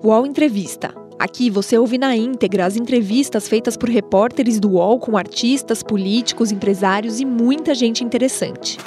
UOL 0.00 0.24
Entrevista. 0.24 0.94
Aqui 1.18 1.50
você 1.50 1.76
ouve 1.76 1.98
na 1.98 2.14
íntegra 2.14 2.64
as 2.64 2.76
entrevistas 2.76 3.48
feitas 3.48 3.76
por 3.76 3.88
repórteres 3.88 4.60
do 4.60 4.74
UOL 4.74 5.00
com 5.00 5.16
artistas, 5.16 5.82
políticos, 5.82 6.52
empresários 6.52 7.18
e 7.18 7.24
muita 7.24 7.74
gente 7.74 8.04
interessante. 8.04 8.78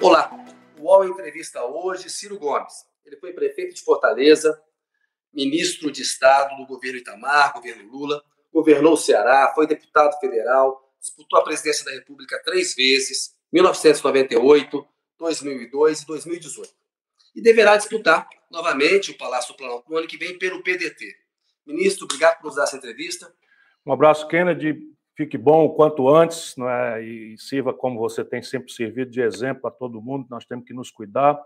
Olá, 0.00 0.30
o 0.78 0.84
UOL 0.84 1.04
entrevista 1.04 1.62
hoje 1.62 2.08
Ciro 2.08 2.38
Gomes. 2.38 2.86
Ele 3.04 3.18
foi 3.18 3.34
prefeito 3.34 3.74
de 3.74 3.82
Fortaleza, 3.82 4.58
ministro 5.34 5.92
de 5.92 6.00
Estado 6.00 6.56
do 6.56 6.66
governo 6.66 6.98
Itamar, 6.98 7.52
governo 7.52 7.92
Lula, 7.92 8.22
governou 8.50 8.94
o 8.94 8.96
Ceará, 8.96 9.52
foi 9.54 9.66
deputado 9.66 10.18
federal, 10.18 10.90
disputou 10.98 11.38
a 11.38 11.44
presidência 11.44 11.84
da 11.84 11.90
República 11.90 12.40
três 12.42 12.74
vezes, 12.74 13.35
1998, 13.52 14.86
2002 15.18 16.02
e 16.02 16.06
2018. 16.06 16.72
E 17.34 17.42
deverá 17.42 17.76
disputar 17.76 18.28
novamente 18.50 19.10
o 19.10 19.18
Palácio 19.18 19.56
Planalto 19.56 19.90
no 19.90 19.98
ano 19.98 20.06
que 20.06 20.16
vem 20.16 20.38
pelo 20.38 20.62
PDT. 20.62 21.14
Ministro, 21.66 22.04
obrigado 22.04 22.38
por 22.38 22.46
nos 22.46 22.56
dar 22.56 22.64
essa 22.64 22.76
entrevista. 22.76 23.32
Um 23.84 23.92
abraço, 23.92 24.26
Kennedy. 24.28 24.78
Fique 25.16 25.38
bom 25.38 25.64
o 25.64 25.74
quanto 25.74 26.08
antes 26.08 26.54
não 26.56 26.68
é? 26.68 27.02
e 27.02 27.38
sirva 27.38 27.72
como 27.72 27.98
você 27.98 28.22
tem 28.22 28.42
sempre 28.42 28.70
servido 28.70 29.10
de 29.10 29.22
exemplo 29.22 29.66
a 29.66 29.70
todo 29.70 30.00
mundo. 30.00 30.26
Nós 30.28 30.44
temos 30.44 30.66
que 30.66 30.74
nos 30.74 30.90
cuidar. 30.90 31.40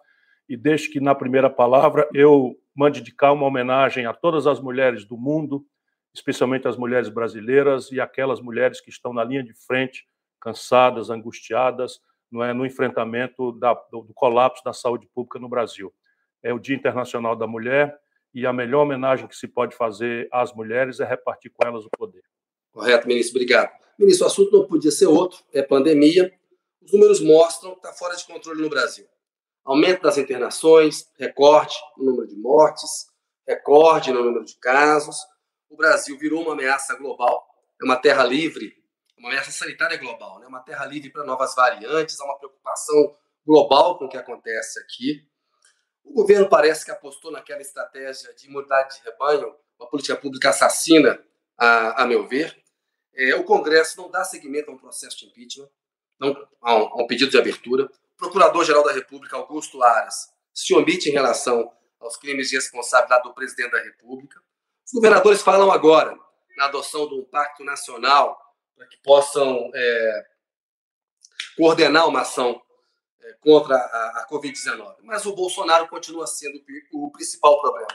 E 0.48 0.56
deixe 0.56 0.90
que, 0.90 0.98
na 0.98 1.14
primeira 1.14 1.48
palavra, 1.48 2.08
eu 2.12 2.56
mande 2.74 3.00
de 3.00 3.14
cá 3.14 3.32
uma 3.32 3.46
homenagem 3.46 4.06
a 4.06 4.12
todas 4.12 4.48
as 4.48 4.60
mulheres 4.60 5.04
do 5.04 5.16
mundo, 5.16 5.64
especialmente 6.12 6.66
as 6.66 6.76
mulheres 6.76 7.08
brasileiras 7.08 7.92
e 7.92 8.00
aquelas 8.00 8.40
mulheres 8.40 8.80
que 8.80 8.90
estão 8.90 9.12
na 9.12 9.22
linha 9.22 9.44
de 9.44 9.54
frente, 9.54 10.04
cansadas, 10.40 11.10
angustiadas, 11.10 12.00
não 12.30 12.42
é, 12.42 12.52
no 12.52 12.64
enfrentamento 12.64 13.52
da, 13.52 13.74
do, 13.90 14.02
do 14.02 14.14
colapso 14.14 14.62
da 14.64 14.72
saúde 14.72 15.08
pública 15.12 15.38
no 15.38 15.48
Brasil. 15.48 15.92
É 16.42 16.52
o 16.52 16.58
Dia 16.58 16.76
Internacional 16.76 17.36
da 17.36 17.46
Mulher 17.46 17.98
e 18.32 18.46
a 18.46 18.52
melhor 18.52 18.82
homenagem 18.82 19.26
que 19.26 19.36
se 19.36 19.48
pode 19.48 19.74
fazer 19.76 20.28
às 20.32 20.52
mulheres 20.54 21.00
é 21.00 21.04
repartir 21.04 21.52
com 21.52 21.66
elas 21.66 21.84
o 21.84 21.90
poder. 21.90 22.22
Correto, 22.72 23.08
ministro, 23.08 23.36
obrigado. 23.36 23.70
Ministro, 23.98 24.24
o 24.24 24.28
assunto 24.28 24.52
não 24.52 24.66
podia 24.66 24.90
ser 24.90 25.06
outro, 25.06 25.40
é 25.52 25.62
pandemia. 25.62 26.32
Os 26.80 26.92
números 26.92 27.20
mostram 27.20 27.72
que 27.72 27.78
está 27.78 27.92
fora 27.92 28.16
de 28.16 28.24
controle 28.24 28.62
no 28.62 28.70
Brasil. 28.70 29.06
Aumento 29.64 30.02
das 30.02 30.16
internações, 30.16 31.06
recorde 31.18 31.74
no 31.98 32.06
número 32.06 32.28
de 32.28 32.36
mortes, 32.36 33.06
recorde 33.46 34.12
no 34.12 34.24
número 34.24 34.44
de 34.44 34.56
casos. 34.58 35.16
O 35.68 35.76
Brasil 35.76 36.16
virou 36.18 36.42
uma 36.42 36.52
ameaça 36.52 36.96
global, 36.96 37.44
é 37.80 37.84
uma 37.84 37.96
terra 37.96 38.24
livre 38.24 38.79
uma 39.20 39.28
ameaça 39.28 39.52
sanitária 39.52 39.98
global, 39.98 40.40
né? 40.40 40.46
uma 40.46 40.60
terra 40.60 40.86
livre 40.86 41.10
para 41.10 41.24
novas 41.24 41.54
variantes, 41.54 42.18
há 42.18 42.24
uma 42.24 42.38
preocupação 42.38 43.14
global 43.46 43.98
com 43.98 44.06
o 44.06 44.08
que 44.08 44.16
acontece 44.16 44.80
aqui. 44.80 45.28
O 46.02 46.14
governo 46.14 46.48
parece 46.48 46.86
que 46.86 46.90
apostou 46.90 47.30
naquela 47.30 47.60
estratégia 47.60 48.32
de 48.34 48.46
imunidade 48.48 48.96
de 48.96 49.04
rebanho, 49.04 49.54
uma 49.78 49.88
política 49.88 50.16
pública 50.16 50.48
assassina, 50.48 51.22
a, 51.56 52.02
a 52.02 52.06
meu 52.06 52.26
ver. 52.26 52.58
É, 53.14 53.34
o 53.34 53.44
Congresso 53.44 54.00
não 54.00 54.10
dá 54.10 54.24
seguimento 54.24 54.70
a 54.70 54.74
um 54.74 54.78
processo 54.78 55.18
de 55.18 55.26
impeachment, 55.26 55.68
não, 56.18 56.48
a, 56.62 56.74
um, 56.76 56.82
a 56.86 57.02
um 57.02 57.06
pedido 57.06 57.30
de 57.30 57.38
abertura. 57.38 57.84
O 57.84 58.16
Procurador-Geral 58.16 58.82
da 58.82 58.92
República, 58.92 59.36
Augusto 59.36 59.82
Aras, 59.82 60.32
se 60.54 60.74
omite 60.74 61.10
em 61.10 61.12
relação 61.12 61.70
aos 62.00 62.16
crimes 62.16 62.48
de 62.48 62.56
responsabilidade 62.56 63.24
do 63.24 63.34
presidente 63.34 63.72
da 63.72 63.82
República. 63.82 64.40
Os 64.86 64.92
governadores 64.94 65.42
falam 65.42 65.70
agora 65.70 66.18
na 66.56 66.64
adoção 66.64 67.06
de 67.06 67.14
um 67.14 67.24
pacto 67.24 67.62
nacional 67.62 68.49
para 68.80 68.88
que 68.88 68.96
possam 69.04 69.70
é, 69.74 70.24
coordenar 71.54 72.08
uma 72.08 72.22
ação 72.22 72.58
é, 73.22 73.34
contra 73.42 73.76
a, 73.76 74.22
a 74.22 74.26
Covid-19. 74.30 74.94
Mas 75.02 75.26
o 75.26 75.34
Bolsonaro 75.34 75.86
continua 75.86 76.26
sendo 76.26 76.58
o 76.94 77.10
principal 77.10 77.60
problema. 77.60 77.88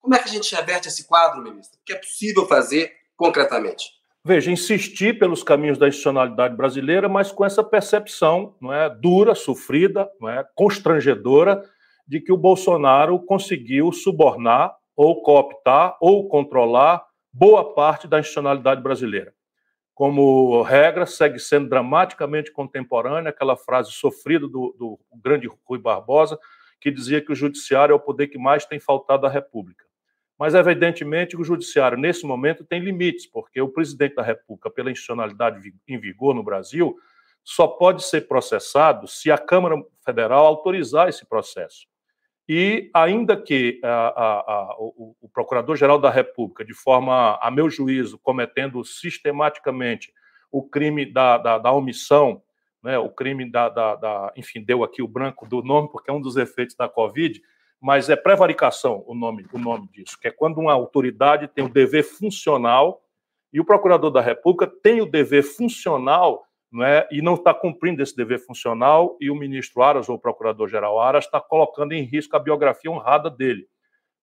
Como 0.00 0.14
é 0.14 0.18
que 0.20 0.28
a 0.28 0.32
gente 0.32 0.54
reverte 0.54 0.86
esse 0.86 1.08
quadro, 1.08 1.42
ministro? 1.42 1.76
O 1.80 1.84
que 1.84 1.92
é 1.92 1.96
possível 1.96 2.46
fazer 2.46 2.92
concretamente? 3.16 3.90
Veja, 4.24 4.52
insistir 4.52 5.18
pelos 5.18 5.42
caminhos 5.42 5.76
da 5.76 5.88
institucionalidade 5.88 6.56
brasileira, 6.56 7.08
mas 7.08 7.32
com 7.32 7.44
essa 7.44 7.64
percepção 7.64 8.56
não 8.60 8.72
é, 8.72 8.88
dura, 8.88 9.34
sofrida, 9.34 10.08
não 10.20 10.28
é, 10.28 10.46
constrangedora, 10.54 11.68
de 12.06 12.20
que 12.20 12.32
o 12.32 12.36
Bolsonaro 12.36 13.18
conseguiu 13.24 13.90
subornar 13.90 14.72
ou 14.94 15.20
cooptar 15.20 15.96
ou 16.00 16.28
controlar 16.28 17.04
boa 17.32 17.74
parte 17.74 18.06
da 18.06 18.20
institucionalidade 18.20 18.80
brasileira 18.80 19.36
como 19.98 20.62
regra, 20.62 21.06
segue 21.06 21.40
sendo 21.40 21.68
dramaticamente 21.68 22.52
contemporânea 22.52 23.30
aquela 23.30 23.56
frase 23.56 23.90
sofrida 23.90 24.46
do, 24.46 24.72
do 24.78 25.00
grande 25.12 25.48
Rui 25.64 25.80
Barbosa, 25.80 26.38
que 26.80 26.88
dizia 26.88 27.20
que 27.20 27.32
o 27.32 27.34
judiciário 27.34 27.92
é 27.92 27.96
o 27.96 27.98
poder 27.98 28.28
que 28.28 28.38
mais 28.38 28.64
tem 28.64 28.78
faltado 28.78 29.26
à 29.26 29.28
República. 29.28 29.84
Mas, 30.38 30.54
evidentemente, 30.54 31.36
o 31.36 31.42
judiciário, 31.42 31.98
nesse 31.98 32.24
momento, 32.24 32.64
tem 32.64 32.80
limites, 32.80 33.26
porque 33.26 33.60
o 33.60 33.70
presidente 33.70 34.14
da 34.14 34.22
República, 34.22 34.70
pela 34.70 34.88
institucionalidade 34.88 35.74
em 35.88 35.98
vigor 35.98 36.32
no 36.32 36.44
Brasil, 36.44 36.96
só 37.42 37.66
pode 37.66 38.04
ser 38.04 38.28
processado 38.28 39.08
se 39.08 39.32
a 39.32 39.36
Câmara 39.36 39.82
Federal 40.04 40.46
autorizar 40.46 41.08
esse 41.08 41.26
processo. 41.26 41.88
E, 42.48 42.90
ainda 42.94 43.36
que 43.36 43.78
a, 43.84 43.90
a, 43.90 44.76
o, 44.78 45.14
o 45.20 45.28
Procurador-Geral 45.28 45.98
da 45.98 46.08
República, 46.08 46.64
de 46.64 46.72
forma, 46.72 47.38
a 47.42 47.50
meu 47.50 47.68
juízo, 47.68 48.18
cometendo 48.18 48.82
sistematicamente 48.82 50.12
o 50.50 50.62
crime 50.62 51.04
da, 51.04 51.36
da, 51.36 51.58
da 51.58 51.72
omissão, 51.72 52.42
né, 52.82 52.98
o 52.98 53.10
crime 53.10 53.50
da, 53.50 53.68
da, 53.68 53.96
da, 53.96 54.32
Enfim, 54.34 54.62
deu 54.62 54.82
aqui 54.82 55.02
o 55.02 55.08
branco 55.08 55.46
do 55.46 55.62
nome, 55.62 55.90
porque 55.92 56.10
é 56.10 56.14
um 56.14 56.20
dos 56.22 56.36
efeitos 56.36 56.74
da 56.74 56.88
Covid, 56.88 57.38
mas 57.78 58.08
é 58.08 58.16
prevaricação 58.16 59.04
o 59.06 59.14
nome, 59.14 59.46
o 59.52 59.58
nome 59.58 59.86
disso, 59.92 60.18
que 60.18 60.28
é 60.28 60.30
quando 60.30 60.58
uma 60.58 60.72
autoridade 60.72 61.48
tem 61.48 61.64
o 61.64 61.68
dever 61.68 62.02
funcional 62.02 63.02
e 63.52 63.60
o 63.60 63.64
Procurador 63.64 64.10
da 64.10 64.22
República 64.22 64.66
tem 64.66 65.02
o 65.02 65.06
dever 65.06 65.42
funcional 65.42 66.47
não 66.70 66.84
é? 66.84 67.08
e 67.10 67.22
não 67.22 67.34
está 67.34 67.54
cumprindo 67.54 68.02
esse 68.02 68.14
dever 68.14 68.38
funcional, 68.40 69.16
e 69.20 69.30
o 69.30 69.34
ministro 69.34 69.82
Aras, 69.82 70.08
ou 70.08 70.16
o 70.16 70.20
procurador-geral 70.20 71.00
Aras, 71.00 71.24
está 71.24 71.40
colocando 71.40 71.92
em 71.92 72.02
risco 72.02 72.36
a 72.36 72.40
biografia 72.40 72.90
honrada 72.90 73.30
dele. 73.30 73.66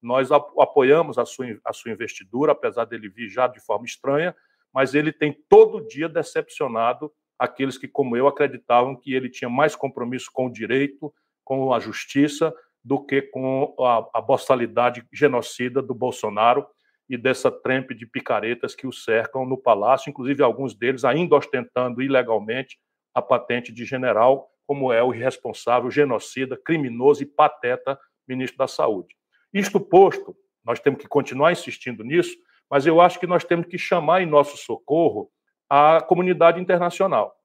Nós 0.02 0.32
apoiamos 0.32 1.18
a 1.18 1.26
sua, 1.26 1.58
a 1.66 1.74
sua 1.74 1.92
investidura, 1.92 2.52
apesar 2.52 2.86
dele 2.86 3.10
vir 3.10 3.28
já 3.28 3.48
de 3.48 3.60
forma 3.60 3.86
estranha, 3.86 4.36
mas 4.72 4.94
ele 4.94 5.12
tem 5.12 5.36
todo 5.50 5.88
dia 5.88 6.08
decepcionado 6.08 7.12
aqueles 7.40 7.78
que, 7.78 7.88
como 7.88 8.16
eu, 8.16 8.28
acreditavam 8.28 8.96
que 8.96 9.14
ele 9.14 9.30
tinha 9.30 9.50
mais 9.50 9.76
compromisso 9.76 10.30
com 10.32 10.48
o 10.48 10.52
direito, 10.52 11.14
com 11.44 11.74
a 11.74 11.80
justiça, 11.80 12.54
do 12.84 13.04
que 13.04 13.22
com 13.22 13.74
a, 13.80 14.20
a 14.20 14.22
boçalidade 14.22 15.04
genocida 15.12 15.82
do 15.82 15.96
Bolsonaro, 15.96 16.68
e 17.10 17.18
dessa 17.18 17.52
trempe 17.52 17.94
de 17.94 18.06
picaretas 18.06 18.74
que 18.74 18.88
o 18.88 18.92
cercam 18.92 19.46
no 19.46 19.58
palácio, 19.58 20.10
inclusive 20.10 20.42
alguns 20.42 20.74
deles 20.74 21.06
ainda 21.06 21.36
ostentando 21.36 22.02
ilegalmente 22.02 22.80
a 23.14 23.22
patente 23.22 23.72
de 23.72 23.86
general, 23.86 24.50
como 24.66 24.92
é 24.92 25.04
o 25.04 25.14
irresponsável, 25.14 25.92
genocida, 25.92 26.58
criminoso 26.58 27.22
e 27.22 27.26
pateta 27.26 28.00
ministro 28.28 28.58
da 28.58 28.68
Saúde. 28.68 29.16
Isto 29.54 29.80
posto, 29.80 30.36
nós 30.64 30.80
temos 30.80 31.00
que 31.00 31.08
continuar 31.08 31.52
insistindo 31.52 32.04
nisso, 32.04 32.36
mas 32.70 32.88
eu 32.88 33.00
acho 33.00 33.20
que 33.20 33.28
nós 33.28 33.44
temos 33.44 33.68
que 33.68 33.78
chamar 33.78 34.22
em 34.22 34.26
nosso 34.26 34.58
socorro 34.58 35.30
a 35.70 36.02
comunidade 36.02 36.60
internacional. 36.60 37.36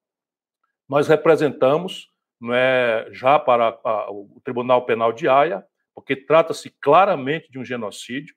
Nós 0.88 1.06
representamos 1.06 2.10
não 2.40 2.54
é, 2.54 3.06
já 3.12 3.38
para 3.38 3.78
a, 3.84 4.10
o 4.10 4.40
Tribunal 4.42 4.86
Penal 4.86 5.12
de 5.12 5.28
Haia, 5.28 5.64
porque 5.94 6.16
trata-se 6.16 6.70
claramente 6.80 7.50
de 7.50 7.58
um 7.58 7.64
genocídio, 7.64 8.34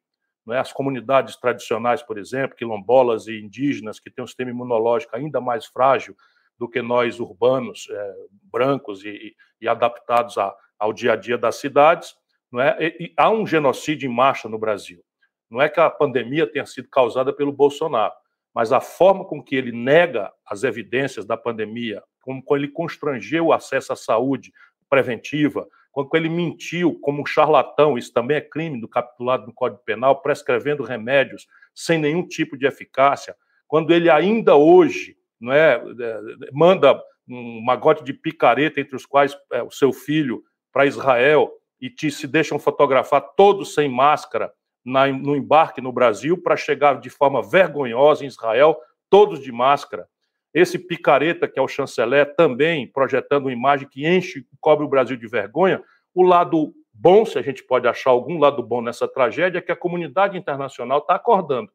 é? 0.51 0.59
As 0.59 0.73
comunidades 0.73 1.37
tradicionais, 1.37 2.01
por 2.01 2.17
exemplo, 2.17 2.57
quilombolas 2.57 3.27
e 3.27 3.39
indígenas, 3.39 3.99
que 3.99 4.09
têm 4.09 4.23
um 4.23 4.27
sistema 4.27 4.51
imunológico 4.51 5.15
ainda 5.15 5.39
mais 5.39 5.65
frágil 5.65 6.15
do 6.57 6.67
que 6.67 6.81
nós 6.81 7.19
urbanos, 7.19 7.87
é, 7.89 8.15
brancos 8.51 9.03
e, 9.05 9.35
e 9.61 9.67
adaptados 9.67 10.37
a, 10.37 10.53
ao 10.77 10.91
dia 10.91 11.13
a 11.13 11.15
dia 11.15 11.37
das 11.37 11.55
cidades, 11.55 12.15
não 12.51 12.59
é? 12.59 12.77
E, 12.79 13.05
e 13.05 13.13
há 13.15 13.29
um 13.29 13.47
genocídio 13.47 14.09
em 14.09 14.13
marcha 14.13 14.49
no 14.49 14.59
Brasil. 14.59 15.03
Não 15.49 15.61
é 15.61 15.69
que 15.69 15.79
a 15.79 15.89
pandemia 15.89 16.45
tenha 16.45 16.65
sido 16.65 16.89
causada 16.89 17.31
pelo 17.31 17.51
Bolsonaro, 17.51 18.13
mas 18.53 18.71
a 18.71 18.81
forma 18.81 19.25
com 19.25 19.41
que 19.41 19.55
ele 19.55 19.71
nega 19.71 20.31
as 20.45 20.63
evidências 20.63 21.25
da 21.25 21.37
pandemia, 21.37 22.03
como 22.21 22.43
ele 22.51 22.67
constrangeu 22.67 23.47
o 23.47 23.53
acesso 23.53 23.93
à 23.93 23.95
saúde 23.95 24.51
preventiva, 24.89 25.67
quando 25.93 26.09
ele 26.15 26.27
mentiu 26.27 26.99
como 26.99 27.21
um 27.21 27.25
charlatão, 27.25 27.97
isso 27.97 28.11
também 28.11 28.37
é 28.37 28.41
crime 28.41 28.81
do 28.81 28.87
capitulado 28.87 29.45
no 29.45 29.53
Código 29.53 29.81
Penal, 29.85 30.21
prescrevendo 30.21 30.83
remédios 30.83 31.47
sem 31.73 31.99
nenhum 31.99 32.27
tipo 32.27 32.57
de 32.57 32.65
eficácia, 32.65 33.35
quando 33.67 33.93
ele 33.93 34.09
ainda 34.09 34.55
hoje 34.55 35.15
não 35.39 35.53
é, 35.53 35.75
é 35.75 36.19
manda 36.51 36.99
um 37.29 37.61
magote 37.63 38.03
de 38.03 38.11
picareta 38.11 38.81
entre 38.81 38.95
os 38.95 39.05
quais 39.05 39.37
é, 39.51 39.61
o 39.61 39.69
seu 39.69 39.93
filho 39.93 40.43
para 40.71 40.87
Israel 40.87 41.51
e 41.79 41.89
te, 41.89 42.09
se 42.09 42.27
deixam 42.27 42.57
fotografar 42.57 43.21
todos 43.35 43.75
sem 43.75 43.87
máscara 43.87 44.51
na, 44.83 45.07
no 45.07 45.35
embarque 45.35 45.79
no 45.79 45.91
Brasil 45.91 46.41
para 46.41 46.57
chegar 46.57 46.99
de 46.99 47.09
forma 47.09 47.41
vergonhosa 47.41 48.23
em 48.23 48.27
Israel, 48.27 48.77
todos 49.09 49.39
de 49.39 49.51
máscara. 49.51 50.07
Esse 50.53 50.77
picareta 50.77 51.47
que 51.47 51.59
é 51.59 51.61
o 51.61 51.67
chanceler 51.67 52.35
também 52.35 52.87
projetando 52.87 53.45
uma 53.45 53.53
imagem 53.53 53.87
que 53.89 54.07
enche, 54.07 54.45
cobre 54.59 54.85
o 54.85 54.89
Brasil 54.89 55.17
de 55.17 55.27
vergonha. 55.27 55.81
O 56.13 56.21
lado 56.21 56.73
bom, 56.93 57.25
se 57.25 57.39
a 57.39 57.41
gente 57.41 57.63
pode 57.63 57.87
achar 57.87 58.11
algum 58.11 58.37
lado 58.37 58.61
bom 58.61 58.81
nessa 58.81 59.07
tragédia, 59.07 59.57
é 59.57 59.61
que 59.61 59.71
a 59.71 59.75
comunidade 59.75 60.37
internacional 60.37 60.99
está 60.99 61.15
acordando. 61.15 61.71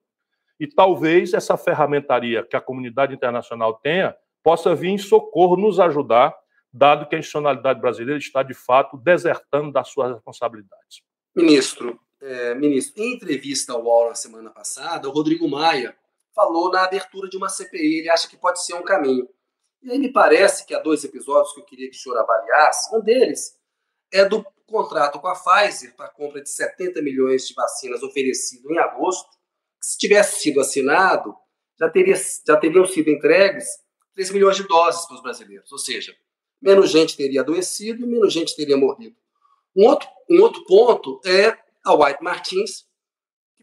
E 0.60 0.66
talvez 0.66 1.34
essa 1.34 1.56
ferramentaria 1.56 2.44
que 2.44 2.56
a 2.56 2.60
comunidade 2.60 3.12
internacional 3.12 3.74
tenha 3.74 4.14
possa 4.42 4.74
vir 4.74 4.88
em 4.88 4.98
socorro, 4.98 5.56
nos 5.56 5.80
ajudar, 5.80 6.34
dado 6.72 7.08
que 7.08 7.16
a 7.16 7.18
institucionalidade 7.18 7.80
brasileira 7.80 8.18
está, 8.18 8.42
de 8.42 8.54
fato, 8.54 8.96
desertando 8.96 9.72
das 9.72 9.88
suas 9.88 10.12
responsabilidades. 10.12 11.02
Ministro, 11.34 11.98
é, 12.20 12.54
ministro, 12.54 13.02
em 13.02 13.14
entrevista 13.14 13.72
ao 13.72 13.84
UOL 13.84 14.08
na 14.08 14.14
semana 14.14 14.50
passada, 14.50 15.08
o 15.08 15.12
Rodrigo 15.12 15.48
Maia 15.48 15.94
falou 16.38 16.70
na 16.70 16.84
abertura 16.84 17.28
de 17.28 17.36
uma 17.36 17.48
CPI, 17.48 17.98
ele 17.98 18.08
acha 18.08 18.28
que 18.28 18.36
pode 18.36 18.64
ser 18.64 18.74
um 18.74 18.84
caminho. 18.84 19.28
E 19.82 19.90
aí 19.90 19.98
me 19.98 20.12
parece 20.12 20.64
que 20.64 20.72
há 20.72 20.78
dois 20.78 21.02
episódios 21.02 21.52
que 21.52 21.60
eu 21.60 21.64
queria 21.64 21.90
que 21.90 21.96
o 21.96 21.98
senhor 21.98 22.16
avaliasse, 22.16 22.94
um 22.94 23.00
deles 23.00 23.56
é 24.12 24.24
do 24.24 24.46
contrato 24.64 25.18
com 25.18 25.26
a 25.26 25.34
Pfizer 25.34 25.96
para 25.96 26.06
a 26.06 26.10
compra 26.10 26.40
de 26.40 26.48
70 26.48 27.02
milhões 27.02 27.48
de 27.48 27.54
vacinas 27.54 28.04
oferecido 28.04 28.70
em 28.72 28.78
agosto, 28.78 29.28
se 29.80 29.98
tivesse 29.98 30.40
sido 30.40 30.60
assinado, 30.60 31.34
já, 31.78 31.90
teria, 31.90 32.14
já 32.46 32.56
teriam 32.56 32.86
sido 32.86 33.10
entregues 33.10 33.66
3 34.14 34.30
milhões 34.30 34.56
de 34.56 34.66
doses 34.68 35.06
para 35.06 35.16
os 35.16 35.22
brasileiros, 35.22 35.72
ou 35.72 35.78
seja, 35.78 36.14
menos 36.62 36.90
gente 36.90 37.16
teria 37.16 37.40
adoecido 37.40 38.04
e 38.04 38.06
menos 38.06 38.32
gente 38.32 38.54
teria 38.54 38.76
morrido. 38.76 39.16
Um 39.76 39.86
outro, 39.86 40.08
um 40.30 40.40
outro 40.40 40.64
ponto 40.66 41.20
é 41.26 41.56
a 41.84 41.94
White 41.94 42.22
Martins, 42.22 42.87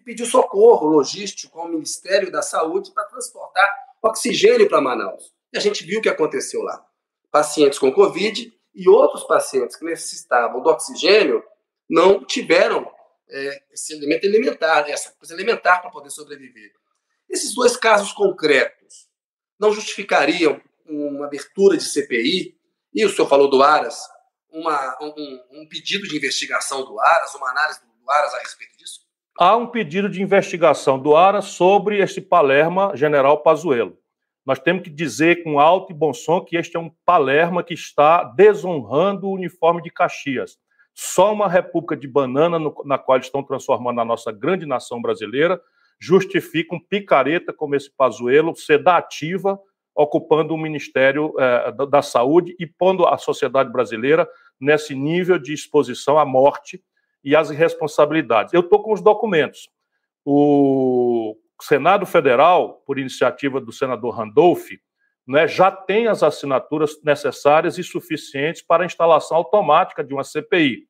pediu 0.05 0.25
socorro 0.25 0.87
logístico 0.87 1.59
ao 1.59 1.67
Ministério 1.67 2.31
da 2.31 2.43
Saúde 2.43 2.91
para 2.91 3.05
transportar 3.05 3.67
oxigênio 4.01 4.69
para 4.69 4.79
Manaus. 4.79 5.33
E 5.51 5.57
a 5.57 5.59
gente 5.59 5.83
viu 5.83 5.99
o 5.99 6.01
que 6.01 6.09
aconteceu 6.09 6.61
lá. 6.61 6.85
Pacientes 7.31 7.79
com 7.79 7.91
Covid 7.91 8.53
e 8.73 8.87
outros 8.87 9.23
pacientes 9.23 9.75
que 9.75 9.83
necessitavam 9.83 10.61
do 10.61 10.69
oxigênio 10.69 11.43
não 11.89 12.23
tiveram 12.23 12.89
é, 13.27 13.63
esse 13.71 13.93
elemento 13.93 14.25
elementar, 14.25 14.89
essa 14.89 15.11
coisa 15.13 15.33
elementar 15.33 15.81
para 15.81 15.89
poder 15.89 16.11
sobreviver. 16.11 16.71
Esses 17.29 17.55
dois 17.55 17.75
casos 17.75 18.13
concretos 18.13 19.09
não 19.59 19.73
justificariam 19.73 20.61
uma 20.85 21.25
abertura 21.25 21.77
de 21.77 21.83
CPI? 21.83 22.55
E 22.93 23.05
o 23.05 23.09
senhor 23.09 23.27
falou 23.27 23.49
do 23.49 23.61
Aras, 23.63 23.99
uma, 24.49 24.97
um, 25.01 25.41
um, 25.51 25.67
pedido 25.67 26.07
de 26.07 26.15
investigação 26.15 26.85
do 26.85 26.99
Aras, 26.99 27.33
uma 27.33 27.49
análise 27.49 27.81
do 27.81 28.11
Aras 28.11 28.33
a 28.35 28.39
respeito 28.39 28.77
disso? 28.77 29.04
Há 29.37 29.55
um 29.57 29.67
pedido 29.67 30.09
de 30.09 30.21
investigação 30.21 30.97
do 30.97 31.15
Aras 31.15 31.45
sobre 31.45 31.99
esse 31.99 32.21
Palerma 32.21 32.95
General 32.95 33.37
Pazuello 33.41 33.97
nós 34.45 34.59
temos 34.59 34.83
que 34.83 34.89
dizer 34.91 35.43
com 35.43 35.59
alto 35.59 35.91
e 35.91 35.95
bom 35.95 36.13
som 36.13 36.39
que 36.39 36.55
este 36.55 36.77
é 36.77 36.79
um 36.79 36.91
Palerma 37.03 37.63
que 37.63 37.73
está 37.73 38.23
desonrando 38.23 39.27
o 39.27 39.33
uniforme 39.33 39.81
de 39.81 39.89
Caxias. 39.89 40.57
Só 40.93 41.33
uma 41.33 41.49
república 41.49 41.97
de 41.97 42.07
banana 42.07 42.59
no, 42.59 42.73
na 42.85 42.97
qual 42.97 43.17
estão 43.17 43.43
transformando 43.43 43.99
a 43.99 44.05
nossa 44.05 44.31
grande 44.31 44.65
nação 44.65 45.01
brasileira 45.01 45.59
justifica 45.99 46.75
um 46.75 46.79
picareta 46.79 47.51
como 47.51 47.73
esse 47.73 47.89
Pazuello 47.89 48.55
ser 48.55 48.83
da 48.83 48.97
ativa, 48.97 49.59
ocupando 49.95 50.53
o 50.53 50.57
Ministério 50.57 51.33
eh, 51.39 51.71
da, 51.71 51.85
da 51.85 52.01
Saúde 52.01 52.55
e 52.59 52.67
pondo 52.67 53.07
a 53.07 53.17
sociedade 53.17 53.71
brasileira 53.71 54.27
nesse 54.59 54.93
nível 54.93 55.39
de 55.39 55.53
exposição 55.53 56.19
à 56.19 56.25
morte 56.25 56.83
e 57.25 57.35
às 57.35 57.49
irresponsabilidades. 57.49 58.53
Eu 58.53 58.61
estou 58.61 58.81
com 58.81 58.93
os 58.93 59.01
documentos. 59.01 59.67
O 60.23 61.35
o 61.59 61.63
Senado 61.63 62.05
Federal, 62.05 62.83
por 62.85 62.99
iniciativa 62.99 63.61
do 63.61 63.71
senador 63.71 64.13
Randolph, 64.13 64.71
né, 65.25 65.47
já 65.47 65.71
tem 65.71 66.07
as 66.07 66.21
assinaturas 66.21 67.01
necessárias 67.01 67.77
e 67.77 67.83
suficientes 67.83 68.61
para 68.61 68.83
a 68.83 68.85
instalação 68.85 69.37
automática 69.37 70.03
de 70.03 70.13
uma 70.13 70.23
CPI. 70.23 70.85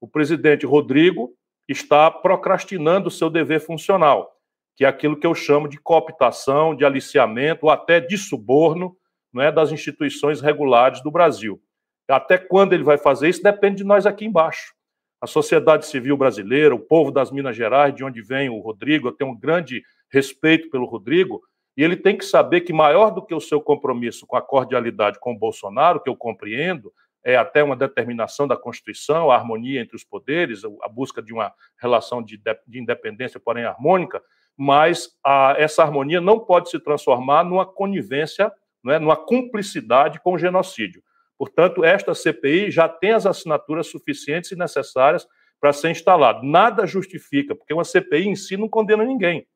O 0.00 0.08
presidente 0.08 0.66
Rodrigo 0.66 1.32
está 1.68 2.10
procrastinando 2.10 3.08
o 3.08 3.10
seu 3.10 3.30
dever 3.30 3.60
funcional, 3.60 4.30
que 4.76 4.84
é 4.84 4.88
aquilo 4.88 5.18
que 5.18 5.26
eu 5.26 5.34
chamo 5.34 5.68
de 5.68 5.78
cooptação, 5.78 6.74
de 6.74 6.84
aliciamento 6.84 7.66
ou 7.66 7.70
até 7.70 8.00
de 8.00 8.18
suborno 8.18 8.96
né, 9.32 9.52
das 9.52 9.70
instituições 9.70 10.40
regulares 10.40 11.00
do 11.02 11.10
Brasil. 11.10 11.62
Até 12.08 12.38
quando 12.38 12.72
ele 12.72 12.82
vai 12.82 12.98
fazer 12.98 13.28
isso 13.28 13.42
depende 13.42 13.78
de 13.78 13.84
nós 13.84 14.04
aqui 14.04 14.24
embaixo. 14.24 14.74
A 15.20 15.26
sociedade 15.26 15.86
civil 15.86 16.16
brasileira, 16.16 16.74
o 16.74 16.78
povo 16.78 17.10
das 17.10 17.30
Minas 17.30 17.56
Gerais, 17.56 17.94
de 17.94 18.04
onde 18.04 18.22
vem 18.22 18.48
o 18.48 18.60
Rodrigo, 18.60 19.08
eu 19.08 19.12
tenho 19.12 19.32
um 19.32 19.38
grande 19.38 19.82
respeito 20.10 20.70
pelo 20.70 20.86
Rodrigo, 20.86 21.42
e 21.76 21.82
ele 21.82 21.96
tem 21.96 22.16
que 22.16 22.24
saber 22.24 22.62
que 22.62 22.72
maior 22.72 23.10
do 23.10 23.24
que 23.24 23.34
o 23.34 23.40
seu 23.40 23.60
compromisso 23.60 24.26
com 24.26 24.36
a 24.36 24.42
cordialidade 24.42 25.18
com 25.20 25.32
o 25.32 25.38
Bolsonaro, 25.38 26.00
que 26.00 26.08
eu 26.08 26.16
compreendo, 26.16 26.92
é 27.24 27.36
até 27.36 27.62
uma 27.62 27.76
determinação 27.76 28.46
da 28.46 28.56
Constituição, 28.56 29.30
a 29.30 29.36
harmonia 29.36 29.80
entre 29.80 29.96
os 29.96 30.04
poderes, 30.04 30.62
a 30.82 30.88
busca 30.88 31.20
de 31.20 31.32
uma 31.32 31.52
relação 31.80 32.22
de, 32.22 32.40
de 32.66 32.80
independência, 32.80 33.40
porém 33.40 33.64
harmônica, 33.64 34.22
mas 34.56 35.10
a, 35.24 35.54
essa 35.58 35.82
harmonia 35.82 36.20
não 36.20 36.40
pode 36.40 36.70
se 36.70 36.80
transformar 36.80 37.44
numa 37.44 37.66
conivência, 37.66 38.52
é, 38.86 38.98
numa 38.98 39.16
cumplicidade 39.16 40.20
com 40.20 40.32
o 40.32 40.38
genocídio. 40.38 41.02
Portanto, 41.38 41.84
esta 41.84 42.14
CPI 42.14 42.70
já 42.70 42.88
tem 42.88 43.12
as 43.12 43.24
assinaturas 43.24 43.86
suficientes 43.86 44.50
e 44.50 44.56
necessárias 44.56 45.26
para 45.60 45.72
ser 45.72 45.90
instalada. 45.90 46.40
Nada 46.42 46.84
justifica, 46.84 47.54
porque 47.54 47.72
uma 47.72 47.84
CPI 47.84 48.26
em 48.26 48.34
si 48.34 48.56
não 48.56 48.68
condena 48.68 49.04
ninguém. 49.04 49.46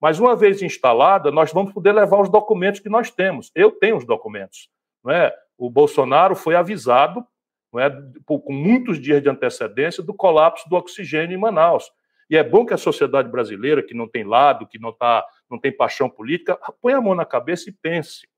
Mas 0.00 0.18
uma 0.18 0.34
vez 0.34 0.62
instalada, 0.62 1.30
nós 1.30 1.52
vamos 1.52 1.72
poder 1.72 1.92
levar 1.92 2.20
os 2.20 2.28
documentos 2.28 2.80
que 2.80 2.88
nós 2.88 3.10
temos. 3.10 3.50
Eu 3.54 3.70
tenho 3.70 3.96
os 3.96 4.04
documentos. 4.04 4.68
Não 5.02 5.12
é? 5.12 5.32
O 5.56 5.70
Bolsonaro 5.70 6.34
foi 6.34 6.54
avisado, 6.54 7.24
não 7.72 7.80
é, 7.80 7.90
com 8.24 8.52
muitos 8.52 9.00
dias 9.00 9.22
de 9.22 9.28
antecedência, 9.28 10.02
do 10.02 10.14
colapso 10.14 10.68
do 10.68 10.76
oxigênio 10.76 11.36
em 11.36 11.40
Manaus. 11.40 11.90
E 12.30 12.36
é 12.36 12.44
bom 12.44 12.66
que 12.66 12.74
a 12.74 12.78
sociedade 12.78 13.28
brasileira, 13.28 13.82
que 13.82 13.94
não 13.94 14.08
tem 14.08 14.24
lado, 14.24 14.66
que 14.66 14.78
não, 14.78 14.92
tá, 14.92 15.24
não 15.50 15.58
tem 15.58 15.74
paixão 15.74 16.10
política, 16.10 16.58
põe 16.80 16.92
a 16.92 17.00
mão 17.00 17.14
na 17.14 17.24
cabeça 17.24 17.70
e 17.70 17.72
pense. 17.72 18.28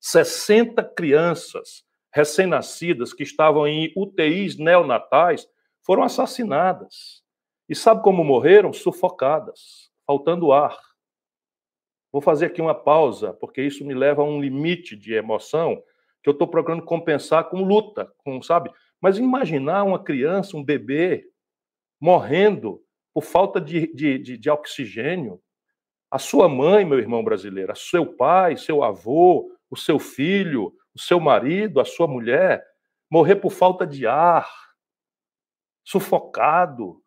60 0.00 0.82
crianças 0.94 1.87
recém-nascidas 2.18 3.12
que 3.12 3.22
estavam 3.22 3.64
em 3.64 3.92
UTIs 3.96 4.58
neonatais 4.58 5.48
foram 5.82 6.02
assassinadas. 6.02 7.22
E 7.68 7.76
sabe 7.76 8.02
como 8.02 8.24
morreram? 8.24 8.72
Sufocadas 8.72 9.88
faltando 10.04 10.50
ar. 10.50 10.76
Vou 12.10 12.20
fazer 12.20 12.46
aqui 12.46 12.60
uma 12.60 12.74
pausa, 12.74 13.32
porque 13.34 13.62
isso 13.62 13.84
me 13.84 13.94
leva 13.94 14.22
a 14.22 14.24
um 14.24 14.40
limite 14.40 14.96
de 14.96 15.14
emoção 15.14 15.80
que 16.20 16.28
eu 16.28 16.32
estou 16.32 16.48
procurando 16.48 16.82
compensar 16.82 17.44
com 17.44 17.62
luta, 17.62 18.12
com, 18.18 18.42
sabe? 18.42 18.72
Mas 19.00 19.16
imaginar 19.16 19.84
uma 19.84 20.02
criança, 20.02 20.56
um 20.56 20.64
bebê, 20.64 21.24
morrendo 22.00 22.82
por 23.14 23.22
falta 23.22 23.60
de, 23.60 23.94
de, 23.94 24.18
de, 24.18 24.36
de 24.36 24.50
oxigênio, 24.50 25.40
a 26.10 26.18
sua 26.18 26.48
mãe, 26.48 26.84
meu 26.84 26.98
irmão 26.98 27.22
brasileiro, 27.22 27.76
seu 27.76 28.04
pai, 28.04 28.56
seu 28.56 28.82
avô, 28.82 29.52
o 29.70 29.76
seu 29.76 30.00
filho, 30.00 30.74
o 30.98 31.00
seu 31.00 31.20
marido, 31.20 31.80
a 31.80 31.84
sua 31.84 32.08
mulher, 32.08 32.64
morrer 33.08 33.36
por 33.36 33.52
falta 33.52 33.86
de 33.86 34.04
ar, 34.04 34.50
sufocado, 35.84 37.00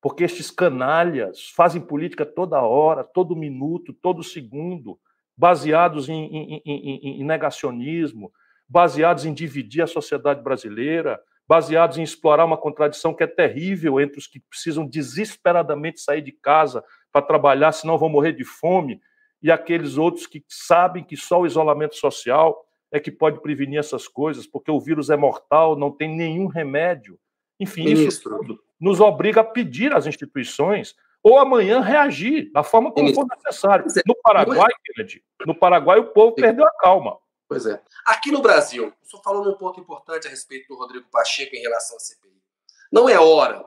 porque 0.00 0.22
estes 0.22 0.48
canalhas 0.48 1.50
fazem 1.50 1.80
política 1.80 2.24
toda 2.24 2.62
hora, 2.62 3.02
todo 3.02 3.36
minuto, 3.36 3.92
todo 3.92 4.22
segundo, 4.22 4.98
baseados 5.36 6.08
em, 6.08 6.24
em, 6.24 6.62
em, 6.64 7.20
em, 7.20 7.24
negacionismo, 7.24 8.32
baseados 8.68 9.24
em 9.24 9.34
dividir 9.34 9.82
a 9.82 9.88
sociedade 9.88 10.40
brasileira, 10.40 11.20
baseados 11.46 11.98
em 11.98 12.02
explorar 12.02 12.44
uma 12.44 12.56
contradição 12.56 13.12
que 13.12 13.24
é 13.24 13.26
terrível 13.26 14.00
entre 14.00 14.18
os 14.18 14.28
que 14.28 14.38
precisam 14.38 14.86
desesperadamente 14.86 16.00
sair 16.00 16.22
de 16.22 16.32
casa 16.32 16.84
para 17.10 17.26
trabalhar, 17.26 17.72
senão 17.72 17.98
vão 17.98 18.08
morrer 18.08 18.32
de 18.32 18.44
fome, 18.44 19.00
e 19.42 19.50
aqueles 19.50 19.98
outros 19.98 20.28
que 20.28 20.44
sabem 20.48 21.02
que 21.02 21.16
só 21.16 21.40
o 21.40 21.46
isolamento 21.46 21.96
social 21.96 22.64
é 22.92 23.00
que 23.00 23.10
pode 23.10 23.40
prevenir 23.40 23.78
essas 23.78 24.06
coisas, 24.06 24.46
porque 24.46 24.70
o 24.70 24.78
vírus 24.78 25.10
é 25.10 25.16
mortal, 25.16 25.74
não 25.74 25.90
tem 25.90 26.14
nenhum 26.14 26.46
remédio. 26.46 27.18
Enfim, 27.58 27.84
Ministro. 27.84 28.08
isso 28.08 28.22
tudo 28.22 28.62
nos 28.82 28.98
obriga 28.98 29.42
a 29.42 29.44
pedir 29.44 29.94
às 29.94 30.08
instituições 30.08 30.96
ou 31.22 31.38
amanhã 31.38 31.80
reagir 31.80 32.50
da 32.50 32.64
forma 32.64 32.90
como 32.90 33.14
for 33.14 33.24
necessário. 33.28 33.86
É, 33.96 34.02
no 34.04 34.16
Paraguai, 34.16 34.72
Kennedy, 34.84 35.24
no 35.46 35.54
Paraguai 35.54 36.00
o 36.00 36.08
povo 36.08 36.34
perdeu 36.34 36.66
a 36.66 36.70
calma. 36.72 37.16
Pois 37.48 37.64
é. 37.64 37.80
Aqui 38.04 38.32
no 38.32 38.42
Brasil, 38.42 38.92
o 39.00 39.06
senhor 39.06 39.22
falou 39.22 39.44
num 39.44 39.56
ponto 39.56 39.78
importante 39.78 40.26
a 40.26 40.30
respeito 40.30 40.66
do 40.66 40.74
Rodrigo 40.74 41.06
Pacheco 41.12 41.54
em 41.54 41.60
relação 41.60 41.96
à 41.96 42.00
CPI. 42.00 42.42
Não 42.90 43.08
é 43.08 43.20
hora 43.20 43.64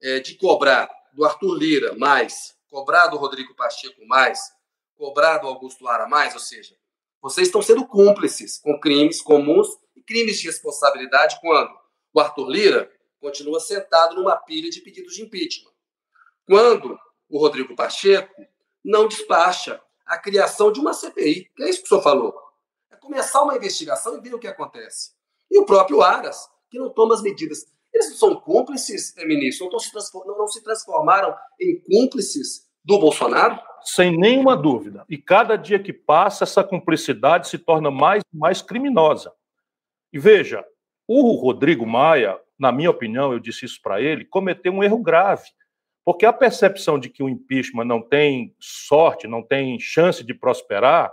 é, 0.00 0.20
de 0.20 0.36
cobrar 0.36 0.88
do 1.12 1.24
Arthur 1.24 1.54
Lira 1.56 1.96
mais, 1.98 2.56
cobrar 2.70 3.08
do 3.08 3.16
Rodrigo 3.16 3.56
Pacheco 3.56 4.06
mais, 4.06 4.38
cobrar 4.94 5.38
do 5.38 5.48
Augusto 5.48 5.82
Lara 5.82 6.06
mais, 6.06 6.34
ou 6.34 6.40
seja, 6.40 6.76
vocês 7.22 7.46
estão 7.46 7.62
sendo 7.62 7.86
cúmplices 7.86 8.58
com 8.58 8.80
crimes 8.80 9.22
comuns 9.22 9.68
e 9.94 10.02
crimes 10.02 10.40
de 10.40 10.48
responsabilidade 10.48 11.38
quando 11.40 11.72
o 12.12 12.18
Arthur 12.18 12.48
Lira 12.48 12.92
continua 13.20 13.60
sentado 13.60 14.16
numa 14.16 14.36
pilha 14.36 14.68
de 14.68 14.80
pedidos 14.80 15.14
de 15.14 15.22
impeachment. 15.22 15.70
Quando 16.44 16.98
o 17.30 17.38
Rodrigo 17.38 17.76
Pacheco 17.76 18.44
não 18.84 19.06
despacha 19.06 19.80
a 20.04 20.18
criação 20.18 20.72
de 20.72 20.80
uma 20.80 20.92
CPI, 20.92 21.48
que 21.54 21.62
é 21.62 21.70
isso 21.70 21.78
que 21.78 21.86
o 21.86 21.88
senhor 21.88 22.02
falou. 22.02 22.34
começar 23.00 23.42
uma 23.42 23.56
investigação 23.56 24.16
e 24.16 24.20
ver 24.20 24.34
o 24.34 24.38
que 24.38 24.46
acontece. 24.46 25.12
E 25.50 25.58
o 25.58 25.66
próprio 25.66 26.02
Aras, 26.02 26.48
que 26.70 26.78
não 26.78 26.88
toma 26.90 27.14
as 27.14 27.22
medidas. 27.22 27.66
Eles 27.92 28.10
não 28.10 28.16
são 28.16 28.40
cúmplices, 28.40 29.16
eh, 29.16 29.26
ministro? 29.26 29.68
Não, 29.68 30.38
não 30.38 30.46
se 30.46 30.62
transformaram 30.62 31.34
em 31.60 31.80
cúmplices 31.80 32.68
do 32.84 32.98
Bolsonaro? 32.98 33.58
Sem 33.82 34.16
nenhuma 34.16 34.56
dúvida. 34.56 35.04
E 35.08 35.18
cada 35.18 35.56
dia 35.56 35.78
que 35.78 35.92
passa, 35.92 36.44
essa 36.44 36.62
cumplicidade 36.62 37.48
se 37.48 37.58
torna 37.58 37.90
mais 37.90 38.22
mais 38.32 38.62
criminosa. 38.62 39.32
E 40.12 40.18
veja, 40.18 40.64
o 41.06 41.32
Rodrigo 41.32 41.86
Maia, 41.86 42.38
na 42.58 42.70
minha 42.70 42.90
opinião, 42.90 43.32
eu 43.32 43.38
disse 43.38 43.64
isso 43.64 43.80
para 43.82 44.00
ele, 44.00 44.24
cometeu 44.24 44.72
um 44.72 44.84
erro 44.84 44.98
grave. 45.02 45.48
Porque 46.04 46.26
a 46.26 46.32
percepção 46.32 46.98
de 46.98 47.08
que 47.08 47.22
o 47.22 47.28
impeachment 47.28 47.84
não 47.84 48.02
tem 48.02 48.54
sorte, 48.58 49.28
não 49.28 49.42
tem 49.42 49.78
chance 49.78 50.24
de 50.24 50.34
prosperar, 50.34 51.12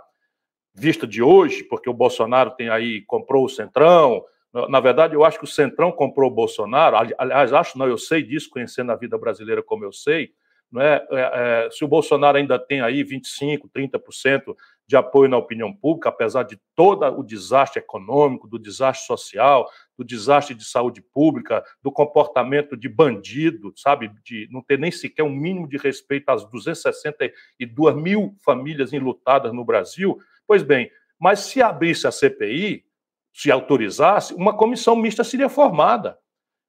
vista 0.74 1.06
de 1.06 1.22
hoje, 1.22 1.64
porque 1.64 1.88
o 1.88 1.94
Bolsonaro 1.94 2.52
tem 2.52 2.68
aí, 2.68 3.02
comprou 3.02 3.44
o 3.44 3.48
Centrão. 3.48 4.24
Na 4.68 4.80
verdade, 4.80 5.14
eu 5.14 5.24
acho 5.24 5.38
que 5.38 5.44
o 5.44 5.48
Centrão 5.48 5.92
comprou 5.92 6.30
o 6.30 6.34
Bolsonaro. 6.34 6.96
Aliás, 7.18 7.52
acho, 7.52 7.78
não, 7.78 7.86
eu 7.86 7.98
sei 7.98 8.22
disso, 8.22 8.50
conhecendo 8.50 8.90
a 8.90 8.96
vida 8.96 9.16
brasileira 9.16 9.62
como 9.62 9.84
eu 9.84 9.92
sei. 9.92 10.32
Não 10.70 10.80
é, 10.80 11.06
é, 11.10 11.66
é 11.66 11.70
se 11.70 11.84
o 11.84 11.88
Bolsonaro 11.88 12.38
ainda 12.38 12.58
tem 12.58 12.80
aí 12.80 13.04
25%, 13.04 13.68
30% 13.74 14.54
de 14.86 14.96
apoio 14.96 15.28
na 15.28 15.36
opinião 15.36 15.72
pública, 15.72 16.08
apesar 16.08 16.42
de 16.42 16.60
todo 16.74 17.04
o 17.06 17.22
desastre 17.22 17.80
econômico, 17.80 18.48
do 18.48 18.58
desastre 18.58 19.06
social, 19.06 19.68
do 19.96 20.04
desastre 20.04 20.54
de 20.54 20.64
saúde 20.64 21.00
pública, 21.00 21.62
do 21.80 21.92
comportamento 21.92 22.76
de 22.76 22.88
bandido, 22.88 23.72
sabe, 23.76 24.10
de 24.24 24.48
não 24.50 24.60
ter 24.60 24.78
nem 24.78 24.90
sequer 24.90 25.22
um 25.22 25.30
mínimo 25.30 25.68
de 25.68 25.76
respeito 25.76 26.28
às 26.28 26.44
262 26.50 27.94
mil 27.94 28.34
famílias 28.44 28.92
enlutadas 28.92 29.52
no 29.52 29.64
Brasil. 29.64 30.18
Pois 30.44 30.62
bem, 30.62 30.90
mas 31.20 31.40
se 31.40 31.62
abrisse 31.62 32.06
a 32.06 32.10
CPI, 32.10 32.84
se 33.32 33.50
autorizasse, 33.50 34.34
uma 34.34 34.56
comissão 34.56 34.96
mista 34.96 35.22
seria 35.22 35.48
formada. 35.48 36.18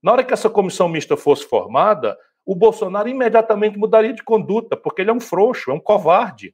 Na 0.02 0.12
hora 0.12 0.24
que 0.24 0.34
essa 0.34 0.50
comissão 0.50 0.88
mista 0.88 1.18
fosse 1.18 1.46
formada, 1.48 2.18
o 2.46 2.56
Bolsonaro 2.56 3.08
imediatamente 3.08 3.78
mudaria 3.78 4.14
de 4.14 4.24
conduta, 4.24 4.76
porque 4.76 5.02
ele 5.02 5.10
é 5.10 5.14
um 5.14 5.20
frouxo, 5.20 5.72
é 5.72 5.74
um 5.74 5.80
covarde. 5.80 6.54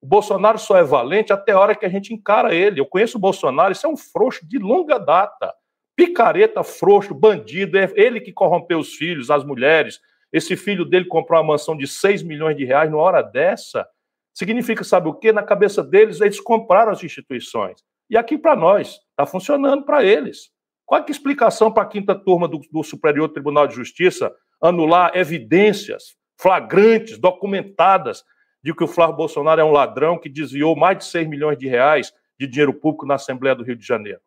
O 0.00 0.06
Bolsonaro 0.06 0.58
só 0.58 0.76
é 0.76 0.84
valente 0.84 1.32
até 1.32 1.52
a 1.52 1.58
hora 1.58 1.74
que 1.74 1.86
a 1.86 1.88
gente 1.88 2.12
encara 2.12 2.54
ele. 2.54 2.80
Eu 2.80 2.86
conheço 2.86 3.18
o 3.18 3.20
Bolsonaro, 3.20 3.72
isso 3.72 3.86
é 3.86 3.90
um 3.90 3.96
frouxo 3.96 4.46
de 4.46 4.58
longa 4.58 4.98
data. 4.98 5.52
Picareta, 5.96 6.62
frouxo, 6.62 7.14
bandido, 7.14 7.78
é 7.78 7.90
ele 7.94 8.20
que 8.20 8.32
corrompeu 8.32 8.78
os 8.78 8.94
filhos, 8.94 9.30
as 9.30 9.44
mulheres. 9.44 10.00
Esse 10.32 10.56
filho 10.56 10.84
dele 10.84 11.06
comprou 11.06 11.40
uma 11.40 11.52
mansão 11.52 11.76
de 11.76 11.86
6 11.86 12.22
milhões 12.22 12.56
de 12.56 12.64
reais 12.64 12.90
numa 12.90 13.02
hora 13.02 13.22
dessa. 13.22 13.86
Significa, 14.34 14.84
sabe 14.84 15.08
o 15.08 15.14
quê? 15.14 15.32
Na 15.32 15.42
cabeça 15.42 15.82
deles, 15.82 16.20
eles 16.20 16.40
compraram 16.40 16.92
as 16.92 17.02
instituições. 17.02 17.82
E 18.10 18.16
aqui 18.16 18.36
para 18.36 18.54
nós, 18.54 19.00
está 19.10 19.24
funcionando 19.24 19.84
para 19.84 20.04
eles. 20.04 20.50
Qual 20.84 21.00
é 21.00 21.04
a 21.06 21.10
explicação 21.10 21.72
para 21.72 21.82
a 21.82 21.86
quinta 21.86 22.14
turma 22.14 22.46
do, 22.46 22.60
do 22.70 22.84
Superior 22.84 23.28
Tribunal 23.30 23.66
de 23.66 23.74
Justiça 23.74 24.32
anular 24.60 25.12
evidências 25.14 26.16
flagrantes, 26.38 27.18
documentadas, 27.18 28.24
de 28.62 28.74
que 28.74 28.84
o 28.84 28.88
Flávio 28.88 29.16
Bolsonaro 29.16 29.60
é 29.60 29.64
um 29.64 29.70
ladrão 29.70 30.18
que 30.18 30.28
desviou 30.28 30.74
mais 30.74 30.98
de 30.98 31.04
6 31.04 31.28
milhões 31.28 31.56
de 31.56 31.68
reais 31.68 32.12
de 32.38 32.46
dinheiro 32.46 32.74
público 32.74 33.06
na 33.06 33.14
Assembleia 33.14 33.54
do 33.54 33.62
Rio 33.62 33.76
de 33.76 33.86
Janeiro. 33.86 34.20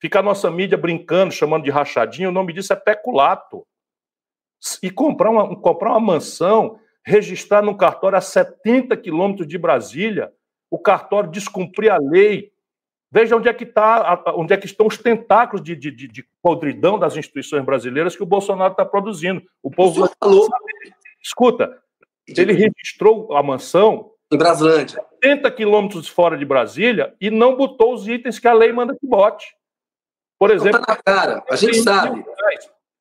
Fica 0.00 0.18
a 0.18 0.22
nossa 0.22 0.50
mídia 0.50 0.76
brincando, 0.76 1.32
chamando 1.32 1.64
de 1.64 1.70
rachadinho, 1.70 2.30
o 2.30 2.32
nome 2.32 2.52
disso 2.52 2.72
é 2.72 2.76
peculato. 2.76 3.66
E 4.82 4.90
comprar 4.90 5.30
uma, 5.30 5.60
comprar 5.60 5.90
uma 5.90 6.00
mansão, 6.00 6.78
registrar 7.04 7.62
num 7.62 7.76
cartório 7.76 8.18
a 8.18 8.20
70 8.20 8.96
quilômetros 8.96 9.46
de 9.46 9.58
Brasília, 9.58 10.32
o 10.70 10.78
cartório 10.78 11.30
descumprir 11.30 11.92
a 11.92 11.98
lei. 11.98 12.51
Veja 13.14 13.36
onde 13.36 13.46
é 13.46 13.52
que 13.52 13.66
tá, 13.66 14.24
onde 14.34 14.54
é 14.54 14.56
que 14.56 14.64
estão 14.64 14.86
os 14.86 14.96
tentáculos 14.96 15.62
de, 15.62 15.76
de, 15.76 15.90
de 15.90 16.26
podridão 16.40 16.98
das 16.98 17.14
instituições 17.14 17.62
brasileiras 17.62 18.16
que 18.16 18.22
o 18.22 18.26
Bolsonaro 18.26 18.72
está 18.72 18.86
produzindo. 18.86 19.42
O 19.62 19.70
povo. 19.70 20.04
O 20.04 20.10
falou. 20.18 20.48
Escuta, 21.22 21.78
ele 22.26 22.54
registrou 22.54 23.36
a 23.36 23.42
mansão 23.42 24.12
em 24.32 24.38
Braslândia, 24.38 25.04
70 25.22 25.50
quilômetros 25.50 26.08
fora 26.08 26.38
de 26.38 26.44
Brasília, 26.46 27.14
e 27.20 27.30
não 27.30 27.54
botou 27.54 27.92
os 27.92 28.08
itens 28.08 28.38
que 28.38 28.48
a 28.48 28.54
lei 28.54 28.72
manda 28.72 28.96
que 28.98 29.06
bote. 29.06 29.46
Por 30.38 30.50
então 30.50 30.66
exemplo. 30.66 30.86
Tá 30.86 30.94
na 30.94 31.02
cara, 31.02 31.44
a 31.50 31.54
gente 31.54 31.82
sabe. 31.82 32.24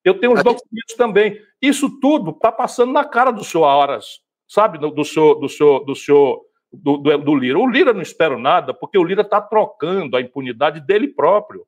Eu 0.04 0.20
tenho 0.20 0.34
os 0.34 0.42
a 0.42 0.44
documentos 0.44 0.90
gente... 0.90 0.98
também. 0.98 1.42
Isso 1.62 1.90
tudo 2.02 2.32
está 2.32 2.52
passando 2.52 2.92
na 2.92 3.06
cara 3.06 3.32
do 3.32 3.46
senhor 3.46 3.66
Aras, 3.66 4.20
sabe? 4.46 4.78
Do, 4.78 4.92
do 4.92 5.06
senhor, 5.06 5.36
do 5.36 5.48
senhor, 5.48 5.86
do 5.86 5.96
senhor, 5.96 6.42
do, 6.72 6.98
do, 6.98 7.18
do 7.18 7.36
Lira. 7.36 7.60
O 7.60 7.70
Lira 7.70 7.94
não 7.94 8.02
espera 8.02 8.38
nada, 8.38 8.74
porque 8.74 8.98
o 8.98 9.04
Lira 9.04 9.22
está 9.22 9.42
trocando 9.42 10.16
a 10.16 10.22
impunidade 10.22 10.80
dele 10.82 11.08
próprio. 11.08 11.66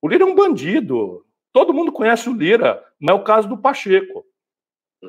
O 0.00 0.08
Lira 0.08 0.24
é 0.24 0.26
um 0.26 0.34
bandido. 0.34 1.24
Todo 1.52 1.74
mundo 1.74 1.92
conhece 1.92 2.28
o 2.28 2.34
Lira. 2.34 2.82
Não 3.00 3.14
é 3.14 3.16
o 3.16 3.24
caso 3.24 3.48
do 3.48 3.58
Pacheco. 3.58 4.24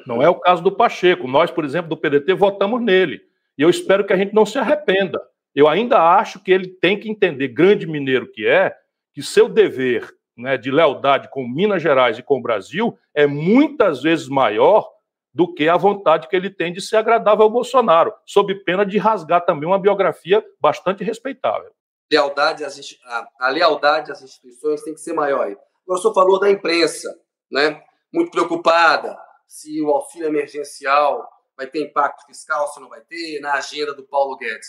Não 0.06 0.22
é 0.22 0.30
o 0.30 0.36
caso 0.36 0.62
do 0.62 0.72
Pacheco. 0.72 1.28
Nós, 1.28 1.50
por 1.50 1.66
exemplo, 1.66 1.90
do 1.90 1.98
PDT, 1.98 2.34
votamos 2.34 2.82
nele. 2.82 3.22
E 3.58 3.62
eu 3.62 3.70
espero 3.70 4.06
que 4.06 4.14
a 4.14 4.18
gente 4.18 4.34
não 4.34 4.46
se 4.46 4.58
arrependa. 4.58 5.22
Eu 5.56 5.68
ainda 5.68 6.00
acho 6.00 6.40
que 6.40 6.52
ele 6.52 6.68
tem 6.68 7.00
que 7.00 7.10
entender, 7.10 7.48
grande 7.50 7.86
mineiro 7.86 8.32
que 8.32 8.46
é, 8.46 8.76
que 9.14 9.22
seu 9.22 9.48
dever 9.48 10.12
né, 10.36 10.58
de 10.58 10.72
lealdade 10.72 11.30
com 11.30 11.48
Minas 11.48 11.82
Gerais 11.82 12.18
e 12.18 12.24
com 12.24 12.40
o 12.40 12.42
Brasil 12.42 12.98
é 13.14 13.28
muitas 13.28 14.02
vezes 14.02 14.28
maior 14.28 14.90
do 15.34 15.52
que 15.52 15.68
a 15.68 15.76
vontade 15.76 16.28
que 16.28 16.36
ele 16.36 16.50
tem 16.50 16.72
de 16.72 16.82
ser 16.82 16.98
agradável 16.98 17.44
ao 17.44 17.50
Bolsonaro, 17.50 18.14
sob 18.26 18.54
pena 18.64 18.86
de 18.86 18.98
rasgar 18.98 19.44
também 19.46 19.68
uma 19.68 19.80
biografia 19.80 20.46
bastante 20.60 21.04
respeitável. 21.04 21.72
Lealdade 22.12 22.64
às, 22.64 22.80
a, 23.06 23.28
a 23.40 23.50
lealdade 23.50 24.12
às 24.12 24.22
instituições 24.22 24.84
tem 24.84 24.94
que 24.94 25.02
ser 25.02 25.14
maior. 25.14 25.46
Agora, 25.46 25.62
o 25.88 25.98
senhor 25.98 26.14
falou 26.14 26.40
da 26.40 26.52
imprensa, 26.52 27.10
né? 27.52 27.82
muito 28.14 28.30
preocupada, 28.30 29.18
se 29.48 29.82
o 29.82 29.90
auxílio 29.90 30.28
emergencial 30.28 31.28
vai 31.58 31.66
ter 31.66 31.82
impacto 31.82 32.26
fiscal, 32.28 32.68
se 32.68 32.80
não 32.80 32.90
vai 32.90 33.02
ter, 33.02 33.40
na 33.40 33.54
agenda 33.56 33.94
do 33.94 34.04
Paulo 34.04 34.38
Guedes. 34.38 34.68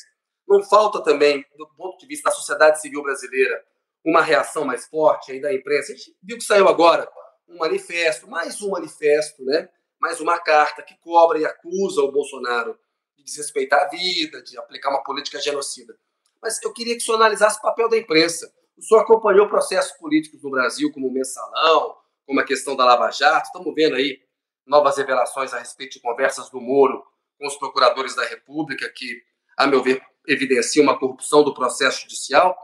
Não 0.49 0.63
falta 0.63 1.03
também, 1.03 1.45
do 1.57 1.69
ponto 1.77 1.99
de 1.99 2.07
vista 2.07 2.31
da 2.31 2.37
sociedade 2.37 2.81
civil 2.81 3.03
brasileira, 3.03 3.63
uma 4.05 4.23
reação 4.23 4.65
mais 4.65 4.87
forte 4.87 5.33
aí 5.33 5.41
da 5.41 5.53
imprensa. 5.53 5.93
A 5.93 5.97
gente 5.97 6.17
viu 6.23 6.37
que 6.39 6.45
saiu 6.45 6.69
agora 6.69 7.09
um 7.49 7.59
manifesto, 7.59 8.29
mais 8.29 8.61
um 8.63 8.71
manifesto, 8.71 9.45
né? 9.45 9.69
Mais 10.05 10.21
uma 10.21 10.39
carta 10.39 10.83
que 10.83 10.95
cobra 10.99 11.39
e 11.39 11.47
acusa 11.47 12.03
o 12.03 12.13
Bolsonaro 12.13 12.79
de 13.17 13.25
desrespeitar 13.25 13.85
a 13.85 13.89
vida, 13.89 14.43
de 14.43 14.59
aplicar 14.59 14.91
uma 14.91 15.03
política 15.03 15.41
genocida. 15.41 15.97
Mas 16.43 16.63
eu 16.63 16.75
queria 16.75 16.95
que 16.95 17.01
o 17.01 17.07
senhor 17.07 17.17
analisasse 17.17 17.59
o 17.59 17.63
papel 17.63 17.89
da 17.89 17.97
imprensa. 17.97 18.53
O 18.77 18.83
senhor 18.83 19.01
acompanhou 19.01 19.49
processos 19.49 19.93
políticos 19.93 20.43
no 20.43 20.51
Brasil, 20.51 20.93
como 20.93 21.09
o 21.09 21.11
Mensalão, 21.11 21.97
como 22.27 22.39
a 22.39 22.45
questão 22.45 22.77
da 22.77 22.85
Lava 22.85 23.11
Jato. 23.11 23.47
Estamos 23.47 23.75
vendo 23.75 23.97
aí 23.97 24.21
novas 24.67 24.99
revelações 24.99 25.55
a 25.55 25.59
respeito 25.59 25.95
de 25.95 26.01
conversas 26.01 26.51
do 26.51 26.61
Moro 26.61 27.03
com 27.39 27.47
os 27.47 27.57
procuradores 27.57 28.15
da 28.15 28.27
República, 28.27 28.87
que, 28.95 29.23
a 29.57 29.67
meu 29.67 29.83
ver, 29.83 30.03
evidencia 30.29 30.83
uma 30.83 30.99
corrupção 30.99 31.43
do 31.43 31.55
processo 31.55 32.03
judicial, 32.03 32.55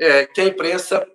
é, 0.00 0.24
que 0.24 0.40
a 0.40 0.44
imprensa 0.44 1.06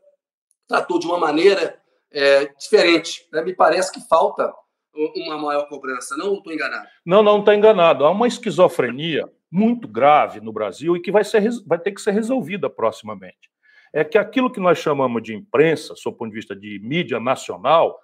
tratou 0.67 0.99
de 0.99 1.07
uma 1.07 1.17
maneira 1.17 1.81
é, 2.11 2.45
diferente. 2.53 3.27
Né? 3.33 3.41
Me 3.41 3.55
parece 3.55 3.91
que 3.91 4.07
falta 4.07 4.53
uma 4.93 5.37
maior 5.37 5.67
cobrança. 5.67 6.15
Não 6.17 6.35
estou 6.35 6.53
enganado? 6.53 6.87
Não, 7.05 7.23
não 7.23 7.39
está 7.39 7.55
enganado. 7.55 8.05
Há 8.05 8.11
uma 8.11 8.27
esquizofrenia 8.27 9.29
muito 9.51 9.87
grave 9.87 10.39
no 10.39 10.53
Brasil 10.53 10.95
e 10.95 11.01
que 11.01 11.11
vai, 11.11 11.23
ser, 11.23 11.43
vai 11.65 11.79
ter 11.79 11.91
que 11.91 12.01
ser 12.01 12.11
resolvida 12.11 12.69
proximamente. 12.69 13.49
É 13.93 14.03
que 14.03 14.17
aquilo 14.17 14.51
que 14.51 14.59
nós 14.59 14.77
chamamos 14.77 15.21
de 15.21 15.35
imprensa, 15.35 15.95
sob 15.95 16.15
o 16.15 16.17
ponto 16.17 16.29
de 16.29 16.35
vista 16.35 16.55
de 16.55 16.79
mídia 16.81 17.19
nacional, 17.19 17.99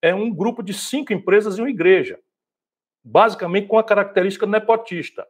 é 0.00 0.14
um 0.14 0.32
grupo 0.32 0.62
de 0.62 0.72
cinco 0.72 1.12
empresas 1.12 1.58
e 1.58 1.60
uma 1.60 1.70
igreja, 1.70 2.18
basicamente 3.04 3.66
com 3.66 3.78
a 3.78 3.84
característica 3.84 4.46
nepotista. 4.46 5.26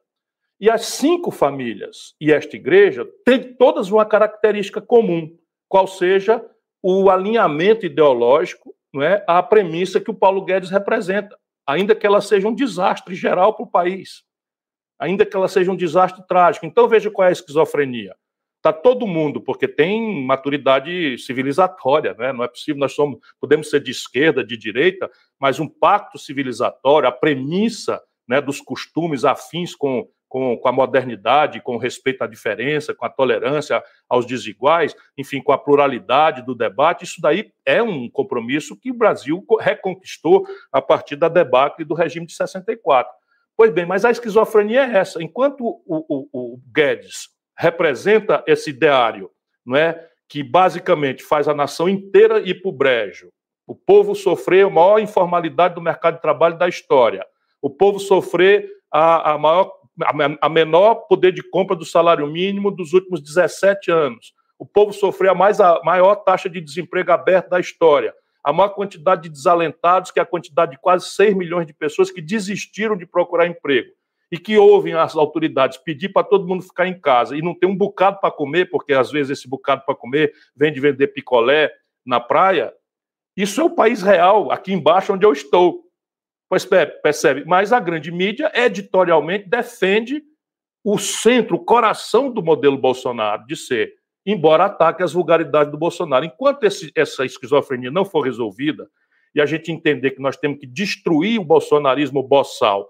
E 0.61 0.71
as 0.71 0.87
cinco 0.87 1.31
famílias 1.31 2.15
e 2.21 2.33
esta 2.33 2.57
igreja 2.57 3.07
têm 3.25 3.55
todas 3.55 3.91
uma 3.91 4.07
característica 4.07 4.81
comum, 4.81 5.37
qual 5.69 5.87
seja 5.87 6.45
o 6.83 7.11
alinhamento 7.11 7.85
ideológico 7.85 8.76
não 8.97 9.03
é, 9.03 9.23
à 9.27 9.43
premissa 9.43 10.01
que 10.01 10.11
o 10.11 10.15
Paulo 10.15 10.43
Guedes 10.43 10.71
representa, 10.71 11.39
ainda 11.67 11.95
que 11.95 12.07
ela 12.07 12.23
seja 12.23 12.49
um 12.49 12.55
desastre 12.55 13.15
geral 13.15 13.55
para 13.55 13.65
o 13.65 13.71
país, 13.71 14.25
ainda 14.99 15.27
que 15.27 15.37
ela 15.37 15.49
seja 15.49 15.71
um 15.71 15.77
desastre 15.77 16.27
trágico. 16.27 16.65
Então 16.65 16.89
veja 16.89 17.11
qual 17.11 17.27
é 17.27 17.29
a 17.29 17.33
esquizofrenia. 17.33 18.17
Está 18.57 18.73
todo 18.73 19.07
mundo, 19.07 19.39
porque 19.39 19.69
tem 19.69 20.25
maturidade 20.25 21.19
civilizatória, 21.19 22.15
né? 22.19 22.33
não 22.33 22.43
é 22.43 22.49
possível, 22.49 22.81
nós 22.81 22.95
somos, 22.95 23.19
podemos 23.39 23.69
ser 23.69 23.81
de 23.81 23.91
esquerda, 23.91 24.43
de 24.43 24.57
direita, 24.57 25.11
mas 25.39 25.61
um 25.61 25.69
pacto 25.69 26.19
civilizatório, 26.19 27.07
a 27.07 27.13
premissa 27.13 28.03
né, 28.27 28.41
dos 28.41 28.63
costumes 28.63 29.27
afins 29.27 29.75
com, 29.75 30.09
com, 30.29 30.57
com 30.57 30.69
a 30.69 30.73
modernidade, 30.73 31.61
com 31.61 31.77
respeito 31.77 32.23
à 32.23 32.27
diferença, 32.27 32.95
com 32.95 33.05
a 33.05 33.11
tolerância 33.11 33.83
aos 34.09 34.27
desiguais, 34.27 34.95
enfim, 35.17 35.43
com 35.43 35.53
a 35.53 35.59
pluralidade 35.59 36.43
do 36.43 36.55
debate, 36.55 37.05
isso 37.05 37.21
daí 37.21 37.53
é 37.65 37.83
um 37.83 38.09
compromisso 38.11 38.77
que 38.77 38.91
o 38.91 38.95
Brasil 38.95 39.45
reconquistou 39.61 40.47
a 40.73 40.83
partir 40.83 41.17
da 41.17 41.29
debacle 41.29 41.85
do 41.85 41.95
regime 41.95 42.27
de 42.27 42.35
64. 42.35 43.13
Pois 43.57 43.73
bem, 43.73 43.87
mas 43.87 44.05
a 44.05 44.11
esquizofrenia 44.11 44.85
é 44.85 44.99
essa. 44.99 45.23
Enquanto 45.23 45.65
o, 45.65 45.81
o, 45.87 46.29
o 46.33 46.61
Guedes 46.75 47.31
representa 47.57 48.45
esse 48.47 48.71
ideário 48.71 49.31
não 49.65 49.77
é? 49.77 50.09
que 50.29 50.43
basicamente 50.43 51.23
faz 51.23 51.49
a 51.49 51.55
nação 51.55 51.89
inteira 51.89 52.41
ir 52.41 52.61
para 52.61 52.69
o 52.69 52.73
brejo. 52.73 53.31
O 53.67 53.75
povo 53.75 54.15
sofrer 54.15 54.67
a 54.67 54.71
maior 54.71 54.99
informalidade 55.01 55.75
do 55.75 55.81
mercado 55.81 56.17
de 56.17 56.23
trabalho 56.23 56.57
da 56.57 56.69
história. 56.69 57.27
O 57.61 57.69
povo 57.69 57.99
sofrer 57.99 58.71
a, 58.93 59.33
a 59.33 59.39
maior, 59.39 59.73
a, 60.41 60.49
menor 60.49 61.07
poder 61.09 61.33
de 61.33 61.43
compra 61.43 61.77
do 61.77 61.85
salário 61.85 62.27
mínimo 62.27 62.71
dos 62.71 62.93
últimos 62.93 63.23
17 63.23 63.91
anos. 63.91 64.35
O 64.59 64.67
povo 64.67 64.93
sofrer 64.93 65.31
a, 65.31 65.35
mais, 65.35 65.61
a 65.61 65.81
maior 65.85 66.17
taxa 66.17 66.49
de 66.49 66.61
desemprego 66.61 67.13
aberto 67.13 67.51
da 67.51 67.61
história. 67.61 68.15
A 68.45 68.53
maior 68.53 68.71
quantidade 68.71 69.23
de 69.23 69.31
desalentados, 69.31 70.11
que 70.11 70.19
é 70.19 70.23
a 70.23 70.27
quantidade 70.27 70.73
de 70.73 70.79
quase 70.79 71.09
6 71.11 71.35
milhões 71.35 71.67
de 71.67 71.75
pessoas 71.75 72.11
que 72.11 72.21
desistiram 72.21 72.97
de 72.97 73.07
procurar 73.07 73.47
emprego 73.47 73.91
e 74.31 74.39
que 74.39 74.59
ouvem 74.59 74.95
as 74.95 75.17
autoridades 75.17 75.79
pedir 75.79 76.09
para 76.09 76.27
todo 76.27 76.47
mundo 76.47 76.63
ficar 76.63 76.87
em 76.87 76.99
casa 76.99 77.37
e 77.37 77.43
não 77.43 77.55
tem 77.55 77.69
um 77.69 77.77
bocado 77.77 78.19
para 78.21 78.31
comer, 78.31 78.71
porque 78.71 78.93
às 78.93 79.11
vezes 79.11 79.39
esse 79.39 79.49
bocado 79.49 79.83
para 79.85 79.95
comer 79.95 80.33
vem 80.55 80.73
de 80.73 80.81
vender 80.81 81.09
picolé 81.09 81.73
na 82.05 82.21
praia, 82.21 82.73
isso 83.37 83.61
é 83.61 83.65
o 83.65 83.71
país 83.71 84.03
real, 84.03 84.51
aqui 84.51 84.73
embaixo 84.73 85.13
onde 85.13 85.27
eu 85.27 85.33
estou. 85.33 85.86
Pois 86.49 86.65
percebe, 86.65 87.45
mas 87.45 87.73
a 87.73 87.81
grande 87.81 88.13
mídia 88.13 88.53
editorialmente 88.55 89.49
defende 89.49 90.23
o 90.85 90.99
centro, 90.99 91.57
o 91.57 91.65
coração 91.65 92.31
do 92.31 92.41
modelo 92.41 92.79
Bolsonaro 92.79 93.45
de 93.47 93.57
ser, 93.57 93.95
embora 94.25 94.67
ataque 94.67 95.03
as 95.03 95.13
vulgaridades 95.13 95.73
do 95.73 95.79
Bolsonaro. 95.79 96.25
Enquanto 96.25 96.63
esse, 96.63 96.93
essa 96.95 97.25
esquizofrenia 97.25 97.91
não 97.91 98.05
for 98.05 98.21
resolvida 98.21 98.89
e 99.35 99.41
a 99.41 99.47
gente 99.47 99.73
entender 99.73 100.13
que 100.13 100.23
nós 100.23 100.37
temos 100.37 100.61
que 100.61 100.67
destruir 100.67 101.41
o 101.41 101.45
bolsonarismo 101.45 102.23
boçal 102.23 102.89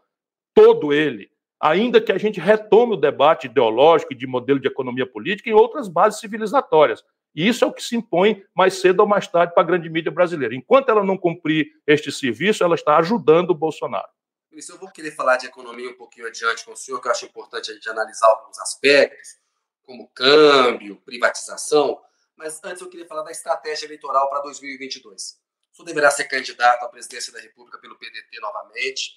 todo 0.54 0.92
ele, 0.92 1.30
ainda 1.58 2.00
que 2.00 2.12
a 2.12 2.18
gente 2.18 2.38
retome 2.38 2.92
o 2.92 2.98
debate 2.98 3.46
ideológico 3.46 4.12
e 4.12 4.16
de 4.16 4.26
modelo 4.26 4.60
de 4.60 4.68
economia 4.68 5.06
política 5.06 5.48
em 5.48 5.54
outras 5.54 5.88
bases 5.88 6.20
civilizatórias. 6.20 7.02
E 7.36 7.46
isso 7.46 7.62
é 7.62 7.68
o 7.68 7.72
que 7.72 7.82
se 7.82 7.94
impõe 7.94 8.42
mais 8.54 8.80
cedo 8.80 9.00
ou 9.00 9.06
mais 9.06 9.28
tarde 9.28 9.52
para 9.52 9.62
a 9.62 9.66
grande 9.66 9.90
mídia 9.90 10.10
brasileira. 10.10 10.54
Enquanto 10.54 10.88
ela 10.88 11.04
não 11.04 11.18
cumprir 11.18 11.66
este 11.86 12.10
serviço, 12.10 12.64
ela 12.64 12.74
está 12.74 12.96
ajudando 12.96 13.50
o 13.50 13.54
Bolsonaro. 13.54 14.08
Ministro, 14.50 14.76
eu 14.76 14.80
vou 14.80 14.90
querer 14.90 15.10
falar 15.10 15.36
de 15.36 15.44
economia 15.44 15.90
um 15.90 15.96
pouquinho 15.98 16.26
adiante 16.26 16.64
com 16.64 16.72
o 16.72 16.76
senhor, 16.76 16.98
que 16.98 17.08
eu 17.08 17.12
acho 17.12 17.26
importante 17.26 17.70
a 17.70 17.74
gente 17.74 17.86
analisar 17.90 18.26
alguns 18.28 18.58
aspectos, 18.58 19.36
como 19.82 20.08
câmbio, 20.14 20.96
privatização, 21.04 22.00
mas 22.34 22.58
antes 22.64 22.80
eu 22.80 22.88
queria 22.88 23.06
falar 23.06 23.22
da 23.22 23.30
estratégia 23.30 23.84
eleitoral 23.84 24.30
para 24.30 24.40
2022. 24.40 25.38
O 25.72 25.76
senhor 25.76 25.86
deverá 25.86 26.10
ser 26.10 26.24
candidato 26.24 26.84
à 26.84 26.88
presidência 26.88 27.30
da 27.34 27.38
República 27.38 27.78
pelo 27.78 27.98
PDT 27.98 28.40
novamente. 28.40 29.12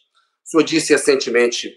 O 0.45 0.49
senhor 0.49 0.63
disse 0.63 0.91
recentemente, 0.91 1.73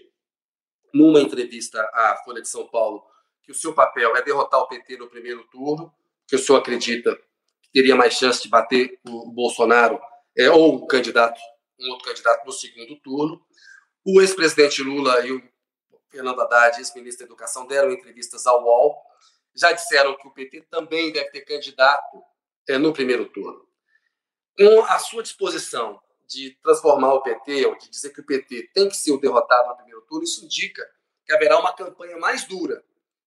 numa 0.93 1.21
entrevista 1.21 1.81
à 1.93 2.21
Folha 2.25 2.41
de 2.41 2.49
São 2.49 2.67
Paulo, 2.67 3.01
que 3.41 3.51
o 3.51 3.55
seu 3.55 3.73
papel 3.73 4.13
é 4.17 4.21
derrotar 4.21 4.59
o 4.59 4.67
PT 4.67 4.97
no 4.97 5.09
primeiro 5.09 5.45
turno, 5.45 5.93
que 6.27 6.35
o 6.35 6.39
senhor 6.39 6.59
acredita 6.59 7.15
que 7.61 7.71
teria 7.71 7.95
mais 7.95 8.13
chance 8.13 8.41
de 8.41 8.49
bater 8.49 8.99
o 9.07 9.31
Bolsonaro 9.31 9.99
é, 10.37 10.49
ou 10.49 10.75
o 10.75 10.87
candidato, 10.87 11.39
um 11.79 11.89
outro 11.91 12.07
candidato 12.07 12.45
no 12.45 12.51
segundo 12.51 12.95
turno. 13.01 13.45
O 14.05 14.21
ex-presidente 14.21 14.81
Lula 14.81 15.25
e 15.25 15.31
o 15.31 15.41
Fernando 16.09 16.41
Haddad, 16.41 16.77
ex-ministro 16.77 17.25
da 17.25 17.31
Educação, 17.31 17.65
deram 17.65 17.91
entrevistas 17.91 18.45
ao 18.45 18.63
UOL, 18.63 19.01
já 19.55 19.71
disseram 19.71 20.17
que 20.17 20.27
o 20.27 20.31
PT 20.31 20.67
também 20.69 21.11
deve 21.11 21.29
ter 21.31 21.41
candidato 21.41 22.23
é, 22.67 22.77
no 22.77 22.93
primeiro 22.93 23.25
turno. 23.29 23.67
Com 24.57 24.83
a 24.83 24.99
sua 24.99 25.23
disposição 25.23 25.99
de 26.27 26.51
transformar 26.61 27.13
o 27.13 27.21
PT, 27.21 27.65
ou 27.65 27.77
de 27.77 27.89
dizer 27.89 28.11
que 28.11 28.21
o 28.21 28.25
PT 28.25 28.69
tem 28.73 28.89
que 28.89 28.95
ser 28.95 29.11
o 29.11 29.19
derrotado 29.19 29.69
no 29.69 29.75
primeiro 29.75 30.01
turno, 30.01 30.23
isso 30.23 30.43
indica 30.45 30.83
que 31.25 31.33
haverá 31.33 31.59
uma 31.59 31.73
campanha 31.73 32.17
mais 32.17 32.45
dura 32.45 32.83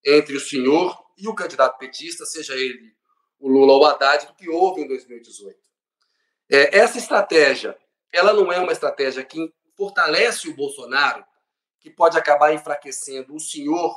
entre 0.06 0.36
o 0.36 0.40
senhor 0.40 0.96
e 1.18 1.26
o 1.28 1.34
candidato 1.34 1.78
petista, 1.78 2.24
seja 2.24 2.54
ele 2.54 2.94
o 3.38 3.48
Lula 3.48 3.74
ou 3.74 3.82
o 3.82 3.84
Haddad, 3.84 4.26
do 4.26 4.34
que 4.34 4.48
houve 4.48 4.80
em 4.80 4.88
2018. 4.88 5.58
É, 6.50 6.78
essa 6.78 6.96
estratégia, 6.96 7.76
ela 8.12 8.32
não 8.32 8.52
é 8.52 8.58
uma 8.58 8.72
estratégia 8.72 9.24
que 9.24 9.52
fortalece 9.76 10.48
o 10.48 10.54
Bolsonaro, 10.54 11.24
que 11.80 11.90
pode 11.90 12.16
acabar 12.16 12.54
enfraquecendo 12.54 13.34
o 13.34 13.40
senhor 13.40 13.94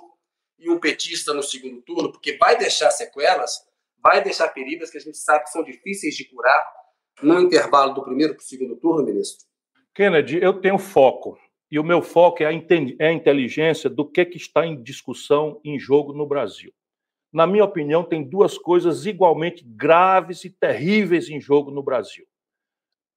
e 0.58 0.70
um 0.70 0.80
petista 0.80 1.34
no 1.34 1.42
segundo 1.42 1.82
turno, 1.82 2.12
porque 2.12 2.38
vai 2.38 2.58
deixar 2.58 2.92
sequelas, 2.92 3.66
vai 4.04 4.22
deixar 4.22 4.50
feridas 4.50 4.90
que 4.90 4.98
a 4.98 5.02
gente 5.02 5.18
sabe 5.18 5.46
que 5.46 5.52
são 5.52 5.64
difíceis 5.64 6.16
de 6.16 6.26
curar, 6.26 6.80
no 7.22 7.40
intervalo 7.40 7.94
do 7.94 8.04
primeiro 8.04 8.34
para 8.34 8.42
o 8.42 8.46
segundo 8.46 8.76
turno, 8.78 9.06
ministro? 9.06 9.46
Kennedy, 9.94 10.42
eu 10.42 10.60
tenho 10.62 10.78
foco. 10.78 11.38
E 11.72 11.78
o 11.78 11.84
meu 11.84 12.02
foco 12.02 12.42
é 12.42 12.48
a, 12.48 12.52
é 12.52 13.08
a 13.08 13.14
inteligência 13.14 13.90
do 13.90 14.04
que, 14.04 14.26
que 14.26 14.38
está 14.38 14.66
em 14.66 14.82
discussão, 14.82 15.60
em 15.64 15.78
jogo 15.78 16.14
no 16.14 16.26
Brasil. 16.26 16.74
Na 17.32 17.46
minha 17.46 17.64
opinião, 17.64 18.04
tem 18.04 18.24
duas 18.24 18.58
coisas 18.58 19.06
igualmente 19.06 19.64
graves 19.64 20.44
e 20.46 20.50
terríveis 20.50 21.30
em 21.30 21.40
jogo 21.40 21.70
no 21.70 21.84
Brasil. 21.84 22.26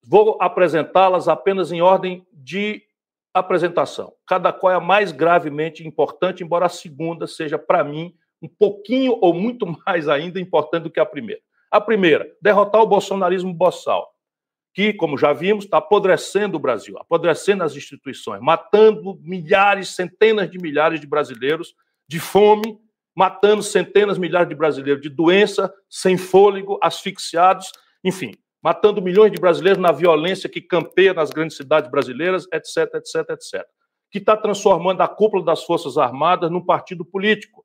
Vou 0.04 0.36
apresentá-las 0.40 1.28
apenas 1.28 1.72
em 1.72 1.80
ordem 1.80 2.26
de 2.32 2.82
apresentação. 3.32 4.12
Cada 4.26 4.52
qual 4.52 4.72
é 4.72 4.80
mais 4.80 5.12
gravemente 5.12 5.86
importante, 5.86 6.44
embora 6.44 6.66
a 6.66 6.68
segunda 6.68 7.26
seja, 7.26 7.58
para 7.58 7.82
mim, 7.82 8.14
um 8.42 8.48
pouquinho 8.48 9.16
ou 9.20 9.32
muito 9.32 9.64
mais 9.86 10.08
ainda 10.08 10.38
importante 10.38 10.82
do 10.82 10.90
que 10.90 11.00
a 11.00 11.06
primeira. 11.06 11.40
A 11.70 11.80
primeira, 11.80 12.30
derrotar 12.42 12.82
o 12.82 12.86
bolsonarismo 12.86 13.54
boçal, 13.54 14.11
que, 14.74 14.92
como 14.92 15.18
já 15.18 15.32
vimos, 15.32 15.64
está 15.64 15.78
apodrecendo 15.78 16.56
o 16.56 16.60
Brasil, 16.60 16.96
apodrecendo 16.98 17.62
as 17.62 17.76
instituições, 17.76 18.40
matando 18.40 19.18
milhares, 19.22 19.90
centenas 19.90 20.50
de 20.50 20.58
milhares 20.58 21.00
de 21.00 21.06
brasileiros 21.06 21.74
de 22.08 22.18
fome, 22.18 22.78
matando 23.14 23.62
centenas, 23.62 24.16
milhares 24.16 24.48
de 24.48 24.54
brasileiros 24.54 25.02
de 25.02 25.10
doença, 25.10 25.72
sem 25.88 26.16
fôlego, 26.16 26.78
asfixiados, 26.82 27.70
enfim, 28.02 28.32
matando 28.62 29.02
milhões 29.02 29.30
de 29.30 29.40
brasileiros 29.40 29.80
na 29.80 29.92
violência 29.92 30.48
que 30.48 30.60
campeia 30.60 31.12
nas 31.12 31.30
grandes 31.30 31.56
cidades 31.56 31.90
brasileiras, 31.90 32.46
etc, 32.52 32.94
etc, 32.94 33.30
etc. 33.30 33.66
Que 34.10 34.18
está 34.18 34.36
transformando 34.36 35.02
a 35.02 35.08
cúpula 35.08 35.44
das 35.44 35.64
Forças 35.64 35.98
Armadas 35.98 36.50
num 36.50 36.64
partido 36.64 37.04
político. 37.04 37.64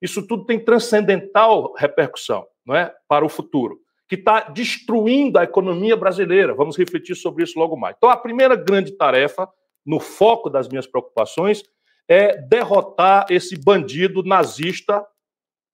Isso 0.00 0.26
tudo 0.26 0.44
tem 0.46 0.62
transcendental 0.62 1.74
repercussão 1.74 2.46
não 2.64 2.74
é, 2.74 2.92
para 3.08 3.24
o 3.24 3.28
futuro, 3.28 3.80
que 4.08 4.14
está 4.14 4.40
destruindo 4.40 5.38
a 5.38 5.44
economia 5.44 5.96
brasileira. 5.96 6.54
Vamos 6.54 6.76
refletir 6.76 7.16
sobre 7.16 7.44
isso 7.44 7.58
logo 7.58 7.76
mais. 7.76 7.96
Então, 7.96 8.08
a 8.08 8.16
primeira 8.16 8.54
grande 8.54 8.92
tarefa, 8.92 9.48
no 9.84 9.98
foco 9.98 10.48
das 10.48 10.68
minhas 10.68 10.86
preocupações, 10.86 11.62
é 12.08 12.36
derrotar 12.36 13.26
esse 13.30 13.58
bandido 13.58 14.22
nazista, 14.22 15.04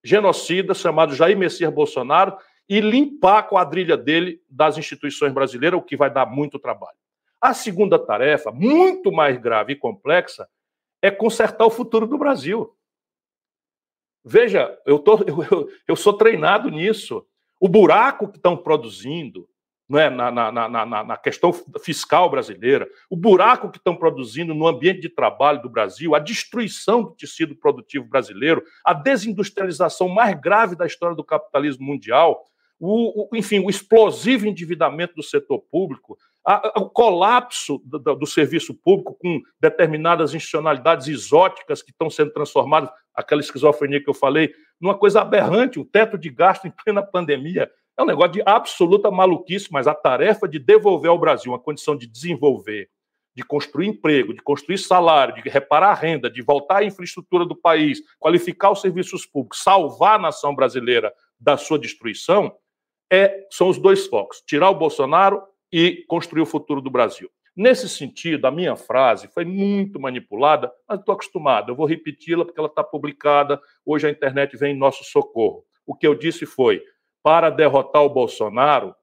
genocida, 0.02 0.72
chamado 0.74 1.14
Jair 1.14 1.36
Messias 1.36 1.72
Bolsonaro, 1.72 2.36
e 2.68 2.80
limpar 2.80 3.38
a 3.38 3.42
quadrilha 3.42 3.96
dele 3.96 4.40
das 4.48 4.78
instituições 4.78 5.32
brasileiras, 5.32 5.78
o 5.78 5.82
que 5.82 5.96
vai 5.96 6.10
dar 6.10 6.26
muito 6.26 6.58
trabalho. 6.58 6.96
A 7.40 7.52
segunda 7.52 7.98
tarefa, 7.98 8.50
muito 8.50 9.12
mais 9.12 9.36
grave 9.36 9.74
e 9.74 9.76
complexa, 9.76 10.48
é 11.02 11.10
consertar 11.10 11.66
o 11.66 11.70
futuro 11.70 12.06
do 12.06 12.16
Brasil. 12.16 12.74
Veja, 14.24 14.78
eu, 14.86 14.98
tô, 14.98 15.18
eu, 15.26 15.68
eu 15.88 15.96
sou 15.96 16.12
treinado 16.14 16.70
nisso. 16.70 17.26
O 17.62 17.68
buraco 17.68 18.26
que 18.26 18.38
estão 18.38 18.56
produzindo 18.56 19.48
não 19.88 19.96
é, 19.96 20.10
na, 20.10 20.32
na, 20.32 20.68
na, 20.68 21.04
na 21.04 21.16
questão 21.16 21.52
fiscal 21.80 22.28
brasileira, 22.28 22.88
o 23.08 23.16
buraco 23.16 23.70
que 23.70 23.78
estão 23.78 23.94
produzindo 23.94 24.52
no 24.52 24.66
ambiente 24.66 25.02
de 25.02 25.08
trabalho 25.08 25.62
do 25.62 25.70
Brasil, 25.70 26.12
a 26.16 26.18
destruição 26.18 27.04
do 27.04 27.12
tecido 27.12 27.54
produtivo 27.54 28.04
brasileiro, 28.06 28.64
a 28.84 28.92
desindustrialização 28.92 30.08
mais 30.08 30.34
grave 30.40 30.74
da 30.74 30.86
história 30.86 31.14
do 31.14 31.22
capitalismo 31.22 31.86
mundial, 31.86 32.42
o, 32.84 33.28
o 33.32 33.36
enfim, 33.36 33.60
o 33.60 33.70
explosivo 33.70 34.44
endividamento 34.44 35.14
do 35.14 35.22
setor 35.22 35.60
público, 35.70 36.18
a, 36.44 36.80
o 36.80 36.90
colapso 36.90 37.80
do, 37.84 38.00
do, 38.16 38.26
serviço 38.26 38.74
público 38.74 39.16
com 39.20 39.40
determinadas 39.60 40.34
institucionalidades 40.34 41.06
exóticas 41.06 41.80
que 41.80 41.92
estão 41.92 42.10
sendo 42.10 42.32
transformadas, 42.32 42.90
aquela 43.14 43.40
esquizofrenia 43.40 44.02
que 44.02 44.10
eu 44.10 44.14
falei, 44.14 44.52
numa 44.80 44.98
coisa 44.98 45.20
aberrante, 45.20 45.78
o 45.78 45.84
teto 45.84 46.18
de 46.18 46.28
gasto 46.28 46.66
em 46.66 46.72
plena 46.72 47.04
pandemia. 47.04 47.70
É 47.96 48.02
um 48.02 48.06
negócio 48.06 48.32
de 48.32 48.42
absoluta 48.44 49.12
maluquice, 49.12 49.68
mas 49.70 49.86
a 49.86 49.94
tarefa 49.94 50.48
de 50.48 50.58
devolver 50.58 51.08
ao 51.08 51.18
Brasil 51.18 51.52
uma 51.52 51.60
condição 51.60 51.96
de 51.96 52.08
desenvolver, 52.08 52.88
de 53.32 53.44
construir 53.44 53.86
emprego, 53.86 54.34
de 54.34 54.42
construir 54.42 54.78
salário, 54.78 55.40
de 55.40 55.48
reparar 55.48 55.90
a 55.90 55.94
renda, 55.94 56.28
de 56.28 56.42
voltar 56.42 56.78
à 56.78 56.84
infraestrutura 56.84 57.46
do 57.46 57.54
país, 57.54 58.02
qualificar 58.18 58.72
os 58.72 58.80
serviços 58.80 59.24
públicos, 59.24 59.62
salvar 59.62 60.16
a 60.16 60.22
nação 60.22 60.52
brasileira 60.52 61.12
da 61.38 61.56
sua 61.56 61.78
destruição, 61.78 62.56
é, 63.12 63.46
são 63.50 63.68
os 63.68 63.78
dois 63.78 64.06
focos: 64.06 64.42
tirar 64.46 64.70
o 64.70 64.74
Bolsonaro 64.74 65.42
e 65.70 66.04
construir 66.08 66.40
o 66.40 66.46
futuro 66.46 66.80
do 66.80 66.90
Brasil. 66.90 67.30
Nesse 67.54 67.86
sentido, 67.86 68.46
a 68.46 68.50
minha 68.50 68.74
frase 68.74 69.28
foi 69.28 69.44
muito 69.44 70.00
manipulada, 70.00 70.72
mas 70.88 70.98
estou 70.98 71.12
acostumado. 71.12 71.70
Eu 71.70 71.76
vou 71.76 71.84
repeti-la 71.84 72.46
porque 72.46 72.58
ela 72.58 72.68
está 72.68 72.82
publicada. 72.82 73.60
Hoje 73.84 74.06
a 74.06 74.10
internet 74.10 74.56
vem 74.56 74.74
em 74.74 74.78
nosso 74.78 75.04
socorro. 75.04 75.62
O 75.86 75.94
que 75.94 76.06
eu 76.06 76.14
disse 76.14 76.46
foi: 76.46 76.82
para 77.22 77.50
derrotar 77.50 78.02
o 78.02 78.08
Bolsonaro, 78.08 78.94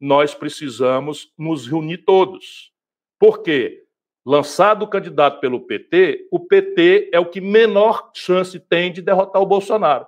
nós 0.00 0.34
precisamos 0.34 1.32
nos 1.38 1.68
reunir 1.68 1.98
todos. 1.98 2.72
Por 3.20 3.42
quê? 3.42 3.84
Lançado 4.26 4.82
o 4.82 4.88
candidato 4.88 5.38
pelo 5.38 5.60
PT, 5.60 6.28
o 6.32 6.40
PT 6.40 7.10
é 7.12 7.20
o 7.20 7.26
que 7.26 7.40
menor 7.40 8.10
chance 8.14 8.58
tem 8.58 8.90
de 8.90 9.02
derrotar 9.02 9.40
o 9.40 9.46
Bolsonaro. 9.46 10.06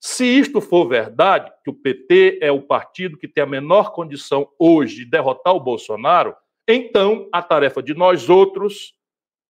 Se 0.00 0.24
isto 0.24 0.60
for 0.60 0.86
verdade, 0.86 1.50
que 1.64 1.70
o 1.70 1.74
PT 1.74 2.38
é 2.42 2.52
o 2.52 2.62
partido 2.62 3.16
que 3.16 3.26
tem 3.26 3.42
a 3.42 3.46
menor 3.46 3.92
condição 3.92 4.48
hoje 4.58 4.96
de 4.96 5.10
derrotar 5.10 5.54
o 5.54 5.60
Bolsonaro, 5.60 6.34
então 6.68 7.28
a 7.32 7.42
tarefa 7.42 7.82
de 7.82 7.94
nós 7.94 8.28
outros, 8.28 8.94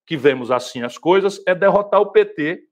que 0.06 0.16
vemos 0.16 0.50
assim 0.50 0.82
as 0.82 0.96
coisas, 0.96 1.42
é 1.46 1.54
derrotar 1.54 2.00
o 2.00 2.12
PT 2.12 2.62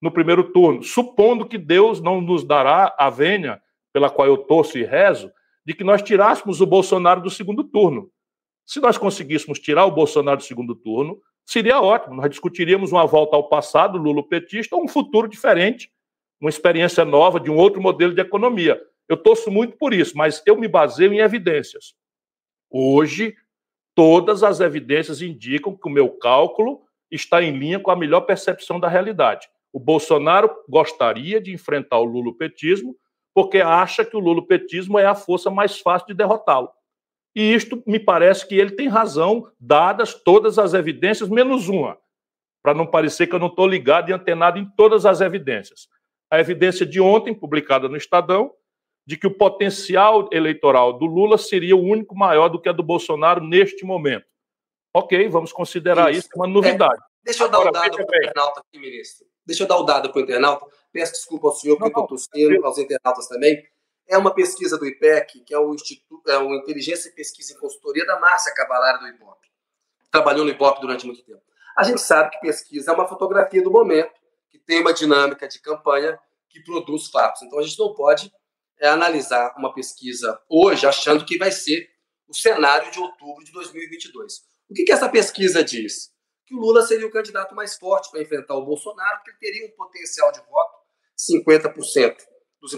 no 0.00 0.12
primeiro 0.12 0.52
turno, 0.52 0.82
supondo 0.82 1.46
que 1.46 1.58
Deus 1.58 2.00
não 2.00 2.20
nos 2.20 2.44
dará 2.44 2.94
a 2.96 3.10
vênia 3.10 3.60
pela 3.92 4.08
qual 4.08 4.28
eu 4.28 4.36
torço 4.36 4.78
e 4.78 4.84
rezo, 4.84 5.30
de 5.66 5.74
que 5.74 5.84
nós 5.84 6.02
tirássemos 6.02 6.60
o 6.60 6.66
Bolsonaro 6.66 7.20
do 7.20 7.30
segundo 7.30 7.64
turno. 7.64 8.10
Se 8.64 8.80
nós 8.80 8.96
conseguíssemos 8.96 9.58
tirar 9.58 9.86
o 9.86 9.90
Bolsonaro 9.90 10.38
do 10.38 10.44
segundo 10.44 10.74
turno, 10.74 11.20
seria 11.44 11.80
ótimo. 11.80 12.14
Nós 12.14 12.30
discutiríamos 12.30 12.92
uma 12.92 13.06
volta 13.06 13.34
ao 13.34 13.48
passado, 13.48 13.98
Lula-petista, 13.98 14.76
ou 14.76 14.84
um 14.84 14.88
futuro 14.88 15.26
diferente, 15.28 15.90
uma 16.40 16.50
experiência 16.50 17.04
nova 17.04 17.40
de 17.40 17.50
um 17.50 17.56
outro 17.56 17.80
modelo 17.80 18.14
de 18.14 18.20
economia. 18.20 18.80
Eu 19.08 19.16
torço 19.16 19.50
muito 19.50 19.76
por 19.76 19.92
isso, 19.92 20.16
mas 20.16 20.42
eu 20.46 20.56
me 20.56 20.68
baseio 20.68 21.12
em 21.12 21.18
evidências. 21.18 21.94
Hoje, 22.70 23.34
todas 23.94 24.42
as 24.42 24.60
evidências 24.60 25.22
indicam 25.22 25.76
que 25.76 25.88
o 25.88 25.92
meu 25.92 26.10
cálculo 26.10 26.82
está 27.10 27.42
em 27.42 27.56
linha 27.56 27.80
com 27.80 27.90
a 27.90 27.96
melhor 27.96 28.20
percepção 28.22 28.78
da 28.78 28.88
realidade. 28.88 29.48
O 29.72 29.80
Bolsonaro 29.80 30.50
gostaria 30.68 31.40
de 31.40 31.52
enfrentar 31.52 31.98
o 31.98 32.04
lulopetismo 32.04 32.96
porque 33.34 33.58
acha 33.58 34.04
que 34.04 34.16
o 34.16 34.20
lulopetismo 34.20 34.98
é 34.98 35.06
a 35.06 35.14
força 35.14 35.50
mais 35.50 35.78
fácil 35.78 36.08
de 36.08 36.14
derrotá-lo. 36.14 36.70
E 37.34 37.54
isto 37.54 37.82
me 37.86 38.00
parece 38.00 38.46
que 38.46 38.56
ele 38.56 38.72
tem 38.72 38.88
razão, 38.88 39.48
dadas 39.60 40.12
todas 40.12 40.58
as 40.58 40.74
evidências, 40.74 41.28
menos 41.28 41.68
uma, 41.68 41.96
para 42.62 42.74
não 42.74 42.86
parecer 42.86 43.26
que 43.28 43.34
eu 43.34 43.38
não 43.38 43.46
estou 43.46 43.66
ligado 43.66 44.10
e 44.10 44.12
antenado 44.12 44.58
em 44.58 44.68
todas 44.76 45.06
as 45.06 45.20
evidências. 45.20 45.88
A 46.30 46.38
evidência 46.38 46.84
de 46.84 47.00
ontem, 47.00 47.34
publicada 47.34 47.88
no 47.88 47.96
Estadão, 47.96 48.52
de 49.06 49.16
que 49.16 49.26
o 49.26 49.34
potencial 49.34 50.28
eleitoral 50.30 50.92
do 50.98 51.06
Lula 51.06 51.38
seria 51.38 51.74
o 51.74 51.82
único 51.82 52.14
maior 52.14 52.48
do 52.48 52.60
que 52.60 52.68
a 52.68 52.72
do 52.72 52.82
Bolsonaro 52.82 53.42
neste 53.42 53.84
momento. 53.84 54.26
Ok, 54.92 55.28
vamos 55.28 55.52
considerar 55.52 56.10
isso, 56.10 56.28
isso 56.28 56.30
uma 56.36 56.46
novidade. 56.46 57.00
É, 57.00 57.24
deixa 57.24 57.44
eu 57.44 57.48
dar 57.48 57.58
Agora, 57.58 57.70
um 57.70 57.72
dado 57.72 57.96
para 57.96 58.02
o 58.02 58.18
internauta 58.18 58.60
aqui, 58.60 58.78
ministro. 58.78 59.26
Deixa 59.46 59.62
eu 59.62 59.66
dar 59.66 59.76
o 59.78 59.82
dado 59.82 60.10
para 60.10 60.18
o 60.18 60.22
internauta. 60.22 60.66
Peço 60.92 61.12
desculpa 61.12 61.48
ao 61.48 61.54
senhor, 61.54 61.78
porque 61.78 61.98
eu 61.98 62.02
estou 62.02 62.18
tossindo, 62.18 62.66
aos 62.66 62.76
internautas 62.76 63.26
também. 63.28 63.66
É 64.06 64.18
uma 64.18 64.34
pesquisa 64.34 64.76
do 64.76 64.86
IPEC, 64.86 65.40
que 65.40 65.54
é 65.54 65.58
o 65.58 65.72
Instituto, 65.72 66.30
é 66.30 66.38
o 66.38 66.54
Inteligência 66.54 67.08
e 67.08 67.12
Pesquisa 67.12 67.54
e 67.54 67.56
Consultoria 67.56 68.04
da 68.04 68.18
Márcia 68.18 68.52
Cavalara 68.54 68.98
do 68.98 69.08
IBOP. 69.08 69.38
Trabalhou 70.10 70.44
no 70.44 70.50
IBOP 70.50 70.80
durante 70.80 71.06
muito 71.06 71.22
tempo. 71.24 71.40
A 71.76 71.82
gente 71.82 72.00
sabe 72.00 72.30
que 72.30 72.40
pesquisa 72.40 72.90
é 72.90 72.94
uma 72.94 73.06
fotografia 73.06 73.62
do 73.62 73.70
momento, 73.70 74.17
tem 74.68 74.80
uma 74.80 74.92
dinâmica 74.92 75.48
de 75.48 75.58
campanha 75.60 76.20
que 76.50 76.62
produz 76.62 77.08
fatos. 77.08 77.40
Então 77.42 77.58
a 77.58 77.62
gente 77.62 77.78
não 77.78 77.94
pode 77.94 78.30
é, 78.78 78.86
analisar 78.86 79.54
uma 79.56 79.72
pesquisa 79.72 80.38
hoje 80.46 80.86
achando 80.86 81.24
que 81.24 81.38
vai 81.38 81.50
ser 81.50 81.88
o 82.28 82.34
cenário 82.34 82.92
de 82.92 83.00
outubro 83.00 83.42
de 83.42 83.50
2022. 83.50 84.46
O 84.68 84.74
que, 84.74 84.84
que 84.84 84.92
essa 84.92 85.08
pesquisa 85.08 85.64
diz? 85.64 86.12
Que 86.46 86.54
o 86.54 86.58
Lula 86.58 86.82
seria 86.82 87.06
o 87.06 87.10
candidato 87.10 87.54
mais 87.54 87.78
forte 87.78 88.10
para 88.10 88.20
enfrentar 88.20 88.56
o 88.56 88.64
Bolsonaro, 88.66 89.22
porque 89.24 89.46
ele 89.46 89.52
teria 89.54 89.72
um 89.72 89.76
potencial 89.76 90.30
de 90.30 90.40
voto 90.40 90.78
50% 91.18 92.16
dos 92.60 92.74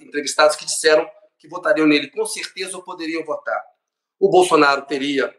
entrevistados 0.00 0.56
que 0.56 0.64
disseram 0.64 1.10
que 1.40 1.48
votariam 1.48 1.88
nele 1.88 2.08
com 2.08 2.24
certeza 2.24 2.76
ou 2.76 2.84
poderiam 2.84 3.24
votar. 3.24 3.60
O 4.20 4.30
Bolsonaro 4.30 4.86
teria 4.86 5.34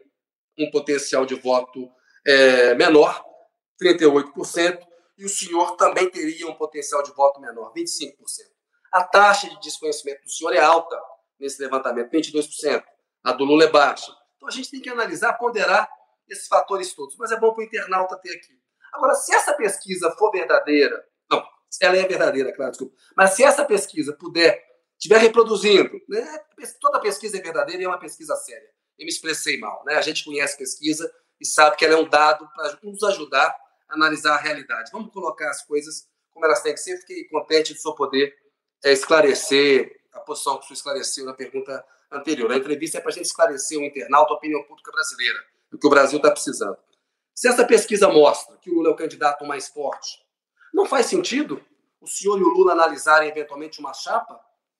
um 0.58 0.70
potencial 0.70 1.24
de 1.24 1.34
voto 1.34 1.90
é, 2.26 2.74
menor, 2.74 3.24
38%, 3.82 4.86
e 5.16 5.24
o 5.24 5.28
senhor 5.28 5.76
também 5.76 6.10
teria 6.10 6.46
um 6.46 6.54
potencial 6.54 7.02
de 7.02 7.12
voto 7.12 7.40
menor, 7.40 7.72
25%. 7.72 8.14
A 8.92 9.04
taxa 9.04 9.48
de 9.48 9.60
desconhecimento 9.60 10.22
do 10.22 10.30
senhor 10.30 10.54
é 10.54 10.60
alta 10.60 11.00
nesse 11.38 11.60
levantamento, 11.60 12.10
22%. 12.10 12.84
A 13.22 13.32
do 13.32 13.44
Lula 13.44 13.64
é 13.64 13.70
baixa. 13.70 14.12
Então 14.36 14.48
a 14.48 14.52
gente 14.52 14.70
tem 14.70 14.80
que 14.80 14.90
analisar, 14.90 15.32
ponderar 15.34 15.88
esses 16.28 16.46
fatores 16.46 16.92
todos. 16.94 17.16
Mas 17.16 17.32
é 17.32 17.38
bom 17.38 17.52
para 17.52 17.62
o 17.62 17.64
internauta 17.64 18.16
ter 18.18 18.34
aqui. 18.34 18.52
Agora, 18.92 19.14
se 19.14 19.34
essa 19.34 19.52
pesquisa 19.54 20.10
for 20.12 20.30
verdadeira, 20.30 21.04
não, 21.30 21.42
ela 21.80 21.96
é 21.96 22.06
verdadeira, 22.06 22.52
claro, 22.54 22.70
desculpa. 22.70 22.94
Mas 23.16 23.30
se 23.30 23.42
essa 23.42 23.64
pesquisa 23.64 24.12
puder, 24.12 24.62
estiver 24.96 25.18
reproduzindo, 25.18 25.90
né, 26.08 26.38
toda 26.80 27.00
pesquisa 27.00 27.38
é 27.38 27.40
verdadeira 27.40 27.82
e 27.82 27.84
é 27.84 27.88
uma 27.88 27.98
pesquisa 27.98 28.36
séria. 28.36 28.68
Eu 28.98 29.04
me 29.04 29.10
expressei 29.10 29.58
mal, 29.58 29.82
né? 29.84 29.96
A 29.96 30.02
gente 30.02 30.24
conhece 30.24 30.56
pesquisa 30.56 31.12
e 31.40 31.46
sabe 31.46 31.76
que 31.76 31.84
ela 31.84 31.94
é 31.94 31.96
um 31.96 32.08
dado 32.08 32.48
para 32.54 32.78
nos 32.82 33.02
ajudar 33.02 33.52
analisar 33.88 34.34
a 34.34 34.40
realidade. 34.40 34.90
Vamos 34.92 35.12
colocar 35.12 35.50
as 35.50 35.64
coisas 35.64 36.08
como 36.30 36.44
elas 36.44 36.62
têm 36.62 36.74
que 36.74 36.80
ser. 36.80 36.98
Fiquei 36.98 37.24
contente 37.24 37.74
de 37.74 37.80
só 37.80 37.92
poder 37.92 38.34
é, 38.84 38.92
esclarecer 38.92 40.00
a 40.12 40.20
posição 40.20 40.58
que 40.58 40.64
o 40.64 40.66
senhor 40.68 40.76
esclareceu 40.76 41.24
na 41.24 41.34
pergunta 41.34 41.84
anterior. 42.10 42.50
A 42.50 42.56
entrevista 42.56 42.98
é 42.98 43.00
para 43.00 43.10
a 43.10 43.14
gente 43.14 43.26
esclarecer 43.26 43.78
o 43.78 43.82
internauta, 43.82 44.32
a 44.32 44.36
opinião 44.36 44.62
pública 44.64 44.90
brasileira, 44.92 45.38
do 45.70 45.78
que 45.78 45.86
o 45.86 45.90
Brasil 45.90 46.18
está 46.18 46.30
precisando. 46.30 46.76
Se 47.34 47.48
essa 47.48 47.66
pesquisa 47.66 48.08
mostra 48.08 48.56
que 48.58 48.70
o 48.70 48.74
Lula 48.74 48.90
é 48.90 48.92
o 48.92 48.96
candidato 48.96 49.44
mais 49.44 49.68
forte, 49.68 50.24
não 50.72 50.86
faz 50.86 51.06
sentido 51.06 51.64
o 52.00 52.06
senhor 52.06 52.38
e 52.38 52.44
o 52.44 52.48
Lula 52.48 52.72
analisarem 52.72 53.28
eventualmente 53.28 53.80
uma 53.80 53.92
chapa, 53.92 54.38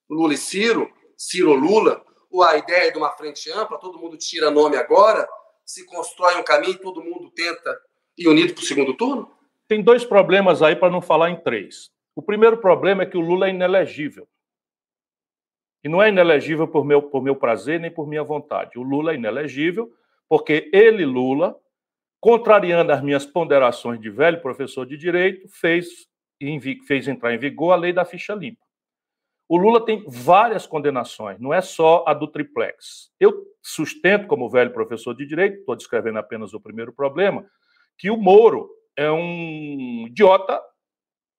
Lula 0.09 0.35
e 0.35 0.37
Ciro, 0.37 0.93
Ciro 1.17 1.55
Lula, 1.55 2.05
ou 2.31 2.43
a 2.43 2.57
ideia 2.57 2.93
de 2.93 2.99
uma 2.99 3.11
frente 3.13 3.51
ampla, 3.51 3.79
todo 3.79 3.99
mundo 3.99 4.17
tira 4.17 4.51
nome 4.51 4.77
agora, 4.77 5.29
se 5.65 5.85
constrói 5.87 6.37
um 6.37 6.43
caminho, 6.43 6.79
todo 6.79 7.03
mundo 7.03 7.31
tenta 7.31 7.81
ir 8.17 8.29
unido 8.29 8.55
para 8.55 8.63
o 8.63 8.67
segundo 8.67 8.95
turno? 8.95 9.31
Tem 9.67 9.83
dois 9.83 10.05
problemas 10.05 10.63
aí 10.63 10.77
para 10.77 10.91
não 10.91 11.01
falar 11.01 11.31
em 11.31 11.37
três. 11.37 11.91
O 12.15 12.23
primeiro 12.23 12.59
problema 12.59 13.03
é 13.03 13.07
que 13.07 13.17
o 13.17 13.21
Lula 13.21 13.47
é 13.47 13.51
inelegível. 13.51 14.29
E 15.83 15.89
não 15.89 16.03
é 16.03 16.09
inelegível 16.09 16.67
por 16.67 16.85
meu, 16.85 17.03
por 17.03 17.23
meu 17.23 17.37
prazer 17.37 17.81
nem 17.81 17.91
por 17.91 18.07
minha 18.07 18.23
vontade. 18.23 18.79
O 18.79 18.83
Lula 18.83 19.13
é 19.13 19.17
inelegível 19.17 19.93
porque 20.29 20.71
ele, 20.73 21.05
Lula, 21.05 21.59
contrariando 22.21 22.93
as 22.93 23.03
minhas 23.03 23.27
ponderações 23.27 24.01
de 24.01 24.09
velho 24.09 24.41
professor 24.41 24.87
de 24.87 24.97
direito, 24.97 25.47
fez, 25.49 26.09
fez 26.87 27.07
entrar 27.07 27.35
em 27.35 27.39
vigor 27.39 27.73
a 27.73 27.77
lei 27.77 27.93
da 27.93 28.05
ficha 28.05 28.35
limpa. 28.35 28.65
O 29.47 29.59
Lula 29.59 29.85
tem 29.85 30.03
várias 30.09 30.67
condenações, 30.67 31.39
não 31.39 31.53
é 31.53 31.61
só 31.61 32.03
a 32.07 32.15
do 32.15 32.27
triplex. 32.27 33.13
Eu 33.21 33.45
sustento, 33.63 34.27
como 34.27 34.49
velho 34.49 34.73
professor 34.73 35.15
de 35.15 35.27
direito, 35.27 35.59
estou 35.59 35.77
descrevendo 35.77 36.19
apenas 36.19 36.55
o 36.55 36.61
primeiro 36.61 36.95
problema, 36.95 37.45
que 37.99 38.11
o 38.11 38.17
Moro 38.17 38.71
é 38.97 39.11
um 39.11 40.07
idiota 40.07 40.61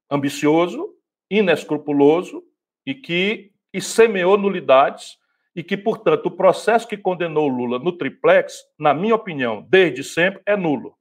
ambicioso, 0.09 0.93
inescrupuloso 1.29 2.43
e 2.85 2.93
que 2.93 3.51
e 3.73 3.81
semeou 3.81 4.37
nulidades 4.37 5.17
e 5.55 5.63
que, 5.63 5.75
portanto, 5.75 6.27
o 6.27 6.31
processo 6.31 6.87
que 6.87 6.97
condenou 6.97 7.47
Lula 7.47 7.77
no 7.79 7.91
triplex, 7.91 8.63
na 8.79 8.93
minha 8.93 9.15
opinião, 9.15 9.65
desde 9.69 10.03
sempre, 10.03 10.41
é 10.45 10.55
nulo. 10.55 10.97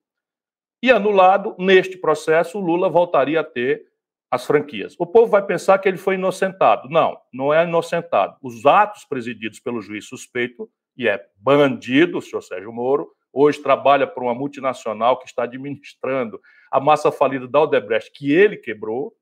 E 0.83 0.91
anulado, 0.91 1.55
neste 1.59 1.97
processo, 1.97 2.59
Lula 2.59 2.89
voltaria 2.89 3.41
a 3.41 3.45
ter 3.45 3.85
as 4.31 4.45
franquias. 4.45 4.95
O 4.99 5.07
povo 5.07 5.31
vai 5.31 5.45
pensar 5.45 5.79
que 5.79 5.89
ele 5.89 5.97
foi 5.97 6.17
inocentado. 6.17 6.89
Não, 6.89 7.17
não 7.33 7.55
é 7.55 7.65
inocentado. 7.65 8.37
Os 8.43 8.67
atos 8.67 9.05
presididos 9.05 9.61
pelo 9.61 9.81
juiz 9.81 10.07
suspeito, 10.07 10.69
e 10.97 11.09
é 11.09 11.25
bandido, 11.37 12.19
o 12.19 12.23
senhor 12.23 12.43
Sérgio 12.43 12.73
Moro, 12.73 13.09
hoje 13.35 13.61
trabalha 13.61 14.07
por 14.07 14.23
uma 14.23 14.35
multinacional 14.35 15.19
que 15.19 15.27
está 15.27 15.43
administrando 15.43 16.41
a 16.71 16.81
massa 16.81 17.11
falida 17.11 17.49
da 17.49 17.61
Odebrecht, 17.61 18.13
que 18.13 18.33
ele 18.33 18.57
quebrou, 18.57 19.15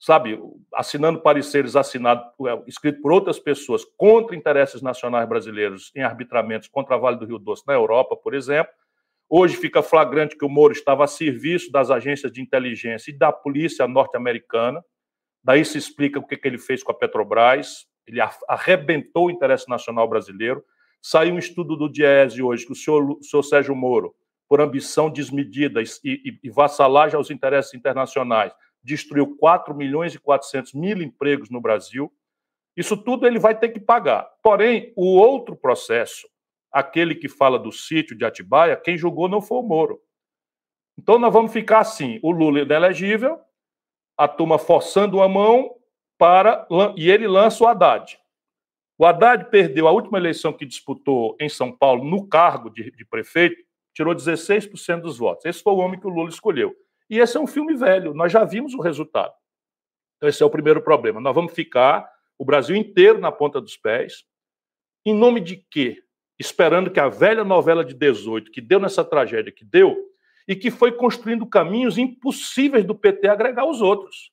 sabe, 0.00 0.40
assinando 0.74 1.20
pareceres 1.20 1.76
assinados, 1.76 2.24
é, 2.46 2.62
escrito 2.66 3.00
por 3.00 3.12
outras 3.12 3.38
pessoas 3.38 3.84
contra 3.96 4.34
interesses 4.34 4.82
nacionais 4.82 5.28
brasileiros 5.28 5.92
em 5.94 6.02
arbitramentos 6.02 6.68
contra 6.68 6.94
a 6.94 6.98
Vale 6.98 7.18
do 7.18 7.26
Rio 7.26 7.38
Doce 7.38 7.62
na 7.66 7.74
Europa, 7.74 8.16
por 8.16 8.34
exemplo. 8.34 8.72
Hoje 9.28 9.56
fica 9.56 9.82
flagrante 9.82 10.36
que 10.36 10.44
o 10.44 10.48
Moro 10.48 10.72
estava 10.72 11.04
a 11.04 11.08
serviço 11.08 11.70
das 11.72 11.90
agências 11.90 12.30
de 12.30 12.40
inteligência 12.40 13.10
e 13.10 13.18
da 13.18 13.32
polícia 13.32 13.86
norte-americana. 13.88 14.84
Daí 15.42 15.64
se 15.64 15.78
explica 15.78 16.18
o 16.18 16.26
que, 16.26 16.36
que 16.36 16.46
ele 16.46 16.58
fez 16.58 16.82
com 16.82 16.92
a 16.92 16.94
Petrobras. 16.94 17.86
Ele 18.06 18.20
arrebentou 18.48 19.26
o 19.26 19.30
interesse 19.30 19.68
nacional 19.68 20.08
brasileiro. 20.08 20.62
Saiu 21.02 21.34
um 21.34 21.38
estudo 21.38 21.76
do 21.76 21.88
Diese 21.88 22.42
hoje 22.42 22.66
que 22.66 22.72
o 22.72 22.76
senhor, 22.76 23.18
o 23.18 23.22
senhor 23.22 23.42
Sérgio 23.42 23.74
Moro, 23.74 24.14
por 24.48 24.60
ambição 24.60 25.10
desmedida 25.10 25.82
e, 25.82 25.86
e, 26.04 26.38
e 26.42 26.50
vassalagem 26.50 27.16
aos 27.16 27.30
interesses 27.30 27.74
internacionais, 27.74 28.52
destruiu 28.82 29.36
4 29.36 29.74
milhões 29.74 30.14
e 30.14 30.18
400 30.18 30.72
mil 30.74 31.02
empregos 31.02 31.50
no 31.50 31.60
Brasil. 31.60 32.12
Isso 32.76 32.96
tudo 32.96 33.26
ele 33.26 33.38
vai 33.38 33.58
ter 33.58 33.70
que 33.70 33.80
pagar. 33.80 34.28
Porém, 34.42 34.92
o 34.96 35.16
outro 35.16 35.56
processo, 35.56 36.28
aquele 36.70 37.14
que 37.14 37.28
fala 37.28 37.58
do 37.58 37.72
sítio 37.72 38.16
de 38.16 38.24
Atibaia, 38.24 38.76
quem 38.76 38.96
julgou 38.96 39.28
não 39.28 39.42
foi 39.42 39.58
o 39.58 39.62
Moro. 39.62 40.00
Então 40.98 41.18
nós 41.18 41.32
vamos 41.32 41.52
ficar 41.52 41.80
assim: 41.80 42.20
o 42.22 42.30
Lula 42.30 42.60
é 42.60 42.62
inelegível, 42.62 43.40
a 44.16 44.28
turma 44.28 44.58
forçando 44.58 45.20
a 45.20 45.28
mão 45.28 45.74
para. 46.16 46.66
e 46.96 47.10
ele 47.10 47.26
lança 47.26 47.64
o 47.64 47.66
Haddad. 47.66 48.18
O 48.98 49.04
Haddad 49.04 49.50
perdeu 49.50 49.86
a 49.86 49.92
última 49.92 50.18
eleição 50.18 50.52
que 50.52 50.64
disputou 50.64 51.36
em 51.40 51.48
São 51.48 51.70
Paulo 51.70 52.04
no 52.04 52.26
cargo 52.26 52.70
de, 52.70 52.90
de 52.90 53.04
prefeito, 53.04 53.56
tirou 53.92 54.14
16% 54.14 55.00
dos 55.00 55.18
votos. 55.18 55.44
Esse 55.44 55.62
foi 55.62 55.72
o 55.72 55.78
homem 55.78 56.00
que 56.00 56.06
o 56.06 56.10
Lula 56.10 56.28
escolheu. 56.28 56.74
E 57.08 57.18
esse 57.18 57.36
é 57.36 57.40
um 57.40 57.46
filme 57.46 57.74
velho, 57.74 58.14
nós 58.14 58.32
já 58.32 58.44
vimos 58.44 58.74
o 58.74 58.80
resultado. 58.80 59.32
Então, 60.16 60.28
esse 60.28 60.42
é 60.42 60.46
o 60.46 60.50
primeiro 60.50 60.80
problema. 60.80 61.20
Nós 61.20 61.34
vamos 61.34 61.52
ficar, 61.52 62.08
o 62.38 62.44
Brasil 62.44 62.74
inteiro 62.74 63.18
na 63.18 63.30
ponta 63.30 63.60
dos 63.60 63.76
pés, 63.76 64.24
em 65.04 65.14
nome 65.14 65.40
de 65.40 65.56
quê? 65.70 66.02
Esperando 66.38 66.90
que 66.90 66.98
a 66.98 67.08
velha 67.08 67.44
novela 67.44 67.84
de 67.84 67.94
18, 67.94 68.50
que 68.50 68.60
deu 68.60 68.80
nessa 68.80 69.04
tragédia 69.04 69.52
que 69.52 69.64
deu, 69.64 69.96
e 70.48 70.54
que 70.54 70.70
foi 70.70 70.92
construindo 70.92 71.46
caminhos 71.46 71.98
impossíveis 71.98 72.84
do 72.84 72.94
PT 72.94 73.28
agregar 73.28 73.66
os 73.66 73.80
outros. 73.80 74.32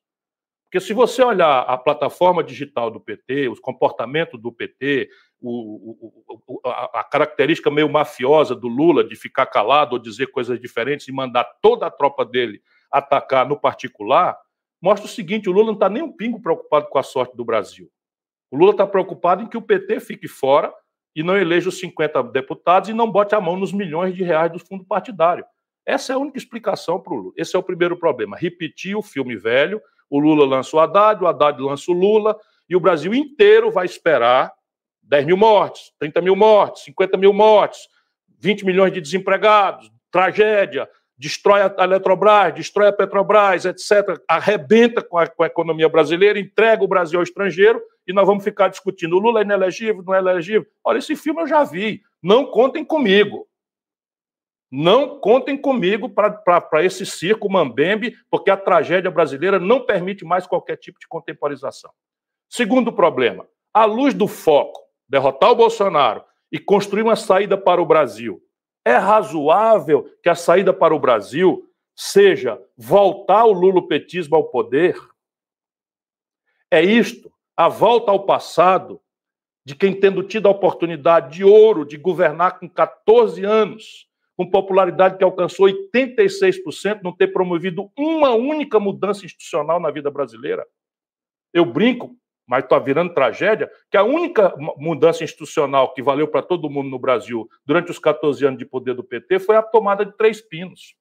Porque 0.74 0.88
se 0.88 0.92
você 0.92 1.22
olhar 1.22 1.60
a 1.60 1.78
plataforma 1.78 2.44
digital 2.44 2.90
do 2.90 3.00
PT, 3.00 3.48
os 3.48 3.60
comportamentos 3.60 4.42
do 4.42 4.52
PT, 4.52 5.08
o, 5.40 6.32
o, 6.48 6.62
a, 6.66 7.02
a, 7.02 7.04
característica 7.04 7.70
meio 7.70 7.88
mafiosa 7.88 8.56
do 8.56 8.68
Lula 8.68 9.04
de 9.04 9.16
ficar 9.16 9.46
calado 9.46 9.94
ou 9.94 10.00
dizer 10.00 10.32
coisas 10.32 10.60
diferentes 10.60 11.08
e 11.08 11.12
mandar 11.12 11.44
toda 11.62 11.86
a 11.86 11.92
tropa 11.92 12.26
dele 12.26 12.60
atacar 12.92 13.48
no 13.48 13.56
particular, 13.56 14.36
mostra 14.82 15.06
o 15.06 15.10
seguinte: 15.10 15.48
o 15.48 15.52
Lula 15.52 15.68
não 15.68 15.74
está 15.74 15.88
nem 15.88 16.02
um 16.02 16.12
pingo 16.12 16.42
preocupado 16.42 16.88
com 16.88 16.98
a 16.98 17.04
sorte 17.04 17.38
do 17.38 17.46
Brasil. 17.46 17.88
O 18.50 18.58
Lula 18.58 18.72
está 18.72 18.88
preocupado 18.88 19.44
em 19.44 19.48
que 19.48 19.58
o 19.58 19.62
PT 19.62 20.00
fique 20.00 20.28
fora 20.28 20.74
e 21.16 21.22
não 21.22 21.38
eleja 21.38 21.70
os 21.70 21.78
50 21.78 22.24
deputados 22.24 22.90
e 22.90 22.94
não 22.94 23.12
bote 23.12 23.36
a 23.36 23.40
mão 23.40 23.56
nos 23.56 23.72
milhões 23.72 24.16
de 24.16 24.24
reais 24.24 24.52
do 24.52 24.58
fundo 24.58 24.84
partidário. 24.84 25.46
Essa 25.86 26.14
é 26.14 26.16
a 26.16 26.20
única 26.20 26.40
explicação 26.40 27.00
para 27.00 27.14
o 27.14 27.18
Lula. 27.18 27.34
Esse 27.38 27.56
é 27.56 27.60
o 27.60 27.64
primeiro 27.64 27.96
problema. 27.96 28.36
Repetir 28.36 28.96
o 28.96 29.04
filme 29.04 29.36
velho 29.36 29.80
o 30.13 30.19
Lula 30.19 30.45
lança 30.45 30.78
o 30.78 30.80
Haddad, 30.80 31.23
o 31.23 31.28
Haddad 31.28 31.60
lança 31.60 31.91
o 31.91 31.93
Lula, 31.95 32.38
e 32.69 32.76
o 32.76 32.80
Brasil 32.80 33.15
inteiro 33.15 33.71
vai 33.71 33.88
esperar 33.88 34.54
10 35.02 35.26
mil 35.26 35.36
mortes, 35.36 35.91
30 35.97 36.21
mil 36.21 36.36
mortes, 36.36 36.84
50 36.84 37.17
mil 37.17 37.34
mortes, 37.34 37.88
20 38.39 38.63
milhões 38.63 38.93
de 38.93 39.02
desempregados, 39.02 39.91
tragédia, 40.12 40.88
destrói 41.17 41.62
a 41.62 41.84
Eletrobras, 41.84 42.54
destrói 42.54 42.89
a 42.89 42.93
Petrobras, 42.93 43.65
etc., 43.65 44.21
arrebenta 44.28 45.02
com 45.02 45.17
a, 45.17 45.26
com 45.26 45.41
a, 45.41 45.47
economia 45.47 45.89
brasileira, 45.89 46.39
entrega 46.39 46.84
o 46.84 46.88
Brasil 46.88 47.17
ao 47.17 47.23
estrangeiro 47.23 47.82
e 48.08 48.13
nós 48.13 48.28
vamos 48.28 48.43
ficar 48.43 48.67
discutindo: 48.67 49.15
o 49.15 49.19
Lula 49.19 49.39
é 49.39 49.43
inelegível, 49.43 50.04
não 50.06 50.13
é 50.13 50.19
elegível. 50.19 50.67
Olha, 50.84 50.99
esse 50.99 51.15
filme 51.15 51.41
eu 51.41 51.47
já 51.47 51.63
vi, 51.63 52.04
não 52.21 52.45
contem 52.45 52.86
comigo. 52.86 53.47
Não 54.76 55.20
contem 55.20 55.56
comigo 55.56 56.10
para 56.10 56.84
esse 56.84 57.06
circo 57.06 57.48
mambembe, 57.48 58.18
porque 58.28 58.50
a 58.50 58.58
tragédia 58.58 59.12
brasileira 59.12 59.60
não 59.60 59.86
permite 59.86 60.26
mais 60.26 60.48
qualquer 60.48 60.78
tipo 60.78 61.00
de 61.00 61.08
contemporização. 61.08 61.92
Segundo 62.50 62.92
problema, 62.92 63.48
à 63.72 63.86
luz 63.86 64.16
do 64.16 64.28
foco, 64.28 64.82
derrotar 65.08 65.52
o 65.52 65.56
Bolsonaro 65.56 66.24
e 66.52 66.58
construir 66.58 67.04
uma 67.04 67.16
saída 67.16 67.56
para 67.56 67.80
o 67.80 67.86
Brasil, 67.86 68.42
é 68.84 68.96
razoável 68.96 70.12
que 70.24 70.28
a 70.28 70.34
saída 70.34 70.74
para 70.74 70.96
o 70.96 71.00
Brasil 71.00 71.72
seja 71.96 72.60
voltar 72.76 73.46
o 73.46 73.54
lulopetismo 73.54 74.36
ao 74.36 74.46
poder? 74.46 74.98
É 76.72 76.82
isto, 76.82 77.32
a 77.56 77.70
volta 77.70 78.10
ao 78.10 78.26
passado 78.26 79.00
de 79.64 79.76
quem 79.76 79.94
tendo 79.94 80.24
tido 80.24 80.48
a 80.48 80.52
oportunidade 80.52 81.36
de 81.36 81.44
ouro 81.44 81.86
de 81.86 81.96
governar 81.96 82.58
com 82.58 82.68
14 82.68 83.46
anos, 83.46 84.12
com 84.36 84.50
popularidade 84.50 85.17
que 85.17 85.24
alcançou 85.24 85.67
86%, 85.67 87.02
não 87.04 87.15
ter 87.15 87.28
promovido 87.28 87.91
uma 87.98 88.32
única 88.32 88.80
mudança 88.80 89.26
institucional 89.26 89.80
na 89.80 89.91
vida 89.91 90.10
brasileira. 90.10 90.65
Eu 91.54 91.65
brinco, 91.65 92.15
mas 92.48 92.63
está 92.63 92.80
virando 92.80 93.13
tragédia, 93.13 93.72
que 93.89 93.98
a 93.98 94.04
única 94.04 94.54
mudança 94.78 95.24
institucional 95.24 95.93
que 95.93 96.02
valeu 96.02 96.28
para 96.28 96.41
todo 96.41 96.69
mundo 96.69 96.89
no 96.89 97.00
Brasil 97.00 97.48
durante 97.65 97.91
os 97.91 98.00
14 98.00 98.46
anos 98.46 98.60
de 98.60 98.65
poder 98.65 98.96
do 98.96 99.04
PT 99.04 99.39
foi 99.39 99.56
a 99.56 99.62
tomada 99.62 100.06
de 100.06 100.15
três 100.17 100.41
pinos. 100.41 100.96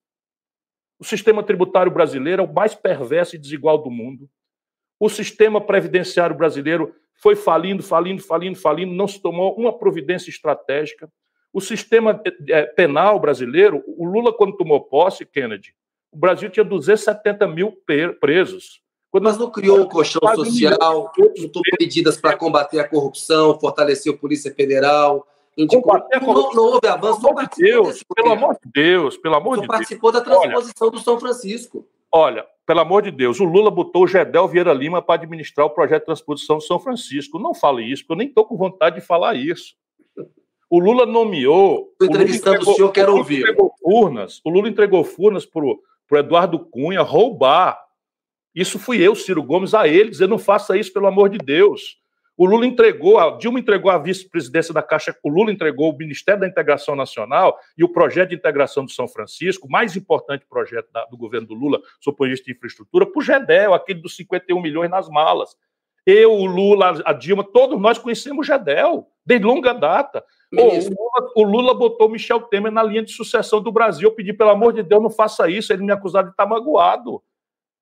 O 0.98 1.04
sistema 1.04 1.42
tributário 1.42 1.90
brasileiro 1.90 2.42
é 2.42 2.44
o 2.44 2.52
mais 2.52 2.74
perverso 2.74 3.34
e 3.34 3.38
desigual 3.38 3.78
do 3.78 3.90
mundo. 3.90 4.30
O 5.00 5.08
sistema 5.08 5.60
previdenciário 5.60 6.36
brasileiro 6.36 6.94
foi 7.14 7.34
falindo, 7.34 7.82
falindo, 7.82 8.22
falindo, 8.22 8.56
falindo, 8.56 8.92
não 8.92 9.08
se 9.08 9.20
tomou 9.20 9.56
uma 9.56 9.76
providência 9.76 10.30
estratégica. 10.30 11.10
O 11.52 11.60
sistema 11.60 12.20
é, 12.48 12.62
penal 12.62 13.20
brasileiro, 13.20 13.84
o 13.86 14.04
Lula, 14.04 14.32
quando 14.32 14.56
tomou 14.56 14.80
posse, 14.80 15.26
Kennedy, 15.26 15.74
o 16.10 16.16
Brasil 16.16 16.48
tinha 16.50 16.64
270 16.64 17.46
mil 17.46 17.76
presos. 18.20 18.80
Quando 19.10 19.24
Mas 19.24 19.36
não 19.36 19.50
criou 19.50 19.80
um 19.80 19.88
colchão 19.88 20.22
social, 20.34 21.12
não 21.18 21.48
tomou 21.48 21.62
medidas 21.78 22.16
para 22.16 22.36
combater 22.36 22.80
a 22.80 22.88
corrupção, 22.88 23.58
fortaleceu 23.60 24.14
a 24.14 24.16
Polícia 24.16 24.54
Federal. 24.54 25.26
Indicou, 25.56 25.98
não, 26.22 26.52
não, 26.54 26.62
houve 26.64 26.88
avanço, 26.88 27.20
pelo 27.20 27.30
amor 27.30 27.48
de 27.48 27.62
Deus, 27.62 28.02
pelo 28.02 28.32
amor 28.32 28.54
de 28.54 28.70
Deus, 28.72 29.16
pelo 29.18 29.34
amor 29.34 29.54
de 29.56 29.60
Deus. 29.60 29.68
participou 29.68 30.10
da 30.10 30.22
transposição 30.22 30.88
olha, 30.88 30.96
do 30.96 31.00
São 31.00 31.20
Francisco. 31.20 31.86
Olha, 32.10 32.46
pelo 32.64 32.80
amor 32.80 33.02
de 33.02 33.10
Deus, 33.10 33.38
o 33.38 33.44
Lula 33.44 33.70
botou 33.70 34.04
o 34.04 34.06
Gedel 34.06 34.48
Vieira 34.48 34.72
Lima 34.72 35.02
para 35.02 35.16
administrar 35.16 35.66
o 35.66 35.70
projeto 35.70 36.02
de 36.02 36.06
transposição 36.06 36.56
do 36.56 36.62
São 36.62 36.78
Francisco. 36.78 37.38
Não 37.38 37.52
fale 37.52 37.82
isso, 37.84 38.02
porque 38.02 38.12
eu 38.14 38.16
nem 38.16 38.28
estou 38.28 38.46
com 38.46 38.56
vontade 38.56 38.96
de 38.98 39.06
falar 39.06 39.34
isso. 39.34 39.74
O 40.72 40.78
Lula 40.78 41.04
nomeou. 41.04 41.90
Estou 41.92 42.08
entrevistando 42.08 42.56
o, 42.56 42.60
entregou, 42.60 42.72
o 42.72 42.76
senhor, 42.76 42.92
quero 42.92 43.14
ouvir. 43.14 43.44
Furnas, 43.82 44.40
o 44.42 44.48
Lula 44.48 44.70
entregou 44.70 45.04
Furnas 45.04 45.44
para 45.44 45.62
o 45.62 45.82
Eduardo 46.12 46.58
Cunha 46.58 47.02
roubar. 47.02 47.78
Isso 48.54 48.78
fui 48.78 48.98
eu, 48.98 49.14
Ciro 49.14 49.42
Gomes, 49.42 49.74
a 49.74 49.86
ele, 49.86 50.08
dizer: 50.08 50.26
não 50.26 50.38
faça 50.38 50.74
isso, 50.74 50.90
pelo 50.90 51.06
amor 51.06 51.28
de 51.28 51.36
Deus. 51.36 51.98
O 52.38 52.46
Lula 52.46 52.64
entregou, 52.64 53.18
a 53.18 53.36
Dilma 53.36 53.60
entregou 53.60 53.90
a 53.90 53.98
vice-presidência 53.98 54.72
da 54.72 54.82
Caixa, 54.82 55.14
o 55.22 55.28
Lula 55.28 55.52
entregou 55.52 55.92
o 55.92 55.96
Ministério 55.98 56.40
da 56.40 56.48
Integração 56.48 56.96
Nacional 56.96 57.58
e 57.76 57.84
o 57.84 57.88
projeto 57.90 58.30
de 58.30 58.36
integração 58.36 58.82
do 58.82 58.90
São 58.90 59.06
Francisco, 59.06 59.68
mais 59.70 59.94
importante 59.94 60.46
projeto 60.48 60.90
da, 60.90 61.04
do 61.04 61.18
governo 61.18 61.48
do 61.48 61.54
Lula, 61.54 61.82
sob 62.00 62.16
o 62.18 62.34
de 62.34 62.42
de 62.42 62.52
infraestrutura, 62.52 63.04
para 63.04 63.18
o 63.18 63.22
GEDEL, 63.22 63.74
aquele 63.74 64.00
dos 64.00 64.16
51 64.16 64.58
milhões 64.62 64.88
nas 64.88 65.06
malas. 65.10 65.54
Eu, 66.06 66.32
o 66.32 66.46
Lula, 66.46 67.02
a 67.04 67.12
Dilma, 67.12 67.44
todos 67.44 67.78
nós 67.78 67.98
conhecemos 67.98 68.48
o 68.48 68.50
GEDEL, 68.50 69.06
de 69.24 69.38
longa 69.38 69.74
data. 69.74 70.24
Pô, 70.54 70.64
o, 70.64 70.78
Lula, 70.78 71.32
o, 71.36 71.42
Lula, 71.42 71.74
botou 71.74 72.10
Michel 72.10 72.42
Temer 72.42 72.70
na 72.70 72.82
linha 72.82 73.02
de 73.02 73.12
sucessão 73.12 73.62
do 73.62 73.72
Brasil. 73.72 74.08
Eu 74.08 74.14
pedi, 74.14 74.32
pelo 74.32 74.50
amor 74.50 74.72
de 74.74 74.82
Deus, 74.82 75.02
não 75.02 75.10
faça 75.10 75.48
isso. 75.48 75.72
Ele 75.72 75.82
me 75.82 75.92
acusado 75.92 76.28
de 76.28 76.32
estar 76.32 76.46
magoado. 76.46 77.22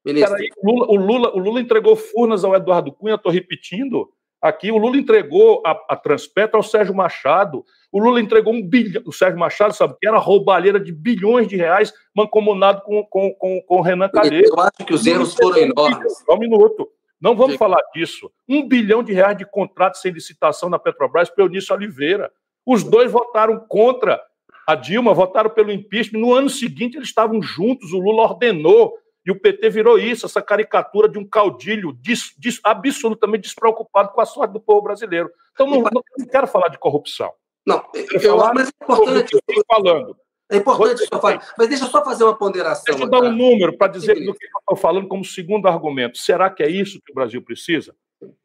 Peraí, 0.04 0.48
o, 0.62 0.70
Lula, 0.70 0.86
o, 0.86 0.96
Lula, 0.96 1.36
o 1.36 1.38
Lula 1.38 1.60
entregou 1.60 1.96
Furnas 1.96 2.44
ao 2.44 2.54
Eduardo 2.54 2.92
Cunha, 2.92 3.16
estou 3.16 3.32
repetindo 3.32 4.08
aqui. 4.40 4.70
O 4.70 4.78
Lula 4.78 4.96
entregou 4.96 5.62
a, 5.66 5.72
a 5.88 5.96
Transpetro 5.96 6.56
ao 6.56 6.62
Sérgio 6.62 6.94
Machado. 6.94 7.64
O 7.92 7.98
Lula 7.98 8.20
entregou 8.20 8.54
um 8.54 8.62
bilhão. 8.62 9.02
O 9.04 9.12
Sérgio 9.12 9.38
Machado, 9.38 9.74
sabe 9.74 9.96
que 10.00 10.06
era 10.06 10.16
roubalheira 10.16 10.78
de 10.78 10.92
bilhões 10.92 11.48
de 11.48 11.56
reais 11.56 11.92
mancomunado 12.14 12.82
com, 12.82 13.04
com, 13.04 13.34
com, 13.34 13.60
com 13.62 13.76
o 13.78 13.82
Renan 13.82 14.08
Calheiros. 14.08 14.48
Eu 14.48 14.60
acho 14.60 14.86
que 14.86 14.94
os 14.94 15.04
erros 15.06 15.34
foram 15.34 15.58
enormes. 15.58 16.18
Só 16.24 16.34
um 16.34 16.38
minuto. 16.38 16.88
Não 17.20 17.36
vamos 17.36 17.56
falar 17.56 17.82
disso. 17.92 18.30
Um 18.48 18.66
bilhão 18.66 19.02
de 19.02 19.12
reais 19.12 19.36
de 19.36 19.44
contratos 19.44 20.00
sem 20.00 20.12
licitação 20.12 20.70
na 20.70 20.78
Petrobras 20.78 21.28
para 21.28 21.44
Eunício 21.44 21.74
Oliveira. 21.74 22.30
Os 22.66 22.84
dois 22.84 23.10
votaram 23.10 23.58
contra 23.68 24.20
a 24.66 24.74
Dilma, 24.74 25.14
votaram 25.14 25.50
pelo 25.50 25.72
impeachment. 25.72 26.20
No 26.20 26.32
ano 26.34 26.48
seguinte, 26.48 26.96
eles 26.96 27.08
estavam 27.08 27.42
juntos, 27.42 27.92
o 27.92 27.98
Lula 27.98 28.22
ordenou. 28.22 28.94
E 29.24 29.30
o 29.30 29.38
PT 29.38 29.68
virou 29.68 29.98
isso, 29.98 30.24
essa 30.24 30.40
caricatura 30.40 31.06
de 31.06 31.18
um 31.18 31.28
caudilho 31.28 31.92
des, 31.92 32.34
des, 32.38 32.58
absolutamente 32.64 33.42
despreocupado 33.42 34.10
com 34.10 34.20
a 34.20 34.24
sorte 34.24 34.52
do 34.52 34.60
povo 34.60 34.80
brasileiro. 34.80 35.30
Então, 35.52 35.66
não, 35.66 35.82
não, 35.82 36.02
não 36.18 36.26
quero 36.26 36.46
falar 36.46 36.68
de 36.68 36.78
corrupção. 36.78 37.30
Não, 37.66 37.84
eu, 37.94 38.20
falar 38.20 38.54
mas 38.54 38.68
é 38.68 38.70
importante. 38.82 39.34
Eu 39.34 39.62
falando. 39.66 40.16
É 40.50 40.56
importante 40.56 41.02
isso 41.02 41.08
falar. 41.10 41.54
Mas 41.56 41.68
deixa 41.68 41.84
eu 41.84 41.88
só 41.88 42.04
fazer 42.04 42.24
uma 42.24 42.36
ponderação. 42.36 42.84
Deixa 42.86 43.04
eu 43.04 43.08
dar 43.08 43.22
um 43.22 43.32
número 43.32 43.76
para 43.76 43.92
dizer 43.92 44.14
do 44.14 44.34
que 44.34 44.46
eu 44.46 44.58
estou 44.58 44.76
falando 44.76 45.06
como 45.06 45.24
segundo 45.24 45.68
argumento. 45.68 46.18
Será 46.18 46.50
que 46.50 46.62
é 46.62 46.68
isso 46.68 47.00
que 47.04 47.12
o 47.12 47.14
Brasil 47.14 47.40
precisa? 47.42 47.94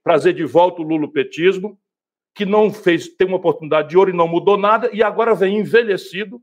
Trazer 0.04 0.34
de 0.34 0.44
volta 0.46 0.82
o 0.82 0.86
lulopetismo, 0.86 1.80
que 2.36 2.46
não 2.46 2.72
fez, 2.72 3.08
tem 3.08 3.26
uma 3.26 3.38
oportunidade 3.38 3.90
de 3.90 3.98
ouro 3.98 4.12
e 4.12 4.16
não 4.16 4.28
mudou 4.28 4.58
nada, 4.58 4.90
e 4.92 5.02
agora 5.02 5.34
vem 5.34 5.60
envelhecido, 5.60 6.42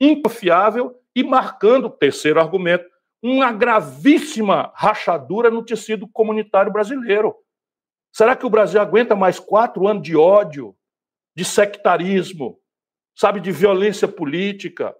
inconfiável 0.00 0.94
e 1.14 1.24
marcando, 1.24 1.90
terceiro 1.90 2.38
argumento, 2.38 2.86
uma 3.20 3.50
gravíssima 3.50 4.72
rachadura 4.74 5.50
no 5.50 5.64
tecido 5.64 6.06
comunitário 6.06 6.72
brasileiro. 6.72 7.34
Será 8.12 8.36
que 8.36 8.46
o 8.46 8.50
Brasil 8.50 8.80
aguenta 8.80 9.16
mais 9.16 9.40
quatro 9.40 9.88
anos 9.88 10.04
de 10.04 10.16
ódio, 10.16 10.76
de 11.34 11.44
sectarismo, 11.44 12.60
sabe, 13.16 13.40
de 13.40 13.50
violência 13.50 14.06
política? 14.06 14.94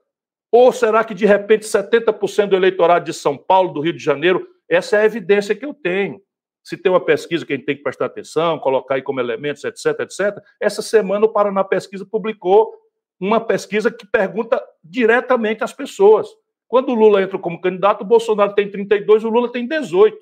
Ou 0.51 0.73
será 0.73 1.05
que, 1.05 1.15
de 1.15 1.25
repente, 1.25 1.65
70% 1.67 2.49
do 2.49 2.57
eleitorado 2.57 3.05
de 3.05 3.13
São 3.13 3.39
Paulo, 3.39 3.73
do 3.73 3.81
Rio 3.81 3.93
de 3.93 4.03
Janeiro, 4.03 4.47
essa 4.69 4.97
é 4.97 5.03
a 5.03 5.05
evidência 5.05 5.55
que 5.55 5.65
eu 5.65 5.73
tenho, 5.73 6.21
se 6.67 6.77
tem 6.77 6.91
uma 6.91 6.99
pesquisa 6.99 7.47
que 7.47 7.53
a 7.53 7.57
gente 7.57 7.65
tem 7.65 7.77
que 7.77 7.83
prestar 7.85 8.07
atenção, 8.07 8.59
colocar 8.59 8.97
aí 8.97 9.03
como 9.03 9.21
elementos, 9.21 9.63
etc, 9.63 10.01
etc. 10.01 10.37
Essa 10.61 10.83
semana 10.83 11.25
o 11.25 11.29
Paraná 11.29 11.63
Pesquisa 11.63 12.05
publicou 12.05 12.75
uma 13.21 13.39
pesquisa 13.39 13.89
que 13.89 14.05
pergunta 14.05 14.61
diretamente 14.83 15.63
às 15.63 15.73
pessoas. 15.73 16.27
Quando 16.67 16.89
o 16.89 16.95
Lula 16.97 17.23
entra 17.23 17.39
como 17.39 17.61
candidato, 17.61 18.01
o 18.01 18.05
Bolsonaro 18.05 18.53
tem 18.53 18.69
32, 18.69 19.23
o 19.23 19.29
Lula 19.29 19.53
tem 19.53 19.65
18. 19.65 20.19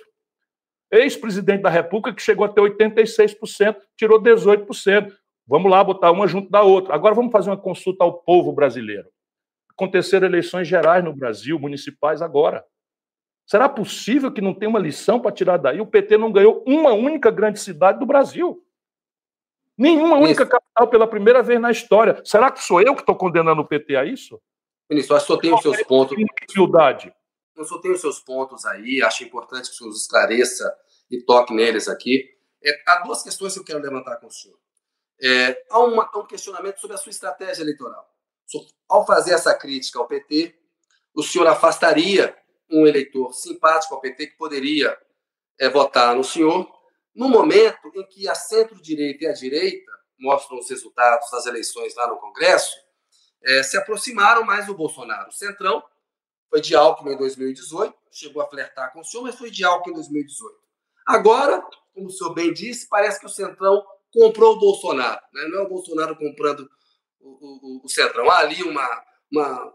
Ex-presidente 0.92 1.62
da 1.62 1.70
República 1.70 2.14
que 2.14 2.20
chegou 2.20 2.44
até 2.44 2.60
86%, 2.60 3.76
tirou 3.96 4.20
18%. 4.20 5.14
Vamos 5.46 5.70
lá 5.70 5.82
botar 5.82 6.10
uma 6.10 6.26
junto 6.26 6.50
da 6.50 6.60
outra. 6.60 6.94
Agora 6.94 7.14
vamos 7.14 7.32
fazer 7.32 7.48
uma 7.48 7.56
consulta 7.56 8.04
ao 8.04 8.20
povo 8.20 8.52
brasileiro. 8.52 9.08
Aconteceram 9.70 10.26
eleições 10.26 10.68
gerais 10.68 11.02
no 11.02 11.16
Brasil, 11.16 11.58
municipais 11.58 12.20
agora. 12.20 12.62
Será 13.46 13.68
possível 13.68 14.32
que 14.32 14.40
não 14.40 14.54
tenha 14.54 14.70
uma 14.70 14.78
lição 14.78 15.20
para 15.20 15.32
tirar 15.32 15.58
daí? 15.58 15.80
O 15.80 15.86
PT 15.86 16.16
não 16.16 16.32
ganhou 16.32 16.64
uma 16.66 16.92
única 16.92 17.30
grande 17.30 17.60
cidade 17.60 17.98
do 17.98 18.06
Brasil. 18.06 18.64
Nenhuma 19.76 20.16
única 20.16 20.44
isso. 20.44 20.50
capital 20.50 20.88
pela 20.88 21.06
primeira 21.06 21.42
vez 21.42 21.60
na 21.60 21.70
história. 21.70 22.20
Será 22.24 22.50
que 22.50 22.62
sou 22.62 22.80
eu 22.80 22.94
que 22.94 23.02
estou 23.02 23.16
condenando 23.16 23.60
o 23.60 23.66
PT 23.66 23.96
a 23.96 24.04
isso? 24.04 24.40
Ministro, 24.88 25.16
acho 25.16 25.26
que 25.26 25.32
só 25.32 25.38
tem 25.38 25.52
os 25.52 25.60
seus 25.60 25.82
pontos. 25.82 26.16
Humildade. 26.56 27.12
Eu 27.56 27.64
só 27.64 27.78
tenho 27.78 27.94
os 27.94 28.00
seus 28.00 28.18
pontos 28.18 28.64
aí, 28.64 29.02
acho 29.02 29.22
importante 29.24 29.68
que 29.68 29.74
o 29.74 29.78
senhor 29.78 29.90
esclareça 29.90 30.76
e 31.10 31.22
toque 31.22 31.54
neles 31.54 31.88
aqui. 31.88 32.24
É, 32.62 32.70
há 32.86 33.00
duas 33.04 33.22
questões 33.22 33.52
que 33.52 33.60
eu 33.60 33.64
quero 33.64 33.80
levantar 33.80 34.16
com 34.16 34.26
o 34.26 34.30
senhor. 34.30 34.58
É, 35.22 35.62
há, 35.70 35.78
uma, 35.80 36.10
há 36.12 36.18
um 36.18 36.26
questionamento 36.26 36.80
sobre 36.80 36.96
a 36.96 36.98
sua 36.98 37.10
estratégia 37.10 37.62
eleitoral. 37.62 38.04
Ao 38.88 39.06
fazer 39.06 39.32
essa 39.32 39.54
crítica 39.54 39.98
ao 39.98 40.06
PT, 40.06 40.54
o 41.14 41.22
senhor 41.22 41.46
afastaria 41.46 42.36
um 42.70 42.86
eleitor 42.86 43.32
simpático 43.32 43.94
ao 43.94 44.00
PT 44.00 44.28
que 44.28 44.36
poderia 44.36 44.96
é, 45.58 45.68
votar 45.68 46.14
no 46.14 46.24
senhor, 46.24 46.68
no 47.14 47.28
momento 47.28 47.90
em 47.94 48.06
que 48.06 48.28
a 48.28 48.34
centro-direita 48.34 49.24
e 49.24 49.26
a 49.28 49.32
direita, 49.32 49.92
mostram 50.18 50.58
os 50.58 50.70
resultados 50.70 51.30
das 51.30 51.46
eleições 51.46 51.94
lá 51.94 52.08
no 52.08 52.16
Congresso, 52.16 52.74
é, 53.42 53.62
se 53.62 53.76
aproximaram 53.76 54.44
mais 54.44 54.66
do 54.66 54.74
Bolsonaro. 54.74 55.28
O 55.28 55.32
Centrão 55.32 55.82
foi 56.48 56.60
de 56.60 56.74
Alckmin 56.74 57.12
em 57.12 57.18
2018, 57.18 57.94
chegou 58.10 58.42
a 58.42 58.48
flertar 58.48 58.92
com 58.92 59.00
o 59.00 59.04
senhor, 59.04 59.24
mas 59.24 59.34
foi 59.34 59.50
de 59.50 59.64
Alckmin 59.64 59.92
em 59.92 59.96
2018. 59.96 60.56
Agora, 61.06 61.62
como 61.92 62.06
o 62.06 62.10
senhor 62.10 62.32
bem 62.32 62.52
disse, 62.52 62.88
parece 62.88 63.20
que 63.20 63.26
o 63.26 63.30
Centrão 63.30 63.84
comprou 64.12 64.54
o 64.54 64.58
Bolsonaro. 64.58 65.20
Né? 65.32 65.48
Não 65.48 65.60
é 65.60 65.62
o 65.62 65.68
Bolsonaro 65.68 66.16
comprando 66.16 66.68
o, 67.20 67.80
o, 67.80 67.80
o 67.84 67.88
Centrão. 67.88 68.30
Há 68.30 68.38
ali 68.38 68.62
uma, 68.62 69.04
uma, 69.30 69.74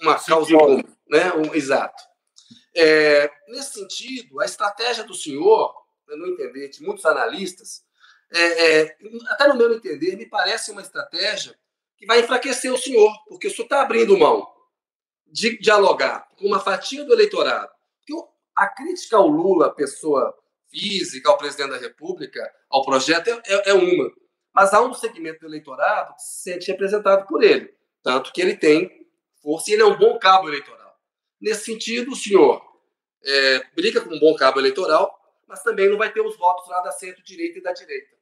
uma 0.00 0.14
causa 0.22 0.56
comum. 0.56 0.82
Né? 1.08 1.32
Um, 1.32 1.54
exato. 1.54 2.02
É, 2.74 3.30
nesse 3.48 3.74
sentido, 3.74 4.40
a 4.40 4.44
estratégia 4.44 5.04
do 5.04 5.14
senhor, 5.14 5.74
no 6.08 6.26
entender 6.28 6.68
de 6.68 6.82
muitos 6.82 7.04
analistas, 7.04 7.82
é, 8.32 8.82
é, 8.82 8.96
até 9.28 9.48
no 9.48 9.56
meu 9.56 9.72
entender, 9.72 10.16
me 10.16 10.26
parece 10.26 10.70
uma 10.70 10.82
estratégia 10.82 11.58
que 11.96 12.06
vai 12.06 12.20
enfraquecer 12.20 12.72
o 12.72 12.78
senhor, 12.78 13.12
porque 13.26 13.48
o 13.48 13.50
senhor 13.50 13.64
está 13.64 13.82
abrindo 13.82 14.18
mão 14.18 14.46
de 15.26 15.58
dialogar 15.58 16.28
com 16.36 16.46
uma 16.46 16.60
fatia 16.60 17.04
do 17.04 17.12
eleitorado. 17.12 17.70
Porque 17.98 18.28
a 18.56 18.68
crítica 18.68 19.16
ao 19.16 19.26
Lula, 19.26 19.74
pessoa 19.74 20.34
física, 20.70 21.28
ao 21.28 21.38
presidente 21.38 21.70
da 21.70 21.78
República, 21.78 22.40
ao 22.70 22.84
projeto, 22.84 23.28
é, 23.28 23.70
é 23.70 23.74
uma. 23.74 24.10
Mas 24.54 24.72
há 24.72 24.80
um 24.80 24.94
segmento 24.94 25.40
do 25.40 25.46
eleitorado 25.46 26.14
que 26.14 26.22
se 26.22 26.42
sente 26.42 26.70
representado 26.70 27.26
por 27.26 27.42
ele. 27.42 27.74
Tanto 28.02 28.32
que 28.32 28.40
ele 28.40 28.56
tem 28.56 29.06
força 29.42 29.70
e 29.70 29.74
ele 29.74 29.82
é 29.82 29.86
um 29.86 29.98
bom 29.98 30.18
cabo 30.18 30.48
eleitoral. 30.48 30.77
Nesse 31.40 31.64
sentido, 31.64 32.12
o 32.12 32.16
senhor 32.16 32.60
é, 33.24 33.62
briga 33.74 34.00
com 34.00 34.14
um 34.14 34.18
bom 34.18 34.34
cabo 34.34 34.58
eleitoral, 34.58 35.18
mas 35.46 35.62
também 35.62 35.88
não 35.88 35.96
vai 35.96 36.12
ter 36.12 36.20
os 36.20 36.36
votos 36.36 36.68
lá 36.68 36.80
da 36.80 36.92
centro-direita 36.92 37.58
e 37.58 37.62
da 37.62 37.72
direita. 37.72 38.16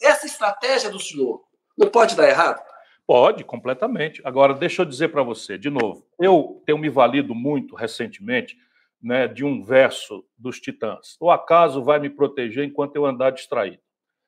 Essa 0.00 0.26
estratégia 0.26 0.90
do 0.90 0.98
senhor 0.98 1.42
não 1.76 1.88
pode 1.88 2.16
dar 2.16 2.28
errado? 2.28 2.62
Pode, 3.06 3.44
completamente. 3.44 4.20
Agora, 4.24 4.54
deixa 4.54 4.82
eu 4.82 4.86
dizer 4.86 5.08
para 5.08 5.22
você, 5.22 5.58
de 5.58 5.70
novo, 5.70 6.06
eu 6.18 6.62
tenho 6.64 6.78
me 6.78 6.88
valido 6.88 7.34
muito 7.34 7.74
recentemente 7.74 8.56
né, 9.02 9.26
de 9.26 9.44
um 9.44 9.62
verso 9.62 10.24
dos 10.38 10.60
Titãs. 10.60 11.16
O 11.20 11.30
acaso 11.30 11.82
vai 11.82 11.98
me 11.98 12.08
proteger 12.08 12.64
enquanto 12.64 12.96
eu 12.96 13.04
andar 13.04 13.30
distraído. 13.30 13.82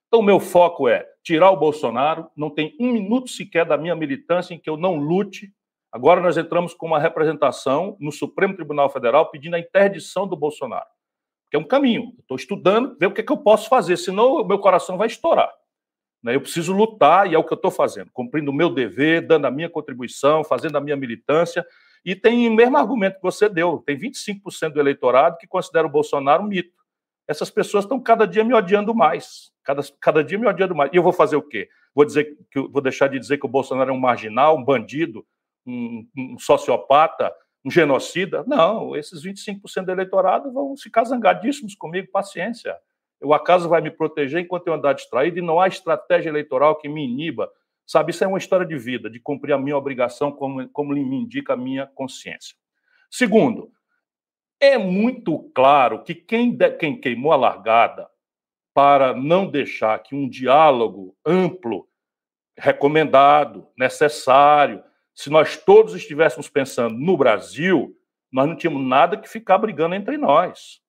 Então, 0.09 0.20
o 0.20 0.24
meu 0.24 0.38
foco 0.38 0.88
é 0.88 1.09
tirar 1.22 1.50
o 1.50 1.57
Bolsonaro, 1.57 2.30
não 2.37 2.50
tem 2.50 2.76
um 2.78 2.92
minuto 2.92 3.30
sequer 3.30 3.64
da 3.64 3.76
minha 3.76 3.96
militância 3.96 4.54
em 4.54 4.59
que 4.59 4.68
eu 4.68 4.76
não 4.76 4.96
lute 4.96 5.52
Agora 5.94 6.20
nós 6.20 6.37
entramos 6.37 6.74
com 6.74 6.87
uma 6.87 6.98
representação 6.98 7.96
no 8.00 8.11
Supremo 8.11 8.52
Tribunal 8.52 8.90
Federal 8.90 9.30
pedindo 9.30 9.54
a 9.54 9.61
interdição 9.61 10.26
do 10.26 10.35
Bolsonaro. 10.35 10.88
Que 11.48 11.57
é 11.57 11.61
um 11.61 11.64
caminho. 11.64 12.12
Estou 12.18 12.37
estudando, 12.37 12.96
ver 12.98 13.07
o 13.07 13.12
que, 13.12 13.20
é 13.20 13.24
que 13.24 13.30
eu 13.30 13.37
posso 13.37 13.68
fazer, 13.68 13.96
senão 13.96 14.40
o 14.40 14.44
meu 14.44 14.59
coração 14.59 14.98
vai 14.98 15.07
estourar. 15.07 15.54
Né? 16.20 16.35
Eu 16.35 16.40
preciso 16.40 16.72
lutar 16.72 17.30
e 17.30 17.37
é 17.37 17.38
o 17.38 17.44
que 17.44 17.52
eu 17.52 17.57
estou 17.57 17.70
fazendo, 17.70 18.11
cumprindo 18.12 18.50
o 18.50 18.54
meu 18.54 18.70
dever, 18.70 19.24
dando 19.24 19.46
a 19.46 19.52
minha 19.52 19.70
contribuição, 19.70 20.42
fazendo 20.42 20.76
a 20.76 20.80
minha 20.80 20.96
militância. 20.96 21.64
E 22.04 22.16
tem 22.16 22.48
o 22.48 22.52
mesmo 22.52 22.76
argumento 22.76 23.14
que 23.14 23.22
você 23.22 23.48
deu: 23.48 23.80
tem 23.87 23.96
25% 23.96 24.72
do 24.72 24.80
eleitorado 24.80 25.37
que 25.38 25.46
considera 25.46 25.87
o 25.87 25.90
Bolsonaro 25.90 26.42
um 26.42 26.48
mito. 26.48 26.83
Essas 27.28 27.50
pessoas 27.50 27.85
estão 27.85 28.00
cada 28.00 28.26
dia 28.26 28.42
me 28.42 28.52
odiando 28.52 28.92
mais. 28.92 29.52
Cada, 29.62 29.80
cada 30.00 30.24
dia 30.24 30.40
me 30.40 30.48
odiando 30.48 30.74
mais. 30.74 30.90
E 30.92 30.96
eu 30.96 31.04
vou 31.04 31.12
fazer 31.12 31.37
o 31.37 31.42
quê? 31.42 31.68
Vou 31.94 32.04
dizer 32.04 32.37
que 32.50 32.59
vou 32.59 32.83
deixar 32.83 33.07
de 33.07 33.16
dizer 33.20 33.38
que 33.38 33.46
o 33.46 33.48
Bolsonaro 33.48 33.90
é 33.90 33.92
um 33.92 34.00
marginal, 34.00 34.57
um 34.57 34.64
bandido, 34.64 35.24
um, 35.66 36.07
um 36.16 36.38
sociopata, 36.38 37.35
um 37.64 37.70
genocida. 37.70 38.44
Não, 38.46 38.94
esses 38.96 39.24
25% 39.24 39.85
do 39.85 39.92
eleitorado 39.92 40.53
vão 40.53 40.77
ficar 40.77 41.05
zangadíssimos 41.05 41.74
comigo, 41.74 42.11
paciência. 42.11 42.77
O 43.22 43.33
acaso 43.33 43.68
vai 43.68 43.81
me 43.81 43.90
proteger 43.90 44.42
enquanto 44.42 44.66
eu 44.66 44.74
andar 44.74 44.92
distraído 44.92 45.38
e 45.38 45.42
não 45.42 45.59
há 45.59 45.68
estratégia 45.68 46.29
eleitoral 46.29 46.77
que 46.77 46.88
me 46.88 47.05
iniba. 47.05 47.50
Sabe, 47.87 48.11
isso 48.11 48.24
é 48.24 48.27
uma 48.27 48.38
história 48.38 48.66
de 48.66 48.77
vida, 48.79 49.11
de 49.11 49.20
cumprir 49.20 49.53
a 49.53 49.59
minha 49.59 49.77
obrigação 49.77 50.33
como, 50.33 50.66
como 50.70 50.92
me 50.92 51.16
indica 51.16 51.53
a 51.53 51.57
minha 51.57 51.87
consciência. 51.87 52.57
Segundo, 53.11 53.70
é 54.61 54.79
muito 54.79 55.50
claro 55.55 56.03
que 56.03 56.14
quem, 56.14 56.50
de, 56.50 56.70
quem 56.72 56.98
queimou 56.98 57.33
a 57.33 57.37
largada 57.37 58.09
para 58.72 59.14
não 59.14 59.46
deixar 59.46 60.03
que 60.03 60.14
um 60.14 60.29
diálogo 60.29 61.16
amplo, 61.24 61.87
recomendado, 62.59 63.68
necessário, 63.79 64.83
se 65.14 65.31
nós 65.31 65.57
todos 65.57 65.94
estivéssemos 65.94 66.48
pensando 66.48 66.96
no 66.96 67.16
Brasil, 67.16 67.96
nós 68.33 68.48
não 68.48 68.57
tínhamos 68.57 68.87
nada 68.87 69.16
que 69.16 69.29
ficar 69.29 69.59
brigando 69.59 69.94
entre 69.94 70.18
nós. 70.18 70.81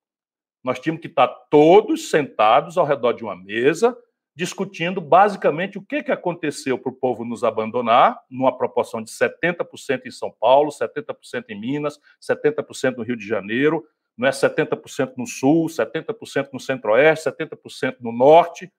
Nós 0.64 0.80
tínhamos 0.80 1.00
que 1.00 1.06
estar 1.06 1.28
todos 1.48 2.10
sentados 2.10 2.76
ao 2.76 2.84
redor 2.84 3.12
de 3.12 3.22
uma 3.22 3.36
mesa, 3.36 3.96
discutindo 4.34 5.00
basicamente 5.00 5.78
o 5.78 5.82
que, 5.82 6.02
que 6.02 6.10
aconteceu 6.10 6.76
para 6.76 6.90
o 6.90 6.94
povo 6.94 7.24
nos 7.24 7.44
abandonar, 7.44 8.20
numa 8.28 8.56
proporção 8.56 9.00
de 9.00 9.10
70% 9.10 10.06
em 10.06 10.10
São 10.10 10.30
Paulo, 10.30 10.70
70% 10.70 11.44
em 11.50 11.60
Minas, 11.60 12.00
70% 12.20 12.96
no 12.96 13.04
Rio 13.04 13.16
de 13.16 13.26
Janeiro, 13.26 13.86
não 14.16 14.26
é 14.26 14.30
70% 14.30 15.12
no 15.16 15.26
Sul, 15.26 15.66
70% 15.66 16.48
no 16.52 16.58
Centro-Oeste, 16.58 17.30
70% 17.30 17.98
no 18.00 18.10
Norte. 18.10 18.72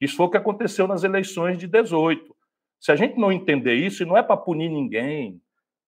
Isso 0.00 0.16
foi 0.16 0.26
o 0.26 0.30
que 0.30 0.36
aconteceu 0.36 0.86
nas 0.86 1.04
eleições 1.04 1.58
de 1.58 1.66
18. 1.66 2.36
Se 2.80 2.90
a 2.90 2.96
gente 2.96 3.18
não 3.18 3.30
entender 3.30 3.74
isso, 3.74 4.02
e 4.02 4.06
não 4.06 4.16
é 4.16 4.22
para 4.22 4.38
punir 4.38 4.70
ninguém, 4.70 5.40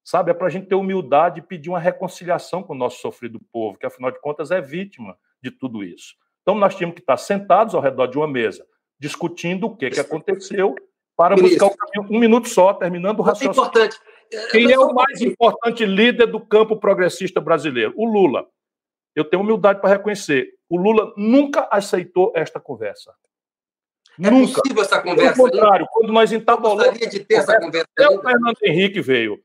sabe? 0.04 0.30
É 0.30 0.34
para 0.34 0.46
a 0.46 0.50
gente 0.50 0.66
ter 0.66 0.74
humildade 0.74 1.40
e 1.40 1.42
pedir 1.42 1.70
uma 1.70 1.80
reconciliação 1.80 2.62
com 2.62 2.74
o 2.74 2.76
nosso 2.76 3.00
sofrido 3.00 3.40
povo, 3.50 3.78
que 3.78 3.86
afinal 3.86 4.10
de 4.10 4.20
contas 4.20 4.50
é 4.50 4.60
vítima 4.60 5.16
de 5.42 5.50
tudo 5.50 5.82
isso. 5.82 6.14
Então 6.42 6.54
nós 6.54 6.74
tínhamos 6.74 6.94
que 6.94 7.00
estar 7.00 7.16
sentados 7.16 7.74
ao 7.74 7.80
redor 7.80 8.08
de 8.08 8.18
uma 8.18 8.28
mesa, 8.28 8.66
discutindo 9.00 9.66
o 9.66 9.76
que, 9.76 9.90
que 9.90 10.00
aconteceu, 10.00 10.74
para 11.16 11.36
buscar 11.36 11.66
o 11.66 11.76
caminho. 11.76 12.14
Um 12.14 12.18
minuto 12.18 12.48
só, 12.48 12.74
terminando 12.74 13.20
o 13.20 13.22
é 13.22 13.26
raciocínio. 13.26 13.52
É 13.52 13.56
importante. 13.56 13.98
Quem 14.50 14.72
é 14.72 14.78
o 14.78 14.92
mais 14.92 15.20
importante 15.20 15.84
líder 15.84 16.26
do 16.26 16.40
campo 16.40 16.76
progressista 16.76 17.40
brasileiro? 17.40 17.92
O 17.96 18.06
Lula. 18.06 18.46
Eu 19.14 19.24
tenho 19.24 19.42
humildade 19.42 19.80
para 19.80 19.90
reconhecer. 19.90 20.48
O 20.68 20.76
Lula 20.76 21.12
nunca 21.16 21.68
aceitou 21.70 22.32
esta 22.34 22.58
conversa. 22.58 23.14
É 24.22 24.30
Nunca. 24.30 24.60
possível 24.60 24.82
essa 24.82 25.00
conversa? 25.00 25.34
Pelo 25.34 25.50
contrário, 25.50 25.86
quando 25.90 26.12
nós 26.12 26.32
entabolamos. 26.32 26.98
de 26.98 27.20
ter 27.20 27.34
essa 27.34 27.58
conversa. 27.58 27.86
Até 27.96 28.08
ainda. 28.08 28.20
o 28.20 28.22
Fernando 28.22 28.56
Henrique 28.62 29.00
veio. 29.00 29.40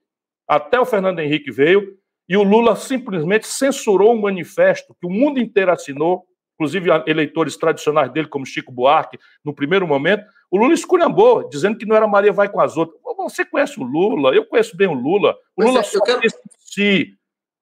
Até 0.48 0.80
o 0.80 0.86
Fernando 0.86 1.20
Henrique 1.20 1.52
veio 1.52 1.98
e 2.30 2.38
o 2.38 2.44
Lula 2.44 2.76
simplesmente 2.76 3.48
censurou 3.48 4.14
um 4.14 4.22
manifesto 4.22 4.96
que 5.00 5.08
o 5.08 5.10
mundo 5.10 5.40
inteiro 5.40 5.72
assinou, 5.72 6.26
inclusive 6.56 6.90
eleitores 7.08 7.56
tradicionais 7.58 8.12
dele, 8.12 8.28
como 8.28 8.46
Chico 8.46 8.72
Buarque, 8.72 9.18
no 9.44 9.54
primeiro 9.54 9.88
momento. 9.88 10.26
O 10.52 10.58
Lula 10.58 10.74
esculhambou, 10.74 11.48
dizendo 11.50 11.78
que 11.78 11.86
não 11.86 11.96
era 11.96 12.08
Maria 12.08 12.32
vai 12.32 12.50
com 12.50 12.60
as 12.60 12.78
outras. 12.78 13.00
Você 13.18 13.44
conhece 13.44 13.80
o 13.80 13.84
Lula, 13.84 14.34
eu 14.36 14.46
conheço 14.46 14.76
bem 14.76 14.88
o 14.88 14.94
Lula. 14.94 15.36
O 15.56 15.64
Lula 15.64 15.80
é, 15.80 15.84
só 15.84 16.02
quero... 16.02 16.22
pensa 16.22 16.38
em 16.38 16.50
si. 16.60 17.14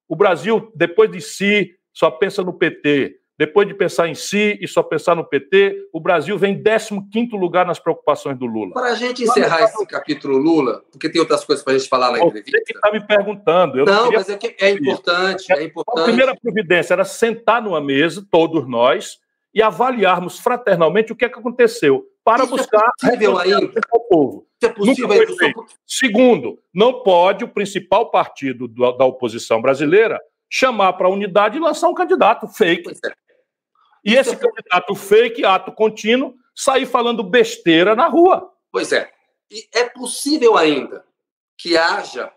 O 0.08 0.14
Brasil, 0.14 0.70
depois 0.74 1.10
de 1.10 1.20
si, 1.20 1.74
só 1.92 2.10
pensa 2.10 2.42
no 2.42 2.52
PT. 2.52 3.16
Depois 3.38 3.68
de 3.68 3.74
pensar 3.74 4.08
em 4.08 4.14
si 4.14 4.58
e 4.62 4.66
só 4.66 4.82
pensar 4.82 5.14
no 5.14 5.22
PT, 5.22 5.90
o 5.92 6.00
Brasil 6.00 6.38
vem 6.38 6.54
em 6.54 6.62
15 6.62 7.36
lugar 7.36 7.66
nas 7.66 7.78
preocupações 7.78 8.38
do 8.38 8.46
Lula. 8.46 8.72
Para 8.72 8.92
a 8.92 8.94
gente 8.94 9.24
encerrar 9.24 9.62
esse 9.64 9.86
capítulo 9.86 10.38
Lula, 10.38 10.82
porque 10.90 11.10
tem 11.10 11.20
outras 11.20 11.44
coisas 11.44 11.62
para 11.62 11.74
a 11.74 11.78
gente 11.78 11.88
falar 11.88 12.12
na 12.12 12.18
entrevista. 12.18 12.58
Você 12.58 12.64
que 12.64 12.72
está 12.72 12.90
me 12.90 13.06
perguntando. 13.06 13.84
não, 13.84 14.04
não 14.06 14.12
mas 14.12 14.30
é, 14.30 14.38
que 14.38 14.56
é 14.58 14.70
importante, 14.70 15.52
é 15.52 15.64
importante. 15.64 16.00
A 16.00 16.04
primeira 16.04 16.34
providência 16.34 16.94
era 16.94 17.04
sentar 17.04 17.60
numa 17.60 17.80
mesa, 17.80 18.26
todos 18.30 18.66
nós, 18.66 19.18
e 19.52 19.60
avaliarmos 19.60 20.38
fraternalmente 20.38 21.12
o 21.12 21.16
que, 21.16 21.26
é 21.26 21.28
que 21.28 21.38
aconteceu, 21.38 22.06
para 22.24 22.44
Isso 22.44 22.54
é 22.54 22.56
buscar 22.56 22.90
é 23.02 23.06
possível 23.06 23.38
ainda 23.38 23.80
ao 23.92 24.00
povo. 24.00 24.46
Isso 24.60 24.70
é 24.70 24.74
possível 24.74 25.12
ainda. 25.12 25.54
Segundo, 25.86 26.58
não 26.74 27.02
pode 27.02 27.44
o 27.44 27.48
principal 27.48 28.10
partido 28.10 28.66
da 28.66 29.04
oposição 29.04 29.60
brasileira 29.60 30.18
chamar 30.48 30.94
para 30.94 31.06
a 31.06 31.10
unidade 31.10 31.58
e 31.58 31.60
lançar 31.60 31.88
um 31.88 31.94
candidato 31.94 32.48
fake. 32.48 32.90
É. 33.04 33.25
E 34.06 34.14
esse 34.14 34.34
é 34.34 34.36
candidato 34.36 34.94
fake, 34.94 35.44
ato 35.44 35.72
contínuo, 35.72 36.36
sair 36.54 36.86
falando 36.86 37.24
besteira 37.24 37.96
na 37.96 38.06
rua. 38.06 38.52
Pois 38.70 38.92
é. 38.92 39.10
E 39.50 39.68
é 39.74 39.88
possível 39.88 40.56
ainda 40.56 41.04
que 41.58 41.76
haja 41.76 42.32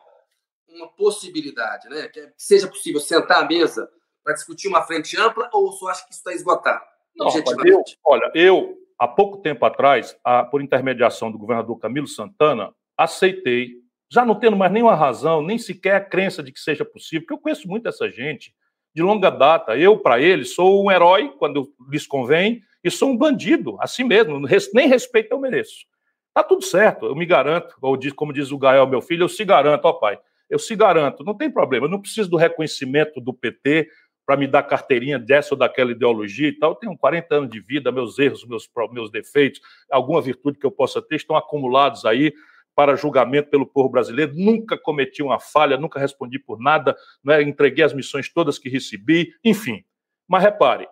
uma 0.67 0.87
possibilidade, 0.87 1.87
né? 1.87 2.07
que 2.07 2.27
seja 2.35 2.67
possível 2.67 2.99
sentar 2.99 3.43
à 3.43 3.47
mesa 3.47 3.87
para 4.23 4.33
discutir 4.33 4.67
uma 4.67 4.81
frente 4.81 5.15
ampla 5.19 5.47
ou 5.53 5.71
você 5.71 5.91
acha 5.91 6.05
que 6.07 6.11
isso 6.11 6.21
está 6.21 6.33
esgotado? 6.33 6.83
Não, 7.15 7.27
eu, 7.65 7.83
olha, 8.05 8.31
eu, 8.33 8.77
há 8.97 9.07
pouco 9.07 9.37
tempo 9.37 9.63
atrás, 9.63 10.17
a, 10.23 10.43
por 10.43 10.61
intermediação 10.63 11.31
do 11.31 11.37
governador 11.37 11.77
Camilo 11.77 12.07
Santana, 12.07 12.73
aceitei, 12.97 13.75
já 14.11 14.25
não 14.25 14.39
tendo 14.39 14.57
mais 14.57 14.71
nenhuma 14.71 14.95
razão, 14.95 15.41
nem 15.41 15.57
sequer 15.57 15.95
a 15.95 16.03
crença 16.03 16.41
de 16.41 16.51
que 16.51 16.59
seja 16.59 16.83
possível, 16.83 17.21
porque 17.21 17.33
eu 17.33 17.39
conheço 17.39 17.67
muito 17.67 17.87
essa 17.87 18.09
gente 18.09 18.55
de 18.93 19.01
longa 19.01 19.29
data. 19.29 19.77
Eu, 19.77 19.97
para 19.97 20.19
eles, 20.19 20.53
sou 20.53 20.85
um 20.85 20.91
herói 20.91 21.33
quando 21.37 21.71
lhes 21.89 22.07
convém 22.07 22.61
e 22.83 22.89
sou 22.89 23.09
um 23.09 23.17
bandido, 23.17 23.77
assim 23.79 24.03
mesmo, 24.03 24.39
nem 24.73 24.87
respeito 24.87 25.31
eu 25.31 25.39
mereço. 25.39 25.85
Tá 26.33 26.43
tudo 26.43 26.63
certo, 26.63 27.07
eu 27.07 27.15
me 27.15 27.25
garanto, 27.25 27.75
ou 27.81 27.97
como 28.15 28.31
diz 28.31 28.51
o 28.51 28.57
Gael, 28.57 28.87
meu 28.87 29.01
filho, 29.01 29.23
eu 29.23 29.29
se 29.29 29.43
garanto, 29.43 29.85
ó 29.85 29.93
pai, 29.93 30.17
eu 30.49 30.57
se 30.57 30.75
garanto, 30.75 31.23
não 31.23 31.35
tem 31.35 31.51
problema, 31.51 31.85
eu 31.85 31.89
não 31.89 32.01
preciso 32.01 32.29
do 32.29 32.37
reconhecimento 32.37 33.19
do 33.19 33.33
PT 33.33 33.89
para 34.25 34.37
me 34.37 34.47
dar 34.47 34.61
carteirinha 34.61 35.17
dessa 35.17 35.55
ou 35.55 35.57
daquela 35.57 35.91
ideologia 35.91 36.47
e 36.47 36.51
tal. 36.51 36.71
Eu 36.71 36.75
tenho 36.75 36.95
40 36.95 37.35
anos 37.35 37.49
de 37.49 37.59
vida, 37.59 37.91
meus 37.91 38.19
erros, 38.19 38.45
meus, 38.45 38.69
meus 38.91 39.09
defeitos, 39.09 39.59
alguma 39.89 40.21
virtude 40.21 40.59
que 40.59 40.65
eu 40.67 40.71
possa 40.71 41.01
ter 41.01 41.15
estão 41.15 41.35
acumulados 41.35 42.05
aí 42.05 42.31
para 42.75 42.95
julgamento 42.95 43.49
pelo 43.49 43.65
povo 43.65 43.89
brasileiro. 43.89 44.33
Nunca 44.35 44.77
cometi 44.77 45.21
uma 45.21 45.39
falha, 45.39 45.77
nunca 45.77 45.99
respondi 45.99 46.39
por 46.39 46.59
nada, 46.59 46.95
né? 47.23 47.41
entreguei 47.41 47.83
as 47.83 47.93
missões 47.93 48.31
todas 48.31 48.57
que 48.57 48.69
recebi, 48.69 49.33
enfim. 49.43 49.83
Mas 50.27 50.43
repare, 50.43 50.87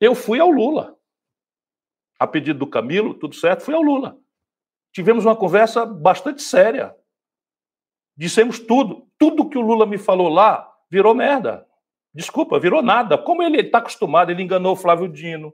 eu 0.00 0.14
fui 0.14 0.40
ao 0.40 0.50
Lula. 0.50 0.96
A 2.18 2.26
pedido 2.26 2.60
do 2.60 2.66
Camilo, 2.66 3.14
tudo 3.14 3.34
certo, 3.34 3.62
fui 3.62 3.74
ao 3.74 3.82
Lula. 3.82 4.16
Tivemos 4.92 5.26
uma 5.26 5.36
conversa 5.36 5.84
bastante 5.84 6.40
séria. 6.42 6.94
Dissemos 8.16 8.58
tudo. 8.58 9.06
Tudo 9.18 9.48
que 9.48 9.58
o 9.58 9.60
Lula 9.60 9.84
me 9.84 9.98
falou 9.98 10.28
lá 10.28 10.66
virou 10.90 11.14
merda. 11.14 11.66
Desculpa, 12.14 12.58
virou 12.58 12.80
nada. 12.80 13.18
Como 13.18 13.42
ele 13.42 13.60
está 13.60 13.76
acostumado, 13.76 14.30
ele 14.30 14.42
enganou 14.42 14.72
o 14.72 14.76
Flávio 14.76 15.06
Dino, 15.06 15.52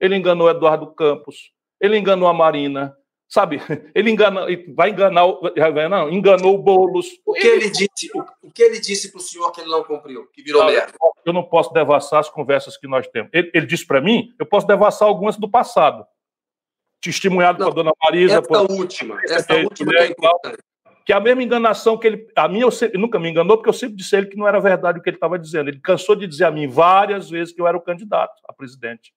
ele 0.00 0.16
enganou 0.16 0.48
o 0.48 0.50
Eduardo 0.50 0.92
Campos, 0.92 1.52
ele 1.80 1.96
enganou 1.96 2.28
a 2.28 2.34
Marina, 2.34 2.96
sabe? 3.30 3.62
Ele 3.94 4.10
engana, 4.10 4.46
vai 4.74 4.90
enganar, 4.90 5.22
não, 5.88 6.10
enganou 6.10 6.56
o 6.56 6.58
Boulos. 6.58 7.06
O 7.24 7.32
que 7.32 7.46
ele, 7.46 7.66
ele 7.66 7.70
disse? 7.70 8.10
O, 8.42 8.50
que 8.50 8.62
ele 8.62 8.80
disse 8.80 9.10
para 9.10 9.18
o 9.18 9.22
senhor 9.22 9.50
que 9.52 9.60
ele 9.60 9.70
não 9.70 9.84
cumpriu, 9.84 10.26
que 10.32 10.42
virou 10.42 10.66
merda? 10.66 10.92
Eu 11.24 11.32
não 11.32 11.44
posso 11.44 11.72
devassar 11.72 12.18
as 12.18 12.28
conversas 12.28 12.76
que 12.76 12.88
nós 12.88 13.06
temos. 13.06 13.30
Ele, 13.32 13.50
ele 13.54 13.66
disse 13.66 13.86
para 13.86 14.00
mim, 14.00 14.34
eu 14.38 14.44
posso 14.44 14.66
devassar 14.66 15.06
algumas 15.06 15.36
do 15.36 15.48
passado. 15.48 16.04
Testemunhado 17.00 17.60
não, 17.60 17.68
a 17.68 17.70
dona 17.70 17.92
Marisa. 18.02 18.38
Essa 18.38 18.42
por... 18.42 18.70
última, 18.70 19.18
essa 19.24 19.54
última 19.56 19.92
é 19.94 20.12
que 21.06 21.12
é 21.12 21.16
a 21.16 21.20
mesma 21.20 21.42
enganação 21.42 21.96
que 21.96 22.06
ele. 22.06 22.28
A 22.36 22.46
mim, 22.46 22.60
eu 22.60 22.70
sempre, 22.70 22.98
nunca 22.98 23.18
me 23.18 23.30
enganou, 23.30 23.56
porque 23.56 23.70
eu 23.70 23.74
sempre 23.74 23.96
disse 23.96 24.14
a 24.14 24.18
ele 24.18 24.28
que 24.28 24.36
não 24.36 24.46
era 24.46 24.60
verdade 24.60 24.98
o 24.98 25.02
que 25.02 25.08
ele 25.08 25.16
estava 25.16 25.38
dizendo. 25.38 25.70
Ele 25.70 25.80
cansou 25.80 26.14
de 26.14 26.26
dizer 26.26 26.44
a 26.44 26.50
mim 26.50 26.68
várias 26.68 27.30
vezes 27.30 27.54
que 27.54 27.60
eu 27.60 27.66
era 27.66 27.76
o 27.76 27.80
candidato 27.80 28.34
a 28.46 28.52
presidente. 28.52 29.14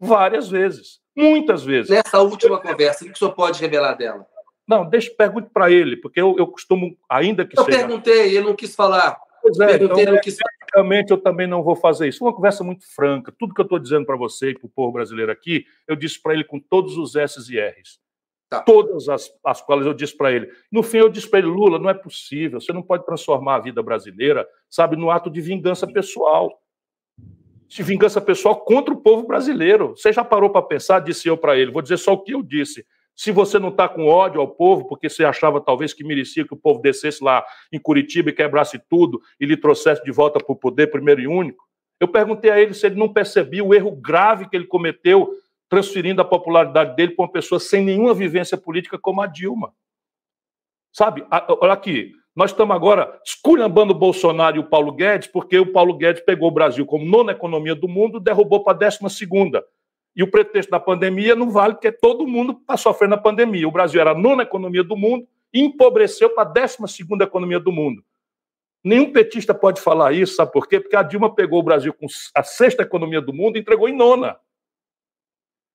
Várias 0.00 0.48
vezes. 0.48 1.01
Muitas 1.14 1.62
vezes. 1.62 1.90
Nessa 1.90 2.20
última 2.20 2.58
conversa, 2.58 3.04
o 3.04 3.08
que 3.08 3.14
o 3.14 3.18
senhor 3.18 3.32
pode 3.32 3.60
revelar 3.60 3.94
dela? 3.94 4.26
Não, 4.66 4.88
deixa, 4.88 5.10
pergunte 5.16 5.50
para 5.52 5.70
ele, 5.70 5.96
porque 5.96 6.20
eu, 6.20 6.34
eu 6.38 6.46
costumo, 6.46 6.96
ainda 7.08 7.44
que 7.44 7.58
eu 7.58 7.64
seja. 7.64 7.78
Eu 7.78 7.86
perguntei, 7.86 8.36
ele 8.36 8.46
não 8.46 8.54
quis 8.54 8.74
falar. 8.74 9.18
Pois 9.42 9.58
é, 9.58 9.78
perguntei, 9.78 10.02
então, 10.02 10.14
não 10.14 10.20
quis 10.20 10.38
falar. 10.38 11.04
eu 11.10 11.18
também 11.18 11.46
não 11.46 11.62
vou 11.62 11.74
fazer 11.74 12.08
isso. 12.08 12.24
Uma 12.24 12.32
conversa 12.32 12.62
muito 12.62 12.86
franca. 12.94 13.34
Tudo 13.36 13.52
que 13.52 13.60
eu 13.60 13.64
estou 13.64 13.78
dizendo 13.78 14.06
para 14.06 14.16
você 14.16 14.50
e 14.50 14.54
para 14.58 14.66
o 14.66 14.70
povo 14.70 14.92
brasileiro 14.92 15.32
aqui, 15.32 15.66
eu 15.86 15.96
disse 15.96 16.20
para 16.22 16.32
ele 16.32 16.44
com 16.44 16.60
todos 16.60 16.96
os 16.96 17.16
S's 17.16 17.48
e 17.50 17.58
R's. 17.58 18.00
Tá. 18.48 18.60
Todas 18.60 19.08
as, 19.08 19.30
as 19.44 19.62
quais 19.62 19.84
eu 19.84 19.94
disse 19.94 20.16
para 20.16 20.30
ele. 20.30 20.48
No 20.70 20.82
fim, 20.82 20.98
eu 20.98 21.08
disse 21.08 21.28
para 21.28 21.40
ele: 21.40 21.48
Lula, 21.48 21.78
não 21.78 21.90
é 21.90 21.94
possível, 21.94 22.60
você 22.60 22.72
não 22.72 22.82
pode 22.82 23.04
transformar 23.04 23.56
a 23.56 23.60
vida 23.60 23.82
brasileira, 23.82 24.46
sabe, 24.68 24.94
no 24.94 25.10
ato 25.10 25.30
de 25.30 25.40
vingança 25.40 25.86
pessoal. 25.86 26.61
De 27.74 27.82
vingança 27.82 28.20
pessoal 28.20 28.56
contra 28.56 28.92
o 28.92 29.00
povo 29.00 29.26
brasileiro. 29.26 29.96
Você 29.96 30.12
já 30.12 30.22
parou 30.22 30.50
para 30.50 30.60
pensar? 30.60 31.00
Disse 31.00 31.26
eu 31.26 31.38
para 31.38 31.56
ele. 31.56 31.70
Vou 31.70 31.80
dizer 31.80 31.96
só 31.96 32.12
o 32.12 32.22
que 32.22 32.34
eu 32.34 32.42
disse. 32.42 32.86
Se 33.16 33.32
você 33.32 33.58
não 33.58 33.70
está 33.70 33.88
com 33.88 34.06
ódio 34.06 34.40
ao 34.42 34.48
povo, 34.48 34.86
porque 34.86 35.08
você 35.08 35.24
achava 35.24 35.58
talvez 35.58 35.94
que 35.94 36.04
merecia 36.04 36.46
que 36.46 36.52
o 36.52 36.56
povo 36.56 36.82
descesse 36.82 37.24
lá 37.24 37.42
em 37.72 37.78
Curitiba 37.78 38.28
e 38.28 38.34
quebrasse 38.34 38.78
tudo 38.90 39.22
e 39.40 39.46
lhe 39.46 39.56
trouxesse 39.56 40.04
de 40.04 40.10
volta 40.10 40.38
para 40.38 40.52
o 40.52 40.56
poder 40.56 40.88
primeiro 40.88 41.22
e 41.22 41.26
único, 41.26 41.64
eu 41.98 42.08
perguntei 42.08 42.50
a 42.50 42.60
ele 42.60 42.74
se 42.74 42.84
ele 42.84 42.96
não 42.96 43.10
percebia 43.10 43.64
o 43.64 43.72
erro 43.72 43.92
grave 43.92 44.48
que 44.48 44.56
ele 44.56 44.66
cometeu 44.66 45.30
transferindo 45.68 46.20
a 46.20 46.24
popularidade 46.24 46.94
dele 46.94 47.12
para 47.12 47.24
uma 47.24 47.32
pessoa 47.32 47.58
sem 47.58 47.82
nenhuma 47.82 48.12
vivência 48.12 48.58
política 48.58 48.98
como 48.98 49.22
a 49.22 49.26
Dilma. 49.26 49.72
Sabe? 50.92 51.24
Olha 51.30 51.72
aqui, 51.72 52.12
nós 52.34 52.50
estamos 52.50 52.74
agora 52.74 53.20
esculhambando 53.24 53.92
o 53.92 53.98
Bolsonaro 53.98 54.56
e 54.56 54.60
o 54.60 54.64
Paulo 54.64 54.92
Guedes, 54.92 55.28
porque 55.28 55.58
o 55.58 55.70
Paulo 55.70 55.94
Guedes 55.94 56.22
pegou 56.24 56.48
o 56.48 56.52
Brasil 56.52 56.86
como 56.86 57.04
nona 57.04 57.32
economia 57.32 57.74
do 57.74 57.86
mundo, 57.86 58.18
derrubou 58.18 58.64
para 58.64 58.72
a 58.72 58.78
décima 58.78 59.10
segunda. 59.10 59.62
E 60.16 60.22
o 60.22 60.30
pretexto 60.30 60.70
da 60.70 60.80
pandemia 60.80 61.34
não 61.34 61.50
vale, 61.50 61.74
porque 61.74 61.92
todo 61.92 62.26
mundo 62.26 62.58
está 62.60 62.76
sofrendo 62.76 63.14
a 63.14 63.18
pandemia. 63.18 63.68
O 63.68 63.72
Brasil 63.72 64.00
era 64.00 64.12
a 64.12 64.18
nona 64.18 64.42
economia 64.42 64.82
do 64.82 64.96
mundo 64.96 65.26
empobreceu 65.52 66.30
para 66.30 66.48
a 66.48 66.52
décima 66.52 66.88
segunda 66.88 67.24
economia 67.24 67.60
do 67.60 67.70
mundo. 67.70 68.02
Nenhum 68.82 69.12
petista 69.12 69.54
pode 69.54 69.80
falar 69.80 70.12
isso, 70.12 70.34
sabe 70.34 70.50
por 70.50 70.66
quê? 70.66 70.80
Porque 70.80 70.96
a 70.96 71.02
Dilma 71.02 71.34
pegou 71.34 71.60
o 71.60 71.62
Brasil 71.62 71.92
com 71.92 72.06
a 72.34 72.42
sexta 72.42 72.82
economia 72.82 73.20
do 73.20 73.32
mundo 73.32 73.56
e 73.56 73.60
entregou 73.60 73.88
em 73.88 73.96
nona. 73.96 74.36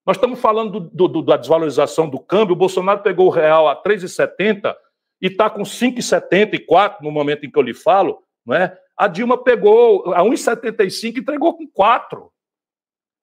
Nós 0.06 0.18
estamos 0.18 0.40
falando 0.40 0.80
do, 0.80 1.08
do, 1.08 1.22
da 1.22 1.38
desvalorização 1.38 2.10
do 2.10 2.20
câmbio. 2.20 2.54
O 2.54 2.58
Bolsonaro 2.58 3.02
pegou 3.02 3.28
o 3.28 3.30
real 3.30 3.68
a 3.68 3.82
3,70 3.82 4.76
e 5.22 5.28
está 5.28 5.50
com 5.50 5.62
5,74 5.62 6.98
no 7.02 7.12
momento 7.12 7.46
em 7.46 7.52
que 7.52 7.58
eu 7.58 7.64
lhe 7.64 7.74
falo. 7.74 8.20
Não 8.46 8.56
é? 8.56 8.78
A 8.96 9.08
Dilma 9.08 9.38
pegou 9.38 10.14
a 10.14 10.22
1,75 10.24 11.18
e 11.18 11.20
entregou 11.20 11.56
com 11.56 11.68
4. 11.68 12.32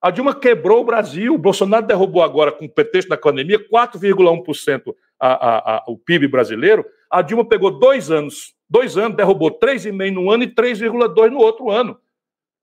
A 0.00 0.10
Dilma 0.10 0.34
quebrou 0.34 0.80
o 0.80 0.84
Brasil. 0.84 1.34
O 1.34 1.38
Bolsonaro 1.38 1.86
derrubou 1.86 2.22
agora, 2.22 2.52
com 2.52 2.66
o 2.66 2.68
pretexto 2.68 3.08
da 3.08 3.16
pandemia, 3.16 3.58
4,1% 3.68 4.94
a, 5.18 5.28
a, 5.28 5.76
a, 5.76 5.84
o 5.88 5.96
PIB 5.96 6.28
brasileiro. 6.28 6.84
A 7.10 7.22
Dilma 7.22 7.44
pegou 7.44 7.78
dois 7.78 8.10
anos, 8.10 8.54
dois 8.68 8.98
anos, 8.98 9.16
derrubou 9.16 9.58
3,5% 9.58 10.12
no 10.12 10.30
ano 10.30 10.44
e 10.44 10.54
3,2% 10.54 11.30
no 11.30 11.38
outro 11.38 11.70
ano. 11.70 11.98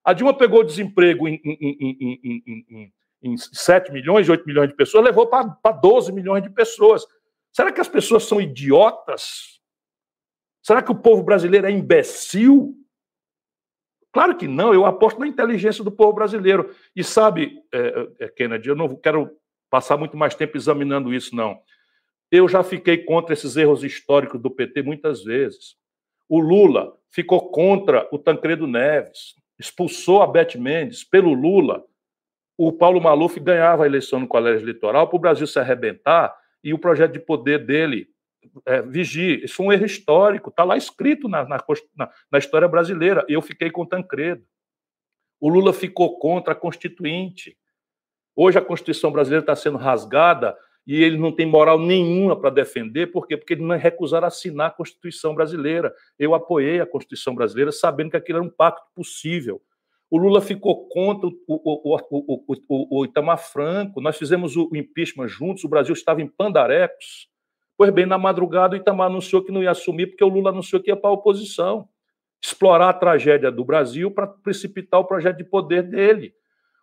A 0.03 0.13
Dilma 0.13 0.33
pegou 0.33 0.61
o 0.61 0.63
desemprego 0.63 1.27
em, 1.27 1.39
em, 1.43 2.19
em, 2.23 2.43
em 2.69 2.93
em 3.21 3.37
7 3.37 3.91
milhões, 3.91 4.27
8 4.27 4.45
milhões 4.45 4.69
de 4.69 4.75
pessoas, 4.75 5.05
levou 5.05 5.27
para 5.27 5.71
12 5.71 6.11
milhões 6.11 6.41
de 6.41 6.49
pessoas. 6.49 7.05
Será 7.51 7.71
que 7.71 7.81
as 7.81 7.87
pessoas 7.87 8.23
são 8.23 8.39
idiotas? 8.39 9.59
Será 10.63 10.81
que 10.81 10.91
o 10.91 10.95
povo 10.95 11.23
brasileiro 11.23 11.67
é 11.67 11.71
imbecil? 11.71 12.75
Claro 14.13 14.37
que 14.37 14.47
não, 14.47 14.73
eu 14.73 14.85
aposto 14.85 15.19
na 15.19 15.27
inteligência 15.27 15.83
do 15.83 15.91
povo 15.91 16.13
brasileiro. 16.13 16.73
E 16.95 17.03
sabe, 17.03 17.61
é, 17.73 18.07
é, 18.19 18.27
Kennedy, 18.29 18.69
eu 18.69 18.75
não 18.75 18.95
quero 18.95 19.37
passar 19.69 19.97
muito 19.97 20.17
mais 20.17 20.35
tempo 20.35 20.57
examinando 20.57 21.13
isso, 21.13 21.35
não. 21.35 21.59
Eu 22.29 22.47
já 22.47 22.63
fiquei 22.63 22.99
contra 22.99 23.33
esses 23.33 23.57
erros 23.57 23.83
históricos 23.83 24.41
do 24.41 24.51
PT 24.51 24.81
muitas 24.83 25.23
vezes. 25.23 25.75
O 26.29 26.39
Lula 26.39 26.97
ficou 27.09 27.51
contra 27.51 28.07
o 28.11 28.17
Tancredo 28.17 28.67
Neves, 28.67 29.35
expulsou 29.59 30.21
a 30.21 30.27
Beth 30.27 30.55
Mendes 30.55 31.03
pelo 31.03 31.33
Lula 31.33 31.85
o 32.63 32.71
Paulo 32.71 33.01
Maluf 33.01 33.39
ganhava 33.39 33.83
a 33.83 33.87
eleição 33.87 34.19
no 34.19 34.27
colégio 34.27 34.63
eleitoral 34.63 35.07
para 35.07 35.15
o 35.15 35.19
Brasil 35.19 35.47
se 35.47 35.57
arrebentar 35.57 36.31
e 36.63 36.73
o 36.73 36.79
projeto 36.79 37.13
de 37.13 37.19
poder 37.19 37.65
dele 37.65 38.07
é. 38.65 38.83
Isso 38.99 39.55
foi 39.55 39.65
um 39.67 39.71
erro 39.71 39.85
histórico, 39.85 40.49
está 40.49 40.63
lá 40.63 40.75
escrito 40.75 41.29
na, 41.29 41.47
na, 41.47 41.59
na, 42.31 42.39
história 42.39 42.67
brasileira. 42.67 43.25
Eu 43.29 43.41
fiquei 43.41 43.69
com 43.69 43.85
Tancredo. 43.85 44.43
O 45.39 45.47
Lula 45.47 45.73
ficou 45.73 46.17
contra 46.17 46.53
a 46.53 46.55
Constituinte. 46.55 47.57
Hoje 48.35 48.57
a 48.57 48.61
Constituição 48.61 49.11
brasileira 49.11 49.43
está 49.43 49.55
sendo 49.55 49.77
rasgada 49.77 50.57
e 50.85 51.03
ele 51.03 51.17
não 51.17 51.31
tem 51.31 51.45
moral 51.45 51.79
nenhuma 51.79 52.39
para 52.39 52.49
defender, 52.49 53.07
por 53.11 53.27
quê? 53.27 53.37
Porque 53.37 53.53
ele 53.53 53.63
não 53.63 53.77
recusaram 53.77 54.27
assinar 54.27 54.67
a 54.67 54.73
Constituição 54.73 55.35
brasileira. 55.35 55.93
Eu 56.17 56.33
apoiei 56.33 56.81
a 56.81 56.85
Constituição 56.85 57.35
brasileira 57.35 57.71
sabendo 57.71 58.11
que 58.11 58.17
aquilo 58.17 58.39
era 58.39 58.47
um 58.47 58.49
pacto 58.49 58.87
possível. 58.95 59.61
O 60.11 60.17
Lula 60.17 60.41
ficou 60.41 60.89
contra 60.89 61.25
o, 61.25 61.33
o, 61.47 61.97
o, 62.67 62.99
o, 62.99 63.05
Itamar 63.05 63.37
Franco. 63.37 64.01
Nós 64.01 64.17
fizemos 64.17 64.57
o 64.57 64.69
impeachment 64.75 65.29
juntos, 65.29 65.63
o 65.63 65.69
Brasil 65.69 65.93
estava 65.93 66.21
em 66.21 66.27
pandarecos. 66.27 67.29
Pois 67.77 67.89
bem, 67.91 68.05
na 68.05 68.17
madrugada 68.17 68.75
o 68.75 68.77
Itamar 68.77 69.07
anunciou 69.07 69.41
que 69.41 69.53
não 69.53 69.63
ia 69.63 69.71
assumir, 69.71 70.07
porque 70.07 70.23
o 70.23 70.27
Lula 70.27 70.49
anunciou 70.49 70.81
que 70.81 70.91
ia 70.91 70.97
para 70.97 71.09
a 71.09 71.13
oposição. 71.13 71.87
Explorar 72.43 72.89
a 72.89 72.93
tragédia 72.93 73.49
do 73.49 73.63
Brasil 73.63 74.11
para 74.11 74.27
precipitar 74.27 74.99
o 74.99 75.05
projeto 75.05 75.37
de 75.37 75.45
poder 75.45 75.83
dele. 75.83 76.33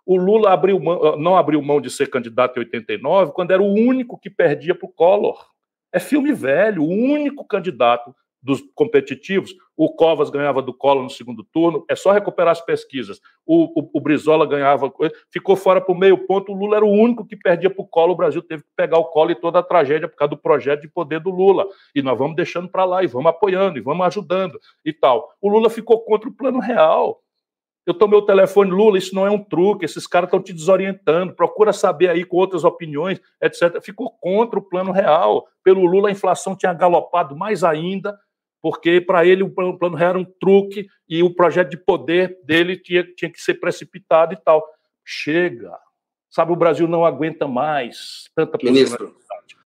O 0.07 0.17
Lula 0.17 0.51
abriu 0.55 0.81
mão, 0.81 1.19
não 1.19 1.37
abriu 1.37 1.61
mão 1.61 1.83
de 1.83 1.91
ser 1.91 2.09
candidato 2.09 2.57
em 2.57 2.61
89, 2.61 3.33
quando 3.33 3.51
era 3.51 3.63
o 3.63 3.75
único 3.75 4.19
que 4.19 4.31
perdia 4.31 4.75
para 4.75 4.89
o 4.89 4.93
Collor. 4.93 5.51
É 5.93 6.01
filme 6.01 6.33
velho, 6.33 6.83
o 6.83 6.89
único 6.89 7.47
candidato 7.47 8.15
dos 8.43 8.63
competitivos, 8.75 9.55
o 9.77 9.93
Covas 9.93 10.31
ganhava 10.31 10.63
do 10.63 10.73
Collor 10.73 11.03
no 11.03 11.11
segundo 11.11 11.45
turno, 11.45 11.85
é 11.89 11.95
só 11.95 12.13
recuperar 12.13 12.53
as 12.53 12.61
pesquisas. 12.61 13.21
O, 13.47 13.81
o, 13.81 13.91
o 13.95 14.01
Brizola 14.01 14.47
ganhava, 14.47 14.93
ficou 15.31 15.57
fora 15.57 15.81
por 15.81 15.97
meio 15.97 16.27
ponto, 16.27 16.53
o 16.53 16.55
Lula 16.55 16.77
era 16.77 16.85
o 16.85 16.91
único 16.91 17.27
que 17.27 17.37
perdia 17.37 17.71
para 17.71 17.83
o 17.83 17.87
Collor, 17.87 18.15
o 18.15 18.17
Brasil 18.17 18.43
teve 18.43 18.63
que 18.63 18.71
pegar 18.77 18.99
o 18.99 19.07
Collor 19.07 19.31
e 19.31 19.35
toda 19.35 19.59
a 19.59 19.63
tragédia 19.63 20.09
por 20.09 20.17
causa 20.17 20.31
do 20.31 20.39
projeto 20.39 20.83
de 20.83 20.89
poder 20.89 21.21
do 21.21 21.31
Lula. 21.31 21.67
E 21.95 22.03
nós 22.03 22.19
vamos 22.19 22.37
deixando 22.37 22.69
para 22.69 22.85
lá, 22.85 23.03
e 23.03 23.07
vamos 23.07 23.31
apoiando, 23.31 23.79
e 23.79 23.83
vamos 23.83 24.07
ajudando 24.07 24.59
e 24.85 24.93
tal. 24.93 25.29
O 25.41 25.49
Lula 25.49 25.71
ficou 25.71 26.01
contra 26.05 26.29
o 26.29 26.33
plano 26.33 26.59
real. 26.59 27.21
Eu 27.89 27.95
tomei 27.95 28.19
o 28.19 28.27
telefone, 28.27 28.71
Lula, 28.71 28.99
isso 28.99 29.15
não 29.15 29.27
é 29.27 29.31
um 29.31 29.43
truque, 29.43 29.83
esses 29.83 30.07
caras 30.07 30.29
estão 30.29 30.43
te 30.43 30.53
desorientando, 30.53 31.35
procura 31.35 31.73
saber 31.73 32.11
aí 32.11 32.23
com 32.23 32.37
outras 32.37 32.63
opiniões, 32.63 33.19
etc. 33.41 33.83
Ficou 33.83 34.11
contra 34.11 34.59
o 34.59 34.63
plano 34.63 34.93
real. 34.93 35.47
Pelo 35.65 35.87
Lula, 35.87 36.11
a 36.11 36.13
inflação 36.13 36.55
tinha 36.55 36.75
galopado 36.75 37.35
mais 37.35 37.65
ainda, 37.65 38.15
porque 38.63 39.01
para 39.01 39.25
ele 39.25 39.43
o 39.43 39.51
plano, 39.51 39.71
o 39.71 39.79
plano 39.79 39.97
real 39.97 40.11
era 40.11 40.19
um 40.19 40.25
truque 40.25 40.87
e 41.09 41.23
o 41.23 41.35
projeto 41.35 41.71
de 41.71 41.77
poder 41.77 42.39
dele 42.45 42.77
tinha, 42.77 43.05
tinha 43.15 43.31
que 43.31 43.41
ser 43.41 43.55
precipitado 43.55 44.35
e 44.35 44.37
tal. 44.37 44.65
Chega. 45.05 45.73
Sabe, 46.31 46.53
o 46.53 46.57
Brasil 46.57 46.87
não 46.87 47.05
aguenta 47.05 47.49
mais 47.49 48.29
tanta 48.35 48.59
Ministro, 48.63 49.17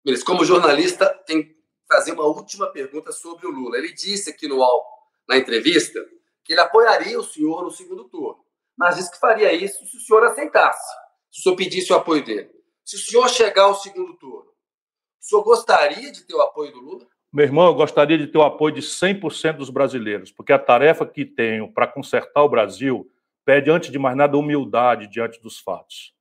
ministro 0.05 0.27
como 0.27 0.45
jornalista, 0.45 1.07
tem 1.27 1.43
que 1.43 1.57
fazer 1.87 2.13
uma 2.13 2.25
última 2.25 2.69
pergunta 2.69 3.13
sobre 3.13 3.47
o 3.47 3.51
Lula. 3.51 3.77
Ele 3.77 3.93
disse 3.93 4.31
aqui 4.31 4.49
no 4.49 4.57
UOL, 4.57 4.85
na 5.29 5.37
entrevista, 5.37 6.01
que 6.45 6.53
ele 6.53 6.61
apoiaria 6.61 7.19
o 7.19 7.25
senhor 7.25 7.63
no 7.63 7.71
segundo 7.71 8.05
turno, 8.05 8.43
mas 8.77 8.97
disse 8.97 9.11
que 9.11 9.19
faria 9.19 9.53
isso 9.53 9.85
se 9.85 9.97
o 9.97 10.01
senhor 10.01 10.25
aceitasse, 10.25 10.95
se 11.31 11.41
o 11.41 11.43
senhor 11.43 11.57
pedisse 11.57 11.93
o 11.93 11.97
apoio 11.97 12.25
dele. 12.25 12.51
Se 12.85 12.97
o 12.97 12.99
senhor 13.01 13.29
chegar 13.29 13.65
ao 13.65 13.75
segundo 13.75 14.17
turno, 14.17 14.49
o 14.49 15.25
senhor 15.25 15.43
gostaria 15.43 16.13
de 16.13 16.25
ter 16.25 16.35
o 16.35 16.41
apoio 16.41 16.73
do 16.73 16.81
Lula? 16.81 17.07
Meu 17.33 17.45
irmão, 17.45 17.67
eu 17.67 17.75
gostaria 17.75 18.17
de 18.17 18.27
ter 18.27 18.39
o 18.39 18.43
apoio 18.43 18.75
de 18.75 18.81
100% 18.81 19.57
dos 19.57 19.71
brasileiros, 19.71 20.31
porque 20.31 20.53
a 20.53 20.59
tarefa 20.59 21.05
que 21.05 21.25
tenho 21.25 21.73
para 21.73 21.87
consertar 21.87 22.43
o 22.43 22.49
Brasil 22.49 23.11
pede, 23.45 23.71
antes 23.71 23.91
de 23.91 23.99
mais 23.99 24.17
nada, 24.17 24.37
humildade 24.37 25.07
diante 25.09 25.41
dos 25.41 25.59
fatos. 25.59 26.15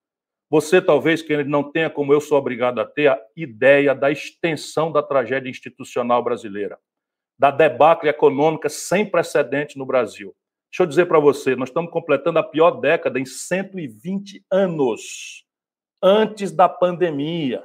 Você, 0.49 0.81
talvez, 0.81 1.21
que 1.21 1.43
não 1.43 1.63
tenha, 1.63 1.89
como 1.89 2.13
eu 2.13 2.21
sou 2.21 2.37
obrigado 2.37 2.79
a 2.79 2.85
ter, 2.85 3.07
a 3.07 3.19
ideia 3.35 3.95
da 3.95 4.11
extensão 4.11 4.91
da 4.91 5.01
tragédia 5.01 5.49
institucional 5.49 6.23
brasileira 6.23 6.77
da 7.37 7.51
debacle 7.51 8.09
econômica 8.09 8.69
sem 8.69 9.05
precedentes 9.05 9.75
no 9.75 9.85
Brasil. 9.85 10.35
Deixa 10.71 10.83
eu 10.83 10.87
dizer 10.87 11.05
para 11.05 11.19
você, 11.19 11.55
nós 11.55 11.69
estamos 11.69 11.91
completando 11.91 12.39
a 12.39 12.43
pior 12.43 12.71
década 12.71 13.19
em 13.19 13.25
120 13.25 14.43
anos, 14.51 15.45
antes 16.01 16.51
da 16.51 16.67
pandemia. 16.67 17.63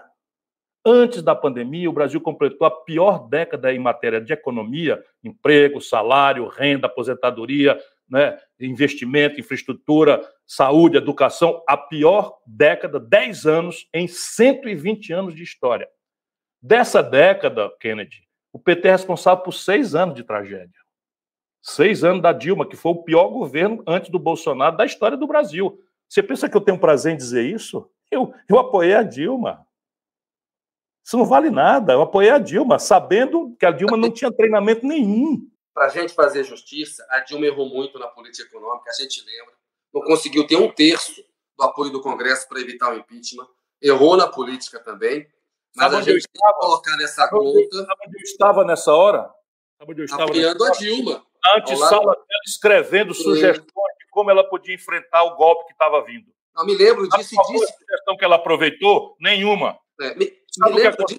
Antes 0.84 1.22
da 1.22 1.34
pandemia, 1.34 1.90
o 1.90 1.92
Brasil 1.92 2.20
completou 2.20 2.66
a 2.66 2.70
pior 2.70 3.28
década 3.28 3.72
em 3.72 3.78
matéria 3.78 4.20
de 4.20 4.32
economia, 4.32 5.02
emprego, 5.22 5.80
salário, 5.80 6.48
renda, 6.48 6.86
aposentadoria, 6.86 7.78
né, 8.08 8.38
investimento, 8.58 9.38
infraestrutura, 9.38 10.20
saúde, 10.46 10.96
educação, 10.96 11.62
a 11.68 11.76
pior 11.76 12.38
década, 12.46 12.98
10 12.98 13.46
anos 13.46 13.88
em 13.92 14.08
120 14.08 15.12
anos 15.12 15.34
de 15.34 15.42
história. 15.42 15.88
Dessa 16.62 17.02
década, 17.02 17.70
Kennedy, 17.78 18.26
o 18.52 18.58
PT 18.58 18.88
é 18.88 18.90
responsável 18.92 19.44
por 19.44 19.52
seis 19.52 19.94
anos 19.94 20.14
de 20.14 20.24
tragédia. 20.24 20.80
Seis 21.62 22.02
anos 22.02 22.22
da 22.22 22.32
Dilma, 22.32 22.66
que 22.66 22.76
foi 22.76 22.92
o 22.92 23.02
pior 23.02 23.28
governo 23.28 23.82
antes 23.86 24.10
do 24.10 24.18
Bolsonaro 24.18 24.76
da 24.76 24.84
história 24.84 25.16
do 25.16 25.26
Brasil. 25.26 25.78
Você 26.08 26.22
pensa 26.22 26.48
que 26.48 26.56
eu 26.56 26.60
tenho 26.60 26.78
prazer 26.78 27.12
em 27.12 27.16
dizer 27.16 27.44
isso? 27.44 27.88
Eu, 28.10 28.34
eu 28.48 28.58
apoiei 28.58 28.94
a 28.94 29.02
Dilma. 29.02 29.64
Isso 31.10 31.18
não 31.18 31.24
vale 31.24 31.50
nada. 31.50 31.92
Eu 31.92 32.02
apoiei 32.02 32.30
a 32.30 32.38
Dilma, 32.38 32.78
sabendo 32.78 33.56
que 33.58 33.66
a 33.66 33.72
Dilma 33.72 33.96
não 33.96 34.12
tinha 34.12 34.30
treinamento 34.30 34.86
nenhum. 34.86 35.44
Para 35.74 35.86
a 35.86 35.88
gente 35.88 36.14
fazer 36.14 36.44
justiça, 36.44 37.04
a 37.10 37.18
Dilma 37.18 37.46
errou 37.46 37.68
muito 37.68 37.98
na 37.98 38.06
política 38.06 38.46
econômica, 38.48 38.88
a 38.88 39.02
gente 39.02 39.20
lembra. 39.26 39.52
Não 39.92 40.02
conseguiu 40.02 40.46
ter 40.46 40.54
um 40.54 40.70
terço 40.70 41.20
do 41.58 41.64
apoio 41.64 41.90
do 41.90 42.00
Congresso 42.00 42.48
para 42.48 42.60
evitar 42.60 42.92
o 42.92 42.96
impeachment. 42.96 43.48
Errou 43.82 44.16
na 44.16 44.28
política 44.28 44.78
também. 44.78 45.26
Mas 45.74 45.92
a 45.92 46.00
gente 46.00 46.28
tem 46.28 46.42
que 46.42 46.58
colocar 46.60 46.96
nessa 46.96 47.22
sabe 47.22 47.30
conta. 47.30 47.76
Sabe 47.76 48.02
onde 48.06 48.16
eu 48.16 48.22
estava 48.22 48.64
nessa 48.64 48.94
hora? 48.94 49.22
Sabe 49.80 49.90
onde 49.90 50.02
eu 50.02 50.04
estava? 50.04 50.24
Apoiando 50.26 50.64
a 50.64 50.70
Dilma. 50.70 51.26
Antes, 51.56 51.76
sala 51.76 52.12
dela 52.12 52.42
escrevendo 52.46 53.14
sugestões 53.14 53.64
de 53.98 54.06
como 54.12 54.30
ela 54.30 54.44
podia 54.44 54.76
enfrentar 54.76 55.24
o 55.24 55.34
golpe 55.34 55.66
que 55.66 55.72
estava 55.72 56.04
vindo. 56.04 56.30
Não 56.54 56.64
me 56.64 56.76
lembro 56.76 57.08
disso. 57.08 57.34
Sabe 57.34 57.34
qual 57.34 57.52
disse... 57.52 57.72
sugestão 57.78 58.16
que 58.16 58.24
ela 58.24 58.36
aproveitou? 58.36 59.16
Nenhuma. 59.18 59.76
É, 60.00 60.14
me, 60.14 60.39
sabe 60.62 60.76
lembro 60.76 61.04
disso. 61.06 61.18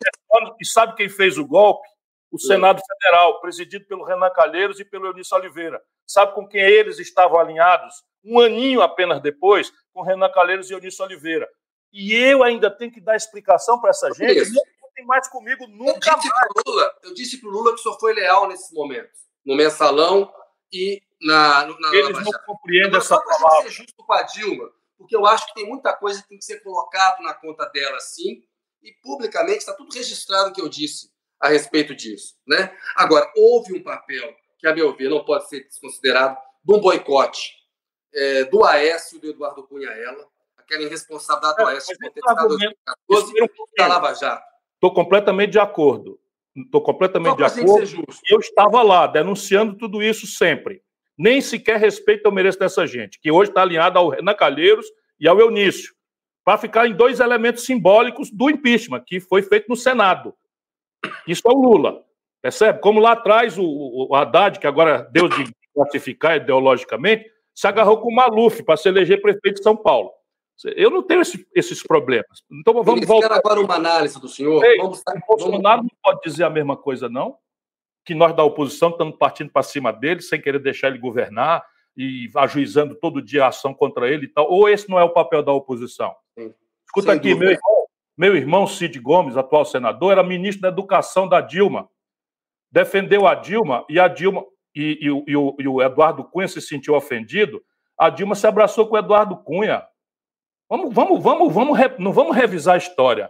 E 0.60 0.66
sabe 0.66 0.96
quem 0.96 1.10
fez 1.10 1.38
o 1.38 1.46
golpe? 1.46 1.88
O 2.32 2.40
Senado 2.40 2.82
Federal, 2.82 3.42
presidido 3.42 3.86
pelo 3.86 4.06
Renan 4.06 4.30
Calheiros 4.30 4.80
e 4.80 4.86
pelo 4.86 5.06
Eunício 5.06 5.36
Oliveira. 5.36 5.82
Sabe 6.08 6.34
com 6.34 6.48
quem 6.48 6.62
eles 6.62 6.98
estavam 6.98 7.38
alinhados? 7.38 7.94
Um 8.24 8.40
aninho 8.40 8.82
apenas 8.82 9.22
depois, 9.22 9.72
com 9.94 10.02
Renan 10.02 10.32
Calheiros 10.32 10.70
e 10.70 10.74
Eunício 10.74 11.04
Oliveira 11.04 11.50
e 11.94 12.14
eu 12.14 12.44
ainda 12.44 12.72
tenho 12.72 12.92
que 12.92 13.02
dar 13.02 13.16
explicação 13.16 13.80
para 13.80 13.90
essa 13.90 14.12
gente, 14.14 14.40
Isso. 14.40 14.54
não 14.54 14.90
tem 14.96 15.06
mais 15.06 15.28
comigo 15.28 15.68
nunca 15.68 16.12
eu 16.12 16.16
disse 16.16 16.30
mais. 16.30 16.66
Lula, 16.66 16.96
eu 17.04 17.14
disse 17.14 17.38
para 17.40 17.50
o 17.50 17.52
Lula 17.52 17.74
que 17.74 17.82
só 17.82 18.00
foi 18.00 18.14
leal 18.14 18.48
nesse 18.48 18.74
momento, 18.74 19.12
no 19.46 19.56
mensalão 19.56 20.32
e 20.72 21.02
na. 21.22 21.66
na 21.66 21.96
Eles 21.96 22.24
não 22.24 22.32
compreendem 22.46 22.98
essa 22.98 23.20
palavra. 23.20 23.64
ser 23.64 23.72
justo 23.72 23.94
com 23.98 24.14
a 24.14 24.24
Dilma, 24.24 24.72
porque 24.98 25.16
eu 25.16 25.26
acho 25.26 25.48
que 25.48 25.54
tem 25.54 25.68
muita 25.68 25.94
coisa 25.94 26.22
que 26.22 26.30
tem 26.30 26.38
que 26.38 26.46
ser 26.46 26.62
colocado 26.62 27.22
na 27.24 27.34
conta 27.34 27.66
dela, 27.70 28.00
sim, 28.00 28.42
e 28.84 28.94
publicamente 29.02 29.60
está 29.60 29.74
tudo 29.74 29.94
registrado 29.94 30.50
o 30.50 30.54
que 30.54 30.62
eu 30.62 30.70
disse 30.70 31.12
a 31.40 31.50
respeito 31.50 31.96
disso. 31.96 32.36
Né? 32.48 32.76
Agora, 32.96 33.32
houve 33.36 33.74
um 33.74 33.84
papel 33.84 34.34
que, 34.60 34.68
a 34.68 34.76
meu 34.76 34.96
ver, 34.96 35.10
não 35.10 35.24
pode 35.24 35.50
ser 35.50 35.64
desconsiderado 35.64 36.38
de 36.64 36.76
um 36.76 36.80
boicote 36.80 37.54
é, 38.14 38.46
do 38.46 38.64
Aécio 38.64 39.18
e 39.18 39.22
do 39.22 39.30
Eduardo 39.30 39.64
Cunha 39.64 39.90
Ela, 39.90 40.28
aquela 40.58 40.84
irresponsabilidade 40.84 41.58
do 41.58 41.64
Oeste 41.64 41.98
por 41.98 42.12
ter 42.12 42.14
ficado 42.14 42.48
2014 42.48 43.34
da 43.78 43.88
Lava 43.88 44.14
Jato. 44.14 44.44
Estou 44.76 44.94
completamente 44.94 45.52
de 45.52 45.60
acordo. 45.60 46.20
Estou 46.56 46.82
completamente 46.82 47.38
de 47.38 47.44
acordo. 47.44 48.06
Eu 48.30 48.40
estava 48.40 48.82
lá 48.84 49.08
denunciando 49.08 49.78
tudo 49.78 50.04
isso 50.04 50.28
sempre. 50.28 50.84
Nem 51.18 51.40
sequer 51.40 51.80
respeito 51.80 52.26
eu 52.26 52.32
mereço 52.32 52.60
dessa 52.60 52.86
gente, 52.88 53.20
que 53.20 53.32
hoje 53.32 53.52
está 53.52 53.62
alinhada 53.62 54.00
ao 54.00 54.10
Renan 54.10 54.34
Calheiros 54.34 54.86
e 55.20 55.28
ao 55.28 55.40
Eunício, 55.40 55.94
para 56.44 56.58
ficar 56.58 56.88
em 56.88 56.94
dois 56.94 57.20
elementos 57.20 57.66
simbólicos 57.66 58.32
do 58.32 58.50
impeachment, 58.50 59.04
que 59.06 59.20
foi 59.20 59.42
feito 59.42 59.68
no 59.70 59.76
Senado. 59.76 60.34
Isso 61.28 61.44
é 61.46 61.52
o 61.52 61.62
Lula. 61.62 62.04
Percebe? 62.42 62.80
Como 62.80 63.00
lá 63.00 63.12
atrás 63.12 63.58
o, 63.58 63.64
o 63.64 64.16
Haddad, 64.16 64.60
que 64.60 64.66
agora 64.66 65.08
deu 65.12 65.28
de 65.28 65.54
classificar 65.74 66.38
ideologicamente, 66.38 67.30
se 67.54 67.68
agarrou 67.68 68.00
com 68.00 68.10
o 68.10 68.16
Maluf 68.16 68.64
para 68.64 68.78
se 68.78 68.90
eleger 68.90 69.22
prefeito 69.22 69.58
de 69.58 69.64
São 69.64 69.76
Paulo. 69.76 70.12
Eu 70.76 70.90
não 70.90 71.02
tenho 71.02 71.22
esse, 71.22 71.48
esses 71.56 71.82
problemas. 71.82 72.44
Então 72.52 72.74
vamos 72.74 72.98
Eles 72.98 73.08
voltar. 73.08 73.32
agora 73.32 73.60
uma 73.60 73.76
análise 73.76 74.20
do 74.20 74.28
senhor. 74.28 74.64
Ei, 74.64 74.78
vamos, 74.78 75.00
o 75.00 75.28
Bolsonaro 75.28 75.82
não 75.82 75.90
pode 76.04 76.22
dizer 76.22 76.44
a 76.44 76.50
mesma 76.50 76.78
coisa, 76.78 77.10
não? 77.10 77.36
Que 78.06 78.14
nós 78.14 78.36
da 78.36 78.44
oposição 78.44 78.90
estamos 78.90 79.16
partindo 79.18 79.52
para 79.52 79.64
cima 79.64 79.92
dele, 79.92 80.22
sem 80.22 80.40
querer 80.40 80.60
deixar 80.60 80.90
ele 80.90 81.00
governar 81.00 81.64
e 81.96 82.30
ajuizando 82.36 82.96
todo 82.96 83.22
dia 83.22 83.48
ação 83.48 83.74
contra 83.74 84.10
ele 84.10 84.26
e 84.26 84.28
tal. 84.28 84.50
Ou 84.50 84.70
esse 84.70 84.90
não 84.90 85.00
é 85.00 85.04
o 85.04 85.14
papel 85.14 85.44
da 85.44 85.52
oposição? 85.52 86.16
Sim. 86.38 86.54
Escuta 86.86 87.08
sem 87.12 87.18
aqui, 87.18 87.36
meu 87.36 87.52
irmão, 87.52 87.86
meu 88.18 88.36
irmão 88.36 88.68
Cid 88.68 89.00
Gomes, 89.00 89.38
atual 89.38 89.66
senador, 89.66 90.12
era 90.12 90.24
ministro 90.24 90.62
da 90.62 90.68
Educação 90.68 91.28
da 91.28 91.42
Dilma. 91.42 91.90
Defendeu 92.72 93.28
a 93.28 93.36
Dilma 93.36 93.86
e 93.90 94.00
a 94.00 94.08
Dilma 94.08 94.44
e, 94.76 95.00
e, 95.02 95.32
e, 95.32 95.36
o, 95.36 95.56
e 95.60 95.68
o 95.68 95.82
Eduardo 95.82 96.24
Cunha 96.24 96.48
se 96.48 96.62
sentiu 96.62 96.96
ofendido. 96.96 97.62
A 97.98 98.10
Dilma 98.10 98.36
se 98.36 98.48
abraçou 98.48 98.88
com 98.88 98.96
o 98.96 99.00
Eduardo 99.00 99.38
Cunha. 99.38 99.86
Vamos, 100.70 100.94
vamos, 100.94 101.22
vamos, 101.22 101.54
vamos, 101.54 101.78
não 102.00 102.14
vamos 102.14 102.36
revisar 102.36 102.76
a 102.76 102.78
história. 102.78 103.30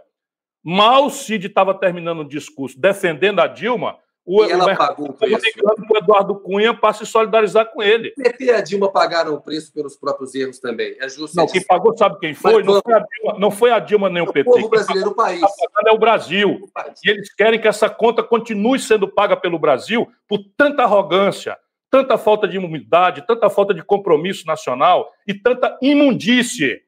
Mal 0.62 1.10
Cid 1.10 1.48
estava 1.48 1.74
terminando 1.74 2.20
o 2.20 2.28
discurso 2.28 2.80
defendendo 2.80 3.40
a 3.40 3.48
Dilma, 3.48 3.98
o, 4.24 4.44
e 4.44 4.50
ela 4.50 4.76
pagou 4.76 5.10
o 5.10 5.12
preço. 5.12 5.44
o 5.90 5.96
Eduardo 5.96 6.36
Cunha 6.40 6.72
para 6.72 6.94
se 6.94 7.04
solidarizar 7.04 7.70
com 7.72 7.82
ele. 7.82 8.12
O 8.16 8.22
PT 8.22 8.44
e 8.44 8.50
a 8.50 8.60
Dilma 8.60 8.90
pagaram 8.90 9.34
o 9.34 9.40
preço 9.40 9.72
pelos 9.72 9.96
próprios 9.96 10.34
erros 10.34 10.58
também. 10.58 10.96
É 11.00 11.08
justo. 11.08 11.36
Não, 11.36 11.46
quem 11.46 11.64
pagou 11.64 11.96
sabe 11.96 12.18
quem 12.18 12.34
foi? 12.34 12.62
não, 12.62 12.80
foi 12.80 12.92
a 12.94 12.98
Dilma, 13.00 13.38
não 13.38 13.50
foi 13.50 13.70
a 13.72 13.78
Dilma 13.78 14.10
nem 14.10 14.22
o, 14.22 14.26
o 14.26 14.32
PT. 14.32 14.48
O 14.48 14.52
povo 14.52 14.68
brasileiro, 14.68 15.10
o 15.10 15.14
país. 15.14 15.42
é 15.86 15.92
o 15.92 15.98
Brasil. 15.98 16.60
O 16.62 16.72
país. 16.72 17.00
E 17.04 17.10
eles 17.10 17.34
querem 17.34 17.60
que 17.60 17.68
essa 17.68 17.90
conta 17.90 18.22
continue 18.22 18.78
sendo 18.78 19.08
paga 19.08 19.36
pelo 19.36 19.58
Brasil 19.58 20.08
por 20.28 20.38
tanta 20.56 20.84
arrogância, 20.84 21.58
tanta 21.90 22.16
falta 22.16 22.46
de 22.46 22.58
humildade, 22.58 23.26
tanta 23.26 23.50
falta 23.50 23.74
de 23.74 23.82
compromisso 23.82 24.46
nacional 24.46 25.10
e 25.26 25.34
tanta 25.34 25.78
imundície 25.82 26.80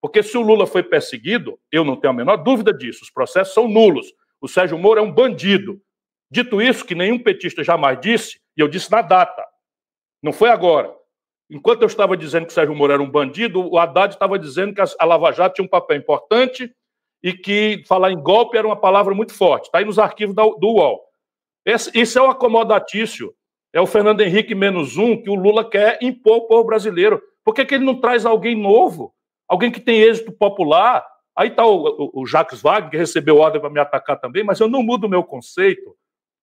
porque 0.00 0.22
se 0.22 0.36
o 0.38 0.42
Lula 0.42 0.66
foi 0.66 0.82
perseguido, 0.82 1.58
eu 1.72 1.84
não 1.84 1.96
tenho 1.96 2.12
a 2.12 2.16
menor 2.16 2.36
dúvida 2.36 2.72
disso, 2.72 3.02
os 3.02 3.10
processos 3.10 3.54
são 3.54 3.66
nulos. 3.68 4.06
O 4.40 4.46
Sérgio 4.46 4.78
Moro 4.78 5.00
é 5.00 5.02
um 5.02 5.12
bandido. 5.12 5.80
Dito 6.30 6.60
isso, 6.60 6.84
que 6.84 6.94
nenhum 6.94 7.18
petista 7.18 7.64
jamais 7.64 7.98
disse, 8.00 8.40
e 8.56 8.60
eu 8.60 8.68
disse 8.68 8.90
na 8.90 9.02
data, 9.02 9.44
não 10.22 10.32
foi 10.32 10.50
agora. 10.50 10.94
Enquanto 11.50 11.82
eu 11.82 11.86
estava 11.86 12.16
dizendo 12.16 12.46
que 12.46 12.52
Sérgio 12.52 12.74
Moro 12.74 12.92
era 12.92 13.02
um 13.02 13.10
bandido, 13.10 13.66
o 13.66 13.78
Haddad 13.78 14.14
estava 14.14 14.38
dizendo 14.38 14.74
que 14.74 14.80
a 14.80 15.04
Lava 15.04 15.32
Jato 15.32 15.54
tinha 15.54 15.64
um 15.64 15.68
papel 15.68 15.96
importante 15.96 16.70
e 17.22 17.32
que 17.32 17.82
falar 17.86 18.12
em 18.12 18.20
golpe 18.20 18.58
era 18.58 18.66
uma 18.66 18.76
palavra 18.76 19.14
muito 19.14 19.32
forte. 19.32 19.66
Está 19.66 19.78
aí 19.78 19.84
nos 19.84 19.98
arquivos 19.98 20.34
do 20.34 20.68
UOL. 20.68 21.00
Esse, 21.64 21.90
isso 21.98 22.18
é 22.18 22.22
o 22.22 22.30
acomodatício. 22.30 23.34
É 23.72 23.80
o 23.80 23.86
Fernando 23.86 24.20
Henrique 24.20 24.54
menos 24.54 24.96
um 24.96 25.20
que 25.20 25.30
o 25.30 25.34
Lula 25.34 25.68
quer 25.68 25.98
impor 26.02 26.34
ao 26.34 26.46
povo 26.46 26.64
brasileiro. 26.64 27.22
Por 27.42 27.54
que, 27.54 27.64
que 27.64 27.74
ele 27.74 27.84
não 27.84 27.98
traz 27.98 28.26
alguém 28.26 28.54
novo? 28.54 29.14
alguém 29.48 29.72
que 29.72 29.80
tem 29.80 30.00
êxito 30.00 30.30
popular. 30.30 31.04
Aí 31.34 31.48
está 31.48 31.64
o, 31.64 32.10
o, 32.12 32.22
o, 32.22 32.26
Jacques 32.26 32.60
Wagner, 32.60 32.90
que 32.90 32.96
recebeu 32.96 33.38
ordem 33.38 33.60
para 33.60 33.70
me 33.70 33.80
atacar 33.80 34.20
também, 34.20 34.44
mas 34.44 34.60
eu 34.60 34.68
não 34.68 34.82
mudo 34.82 35.06
o 35.06 35.10
meu 35.10 35.24
conceito, 35.24 35.96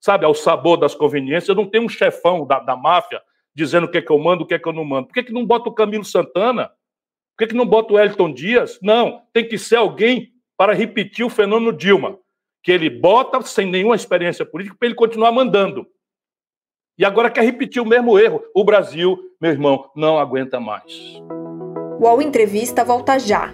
sabe, 0.05 0.23
ao 0.23 0.35
sabor 0.35 0.77
das 0.77 0.93
conveniências. 0.93 1.49
Eu 1.49 1.55
não 1.55 1.67
tenho 1.67 1.85
um 1.85 1.89
chefão 1.89 2.45
da, 2.45 2.59
da 2.59 2.75
máfia 2.75 3.19
dizendo 3.55 3.85
o 3.85 3.89
que 3.89 3.97
é 3.97 4.01
que 4.03 4.11
eu 4.11 4.19
mando, 4.19 4.43
o 4.43 4.45
que 4.45 4.53
é 4.53 4.59
que 4.59 4.67
eu 4.67 4.73
não 4.73 4.85
mando. 4.85 5.07
Por 5.07 5.15
que, 5.15 5.23
que 5.23 5.33
não 5.33 5.43
bota 5.43 5.67
o 5.67 5.73
Camilo 5.73 6.05
Santana? 6.05 6.67
Por 6.67 7.39
que, 7.39 7.47
que 7.47 7.55
não 7.55 7.65
bota 7.65 7.93
o 7.93 7.99
Elton 7.99 8.31
Dias? 8.31 8.77
Não, 8.83 9.23
tem 9.33 9.47
que 9.47 9.57
ser 9.57 9.77
alguém 9.77 10.31
para 10.55 10.73
repetir 10.73 11.25
o 11.25 11.29
fenômeno 11.29 11.73
Dilma, 11.73 12.19
que 12.61 12.71
ele 12.71 12.87
bota 12.87 13.41
sem 13.41 13.65
nenhuma 13.65 13.95
experiência 13.95 14.45
política 14.45 14.75
para 14.77 14.87
ele 14.87 14.95
continuar 14.95 15.31
mandando. 15.31 15.87
E 16.99 17.03
agora 17.03 17.31
quer 17.31 17.43
repetir 17.43 17.81
o 17.81 17.85
mesmo 17.85 18.19
erro. 18.19 18.43
O 18.53 18.63
Brasil, 18.63 19.17
meu 19.41 19.51
irmão, 19.51 19.89
não 19.95 20.19
aguenta 20.19 20.59
mais. 20.59 21.19
O 21.99 22.21
Entrevista 22.21 22.85
volta 22.85 23.17
já. 23.17 23.53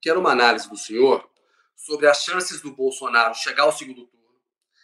quero 0.00 0.20
uma 0.20 0.32
análise 0.32 0.68
do 0.68 0.76
senhor 0.76 1.28
sobre 1.76 2.06
as 2.06 2.22
chances 2.22 2.60
do 2.60 2.72
Bolsonaro 2.72 3.34
chegar 3.34 3.64
ao 3.64 3.72
segundo 3.72 4.06
turno, 4.06 4.18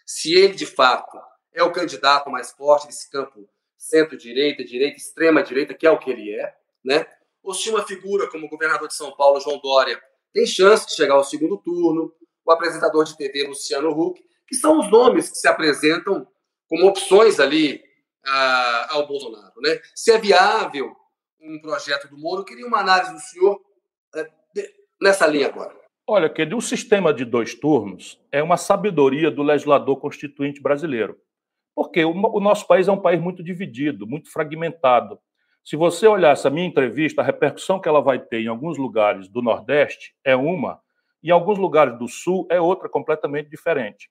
se 0.06 0.34
ele, 0.34 0.54
de 0.54 0.66
fato, 0.66 1.18
é 1.52 1.62
o 1.62 1.72
candidato 1.72 2.30
mais 2.30 2.50
forte 2.52 2.86
desse 2.86 3.10
campo 3.10 3.48
centro-direita, 3.76 4.64
direita, 4.64 4.96
extrema-direita, 4.96 5.74
que 5.74 5.86
é 5.86 5.90
o 5.90 5.98
que 5.98 6.10
ele 6.10 6.34
é, 6.34 6.54
né? 6.84 7.06
Ou 7.42 7.52
se 7.52 7.68
uma 7.68 7.86
figura 7.86 8.28
como 8.30 8.46
o 8.46 8.48
governador 8.48 8.88
de 8.88 8.94
São 8.94 9.14
Paulo, 9.14 9.40
João 9.40 9.58
Dória, 9.58 10.00
tem 10.32 10.46
chance 10.46 10.86
de 10.86 10.94
chegar 10.94 11.14
ao 11.14 11.24
segundo 11.24 11.58
turno, 11.58 12.14
o 12.44 12.52
apresentador 12.52 13.04
de 13.04 13.16
TV, 13.16 13.46
Luciano 13.46 13.90
Huck, 13.90 14.22
que 14.46 14.54
são 14.54 14.80
os 14.80 14.90
nomes 14.90 15.30
que 15.30 15.36
se 15.36 15.48
apresentam 15.48 16.26
como 16.68 16.86
opções 16.86 17.38
ali 17.38 17.76
uh, 18.26 18.86
ao 18.90 19.06
Bolsonaro, 19.06 19.60
né? 19.60 19.80
Se 19.94 20.12
é 20.12 20.18
viável 20.18 20.94
um 21.40 21.60
projeto 21.60 22.08
do 22.08 22.18
Moro, 22.18 22.40
eu 22.40 22.44
queria 22.44 22.66
uma 22.66 22.80
análise 22.80 23.12
do 23.12 23.20
senhor 23.20 23.56
uh, 23.56 24.43
nessa 25.01 25.26
linha 25.26 25.49
agora? 25.49 25.74
Olha, 26.07 26.28
que 26.28 26.42
o 26.42 26.61
sistema 26.61 27.14
de 27.14 27.24
dois 27.24 27.55
turnos 27.55 28.20
é 28.30 28.42
uma 28.42 28.59
sabedoria 28.59 29.30
do 29.30 29.42
legislador 29.42 29.97
constituinte 29.97 30.61
brasileiro. 30.61 31.16
Porque 31.74 32.05
o, 32.05 32.40
nosso 32.40 32.66
país 32.66 32.86
é 32.86 32.92
um 32.92 33.01
país 33.01 33.20
muito 33.20 33.42
dividido, 33.42 34.07
muito 34.07 34.30
fragmentado. 34.30 35.18
Se 35.64 35.76
você 35.76 36.07
olhar 36.07 36.32
essa 36.32 36.51
minha 36.51 36.66
entrevista, 36.66 37.22
a 37.22 37.24
repercussão 37.24 37.80
que 37.80 37.88
ela 37.88 38.03
vai 38.03 38.18
ter 38.18 38.42
em 38.42 38.49
alguns 38.49 38.76
lugares 38.76 39.28
do 39.28 39.40
Nordeste 39.40 40.14
é 40.22 40.36
uma, 40.36 40.78
em 41.22 41.30
alguns 41.30 41.59
lugares 41.59 41.99
do 41.99 42.07
Sul 42.07 42.47
é 42.51 42.61
outra 42.61 42.88
completamente 42.88 43.49
diferente. 43.49 44.11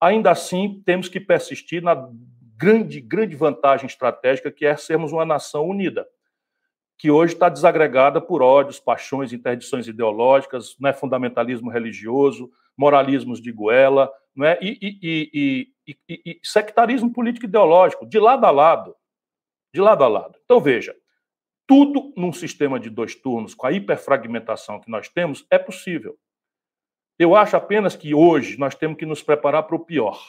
Ainda 0.00 0.32
assim, 0.32 0.82
temos 0.84 1.08
que 1.08 1.20
persistir 1.20 1.82
na 1.82 2.10
grande, 2.56 3.00
grande 3.00 3.36
vantagem 3.36 3.86
estratégica 3.86 4.50
que 4.50 4.66
é 4.66 4.76
sermos 4.76 5.12
uma 5.12 5.24
nação 5.24 5.68
unida 5.68 6.06
que 6.98 7.10
hoje 7.12 7.34
está 7.34 7.48
desagregada 7.48 8.20
por 8.20 8.42
ódios, 8.42 8.80
paixões, 8.80 9.32
interdições 9.32 9.86
ideológicas, 9.86 10.76
né, 10.80 10.92
fundamentalismo 10.92 11.70
religioso, 11.70 12.50
moralismos 12.76 13.40
de 13.40 13.52
goela, 13.52 14.12
né, 14.34 14.58
e, 14.60 14.98
e, 15.02 15.72
e, 15.86 16.22
e, 16.26 16.40
sectarismo 16.42 17.12
político 17.12 17.46
ideológico, 17.46 18.04
de 18.04 18.18
lado 18.18 18.44
a 18.44 18.50
lado. 18.50 18.96
De 19.72 19.80
lado 19.80 20.02
a 20.02 20.08
lado. 20.08 20.38
Então, 20.44 20.60
veja, 20.60 20.94
tudo 21.68 22.12
num 22.16 22.32
sistema 22.32 22.80
de 22.80 22.90
dois 22.90 23.14
turnos, 23.14 23.54
com 23.54 23.66
a 23.66 23.72
hiperfragmentação 23.72 24.80
que 24.80 24.90
nós 24.90 25.08
temos, 25.08 25.46
é 25.50 25.58
possível. 25.58 26.18
Eu 27.16 27.36
acho 27.36 27.56
apenas 27.56 27.94
que 27.94 28.12
hoje 28.12 28.58
nós 28.58 28.74
temos 28.74 28.96
que 28.96 29.06
nos 29.06 29.22
preparar 29.22 29.64
para 29.64 29.76
o 29.76 29.84
pior. 29.84 30.20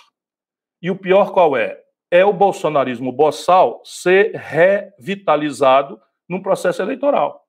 E 0.82 0.91
o 0.91 0.95
pior 0.95 1.32
qual 1.32 1.57
é? 1.57 1.82
É 2.11 2.24
o 2.26 2.34
bolsonarismo 2.34 3.11
boçal 3.11 3.82
ser 3.84 4.36
revitalizado 4.36 5.99
num 6.30 6.42
processo 6.42 6.82
eleitoral. 6.82 7.44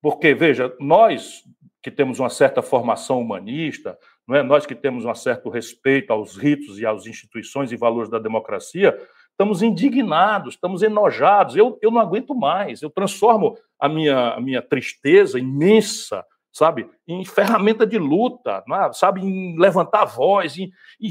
Porque, 0.00 0.32
veja, 0.32 0.74
nós 0.80 1.42
que 1.82 1.90
temos 1.90 2.18
uma 2.18 2.30
certa 2.30 2.62
formação 2.62 3.20
humanista, 3.20 3.98
não 4.28 4.36
é? 4.36 4.42
nós 4.42 4.66
que 4.66 4.74
temos 4.74 5.04
um 5.04 5.14
certo 5.14 5.48
respeito 5.48 6.12
aos 6.12 6.36
ritos 6.36 6.78
e 6.78 6.86
às 6.86 7.06
instituições 7.06 7.72
e 7.72 7.76
valores 7.76 8.10
da 8.10 8.18
democracia, 8.18 8.96
estamos 9.30 9.62
indignados, 9.62 10.54
estamos 10.54 10.82
enojados. 10.82 11.56
Eu, 11.56 11.78
eu 11.80 11.90
não 11.90 12.00
aguento 12.00 12.34
mais. 12.34 12.82
Eu 12.82 12.90
transformo 12.90 13.56
a 13.78 13.88
minha, 13.88 14.34
a 14.34 14.40
minha 14.40 14.60
tristeza 14.60 15.38
imensa, 15.38 16.24
sabe, 16.52 16.88
em 17.08 17.24
ferramenta 17.24 17.86
de 17.86 17.98
luta, 17.98 18.62
é? 18.70 18.92
sabe, 18.92 19.22
em 19.22 19.58
levantar 19.58 20.02
a 20.02 20.06
voz, 20.06 20.58
em, 20.58 20.70
em 21.00 21.08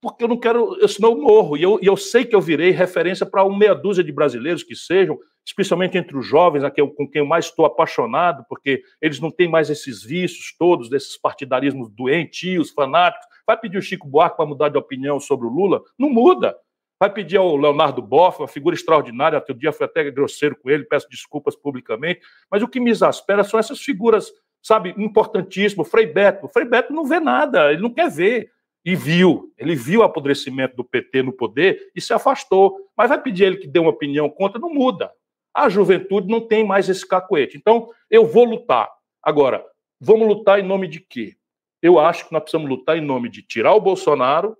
porque 0.00 0.24
eu 0.24 0.28
não 0.28 0.38
quero, 0.38 0.76
eu, 0.80 0.88
senão 0.88 1.10
eu 1.10 1.18
morro. 1.20 1.56
E 1.56 1.62
eu, 1.62 1.78
e 1.82 1.86
eu 1.86 1.96
sei 1.96 2.24
que 2.24 2.34
eu 2.34 2.40
virei 2.40 2.70
referência 2.70 3.26
para 3.26 3.44
uma 3.44 3.58
meia 3.58 3.74
dúzia 3.74 4.02
de 4.02 4.10
brasileiros 4.10 4.62
que 4.62 4.74
sejam, 4.74 5.18
especialmente 5.44 5.98
entre 5.98 6.16
os 6.16 6.26
jovens, 6.26 6.64
a 6.64 6.72
eu, 6.74 6.88
com 6.88 7.08
quem 7.08 7.20
eu 7.20 7.26
mais 7.26 7.46
estou 7.46 7.66
apaixonado, 7.66 8.44
porque 8.48 8.82
eles 9.00 9.20
não 9.20 9.30
têm 9.30 9.48
mais 9.48 9.68
esses 9.68 10.02
vícios 10.02 10.54
todos, 10.58 10.88
desses 10.88 11.16
partidarismos 11.18 11.90
doentios, 11.90 12.70
fanáticos. 12.70 13.26
Vai 13.46 13.58
pedir 13.58 13.76
o 13.76 13.82
Chico 13.82 14.08
Buarque 14.08 14.36
para 14.36 14.46
mudar 14.46 14.70
de 14.70 14.78
opinião 14.78 15.20
sobre 15.20 15.46
o 15.46 15.50
Lula? 15.50 15.82
Não 15.98 16.08
muda. 16.08 16.56
Vai 16.98 17.12
pedir 17.12 17.38
ao 17.38 17.56
Leonardo 17.56 18.02
Boff, 18.02 18.40
uma 18.40 18.48
figura 18.48 18.74
extraordinária, 18.74 19.38
até 19.38 19.52
o 19.52 19.56
dia 19.56 19.72
foi 19.72 19.86
até 19.86 20.10
grosseiro 20.10 20.56
com 20.56 20.68
ele, 20.68 20.84
peço 20.84 21.08
desculpas 21.08 21.56
publicamente, 21.56 22.20
mas 22.50 22.62
o 22.62 22.68
que 22.68 22.78
me 22.78 22.90
exaspera 22.90 23.42
são 23.42 23.58
essas 23.58 23.80
figuras, 23.80 24.30
sabe, 24.62 24.94
importantíssimas. 24.98 25.88
Frei 25.88 26.04
Beto. 26.06 26.46
Frei 26.48 26.66
Beto 26.66 26.92
não 26.92 27.06
vê 27.06 27.18
nada, 27.18 27.72
ele 27.72 27.80
não 27.80 27.92
quer 27.92 28.10
ver 28.10 28.50
e 28.84 28.96
viu, 28.96 29.52
ele 29.58 29.74
viu 29.74 30.00
o 30.00 30.02
apodrecimento 30.02 30.76
do 30.76 30.84
PT 30.84 31.22
no 31.22 31.32
poder 31.32 31.90
e 31.94 32.00
se 32.00 32.12
afastou. 32.12 32.76
Mas 32.96 33.08
vai 33.08 33.20
pedir 33.20 33.44
ele 33.44 33.56
que 33.56 33.66
dê 33.66 33.78
uma 33.78 33.90
opinião 33.90 34.28
contra, 34.28 34.58
não 34.58 34.72
muda. 34.72 35.10
A 35.52 35.68
juventude 35.68 36.28
não 36.28 36.40
tem 36.40 36.64
mais 36.64 36.88
esse 36.88 37.06
cacoete. 37.06 37.56
Então, 37.56 37.88
eu 38.10 38.26
vou 38.26 38.44
lutar. 38.44 38.88
Agora, 39.22 39.64
vamos 40.00 40.26
lutar 40.26 40.58
em 40.58 40.66
nome 40.66 40.88
de 40.88 41.00
quê? 41.00 41.36
Eu 41.82 41.98
acho 41.98 42.26
que 42.26 42.32
nós 42.32 42.42
precisamos 42.42 42.68
lutar 42.68 42.96
em 42.96 43.00
nome 43.00 43.28
de 43.28 43.42
tirar 43.42 43.74
o 43.74 43.80
Bolsonaro, 43.80 44.56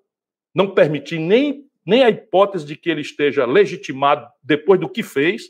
não 0.55 0.75
permitir 0.75 1.19
nem, 1.19 1.65
nem 1.85 2.03
a 2.03 2.11
hipótese 2.11 2.67
de 2.67 2.77
que 2.77 2.91
ele 2.91 3.01
esteja 3.01 3.47
legitimado 3.47 4.27
depois 4.43 4.81
do 4.81 4.89
que 4.89 5.03
fez, 5.03 5.45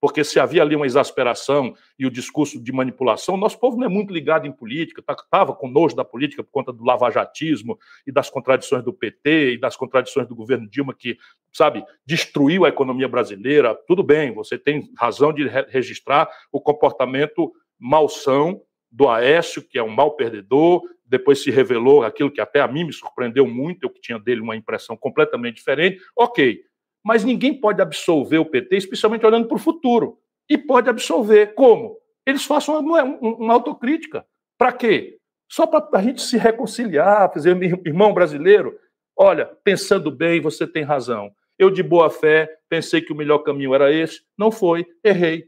porque 0.00 0.22
se 0.22 0.38
havia 0.38 0.62
ali 0.62 0.76
uma 0.76 0.86
exasperação 0.86 1.74
e 1.98 2.06
o 2.06 2.10
discurso 2.10 2.62
de 2.62 2.72
manipulação, 2.72 3.36
nosso 3.36 3.58
povo 3.58 3.76
não 3.76 3.86
é 3.86 3.88
muito 3.88 4.12
ligado 4.12 4.46
em 4.46 4.52
política, 4.52 5.00
estava 5.00 5.52
tá, 5.52 5.58
com 5.58 5.68
nojo 5.68 5.96
da 5.96 6.04
política 6.04 6.44
por 6.44 6.50
conta 6.50 6.72
do 6.72 6.84
lavajatismo 6.84 7.78
e 8.06 8.12
das 8.12 8.30
contradições 8.30 8.84
do 8.84 8.92
PT 8.92 9.54
e 9.54 9.58
das 9.58 9.76
contradições 9.76 10.28
do 10.28 10.34
governo 10.34 10.68
Dilma, 10.68 10.94
que, 10.94 11.18
sabe, 11.52 11.84
destruiu 12.06 12.64
a 12.64 12.68
economia 12.68 13.08
brasileira. 13.08 13.74
Tudo 13.86 14.02
bem, 14.02 14.32
você 14.32 14.56
tem 14.56 14.90
razão 14.96 15.32
de 15.32 15.46
re 15.46 15.66
registrar 15.68 16.28
o 16.52 16.60
comportamento 16.60 17.52
malsão 17.78 18.62
do 18.90 19.08
Aécio, 19.08 19.62
que 19.62 19.78
é 19.78 19.82
um 19.82 19.88
mal 19.88 20.12
perdedor, 20.12 20.82
depois 21.04 21.42
se 21.42 21.50
revelou 21.50 22.02
aquilo 22.02 22.30
que 22.30 22.40
até 22.40 22.60
a 22.60 22.68
mim 22.68 22.84
me 22.84 22.92
surpreendeu 22.92 23.46
muito, 23.46 23.84
eu 23.84 23.90
que 23.90 24.00
tinha 24.00 24.18
dele 24.18 24.40
uma 24.40 24.56
impressão 24.56 24.96
completamente 24.96 25.56
diferente. 25.56 26.00
Ok, 26.16 26.62
mas 27.08 27.24
ninguém 27.24 27.58
pode 27.58 27.80
absolver 27.80 28.36
o 28.36 28.44
PT, 28.44 28.76
especialmente 28.76 29.24
olhando 29.24 29.48
para 29.48 29.56
o 29.56 29.58
futuro. 29.58 30.18
E 30.46 30.58
pode 30.58 30.90
absolver. 30.90 31.54
Como? 31.54 31.96
Eles 32.26 32.44
façam 32.44 32.78
uma, 32.78 33.02
uma 33.02 33.54
autocrítica. 33.54 34.26
Para 34.58 34.72
quê? 34.72 35.16
Só 35.50 35.66
para 35.66 35.88
a 35.98 36.02
gente 36.02 36.20
se 36.20 36.36
reconciliar, 36.36 37.32
fazer, 37.32 37.56
irmão 37.86 38.12
brasileiro, 38.12 38.78
olha, 39.16 39.46
pensando 39.64 40.10
bem, 40.10 40.38
você 40.38 40.66
tem 40.66 40.82
razão. 40.82 41.30
Eu, 41.58 41.70
de 41.70 41.82
boa 41.82 42.10
fé, 42.10 42.46
pensei 42.68 43.00
que 43.00 43.14
o 43.14 43.16
melhor 43.16 43.38
caminho 43.38 43.74
era 43.74 43.90
esse, 43.90 44.20
não 44.36 44.50
foi, 44.50 44.86
errei. 45.02 45.46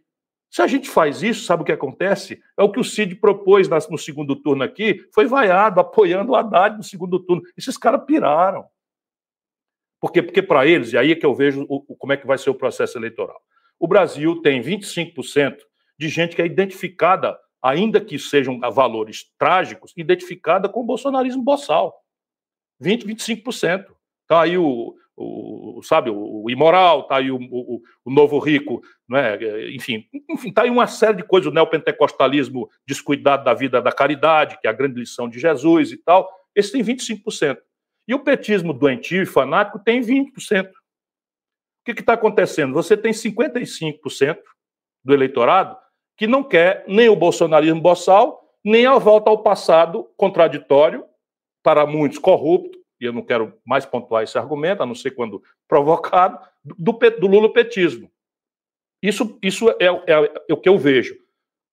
Se 0.51 0.63
a 0.63 0.67
gente 0.67 0.89
faz 0.89 1.23
isso, 1.23 1.45
sabe 1.45 1.63
o 1.63 1.67
que 1.67 1.73
acontece? 1.73 2.41
É 2.59 2.63
o 2.63 2.73
que 2.73 2.81
o 2.81 2.85
Cid 2.85 3.17
propôs 3.17 3.69
no 3.69 3.99
segundo 3.99 4.35
turno 4.35 4.65
aqui, 4.65 5.07
foi 5.15 5.27
vaiado, 5.27 5.79
apoiando 5.79 6.33
o 6.33 6.37
Haddad 6.37 6.79
no 6.79 6.83
segundo 6.83 7.21
turno. 7.21 7.43
Esses 7.55 7.77
caras 7.77 8.03
piraram. 8.07 8.65
Por 10.01 10.13
quê? 10.13 10.23
Porque 10.23 10.43
para 10.43 10.67
eles, 10.67 10.93
e 10.93 10.99
aí 10.99 11.13
é 11.13 11.15
que 11.15 11.27
eu 11.27 11.35
vejo 11.35 11.67
o, 11.69 11.95
como 11.97 12.13
é 12.13 12.17
que 12.17 12.27
vai 12.27 12.39
ser 12.39 12.51
o 12.51 12.55
processo 12.55 12.97
eleitoral. 12.97 13.41
O 13.79 13.87
Brasil 13.87 14.41
tem 14.41 14.63
25% 14.63 15.59
de 15.99 16.09
gente 16.09 16.35
que 16.35 16.43
é 16.43 16.47
identificada, 16.47 17.39
ainda 17.63 18.01
que 18.01 18.19
sejam 18.19 18.59
valores 18.59 19.27
trágicos, 19.39 19.93
identificada 19.97 20.69
com 20.69 20.81
o 20.81 20.87
bolsonarismo 20.87 21.43
boçal. 21.43 21.95
20, 22.81 23.07
25%. 23.07 23.87
Tá 24.27 24.43
aí 24.43 24.57
o, 24.57 24.95
o 25.17 25.83
sabe, 25.83 26.09
o, 26.09 26.45
o 26.45 26.51
imoral, 26.51 27.07
tá 27.07 27.17
aí 27.17 27.31
o, 27.31 27.37
o, 27.37 27.83
o, 28.05 28.11
novo 28.11 28.39
rico, 28.39 28.81
né? 29.09 29.37
enfim, 29.75 30.07
enfim, 30.31 30.53
tá 30.53 30.63
aí 30.63 30.71
uma 30.71 30.87
série 30.87 31.19
de 31.19 31.23
coisas, 31.23 31.51
o 31.51 31.55
neopentecostalismo 31.55 32.69
descuidado 32.87 33.45
da 33.45 33.53
vida 33.53 33.83
da 33.83 33.93
caridade, 33.93 34.59
que 34.61 34.67
é 34.67 34.71
a 34.71 34.75
grande 34.75 34.99
lição 34.99 35.29
de 35.29 35.39
Jesus 35.39 35.93
e 35.93 35.99
tal, 35.99 36.29
esse 36.55 36.73
tem 36.73 36.83
25%. 36.83 37.59
E 38.07 38.15
o 38.15 38.21
petismo 38.21 38.73
doentio 38.73 39.23
e 39.23 39.27
fanático 39.27 39.79
tem 39.79 40.01
20%. 40.01 40.69
O 40.69 40.73
que 41.85 42.01
está 42.01 42.15
acontecendo? 42.15 42.73
Você 42.75 42.97
tem 42.97 43.13
55% 43.13 44.39
do 45.05 45.15
eleitorado 45.15 45.77
que 46.17 46.27
não 46.27 46.45
quer 46.45 46.85
nem 46.87 47.09
o 47.09 47.17
bolsonarismo 47.17 47.81
boçal, 47.81 48.47
nem 48.63 48.85
a 48.85 48.99
volta 48.99 49.31
ao 49.31 49.43
passado 49.43 50.11
contraditório, 50.19 51.05
para 51.63 51.87
muitos 51.87 52.19
corrupto, 52.19 52.79
e 53.01 53.07
eu 53.07 53.13
não 53.13 53.23
quero 53.23 53.59
mais 53.65 53.87
pontuar 53.87 54.23
esse 54.23 54.37
argumento, 54.37 54.83
a 54.83 54.87
não 54.87 54.95
ser 54.95 55.13
quando 55.13 55.43
provocado, 55.67 56.39
do, 56.63 56.93
do 56.93 57.27
lulopetismo. 57.27 58.11
Isso, 59.03 59.39
isso 59.43 59.71
é, 59.71 59.87
é, 59.87 60.45
é, 60.49 60.53
o 60.53 60.59
que 60.59 60.69
eu 60.69 60.79
vejo. 60.79 61.15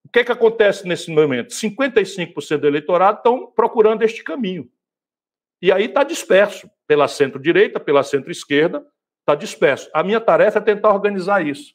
O 0.06 0.10
que, 0.10 0.20
é 0.20 0.24
que 0.24 0.32
acontece 0.32 0.88
nesse 0.88 1.12
momento? 1.12 1.50
55% 1.50 2.58
do 2.58 2.68
eleitorado 2.68 3.18
estão 3.18 3.52
procurando 3.52 4.04
este 4.04 4.24
caminho. 4.24 4.72
E 5.62 5.72
aí 5.72 5.86
está 5.86 6.04
disperso, 6.04 6.70
pela 6.86 7.08
centro-direita, 7.08 7.80
pela 7.80 8.04
centro-esquerda, 8.04 8.86
está 9.20 9.36
disperso. 9.36 9.90
A 9.94 10.04
minha 10.04 10.22
tarefa 10.22 10.60
é 10.60 10.62
tentar 10.62 10.94
organizar 10.94 11.46
isso. 11.46 11.74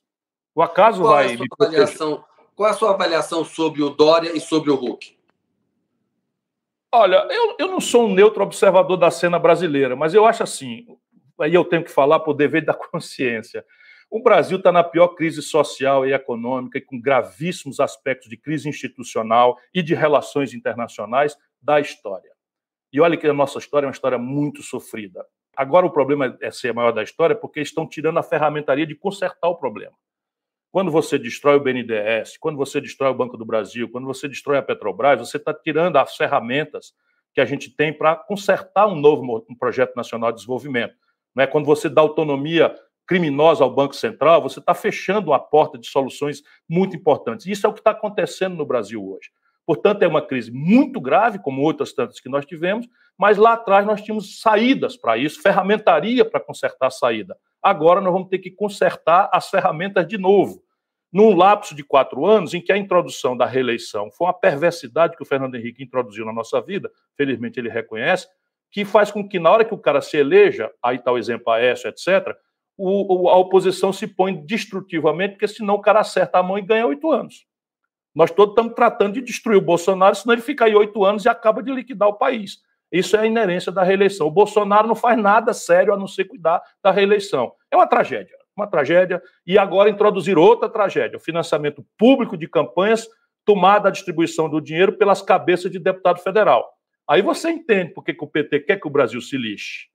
O 0.54 0.62
acaso 0.62 1.02
qual 1.02 1.14
vai. 1.14 1.34
É 1.34 1.38
avaliação, 1.60 2.24
qual 2.54 2.68
é 2.68 2.72
a 2.72 2.74
sua 2.74 2.90
avaliação 2.90 3.44
sobre 3.44 3.82
o 3.82 3.90
Dória 3.90 4.36
e 4.36 4.40
sobre 4.40 4.70
o 4.70 4.74
Hulk? 4.74 5.16
Olha, 6.94 7.26
eu, 7.30 7.56
eu 7.58 7.68
não 7.68 7.80
sou 7.80 8.06
um 8.06 8.14
neutro 8.14 8.42
observador 8.42 8.98
da 8.98 9.10
cena 9.10 9.38
brasileira, 9.38 9.96
mas 9.96 10.12
eu 10.12 10.26
acho 10.26 10.42
assim, 10.42 10.86
aí 11.40 11.54
eu 11.54 11.64
tenho 11.64 11.82
que 11.82 11.90
falar 11.90 12.20
por 12.20 12.34
dever 12.34 12.64
da 12.64 12.74
consciência. 12.74 13.64
O 14.10 14.22
Brasil 14.22 14.58
está 14.58 14.70
na 14.70 14.84
pior 14.84 15.08
crise 15.08 15.40
social 15.40 16.06
e 16.06 16.12
econômica 16.12 16.76
e 16.76 16.82
com 16.82 17.00
gravíssimos 17.00 17.80
aspectos 17.80 18.28
de 18.28 18.36
crise 18.36 18.68
institucional 18.68 19.58
e 19.72 19.82
de 19.82 19.94
relações 19.94 20.52
internacionais 20.52 21.34
da 21.62 21.80
história. 21.80 22.31
E 22.92 23.00
olha 23.00 23.16
que 23.16 23.26
a 23.26 23.32
nossa 23.32 23.58
história 23.58 23.86
é 23.86 23.88
uma 23.88 23.92
história 23.92 24.18
muito 24.18 24.62
sofrida. 24.62 25.24
Agora 25.56 25.86
o 25.86 25.90
problema 25.90 26.36
é 26.40 26.50
ser 26.50 26.72
maior 26.74 26.92
da 26.92 27.02
história 27.02 27.34
porque 27.34 27.60
estão 27.60 27.86
tirando 27.86 28.18
a 28.18 28.22
ferramentaria 28.22 28.86
de 28.86 28.94
consertar 28.94 29.48
o 29.48 29.56
problema. 29.56 29.94
Quando 30.70 30.90
você 30.90 31.18
destrói 31.18 31.56
o 31.56 31.60
BNDES, 31.60 32.38
quando 32.38 32.56
você 32.56 32.80
destrói 32.80 33.10
o 33.10 33.14
Banco 33.14 33.36
do 33.36 33.44
Brasil, 33.44 33.88
quando 33.90 34.06
você 34.06 34.26
destrói 34.26 34.58
a 34.58 34.62
Petrobras, 34.62 35.20
você 35.20 35.36
está 35.36 35.52
tirando 35.52 35.96
as 35.96 36.16
ferramentas 36.16 36.94
que 37.34 37.40
a 37.40 37.44
gente 37.44 37.70
tem 37.70 37.92
para 37.92 38.16
consertar 38.16 38.86
um 38.86 38.96
novo 38.96 39.44
um 39.48 39.54
projeto 39.54 39.94
nacional 39.94 40.30
de 40.30 40.36
desenvolvimento. 40.36 40.94
Né? 41.34 41.46
Quando 41.46 41.66
você 41.66 41.88
dá 41.88 42.00
autonomia 42.00 42.74
criminosa 43.06 43.64
ao 43.64 43.74
Banco 43.74 43.94
Central, 43.94 44.42
você 44.42 44.60
está 44.60 44.74
fechando 44.74 45.32
a 45.32 45.38
porta 45.38 45.78
de 45.78 45.86
soluções 45.86 46.42
muito 46.68 46.96
importantes. 46.96 47.46
Isso 47.46 47.66
é 47.66 47.68
o 47.68 47.72
que 47.72 47.80
está 47.80 47.90
acontecendo 47.90 48.56
no 48.56 48.64
Brasil 48.64 49.02
hoje. 49.06 49.30
Portanto, 49.66 50.02
é 50.02 50.08
uma 50.08 50.22
crise 50.22 50.50
muito 50.50 51.00
grave, 51.00 51.38
como 51.38 51.62
outras 51.62 51.92
tantas 51.92 52.18
que 52.18 52.28
nós 52.28 52.44
tivemos, 52.44 52.86
mas 53.16 53.36
lá 53.36 53.52
atrás 53.52 53.86
nós 53.86 54.02
tínhamos 54.02 54.40
saídas 54.40 54.96
para 54.96 55.16
isso, 55.16 55.40
ferramentaria 55.40 56.24
para 56.24 56.40
consertar 56.40 56.88
a 56.88 56.90
saída. 56.90 57.36
Agora 57.62 58.00
nós 58.00 58.12
vamos 58.12 58.28
ter 58.28 58.38
que 58.38 58.50
consertar 58.50 59.30
as 59.32 59.48
ferramentas 59.48 60.06
de 60.06 60.18
novo. 60.18 60.62
Num 61.12 61.36
lapso 61.36 61.74
de 61.74 61.84
quatro 61.84 62.24
anos, 62.26 62.54
em 62.54 62.60
que 62.60 62.72
a 62.72 62.76
introdução 62.76 63.36
da 63.36 63.46
reeleição 63.46 64.10
foi 64.10 64.26
uma 64.26 64.32
perversidade 64.32 65.14
que 65.14 65.22
o 65.22 65.26
Fernando 65.26 65.54
Henrique 65.54 65.84
introduziu 65.84 66.24
na 66.24 66.32
nossa 66.32 66.60
vida, 66.60 66.90
felizmente 67.16 67.60
ele 67.60 67.68
reconhece, 67.68 68.26
que 68.70 68.84
faz 68.84 69.10
com 69.10 69.28
que, 69.28 69.38
na 69.38 69.50
hora 69.50 69.64
que 69.64 69.74
o 69.74 69.78
cara 69.78 70.00
se 70.00 70.16
eleja, 70.16 70.70
aí 70.82 70.96
está 70.96 71.12
o 71.12 71.18
exemplo 71.18 71.52
Aécio, 71.52 71.88
etc., 71.88 72.34
o, 72.76 73.28
a 73.28 73.36
oposição 73.36 73.92
se 73.92 74.06
põe 74.06 74.34
destrutivamente, 74.44 75.34
porque 75.34 75.46
senão 75.46 75.74
o 75.74 75.80
cara 75.80 76.00
acerta 76.00 76.38
a 76.38 76.42
mão 76.42 76.58
e 76.58 76.62
ganha 76.62 76.86
oito 76.86 77.12
anos. 77.12 77.46
Nós 78.14 78.30
todos 78.30 78.52
estamos 78.52 78.74
tratando 78.74 79.14
de 79.14 79.22
destruir 79.22 79.56
o 79.56 79.62
Bolsonaro, 79.62 80.14
senão 80.14 80.34
ele 80.34 80.42
fica 80.42 80.66
aí 80.66 80.74
oito 80.74 81.04
anos 81.04 81.24
e 81.24 81.28
acaba 81.28 81.62
de 81.62 81.72
liquidar 81.72 82.08
o 82.08 82.14
país. 82.14 82.58
Isso 82.90 83.16
é 83.16 83.20
a 83.20 83.26
inerência 83.26 83.72
da 83.72 83.82
reeleição. 83.82 84.26
O 84.26 84.30
Bolsonaro 84.30 84.86
não 84.86 84.94
faz 84.94 85.18
nada 85.18 85.54
sério 85.54 85.94
a 85.94 85.96
não 85.96 86.06
ser 86.06 86.26
cuidar 86.26 86.62
da 86.82 86.90
reeleição. 86.90 87.52
É 87.70 87.76
uma 87.76 87.86
tragédia, 87.86 88.36
uma 88.54 88.66
tragédia. 88.66 89.22
E 89.46 89.56
agora 89.58 89.88
introduzir 89.88 90.36
outra 90.36 90.68
tragédia: 90.68 91.16
o 91.16 91.20
financiamento 91.20 91.84
público 91.96 92.36
de 92.36 92.46
campanhas, 92.46 93.08
tomada 93.46 93.88
a 93.88 93.92
distribuição 93.92 94.48
do 94.48 94.60
dinheiro 94.60 94.92
pelas 94.92 95.22
cabeças 95.22 95.70
de 95.70 95.78
deputado 95.78 96.20
federal. 96.20 96.70
Aí 97.08 97.22
você 97.22 97.50
entende 97.50 97.92
por 97.94 98.04
que, 98.04 98.14
o 98.20 98.26
PT 98.26 98.60
quer 98.60 98.78
que 98.78 98.86
o 98.86 98.90
Brasil 98.90 99.20
se 99.22 99.38
lixe. 99.38 99.88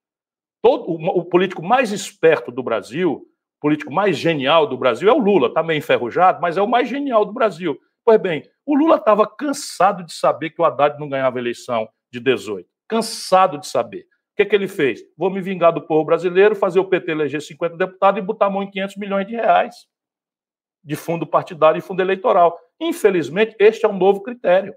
Todo, 0.62 0.90
o, 0.90 1.20
o 1.20 1.26
político 1.26 1.64
mais 1.64 1.92
esperto 1.92 2.52
do 2.52 2.64
Brasil, 2.64 3.26
político 3.62 3.94
mais 3.94 4.18
genial 4.18 4.68
do 4.68 4.78
Brasil 4.78 5.08
é 5.08 5.14
o 5.14 5.20
Lula, 5.20 5.48
está 5.48 5.62
meio 5.62 5.78
enferrujado, 5.78 6.42
mas 6.42 6.58
é 6.58 6.62
o 6.62 6.68
mais 6.68 6.90
genial 6.90 7.24
do 7.24 7.32
Brasil. 7.32 7.80
Pois 8.08 8.22
bem, 8.22 8.50
o 8.66 8.74
Lula 8.74 8.96
estava 8.96 9.28
cansado 9.28 10.02
de 10.02 10.14
saber 10.14 10.52
que 10.52 10.62
o 10.62 10.64
Haddad 10.64 10.98
não 10.98 11.10
ganhava 11.10 11.38
a 11.38 11.42
eleição 11.42 11.90
de 12.10 12.22
18. 12.22 12.66
Cansado 12.88 13.58
de 13.58 13.68
saber. 13.68 14.04
O 14.32 14.38
que, 14.38 14.46
que 14.46 14.56
ele 14.56 14.70
fez? 14.70 15.02
Vou 15.18 15.30
me 15.30 15.42
vingar 15.42 15.74
do 15.74 15.86
povo 15.86 16.06
brasileiro, 16.06 16.56
fazer 16.56 16.80
o 16.80 16.86
PT 16.86 17.12
eleger 17.12 17.42
50 17.42 17.76
deputados 17.76 18.18
e 18.18 18.26
botar 18.26 18.46
a 18.46 18.50
mão 18.50 18.64
em 18.64 18.72
500 18.72 18.96
milhões 18.96 19.28
de 19.28 19.36
reais 19.36 19.76
de 20.82 20.96
fundo 20.96 21.28
partidário 21.28 21.80
e 21.80 21.82
fundo 21.82 22.02
eleitoral. 22.02 22.58
Infelizmente, 22.80 23.58
este 23.60 23.86
é 23.86 23.90
um 23.90 23.98
novo 23.98 24.24
critério 24.24 24.74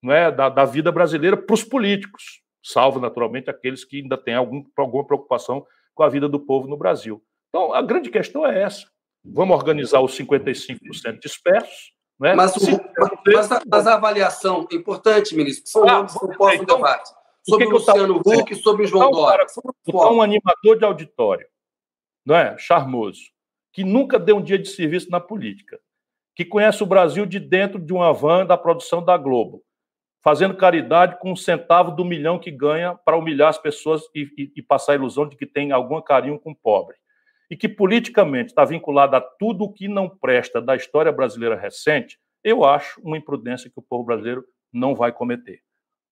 não 0.00 0.12
é, 0.12 0.30
da, 0.30 0.48
da 0.48 0.64
vida 0.64 0.92
brasileira 0.92 1.36
para 1.36 1.54
os 1.54 1.64
políticos, 1.64 2.42
salvo, 2.62 3.00
naturalmente, 3.00 3.50
aqueles 3.50 3.84
que 3.84 4.02
ainda 4.02 4.16
têm 4.16 4.34
algum, 4.34 4.62
alguma 4.76 5.04
preocupação 5.04 5.66
com 5.96 6.04
a 6.04 6.08
vida 6.08 6.28
do 6.28 6.38
povo 6.38 6.68
no 6.68 6.76
Brasil. 6.76 7.20
Então, 7.48 7.74
a 7.74 7.82
grande 7.82 8.08
questão 8.08 8.46
é 8.46 8.62
essa. 8.62 8.88
Vamos 9.24 9.56
organizar 9.56 10.00
os 10.00 10.16
55% 10.16 11.18
dispersos, 11.20 11.91
né? 12.22 12.36
Mas, 12.36 12.56
o, 12.56 12.80
mas, 13.26 13.50
a, 13.50 13.62
mas, 13.66 13.86
a, 13.88 13.94
avaliação, 13.94 14.68
é 14.70 14.76
importante, 14.76 15.34
ministro, 15.34 15.68
são 15.68 15.82
ah, 15.82 15.94
nomes 15.94 16.16
que 16.16 16.24
não 16.24 16.36
possam 16.36 16.62
então, 16.62 16.76
debate. 16.76 17.10
Sobre 17.42 17.66
que 17.66 17.72
o 17.72 17.76
Luciano 17.76 18.22
Huck 18.24 18.52
e 18.52 18.56
sobre 18.56 18.84
o 18.84 18.86
João 18.86 19.08
então, 19.08 19.20
Dória. 19.20 19.46
Então, 19.88 20.14
um 20.14 20.22
animador 20.22 20.78
de 20.78 20.84
auditório, 20.84 21.46
não 22.24 22.36
é? 22.36 22.56
Charmoso, 22.56 23.22
que 23.72 23.82
nunca 23.82 24.20
deu 24.20 24.36
um 24.36 24.42
dia 24.42 24.56
de 24.56 24.68
serviço 24.68 25.10
na 25.10 25.18
política, 25.18 25.80
que 26.36 26.44
conhece 26.44 26.80
o 26.80 26.86
Brasil 26.86 27.26
de 27.26 27.40
dentro 27.40 27.80
de 27.80 27.92
uma 27.92 28.12
van 28.12 28.46
da 28.46 28.56
produção 28.56 29.04
da 29.04 29.16
Globo, 29.16 29.60
fazendo 30.22 30.56
caridade 30.56 31.18
com 31.18 31.32
um 31.32 31.36
centavo 31.36 31.90
do 31.90 32.04
milhão 32.04 32.38
que 32.38 32.52
ganha 32.52 32.94
para 32.94 33.16
humilhar 33.16 33.48
as 33.48 33.58
pessoas 33.58 34.02
e, 34.14 34.28
e, 34.38 34.52
e 34.58 34.62
passar 34.62 34.92
a 34.92 34.94
ilusão 34.94 35.28
de 35.28 35.36
que 35.36 35.44
tem 35.44 35.72
algum 35.72 36.00
carinho 36.00 36.38
com 36.38 36.52
o 36.52 36.56
pobre 36.56 37.01
e 37.52 37.56
que 37.56 37.68
politicamente 37.68 38.48
está 38.48 38.64
vinculada 38.64 39.18
a 39.18 39.20
tudo 39.20 39.64
o 39.64 39.70
que 39.70 39.86
não 39.86 40.08
presta 40.08 40.58
da 40.58 40.74
história 40.74 41.12
brasileira 41.12 41.54
recente, 41.54 42.18
eu 42.42 42.64
acho 42.64 42.98
uma 43.02 43.18
imprudência 43.18 43.68
que 43.68 43.78
o 43.78 43.82
povo 43.82 44.04
brasileiro 44.04 44.42
não 44.72 44.94
vai 44.94 45.12
cometer. 45.12 45.60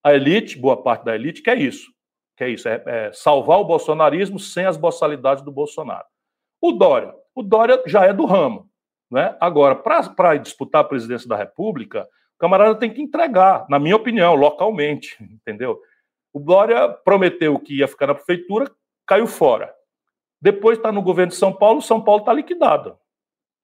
A 0.05 0.13
elite, 0.13 0.59
boa 0.59 0.83
parte 0.83 1.03
da 1.03 1.15
elite, 1.15 1.41
quer 1.41 1.57
isso. 1.57 1.91
Quer 2.37 2.51
isso, 2.51 2.69
é, 2.69 2.83
é 2.85 3.13
salvar 3.15 3.59
o 3.59 3.65
bolsonarismo 3.65 4.39
sem 4.39 4.67
as 4.67 4.77
boçalidades 4.77 5.43
do 5.43 5.51
Bolsonaro. 5.51 6.05
O 6.61 6.73
Dória, 6.73 7.15
o 7.35 7.43
Dória 7.43 7.83
já 7.87 8.05
é 8.05 8.13
do 8.13 8.27
ramo. 8.27 8.69
Né? 9.11 9.35
Agora, 9.41 9.75
para 9.75 10.37
disputar 10.37 10.83
a 10.83 10.89
presidência 10.89 11.27
da 11.27 11.37
República, 11.37 12.03
o 12.37 12.39
camarada 12.39 12.75
tem 12.75 12.93
que 12.93 13.01
entregar, 13.01 13.65
na 13.71 13.79
minha 13.79 13.97
opinião, 13.97 14.35
localmente, 14.35 15.17
entendeu? 15.25 15.81
O 16.35 16.39
Dória 16.39 16.87
prometeu 16.87 17.59
que 17.59 17.79
ia 17.79 17.89
ficar 17.89 18.09
na 18.09 18.15
prefeitura, 18.15 18.71
caiu 19.07 19.27
fora. 19.27 19.80
Depois 20.41 20.79
está 20.79 20.91
no 20.91 21.03
governo 21.03 21.31
de 21.31 21.37
São 21.37 21.53
Paulo, 21.53 21.83
São 21.83 22.03
Paulo 22.03 22.23
está 22.23 22.33
liquidado. 22.33 22.97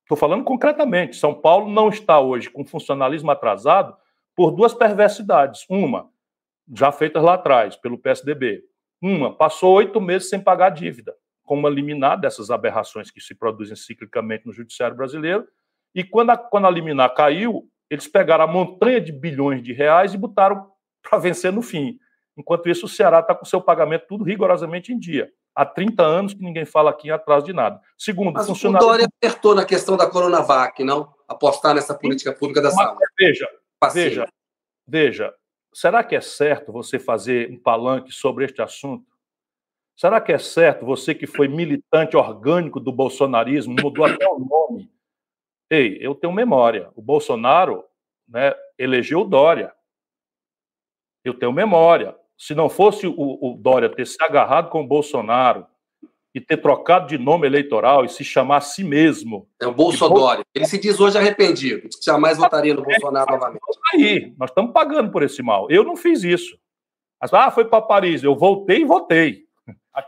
Estou 0.02 0.16
falando 0.16 0.44
concretamente. 0.44 1.16
São 1.16 1.34
Paulo 1.34 1.70
não 1.70 1.88
está 1.88 2.20
hoje 2.20 2.50
com 2.50 2.64
funcionalismo 2.66 3.30
atrasado 3.30 3.96
por 4.36 4.50
duas 4.50 4.74
perversidades. 4.74 5.64
Uma, 5.70 6.10
já 6.72 6.92
feitas 6.92 7.22
lá 7.22 7.34
atrás, 7.34 7.76
pelo 7.76 7.98
PSDB. 7.98 8.62
Uma, 9.00 9.34
passou 9.34 9.74
oito 9.74 10.00
meses 10.00 10.28
sem 10.28 10.38
pagar 10.38 10.68
dívida, 10.70 11.14
com 11.42 11.54
uma 11.54 11.70
liminar 11.70 12.20
dessas 12.20 12.50
aberrações 12.50 13.10
que 13.10 13.20
se 13.20 13.34
produzem 13.34 13.74
ciclicamente 13.74 14.46
no 14.46 14.52
judiciário 14.52 14.96
brasileiro. 14.96 15.46
E 15.94 16.04
quando 16.04 16.30
a, 16.30 16.36
quando 16.36 16.66
a 16.66 16.70
liminar 16.70 17.14
caiu, 17.14 17.68
eles 17.88 18.06
pegaram 18.06 18.44
a 18.44 18.46
montanha 18.46 19.00
de 19.00 19.12
bilhões 19.12 19.62
de 19.62 19.72
reais 19.72 20.12
e 20.12 20.18
botaram 20.18 20.70
para 21.02 21.18
vencer 21.18 21.50
no 21.50 21.62
fim. 21.62 21.98
Enquanto 22.36 22.68
isso, 22.68 22.84
o 22.84 22.88
Ceará 22.88 23.20
está 23.20 23.34
com 23.34 23.46
seu 23.46 23.62
pagamento 23.62 24.06
tudo 24.06 24.24
rigorosamente 24.24 24.92
em 24.92 24.98
dia 24.98 25.32
há 25.56 25.64
30 25.64 26.02
anos 26.02 26.34
que 26.34 26.42
ninguém 26.42 26.66
fala 26.66 26.90
aqui 26.90 27.10
atrás 27.10 27.42
de 27.42 27.54
nada. 27.54 27.80
Segundo, 27.96 28.34
Mas 28.34 28.46
funcionário... 28.46 28.86
o 28.86 28.90
Dória 28.90 29.06
apertou 29.06 29.54
na 29.54 29.64
questão 29.64 29.96
da 29.96 30.08
Coronavac, 30.08 30.84
não? 30.84 31.14
Apostar 31.26 31.74
nessa 31.74 31.94
política 31.94 32.32
pública 32.32 32.60
da 32.60 32.70
saúde. 32.70 33.00
Veja, 33.18 33.48
veja, 33.92 34.28
veja, 34.86 35.34
será 35.72 36.04
que 36.04 36.14
é 36.14 36.20
certo 36.20 36.70
você 36.70 36.98
fazer 36.98 37.50
um 37.50 37.58
palanque 37.58 38.12
sobre 38.12 38.44
este 38.44 38.60
assunto? 38.60 39.06
Será 39.96 40.20
que 40.20 40.30
é 40.30 40.38
certo 40.38 40.84
você 40.84 41.14
que 41.14 41.26
foi 41.26 41.48
militante 41.48 42.18
orgânico 42.18 42.78
do 42.78 42.92
bolsonarismo, 42.92 43.74
mudou 43.82 44.04
até 44.04 44.28
o 44.28 44.38
nome? 44.38 44.90
Ei, 45.70 45.96
eu 46.00 46.14
tenho 46.14 46.34
memória. 46.34 46.90
O 46.94 47.00
Bolsonaro 47.00 47.82
né, 48.28 48.54
elegeu 48.78 49.20
o 49.20 49.24
Dória. 49.24 49.72
Eu 51.24 51.32
tenho 51.32 51.50
memória. 51.50 52.14
Se 52.36 52.54
não 52.54 52.68
fosse 52.68 53.06
o, 53.06 53.14
o 53.16 53.56
Dória 53.58 53.88
ter 53.88 54.06
se 54.06 54.16
agarrado 54.20 54.70
com 54.70 54.82
o 54.82 54.86
Bolsonaro 54.86 55.66
e 56.34 56.40
ter 56.40 56.58
trocado 56.58 57.06
de 57.06 57.16
nome 57.16 57.46
eleitoral 57.46 58.04
e 58.04 58.10
se 58.10 58.22
chamar 58.22 58.58
a 58.58 58.60
si 58.60 58.84
mesmo. 58.84 59.48
É 59.58 59.66
o 59.66 59.72
Bolsonaro. 59.72 60.44
Ele 60.54 60.66
se 60.66 60.78
diz 60.78 61.00
hoje 61.00 61.16
arrependido, 61.16 61.88
que 61.88 62.04
jamais 62.04 62.36
votaria 62.36 62.74
no 62.74 62.82
Bolsonaro 62.82 63.30
novamente. 63.30 63.62
Aí, 63.94 64.34
nós 64.36 64.50
estamos 64.50 64.72
pagando 64.72 65.10
por 65.10 65.22
esse 65.22 65.42
mal. 65.42 65.66
Eu 65.70 65.82
não 65.82 65.96
fiz 65.96 66.22
isso. 66.22 66.58
Mas, 67.18 67.32
ah, 67.32 67.50
foi 67.50 67.64
para 67.64 67.80
Paris. 67.80 68.22
Eu 68.22 68.36
voltei 68.36 68.82
e 68.82 68.84
votei. 68.84 69.46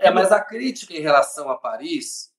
É, 0.00 0.10
mas 0.10 0.30
a 0.30 0.38
crítica 0.38 0.92
em 0.92 1.00
relação 1.00 1.48
a 1.48 1.56
Paris 1.56 2.30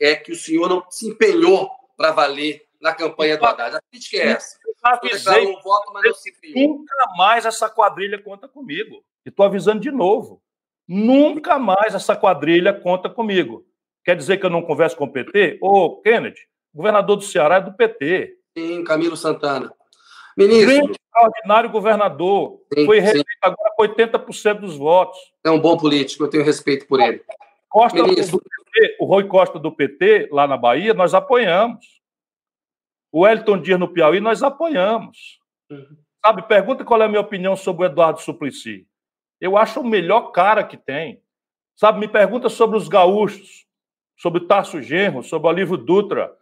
é 0.00 0.14
que 0.14 0.30
o 0.30 0.36
senhor 0.36 0.68
não 0.68 0.84
se 0.88 1.08
empenhou 1.08 1.68
para 1.96 2.12
valer 2.12 2.64
na 2.80 2.94
campanha 2.94 3.36
do 3.36 3.44
Haddad. 3.44 3.74
A 3.74 3.80
crítica 3.90 4.18
é 4.18 4.28
essa. 4.28 4.56
Avisei, 4.84 5.46
um 5.46 5.60
voto, 5.60 5.92
mas 5.92 6.04
não 6.04 6.14
se 6.14 6.32
nunca 6.54 6.94
mais 7.16 7.44
essa 7.44 7.68
quadrilha 7.68 8.22
conta 8.22 8.48
comigo. 8.48 9.04
E 9.24 9.28
estou 9.28 9.46
avisando 9.46 9.80
de 9.80 9.90
novo. 9.90 10.42
Nunca 10.86 11.58
mais 11.58 11.94
essa 11.94 12.16
quadrilha 12.16 12.72
conta 12.72 13.08
comigo. 13.08 13.64
Quer 14.04 14.16
dizer 14.16 14.38
que 14.38 14.46
eu 14.46 14.50
não 14.50 14.62
converso 14.62 14.96
com 14.96 15.04
o 15.04 15.12
PT? 15.12 15.58
Ô, 15.60 16.00
Kennedy, 16.00 16.40
governador 16.74 17.16
do 17.16 17.22
Ceará 17.22 17.56
é 17.56 17.60
do 17.60 17.72
PT. 17.72 18.36
Sim, 18.56 18.84
Camilo 18.84 19.16
Santana. 19.16 19.72
Ministro. 20.36 20.92
extraordinário 20.92 21.70
governador. 21.70 22.60
Sim, 22.74 22.86
foi 22.86 22.98
reeleito 22.98 23.28
agora 23.42 23.72
com 23.76 23.82
80% 23.82 24.60
dos 24.60 24.76
votos. 24.76 25.18
É 25.44 25.50
um 25.50 25.60
bom 25.60 25.76
político, 25.76 26.24
eu 26.24 26.30
tenho 26.30 26.44
respeito 26.44 26.86
por 26.86 27.00
ele. 27.00 27.22
Costa 27.68 28.02
Ministro. 28.02 28.38
do 28.38 28.44
PT, 28.44 28.96
o 29.00 29.06
Rui 29.06 29.24
Costa 29.24 29.58
do 29.58 29.72
PT, 29.72 30.28
lá 30.32 30.46
na 30.46 30.56
Bahia, 30.56 30.94
nós 30.94 31.14
apoiamos. 31.14 32.02
O 33.10 33.26
Elton 33.26 33.60
Dias 33.60 33.78
no 33.78 33.88
Piauí, 33.88 34.20
nós 34.20 34.42
apoiamos. 34.42 35.38
Uhum. 35.70 35.96
Sabe, 36.24 36.42
pergunta 36.42 36.84
qual 36.84 37.02
é 37.02 37.04
a 37.04 37.08
minha 37.08 37.20
opinião 37.20 37.56
sobre 37.56 37.84
o 37.84 37.86
Eduardo 37.86 38.20
Suplicy. 38.20 38.86
Eu 39.42 39.56
acho 39.56 39.80
o 39.80 39.84
melhor 39.84 40.30
cara 40.30 40.62
que 40.62 40.76
tem. 40.76 41.20
Sabe, 41.74 41.98
me 41.98 42.06
pergunta 42.06 42.48
sobre 42.48 42.76
os 42.76 42.86
gaúchos, 42.86 43.66
sobre 44.16 44.40
o 44.40 44.46
Tarso 44.46 44.80
Genro, 44.80 45.24
sobre 45.24 45.48
o 45.48 45.50
Olívio 45.50 45.76
Dutra. 45.76 46.32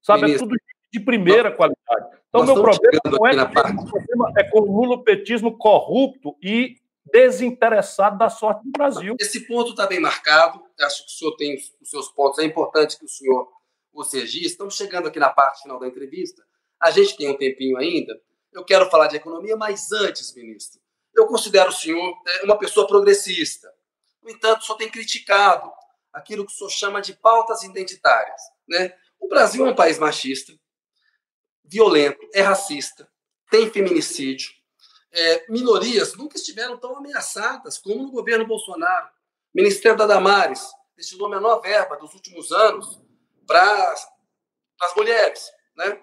Sabe, 0.00 0.32
é 0.32 0.38
tudo 0.38 0.56
de 0.90 1.00
primeira 1.00 1.52
qualidade. 1.52 2.16
Então, 2.28 2.46
meu 2.46 2.54
problema 2.54 3.00
não 3.04 3.26
é, 3.26 3.44
problema 3.44 4.32
é 4.38 4.44
com 4.44 4.60
o 4.60 4.80
lulopetismo 4.80 5.58
corrupto 5.58 6.36
e 6.42 6.76
desinteressado 7.12 8.16
da 8.16 8.30
sorte 8.30 8.64
do 8.64 8.70
Brasil. 8.70 9.14
Esse 9.20 9.46
ponto 9.46 9.72
está 9.72 9.86
bem 9.86 10.00
marcado. 10.00 10.62
Acho 10.80 11.04
que 11.04 11.10
o 11.10 11.14
senhor 11.14 11.36
tem 11.36 11.54
os 11.54 11.90
seus 11.90 12.08
pontos. 12.08 12.38
É 12.38 12.44
importante 12.44 12.98
que 12.98 13.04
o 13.04 13.08
senhor 13.08 13.46
os 13.92 14.10
registro. 14.10 14.52
Estamos 14.52 14.74
chegando 14.74 15.08
aqui 15.08 15.18
na 15.18 15.28
parte 15.28 15.62
final 15.62 15.78
da 15.78 15.86
entrevista. 15.86 16.42
A 16.80 16.90
gente 16.90 17.14
tem 17.14 17.28
um 17.28 17.36
tempinho 17.36 17.76
ainda. 17.76 18.18
Eu 18.54 18.64
quero 18.64 18.88
falar 18.88 19.08
de 19.08 19.16
economia, 19.16 19.56
mas 19.56 19.92
antes, 19.92 20.34
ministro, 20.34 20.80
eu 21.18 21.26
considero 21.26 21.70
o 21.70 21.72
senhor 21.72 22.22
é, 22.26 22.44
uma 22.44 22.58
pessoa 22.58 22.86
progressista. 22.86 23.72
No 24.22 24.30
entanto, 24.30 24.62
o 24.62 24.64
senhor 24.64 24.78
tem 24.78 24.90
criticado 24.90 25.70
aquilo 26.12 26.46
que 26.46 26.52
o 26.52 26.54
senhor 26.54 26.70
chama 26.70 27.00
de 27.00 27.14
pautas 27.14 27.62
identitárias. 27.62 28.40
Né? 28.68 28.94
O 29.18 29.28
Brasil 29.28 29.66
é 29.66 29.70
um 29.70 29.74
país 29.74 29.98
machista, 29.98 30.52
violento, 31.64 32.18
é 32.32 32.40
racista, 32.40 33.10
tem 33.50 33.70
feminicídio. 33.70 34.50
É, 35.10 35.46
minorias 35.48 36.14
nunca 36.14 36.36
estiveram 36.36 36.76
tão 36.76 36.96
ameaçadas 36.96 37.78
como 37.78 38.02
no 38.02 38.10
governo 38.10 38.46
Bolsonaro. 38.46 39.08
Ministério 39.54 39.96
da 39.96 40.06
Damares 40.06 40.68
destinou 40.96 41.26
a 41.26 41.30
menor 41.30 41.60
verba 41.60 41.96
dos 41.96 42.12
últimos 42.14 42.52
anos 42.52 43.00
para 43.46 43.94
as 44.82 44.94
mulheres. 44.94 45.50
Né? 45.76 46.00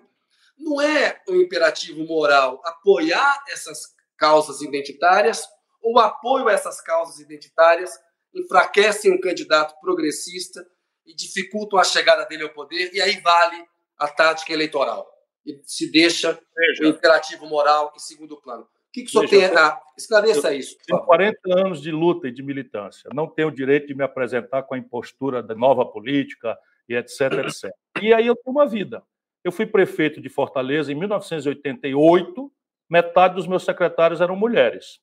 Não 0.57 0.81
é 0.81 1.21
um 1.27 1.35
imperativo 1.35 2.03
moral 2.05 2.61
apoiar 2.65 3.43
essas 3.49 3.94
causas 4.25 4.59
identitárias, 4.59 5.47
ou 5.83 5.99
apoio 5.99 6.47
a 6.47 6.51
essas 6.51 6.81
causas 6.81 7.19
identitárias 7.19 7.91
enfraquecem 8.33 9.13
um 9.13 9.21
candidato 9.21 9.79
progressista 9.79 10.65
e 11.05 11.13
dificultam 11.13 11.77
a 11.77 11.83
chegada 11.83 12.25
dele 12.25 12.41
ao 12.41 12.49
poder, 12.49 12.91
e 12.91 12.99
aí 12.99 13.21
vale 13.21 13.63
a 13.99 14.07
tática 14.07 14.51
eleitoral. 14.51 15.07
E 15.45 15.61
se 15.63 15.91
deixa 15.91 16.39
Veja. 16.57 16.83
o 16.83 16.87
imperativo 16.87 17.45
moral 17.45 17.93
em 17.95 17.99
segundo 17.99 18.41
plano. 18.41 18.63
O 18.63 18.67
que, 18.91 19.03
que 19.03 19.09
o 19.09 19.11
senhor 19.11 19.27
Veja, 19.27 19.49
tem 19.49 19.57
a. 19.57 19.79
Esclareça 19.95 20.51
eu 20.51 20.59
isso. 20.59 20.75
Tenho 20.87 21.05
40 21.05 21.37
anos 21.59 21.81
de 21.81 21.91
luta 21.91 22.27
e 22.27 22.31
de 22.31 22.41
militância. 22.41 23.07
Não 23.13 23.27
tenho 23.27 23.49
o 23.49 23.55
direito 23.55 23.85
de 23.85 23.93
me 23.93 24.03
apresentar 24.03 24.63
com 24.63 24.73
a 24.73 24.77
impostura 24.77 25.43
da 25.43 25.53
nova 25.53 25.85
política 25.85 26.57
e 26.89 26.95
etc, 26.95 27.21
etc. 27.45 27.71
E 28.01 28.11
aí 28.11 28.25
eu 28.25 28.35
tenho 28.35 28.55
uma 28.55 28.65
vida. 28.65 29.03
Eu 29.43 29.51
fui 29.51 29.67
prefeito 29.67 30.19
de 30.19 30.29
Fortaleza 30.29 30.91
em 30.91 30.95
1988 30.95 32.51
metade 32.89 33.35
dos 33.35 33.47
meus 33.47 33.63
secretários 33.63 34.21
eram 34.21 34.35
mulheres. 34.35 34.99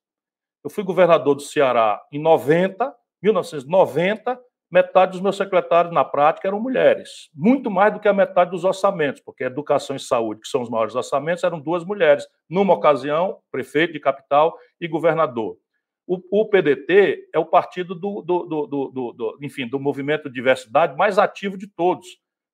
Eu 0.64 0.70
fui 0.70 0.84
governador 0.84 1.34
do 1.34 1.42
Ceará 1.42 2.00
em 2.12 2.20
90, 2.20 2.94
1990, 3.22 4.40
metade 4.72 5.12
dos 5.12 5.20
meus 5.20 5.36
secretários 5.36 5.92
na 5.92 6.02
prática 6.02 6.48
eram 6.48 6.58
mulheres, 6.58 7.28
muito 7.34 7.70
mais 7.70 7.92
do 7.92 8.00
que 8.00 8.08
a 8.08 8.12
metade 8.12 8.52
dos 8.52 8.64
orçamentos, 8.64 9.20
porque 9.20 9.44
educação 9.44 9.94
e 9.94 10.00
saúde, 10.00 10.40
que 10.40 10.48
são 10.48 10.62
os 10.62 10.70
maiores 10.70 10.94
orçamentos, 10.94 11.44
eram 11.44 11.60
duas 11.60 11.84
mulheres, 11.84 12.26
numa 12.48 12.72
ocasião, 12.72 13.38
prefeito 13.50 13.92
de 13.92 14.00
capital 14.00 14.56
e 14.80 14.88
governador. 14.88 15.58
O, 16.06 16.42
o 16.42 16.48
PDT 16.48 17.28
é 17.34 17.38
o 17.38 17.44
partido 17.44 17.94
do, 17.94 18.22
do, 18.22 18.44
do, 18.46 19.12
do, 19.12 19.38
enfim, 19.42 19.68
do 19.68 19.78
movimento 19.78 20.28
de 20.28 20.34
diversidade 20.34 20.96
mais 20.96 21.18
ativo 21.18 21.58
de 21.58 21.66
todos. 21.66 22.06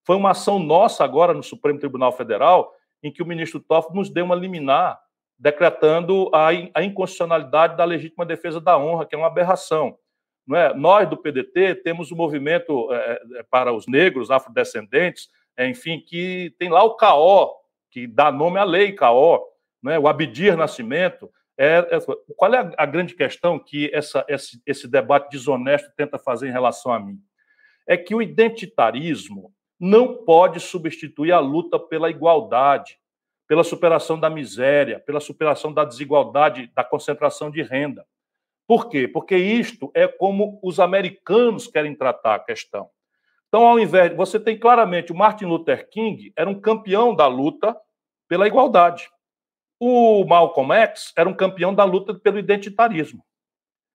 Foi 0.04 0.16
uma 0.16 0.32
ação 0.32 0.58
nossa 0.58 1.04
agora 1.04 1.32
no 1.32 1.42
Supremo 1.42 1.78
Tribunal 1.78 2.12
Federal, 2.12 2.72
em 3.02 3.12
que 3.12 3.22
o 3.22 3.26
ministro 3.26 3.60
Toffoli 3.60 3.96
nos 3.96 4.10
deu 4.10 4.24
uma 4.24 4.34
liminar 4.34 4.98
decretando 5.38 6.30
a, 6.34 6.48
a 6.74 6.82
inconstitucionalidade 6.82 7.76
da 7.76 7.84
legítima 7.84 8.26
defesa 8.26 8.60
da 8.60 8.76
honra, 8.76 9.06
que 9.06 9.14
é 9.14 9.18
uma 9.18 9.28
aberração. 9.28 9.96
Não 10.46 10.56
é? 10.56 10.74
Nós, 10.74 11.08
do 11.08 11.16
PDT, 11.16 11.76
temos 11.76 12.10
o 12.10 12.14
um 12.14 12.16
movimento 12.16 12.92
é, 12.92 13.22
é, 13.36 13.42
para 13.44 13.72
os 13.72 13.86
negros, 13.86 14.30
afrodescendentes, 14.30 15.28
é, 15.56 15.68
enfim, 15.68 16.00
que 16.00 16.54
tem 16.58 16.70
lá 16.70 16.82
o 16.82 16.96
CAO, 16.96 17.54
que 17.90 18.06
dá 18.06 18.32
nome 18.32 18.58
à 18.58 18.64
lei 18.64 18.92
CAO, 18.92 19.44
é? 19.86 19.98
o 19.98 20.08
Abdir 20.08 20.56
Nascimento. 20.56 21.30
É, 21.56 21.78
é, 21.90 21.98
qual 22.36 22.54
é 22.54 22.58
a, 22.58 22.72
a, 22.78 22.86
grande 22.86 23.14
questão 23.14 23.58
que 23.58 23.90
essa, 23.92 24.24
esse, 24.28 24.60
esse 24.64 24.88
debate 24.88 25.30
desonesto 25.30 25.90
tenta 25.96 26.18
fazer 26.18 26.48
em 26.48 26.52
relação 26.52 26.92
a 26.92 26.98
mim? 26.98 27.18
É 27.86 27.96
que 27.96 28.14
o 28.14 28.22
identitarismo 28.22 29.52
não 29.78 30.24
pode 30.24 30.60
substituir 30.60 31.32
a 31.32 31.38
luta 31.38 31.78
pela 31.78 32.10
igualdade 32.10 32.98
pela 33.48 33.64
superação 33.64 34.20
da 34.20 34.28
miséria, 34.28 35.00
pela 35.00 35.18
superação 35.18 35.72
da 35.72 35.82
desigualdade, 35.82 36.70
da 36.74 36.84
concentração 36.84 37.50
de 37.50 37.62
renda. 37.62 38.06
Por 38.66 38.90
quê? 38.90 39.08
Porque 39.08 39.34
isto 39.34 39.90
é 39.94 40.06
como 40.06 40.60
os 40.62 40.78
americanos 40.78 41.66
querem 41.66 41.94
tratar 41.94 42.34
a 42.34 42.38
questão. 42.38 42.90
Então, 43.48 43.66
ao 43.66 43.80
invés, 43.80 44.14
você 44.14 44.38
tem 44.38 44.58
claramente 44.58 45.10
o 45.10 45.16
Martin 45.16 45.46
Luther 45.46 45.88
King 45.88 46.30
era 46.36 46.50
um 46.50 46.60
campeão 46.60 47.14
da 47.14 47.26
luta 47.26 47.74
pela 48.28 48.46
igualdade. 48.46 49.08
O 49.80 50.22
Malcolm 50.26 50.74
X 50.74 51.14
era 51.16 51.26
um 51.26 51.34
campeão 51.34 51.74
da 51.74 51.84
luta 51.84 52.12
pelo 52.12 52.38
identitarismo. 52.38 53.24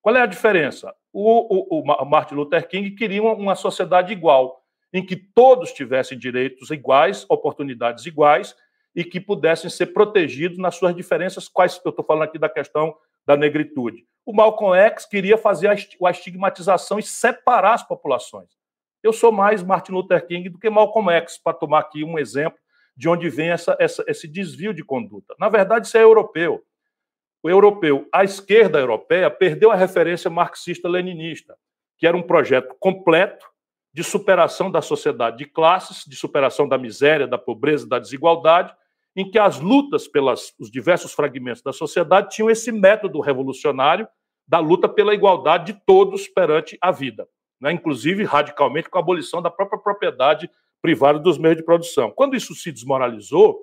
Qual 0.02 0.16
é 0.16 0.22
a 0.22 0.26
diferença? 0.26 0.92
O, 1.14 1.78
o, 1.78 1.82
o 1.82 2.06
Martin 2.06 2.34
Luther 2.34 2.68
King 2.68 2.90
queria 2.92 3.22
uma 3.22 3.54
sociedade 3.54 4.12
igual, 4.12 4.64
em 4.92 5.06
que 5.06 5.16
todos 5.16 5.72
tivessem 5.72 6.18
direitos 6.18 6.72
iguais, 6.72 7.24
oportunidades 7.30 8.08
iguais, 8.08 8.56
e 8.96 9.04
que 9.04 9.20
pudessem 9.20 9.70
ser 9.70 9.88
protegidos 9.88 10.58
nas 10.58 10.76
suas 10.76 10.96
diferenças, 10.96 11.48
quais 11.48 11.80
eu 11.84 11.90
estou 11.90 12.06
falando 12.06 12.24
aqui 12.24 12.38
da 12.38 12.50
questão 12.50 12.96
da 13.26 13.36
negritude. 13.36 14.06
O 14.26 14.34
Malcolm 14.34 14.78
X 14.78 15.06
queria 15.06 15.38
fazer 15.38 15.68
a 15.68 16.12
estigmatização 16.12 17.00
e 17.00 17.04
separar 17.04 17.74
as 17.74 17.88
populações. 17.88 18.50
Eu 19.02 19.12
sou 19.12 19.32
mais 19.32 19.64
Martin 19.64 19.92
Luther 19.92 20.26
King 20.26 20.50
do 20.50 20.60
que 20.60 20.70
Malcolm 20.70 21.12
X, 21.12 21.38
para 21.38 21.54
tomar 21.54 21.80
aqui 21.80 22.04
um 22.04 22.18
exemplo 22.18 22.60
de 22.96 23.10
onde 23.10 23.30
vem 23.30 23.50
essa, 23.50 23.76
essa, 23.80 24.04
esse 24.08 24.28
desvio 24.28 24.74
de 24.74 24.84
conduta. 24.84 25.36
Na 25.40 25.50
verdade, 25.50 25.88
isso 25.88 25.98
é 25.98 26.04
europeu. 26.04 26.64
O 27.42 27.50
europeu, 27.50 28.08
a 28.14 28.24
esquerda 28.24 28.80
europeia, 28.80 29.30
perdeu 29.30 29.72
a 29.72 29.76
referência 29.76 30.30
marxista-leninista, 30.30 31.58
que 31.98 32.08
era 32.08 32.16
um 32.16 32.22
projeto 32.22 32.74
completo 32.80 33.46
de 33.94 34.04
superação 34.04 34.72
da 34.72 34.82
sociedade 34.82 35.38
de 35.38 35.46
classes, 35.46 36.06
de 36.06 36.16
superação 36.16 36.68
da 36.68 36.78
miséria, 36.78 37.28
da 37.28 37.38
pobreza, 37.38 37.88
da 37.88 38.00
desigualdade, 38.00 38.74
em 39.16 39.30
que 39.30 39.38
as 39.38 39.60
lutas 39.60 40.08
pelos 40.08 40.54
diversos 40.72 41.14
fragmentos 41.14 41.62
da 41.62 41.72
sociedade 41.72 42.36
tinham 42.36 42.50
esse 42.50 42.72
método 42.72 43.20
revolucionário 43.20 44.08
da 44.48 44.60
luta 44.60 44.90
pela 44.90 45.14
igualdade 45.14 45.74
de 45.74 45.82
todos 45.86 46.28
perante 46.28 46.78
a 46.82 46.92
vida, 46.92 47.28
né? 47.62 47.72
inclusive 47.72 48.24
radicalmente 48.24 48.90
com 48.90 48.98
a 48.98 49.02
abolição 49.02 49.42
da 49.42 49.50
própria 49.50 49.80
propriedade 49.80 50.50
privada 50.82 51.20
dos 51.20 51.38
meios 51.38 51.58
de 51.58 51.64
produção. 51.64 52.12
Quando 52.12 52.36
isso 52.36 52.54
se 52.54 52.72
desmoralizou, 52.72 53.58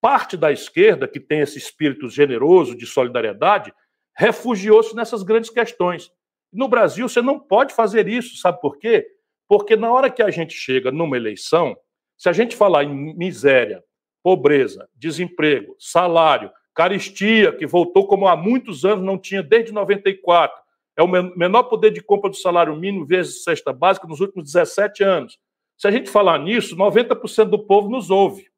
parte 0.00 0.36
da 0.36 0.52
esquerda, 0.52 1.08
que 1.08 1.18
tem 1.18 1.40
esse 1.40 1.58
espírito 1.58 2.08
generoso 2.08 2.76
de 2.76 2.86
solidariedade, 2.86 3.72
refugiou-se 4.16 4.94
nessas 4.94 5.22
grandes 5.22 5.50
questões. 5.50 6.10
No 6.52 6.68
Brasil, 6.68 7.08
você 7.08 7.20
não 7.20 7.40
pode 7.40 7.74
fazer 7.74 8.06
isso, 8.06 8.36
sabe 8.36 8.60
por 8.60 8.78
quê? 8.78 9.04
Porque 9.48 9.74
na 9.74 9.90
hora 9.90 10.10
que 10.10 10.22
a 10.22 10.30
gente 10.30 10.54
chega 10.54 10.92
numa 10.92 11.16
eleição, 11.16 11.76
se 12.16 12.28
a 12.28 12.32
gente 12.32 12.54
falar 12.54 12.84
em 12.84 13.16
miséria, 13.16 13.82
pobreza, 14.24 14.88
desemprego, 14.96 15.76
salário, 15.78 16.50
Caristia, 16.74 17.52
que 17.52 17.66
voltou 17.66 18.06
como 18.06 18.26
há 18.26 18.34
muitos 18.34 18.82
anos 18.86 19.04
não 19.04 19.18
tinha 19.18 19.42
desde 19.42 19.70
94. 19.70 20.58
É 20.96 21.02
o 21.02 21.06
menor 21.06 21.64
poder 21.64 21.90
de 21.90 22.00
compra 22.00 22.30
do 22.30 22.36
salário 22.36 22.74
mínimo 22.74 23.04
vezes 23.04 23.44
cesta 23.44 23.70
básica 23.70 24.08
nos 24.08 24.20
últimos 24.20 24.50
17 24.50 25.04
anos. 25.04 25.38
Se 25.76 25.86
a 25.86 25.90
gente 25.90 26.08
falar 26.08 26.38
nisso, 26.38 26.74
90% 26.74 27.44
do 27.44 27.66
povo 27.66 27.90
nos 27.90 28.10
ouve. 28.10 28.48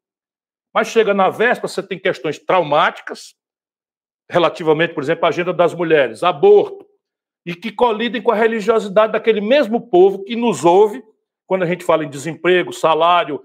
Mas 0.73 0.89
chega 0.89 1.13
na 1.13 1.31
véspera, 1.31 1.67
você 1.67 1.83
tem 1.83 1.99
questões 1.99 2.39
traumáticas, 2.39 3.35
relativamente, 4.31 4.95
por 4.95 5.03
exemplo, 5.03 5.27
à 5.27 5.29
agenda 5.29 5.53
das 5.53 5.75
mulheres, 5.75 6.23
aborto, 6.23 6.87
e 7.45 7.55
que 7.55 7.73
colidem 7.73 8.23
com 8.23 8.31
a 8.31 8.37
religiosidade 8.37 9.15
daquele 9.15 9.41
mesmo 9.41 9.89
povo 9.89 10.23
que 10.23 10.37
nos 10.37 10.65
ouve 10.65 11.03
quando 11.47 11.65
a 11.65 11.67
gente 11.67 11.85
fala 11.85 12.05
em 12.05 12.11
desemprego, 12.11 12.73
salário, 12.73 13.43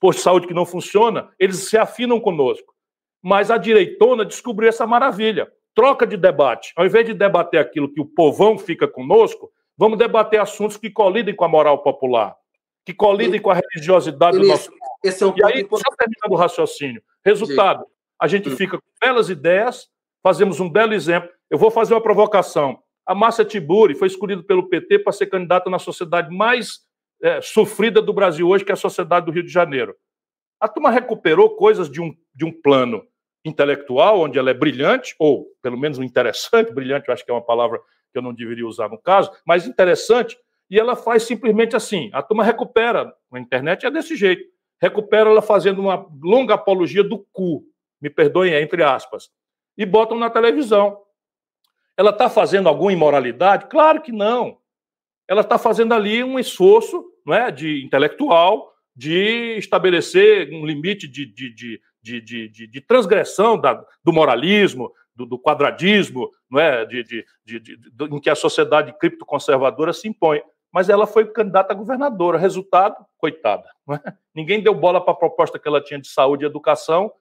posto 0.00 0.18
de 0.18 0.24
saúde 0.24 0.46
que 0.46 0.54
não 0.54 0.64
funciona, 0.64 1.30
eles 1.38 1.68
se 1.68 1.76
afinam 1.76 2.20
conosco. 2.20 2.72
Mas 3.22 3.50
a 3.50 3.56
direitona 3.56 4.24
descobriu 4.24 4.68
essa 4.68 4.86
maravilha. 4.86 5.50
Troca 5.74 6.06
de 6.06 6.16
debate. 6.16 6.72
Ao 6.76 6.86
invés 6.86 7.06
de 7.06 7.14
debater 7.14 7.58
aquilo 7.58 7.92
que 7.92 8.00
o 8.00 8.06
povão 8.06 8.56
fica 8.56 8.86
conosco, 8.86 9.50
vamos 9.76 9.98
debater 9.98 10.40
assuntos 10.40 10.76
que 10.76 10.90
colidem 10.90 11.34
com 11.34 11.44
a 11.44 11.48
moral 11.48 11.82
popular, 11.82 12.36
que 12.84 12.94
colidem 12.94 13.40
com 13.40 13.50
a 13.50 13.54
religiosidade 13.54 14.38
do 14.38 14.46
nosso 14.46 14.70
povo. 14.70 14.80
Esse 15.02 15.24
é 15.24 15.26
um 15.26 15.34
e 15.36 15.44
aí, 15.44 15.66
só 15.68 15.96
terminando 15.98 16.30
o 16.30 16.36
raciocínio. 16.36 17.02
Resultado, 17.24 17.84
a 18.20 18.28
gente 18.28 18.48
hum. 18.48 18.56
fica 18.56 18.78
com 18.78 18.86
belas 19.00 19.28
ideias, 19.28 19.88
fazemos 20.22 20.60
um 20.60 20.70
belo 20.70 20.94
exemplo. 20.94 21.28
Eu 21.50 21.58
vou 21.58 21.70
fazer 21.70 21.94
uma 21.94 22.02
provocação. 22.02 22.78
A 23.06 23.14
Márcia 23.14 23.44
Tiburi 23.44 23.94
foi 23.94 24.08
escolhida 24.08 24.42
pelo 24.42 24.68
PT 24.68 25.00
para 25.00 25.12
ser 25.12 25.26
candidata 25.26 25.68
na 25.68 25.78
sociedade 25.78 26.34
mais 26.34 26.80
é, 27.24 27.40
sofrida 27.40 28.02
do 28.02 28.12
Brasil 28.12 28.46
hoje, 28.46 28.66
que 28.66 28.70
é 28.70 28.74
a 28.74 28.76
sociedade 28.76 29.24
do 29.24 29.32
Rio 29.32 29.42
de 29.42 29.50
Janeiro. 29.50 29.96
A 30.60 30.68
turma 30.68 30.90
recuperou 30.90 31.56
coisas 31.56 31.90
de 31.90 32.00
um, 32.00 32.14
de 32.34 32.44
um 32.44 32.52
plano 32.52 33.02
intelectual, 33.42 34.20
onde 34.20 34.38
ela 34.38 34.50
é 34.50 34.54
brilhante, 34.54 35.16
ou 35.18 35.46
pelo 35.62 35.78
menos 35.78 35.98
interessante, 35.98 36.70
brilhante 36.74 37.08
eu 37.08 37.14
acho 37.14 37.24
que 37.24 37.30
é 37.30 37.34
uma 37.34 37.44
palavra 37.44 37.80
que 38.12 38.18
eu 38.18 38.22
não 38.22 38.34
deveria 38.34 38.66
usar 38.66 38.90
no 38.90 38.98
caso, 38.98 39.30
mas 39.46 39.66
interessante, 39.66 40.36
e 40.70 40.78
ela 40.78 40.94
faz 40.94 41.22
simplesmente 41.22 41.74
assim. 41.74 42.10
A 42.12 42.22
turma 42.22 42.44
recupera, 42.44 43.10
na 43.32 43.40
internet 43.40 43.86
é 43.86 43.90
desse 43.90 44.14
jeito, 44.16 44.44
recupera 44.80 45.30
ela 45.30 45.42
fazendo 45.42 45.80
uma 45.80 46.06
longa 46.22 46.54
apologia 46.54 47.02
do 47.02 47.26
cu, 47.32 47.64
me 48.02 48.10
perdoem, 48.10 48.52
entre 48.54 48.82
aspas, 48.82 49.30
e 49.78 49.86
botam 49.86 50.18
na 50.18 50.28
televisão. 50.28 51.00
Ela 51.96 52.10
está 52.10 52.28
fazendo 52.28 52.68
alguma 52.68 52.92
imoralidade? 52.92 53.66
Claro 53.66 54.02
que 54.02 54.12
não. 54.12 54.58
Ela 55.28 55.40
está 55.40 55.58
fazendo 55.58 55.94
ali 55.94 56.22
um 56.22 56.38
esforço 56.38 57.04
não 57.24 57.34
é, 57.34 57.50
de 57.50 57.84
intelectual 57.84 58.74
de 58.96 59.56
estabelecer 59.58 60.52
um 60.52 60.64
limite 60.64 61.08
de, 61.08 61.26
de, 61.26 61.52
de, 61.52 61.80
de, 62.00 62.48
de, 62.48 62.66
de 62.66 62.80
transgressão 62.80 63.58
da, 63.58 63.84
do 64.04 64.12
moralismo, 64.12 64.92
do, 65.16 65.26
do, 65.26 65.38
quadradismo, 65.38 66.30
não 66.50 66.60
é, 66.60 66.84
de, 66.84 67.02
de, 67.02 67.24
de, 67.44 67.60
de, 67.60 67.78
em 68.04 68.20
que 68.20 68.30
a 68.30 68.34
sociedade 68.34 68.96
criptoconservadora 68.98 69.92
se 69.92 70.08
impõe. 70.08 70.42
Mas 70.72 70.88
ela 70.88 71.06
foi 71.06 71.26
candidata 71.26 71.72
a 71.72 71.76
governadora. 71.76 72.38
Resultado, 72.38 72.96
coitada. 73.16 73.64
É? 73.90 74.12
Ninguém 74.34 74.60
deu 74.60 74.74
bola 74.74 75.00
para 75.00 75.12
a 75.12 75.16
proposta 75.16 75.58
que 75.58 75.68
ela 75.68 75.80
tinha 75.80 76.00
de 76.00 76.08
saúde 76.08 76.44
e 76.44 76.46
educação. 76.46 77.12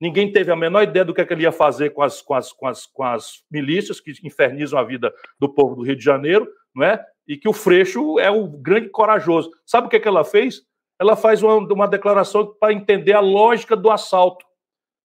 Ninguém 0.00 0.30
teve 0.32 0.50
a 0.50 0.56
menor 0.56 0.82
ideia 0.82 1.04
do 1.04 1.14
que, 1.14 1.20
é 1.20 1.24
que 1.24 1.32
ele 1.32 1.44
ia 1.44 1.52
fazer 1.52 1.90
com 1.90 2.02
as, 2.02 2.20
com, 2.20 2.34
as, 2.34 2.52
com, 2.52 2.66
as, 2.66 2.86
com 2.86 3.02
as 3.04 3.44
milícias 3.50 4.00
que 4.00 4.12
infernizam 4.24 4.78
a 4.78 4.84
vida 4.84 5.12
do 5.38 5.48
povo 5.48 5.76
do 5.76 5.82
Rio 5.82 5.96
de 5.96 6.04
Janeiro, 6.04 6.48
não 6.74 6.84
é? 6.84 7.04
E 7.26 7.36
que 7.36 7.48
o 7.48 7.52
Freixo 7.52 8.18
é 8.18 8.30
o 8.30 8.46
grande 8.46 8.88
corajoso. 8.88 9.50
Sabe 9.64 9.86
o 9.86 9.90
que, 9.90 9.96
é 9.96 10.00
que 10.00 10.08
ela 10.08 10.24
fez? 10.24 10.62
Ela 10.98 11.16
faz 11.16 11.42
uma, 11.42 11.56
uma 11.56 11.88
declaração 11.88 12.54
para 12.58 12.72
entender 12.72 13.12
a 13.12 13.20
lógica 13.20 13.76
do 13.76 13.90
assalto. 13.90 14.44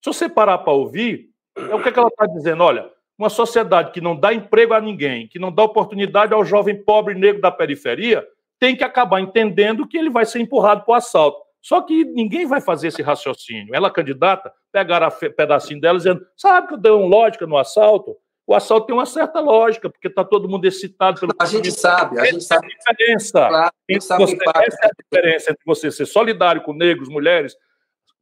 Se 0.02 0.12
você 0.12 0.28
parar 0.28 0.58
para 0.58 0.72
ouvir, 0.72 1.30
é 1.56 1.74
o 1.74 1.82
que, 1.82 1.88
é 1.88 1.92
que 1.92 1.98
ela 1.98 2.08
está 2.08 2.26
dizendo? 2.26 2.62
Olha, 2.62 2.90
uma 3.18 3.28
sociedade 3.28 3.92
que 3.92 4.00
não 4.00 4.16
dá 4.16 4.32
emprego 4.32 4.74
a 4.74 4.80
ninguém, 4.80 5.28
que 5.28 5.38
não 5.38 5.52
dá 5.52 5.62
oportunidade 5.62 6.32
ao 6.32 6.44
jovem 6.44 6.82
pobre 6.82 7.14
negro 7.14 7.40
da 7.40 7.50
periferia, 7.50 8.26
tem 8.58 8.76
que 8.76 8.84
acabar 8.84 9.20
entendendo 9.20 9.86
que 9.86 9.98
ele 9.98 10.10
vai 10.10 10.24
ser 10.24 10.40
empurrado 10.40 10.84
para 10.84 10.92
o 10.92 10.94
assalto. 10.94 11.42
Só 11.60 11.80
que 11.80 12.04
ninguém 12.04 12.46
vai 12.46 12.60
fazer 12.60 12.88
esse 12.88 13.02
raciocínio. 13.02 13.74
Ela, 13.74 13.90
candidata, 13.90 14.52
pegar 14.72 15.02
a 15.02 15.10
pedacinho 15.10 15.80
dela 15.80 15.98
dizendo: 15.98 16.26
sabe 16.36 16.66
que 16.66 16.74
eu 16.74 16.78
dei 16.78 16.90
lógica 16.90 17.46
no 17.46 17.56
assalto? 17.56 18.16
O 18.46 18.54
assalto 18.54 18.86
tem 18.86 18.94
uma 18.94 19.06
certa 19.06 19.40
lógica, 19.40 19.88
porque 19.88 20.08
está 20.08 20.24
todo 20.24 20.48
mundo 20.48 20.64
excitado 20.64 21.20
pelo. 21.20 21.32
A 21.38 21.46
gente 21.46 21.70
sabe, 21.70 22.18
a 22.18 22.24
gente 22.24 22.44
sabe. 22.44 22.66
A 22.66 22.92
diferença. 22.92 23.48
Claro, 23.48 23.72
sabe 24.00 24.24
você, 24.24 24.36
essa 24.36 24.78
é 24.82 24.86
a 24.86 25.02
diferença 25.02 25.50
entre 25.52 25.62
você 25.64 25.90
ser 25.90 26.06
solidário 26.06 26.62
com 26.62 26.72
negros, 26.72 27.08
mulheres, 27.08 27.56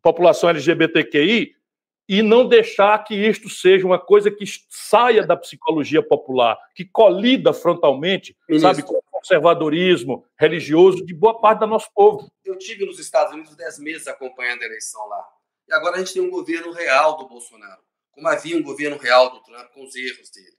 população 0.03 0.51
LGBTQI, 0.51 1.55
e 2.09 2.23
não 2.23 2.47
deixar 2.47 2.99
que 3.05 3.15
isto 3.15 3.49
seja 3.49 3.87
uma 3.87 3.99
coisa 3.99 4.31
que 4.31 4.45
saia 4.69 5.25
da 5.25 5.37
psicologia 5.37 6.03
popular, 6.03 6.59
que 6.75 6.85
colida 6.85 7.53
frontalmente, 7.53 8.37
Ministro. 8.49 8.69
sabe, 8.69 8.83
com 8.83 8.97
o 8.99 9.03
conservadorismo 9.13 10.25
religioso 10.39 11.05
de 11.07 11.15
boa 11.15 11.41
parte 11.41 11.61
do 11.61 11.67
nosso 11.67 11.89
povo. 11.95 12.31
Eu 12.45 12.59
tive 12.59 12.85
nos 12.85 12.99
Estados 12.99 13.33
Unidos 13.33 13.55
dez 13.55 13.79
meses 13.79 14.09
acompanhando 14.09 14.63
a 14.63 14.67
eleição 14.67 15.07
lá. 15.09 15.25
E 15.69 15.73
agora 15.73 15.97
a 15.97 15.99
gente 16.01 16.13
tem 16.13 16.21
um 16.21 16.31
governo 16.31 16.73
real 16.73 17.17
do 17.17 17.29
Bolsonaro, 17.29 17.81
como 18.13 18.29
havia 18.29 18.57
um 18.57 18.63
governo 18.63 18.97
real 18.99 19.31
do 19.31 19.43
Trump 19.43 19.71
com 19.73 19.85
os 19.85 19.95
erros 19.95 20.31
dele. 20.31 20.59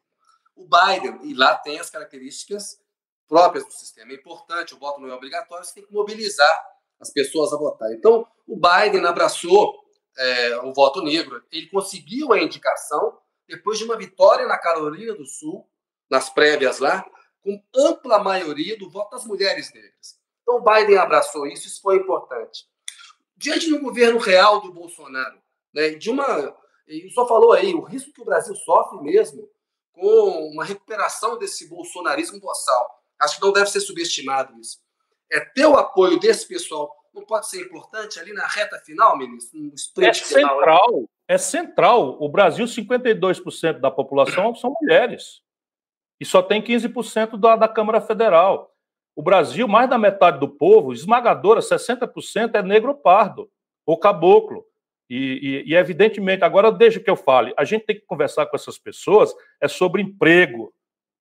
O 0.56 0.68
Biden, 0.68 1.20
e 1.30 1.34
lá 1.34 1.56
tem 1.56 1.80
as 1.80 1.90
características 1.90 2.80
próprias 3.28 3.66
do 3.66 3.72
sistema. 3.72 4.12
É 4.12 4.16
importante, 4.16 4.74
o 4.74 4.80
voto 4.80 5.00
não 5.00 5.10
é 5.10 5.14
obrigatório, 5.14 5.66
você 5.66 5.76
tem 5.76 5.86
que 5.86 5.94
mobilizar 5.94 6.66
as 7.00 7.12
pessoas 7.12 7.52
a 7.54 7.58
votar. 7.58 7.92
Então, 7.94 8.28
o 8.48 8.56
Biden 8.56 9.06
abraçou 9.06 9.82
é, 10.18 10.58
o 10.58 10.74
voto 10.74 11.02
negro. 11.02 11.44
Ele 11.52 11.68
conseguiu 11.68 12.34
a 12.34 12.40
indicação 12.40 13.18
depois 13.48 13.78
de 13.78 13.84
uma 13.84 13.98
vitória 13.98 14.48
na 14.48 14.58
Carolina 14.58 15.14
do 15.14 15.26
Sul, 15.26 15.68
nas 16.10 16.30
prévias 16.30 16.80
lá, 16.80 17.06
com 17.42 17.62
ampla 17.76 18.20
maioria 18.20 18.78
do 18.78 18.90
voto 18.90 19.12
das 19.12 19.26
mulheres 19.26 19.74
negras. 19.74 20.20
Então 20.42 20.56
o 20.58 20.64
Biden 20.64 20.98
abraçou 20.98 21.48
isso, 21.48 21.68
isso 21.68 21.82
foi 21.82 21.98
importante. 21.98 22.66
Diante 23.36 23.70
do 23.70 23.80
governo 23.80 24.20
real 24.20 24.62
do 24.62 24.72
Bolsonaro, 24.72 25.42
né, 25.74 25.90
de 25.92 26.10
uma. 26.10 26.56
E 26.92 27.10
só 27.12 27.28
falou 27.28 27.54
aí, 27.54 27.74
o 27.74 27.82
risco 27.82 28.12
que 28.14 28.22
o 28.22 28.26
Brasil 28.26 28.56
sofre 28.56 29.02
mesmo 29.02 29.48
com 29.94 30.50
uma 30.54 30.66
recuperação 30.66 31.38
desse 31.38 31.68
bolsonarismo 31.70 32.40
boçal. 32.40 33.02
Acho 33.20 33.38
que 33.38 33.46
não 33.46 33.54
deve 33.54 33.70
ser 33.70 33.80
subestimado 33.80 34.60
isso. 34.60 34.80
É 35.32 35.40
ter 35.40 35.66
o 35.66 35.78
apoio 35.78 36.20
desse 36.20 36.48
pessoal 36.48 37.02
não 37.14 37.26
pode 37.26 37.50
ser 37.50 37.62
importante 37.62 38.20
ali 38.20 38.34
na 38.34 38.48
reta 38.48 38.78
final, 38.80 39.18
ministro? 39.18 39.60
No 39.60 39.74
é 40.04 40.14
final, 40.14 40.60
central, 40.60 41.10
é 41.28 41.38
central. 41.38 42.18
O 42.22 42.30
Brasil, 42.30 42.66
52% 42.66 43.80
da 43.80 43.92
população 43.92 44.56
são 44.56 44.74
mulheres. 44.82 45.42
E 46.20 46.26
só 46.26 46.42
tem 46.42 46.62
15% 46.62 47.38
da, 47.38 47.56
da 47.56 47.68
Câmara 47.68 48.00
Federal. 48.00 48.74
O 49.16 49.22
Brasil, 49.22 49.68
mais 49.68 49.90
da 49.90 49.98
metade 49.98 50.40
do 50.40 50.48
povo, 50.48 50.94
esmagadora, 50.94 51.60
60% 51.60 52.56
é 52.56 52.62
negro 52.62 52.96
pardo 52.96 53.50
ou 53.86 53.98
caboclo. 53.98 54.66
E, 55.14 55.66
e, 55.68 55.72
e, 55.72 55.76
evidentemente, 55.76 56.46
agora 56.46 56.72
deixa 56.72 56.98
que 56.98 57.10
eu 57.10 57.18
fale, 57.18 57.54
a 57.58 57.66
gente 57.66 57.86
tem 57.86 57.98
que 57.98 58.06
conversar 58.06 58.46
com 58.46 58.56
essas 58.56 58.80
pessoas 58.80 59.36
é 59.60 59.68
sobre 59.68 60.02
emprego, 60.02 60.74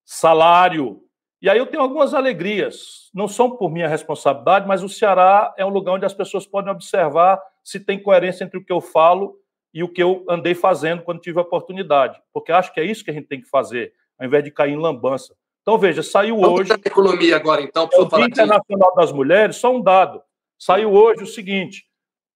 salário, 0.05 1.03
e 1.43 1.51
aí 1.51 1.59
eu 1.59 1.67
tenho 1.67 1.83
algumas 1.83 2.15
alegrias. 2.15 3.11
Não 3.13 3.27
são 3.27 3.57
por 3.57 3.69
minha 3.69 3.89
responsabilidade, 3.89 4.69
mas 4.69 4.85
o 4.85 4.89
Ceará 4.89 5.53
é 5.59 5.67
um 5.67 5.71
lugar 5.71 5.95
onde 5.95 6.07
as 6.07 6.15
pessoas 6.15 6.47
podem 6.47 6.71
observar 6.71 7.43
se 7.65 7.81
tem 7.81 8.01
coerência 8.01 8.45
entre 8.45 8.59
o 8.59 8.65
que 8.65 8.73
eu 8.73 8.81
falo 8.81 9.37
e 9.75 9.83
o 9.83 9.89
que 9.89 10.01
eu 10.01 10.25
andei 10.29 10.55
fazendo 10.55 11.03
quando 11.03 11.21
tive 11.21 11.41
a 11.41 11.43
oportunidade. 11.43 12.17
Porque 12.33 12.53
acho 12.53 12.73
que 12.73 12.79
é 12.79 12.85
isso 12.85 13.03
que 13.05 13.11
a 13.11 13.15
gente 13.15 13.27
tem 13.27 13.41
que 13.41 13.49
fazer, 13.49 13.93
ao 14.17 14.25
invés 14.25 14.45
de 14.45 14.53
cair 14.53 14.73
em 14.73 14.79
lambança. 14.79 15.35
Então, 15.63 15.77
veja, 15.77 16.01
saiu 16.01 16.39
Vamos 16.39 16.61
hoje. 16.61 16.73
economia 16.75 17.35
agora, 17.35 17.61
então, 17.61 17.89
para 17.89 17.99
é 17.99 18.03
o 18.03 18.09
Dia 18.09 18.27
Internacional 18.27 18.95
das 18.95 19.11
Mulheres, 19.11 19.57
só 19.57 19.75
um 19.75 19.83
dado. 19.83 20.23
Saiu 20.57 20.93
hoje 20.93 21.25
o 21.25 21.27
seguinte: 21.27 21.90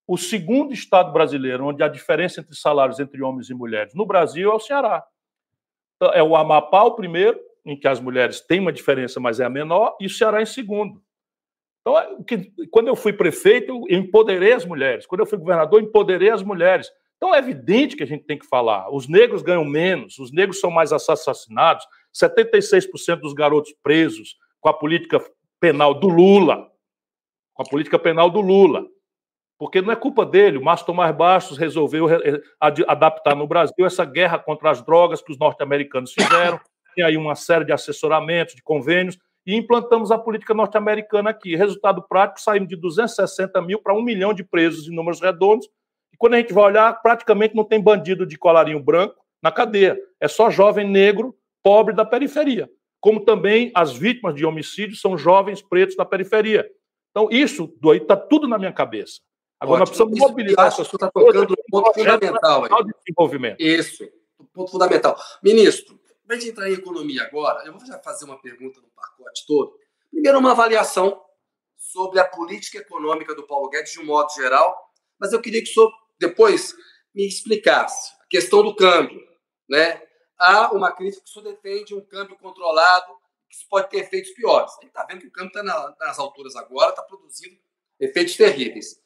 o 0.07 0.17
segundo 0.17 0.73
estado 0.73 1.11
brasileiro 1.11 1.65
onde 1.65 1.83
a 1.83 1.87
diferença 1.87 2.41
entre 2.41 2.55
salários 2.55 2.99
entre 2.99 3.21
homens 3.23 3.49
e 3.49 3.53
mulheres 3.53 3.93
no 3.93 4.05
Brasil 4.05 4.51
é 4.51 4.53
o 4.53 4.59
Ceará. 4.59 5.03
Então, 5.95 6.13
é 6.13 6.21
o 6.21 6.35
Amapá 6.35 6.83
o 6.83 6.95
primeiro, 6.95 7.39
em 7.65 7.77
que 7.77 7.87
as 7.87 7.99
mulheres 7.99 8.41
têm 8.41 8.59
uma 8.59 8.73
diferença, 8.73 9.19
mas 9.19 9.39
é 9.39 9.45
a 9.45 9.49
menor, 9.49 9.95
e 9.99 10.05
o 10.05 10.09
Ceará 10.09 10.41
em 10.41 10.45
segundo. 10.45 11.01
Então, 11.81 11.97
é 11.97 12.07
quando 12.71 12.87
eu 12.87 12.95
fui 12.95 13.13
prefeito, 13.13 13.85
eu 13.87 13.97
empoderei 13.97 14.53
as 14.53 14.65
mulheres. 14.65 15.05
Quando 15.05 15.21
eu 15.21 15.25
fui 15.25 15.37
governador, 15.37 15.79
eu 15.79 15.85
empoderei 15.85 16.29
as 16.29 16.43
mulheres. 16.43 16.91
Então, 17.17 17.33
é 17.33 17.39
evidente 17.39 17.95
que 17.95 18.03
a 18.03 18.07
gente 18.07 18.25
tem 18.25 18.37
que 18.37 18.45
falar. 18.45 18.93
Os 18.93 19.07
negros 19.07 19.41
ganham 19.41 19.65
menos, 19.65 20.19
os 20.19 20.31
negros 20.31 20.59
são 20.59 20.69
mais 20.69 20.91
assassinados, 20.91 21.85
76% 22.13 23.19
dos 23.21 23.33
garotos 23.33 23.73
presos 23.81 24.35
com 24.59 24.69
a 24.69 24.73
política 24.73 25.23
penal 25.59 25.93
do 25.93 26.07
Lula. 26.07 26.69
Com 27.53 27.63
a 27.63 27.65
política 27.65 27.97
penal 27.97 28.29
do 28.29 28.41
Lula. 28.41 28.85
Porque 29.57 29.81
não 29.81 29.91
é 29.91 29.95
culpa 29.95 30.25
dele, 30.25 30.57
o 30.57 30.63
Márcio 30.63 30.87
Tomás 30.87 31.15
Bastos 31.15 31.57
resolveu 31.57 32.07
adaptar 32.87 33.35
no 33.35 33.47
Brasil 33.47 33.85
essa 33.85 34.03
guerra 34.03 34.37
contra 34.37 34.69
as 34.69 34.81
drogas 34.81 35.21
que 35.21 35.31
os 35.31 35.39
norte-americanos 35.39 36.11
fizeram 36.11 36.59
tem 36.95 37.03
aí 37.03 37.17
uma 37.17 37.35
série 37.35 37.65
de 37.65 37.73
assessoramentos, 37.73 38.55
de 38.55 38.63
convênios, 38.63 39.19
e 39.45 39.53
implantamos 39.53 40.11
a 40.11 40.17
política 40.17 40.53
norte-americana 40.53 41.29
aqui. 41.29 41.55
Resultado 41.55 42.01
prático, 42.01 42.41
saímos 42.41 42.69
de 42.69 42.75
260 42.75 43.61
mil 43.61 43.79
para 43.79 43.93
um 43.93 44.01
milhão 44.01 44.33
de 44.33 44.43
presos 44.43 44.87
em 44.87 44.95
números 44.95 45.21
redondos, 45.21 45.67
E 46.15 46.17
quando 46.17 46.35
a 46.35 46.37
gente 46.37 46.53
vai 46.53 46.63
olhar, 46.63 46.93
praticamente 47.01 47.53
não 47.53 47.65
tem 47.65 47.81
bandido 47.81 48.25
de 48.25 48.37
colarinho 48.37 48.79
branco 48.79 49.15
na 49.43 49.51
cadeia. 49.51 49.99
É 50.17 50.29
só 50.29 50.49
jovem 50.49 50.89
negro, 50.89 51.35
pobre 51.61 51.93
da 51.93 52.05
periferia. 52.05 52.69
Como 53.01 53.19
também 53.19 53.69
as 53.75 53.91
vítimas 53.91 54.33
de 54.33 54.45
homicídio 54.45 54.95
são 54.95 55.17
jovens 55.17 55.61
pretos 55.61 55.97
da 55.97 56.05
periferia. 56.05 56.65
Então, 57.11 57.27
isso 57.29 57.69
está 57.93 58.15
tudo 58.15 58.47
na 58.47 58.57
minha 58.57 58.71
cabeça. 58.71 59.19
Agora, 59.59 59.79
nós 59.79 59.89
precisamos 59.89 60.19
mobilizar 60.19 60.67
essas 60.67 60.87
pessoas. 60.87 60.93
está 60.93 61.11
tocando 61.11 61.53
um 61.53 61.71
ponto 61.71 61.93
fundamental 61.93 62.63
aí. 62.63 62.83
De 62.85 62.93
desenvolvimento. 62.99 63.61
Isso, 63.61 64.09
ponto 64.53 64.71
fundamental. 64.71 65.17
Ministro, 65.43 65.99
para 66.25 66.37
de 66.37 66.49
entrar 66.49 66.69
em 66.69 66.73
economia 66.73 67.23
agora, 67.23 67.65
eu 67.65 67.73
vou 67.73 67.85
já 67.85 67.99
fazer 67.99 68.25
uma 68.25 68.39
pergunta 68.41 68.81
no 68.81 68.87
pacote 68.89 69.45
todo. 69.45 69.77
Primeiro, 70.09 70.39
uma 70.39 70.51
avaliação 70.51 71.21
sobre 71.77 72.19
a 72.19 72.25
política 72.25 72.79
econômica 72.79 73.35
do 73.35 73.45
Paulo 73.45 73.69
Guedes 73.69 73.91
de 73.93 73.99
um 73.99 74.05
modo 74.05 74.33
geral, 74.33 74.91
mas 75.19 75.33
eu 75.33 75.41
queria 75.41 75.63
que 75.63 75.69
o 75.69 75.73
senhor 75.73 75.93
depois 76.19 76.75
me 77.13 77.27
explicasse 77.27 78.13
a 78.21 78.25
questão 78.27 78.63
do 78.63 78.75
câmbio. 78.75 79.21
Né? 79.69 80.01
Há 80.37 80.73
uma 80.73 80.91
crítica 80.91 81.23
que 81.23 81.29
o 81.29 81.33
senhor 81.33 81.53
defende 81.53 81.93
um 81.93 82.01
câmbio 82.01 82.37
controlado, 82.37 83.13
que 83.49 83.55
isso 83.55 83.65
pode 83.69 83.89
ter 83.89 83.99
efeitos 83.99 84.31
piores. 84.31 84.71
A 84.71 84.81
gente 84.81 84.87
está 84.87 85.05
vendo 85.05 85.21
que 85.21 85.27
o 85.27 85.31
câmbio 85.31 85.49
está 85.49 85.63
na, 85.63 85.95
nas 85.99 86.19
alturas 86.19 86.55
agora, 86.55 86.89
está 86.89 87.03
produzindo 87.03 87.57
efeitos 87.99 88.35
terríveis. 88.35 88.99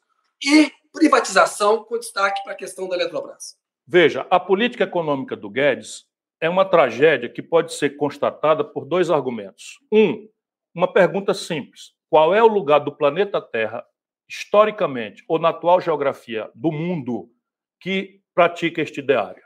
E 0.44 0.72
privatização 0.92 1.84
com 1.84 1.98
destaque 1.98 2.42
para 2.42 2.52
a 2.52 2.56
questão 2.56 2.88
da 2.88 2.96
Eletrobras. 2.96 3.56
Veja, 3.86 4.26
a 4.30 4.38
política 4.38 4.84
econômica 4.84 5.36
do 5.36 5.50
Guedes 5.50 6.06
é 6.40 6.48
uma 6.48 6.64
tragédia 6.64 7.28
que 7.28 7.42
pode 7.42 7.74
ser 7.74 7.96
constatada 7.96 8.64
por 8.64 8.84
dois 8.84 9.10
argumentos. 9.10 9.78
Um, 9.92 10.28
uma 10.74 10.92
pergunta 10.92 11.34
simples: 11.34 11.92
qual 12.08 12.34
é 12.34 12.42
o 12.42 12.48
lugar 12.48 12.78
do 12.80 12.96
planeta 12.96 13.40
Terra, 13.40 13.84
historicamente 14.28 15.24
ou 15.28 15.38
na 15.38 15.50
atual 15.50 15.80
geografia 15.80 16.50
do 16.54 16.72
mundo, 16.72 17.30
que 17.80 18.22
pratica 18.34 18.80
este 18.80 19.00
ideário? 19.00 19.42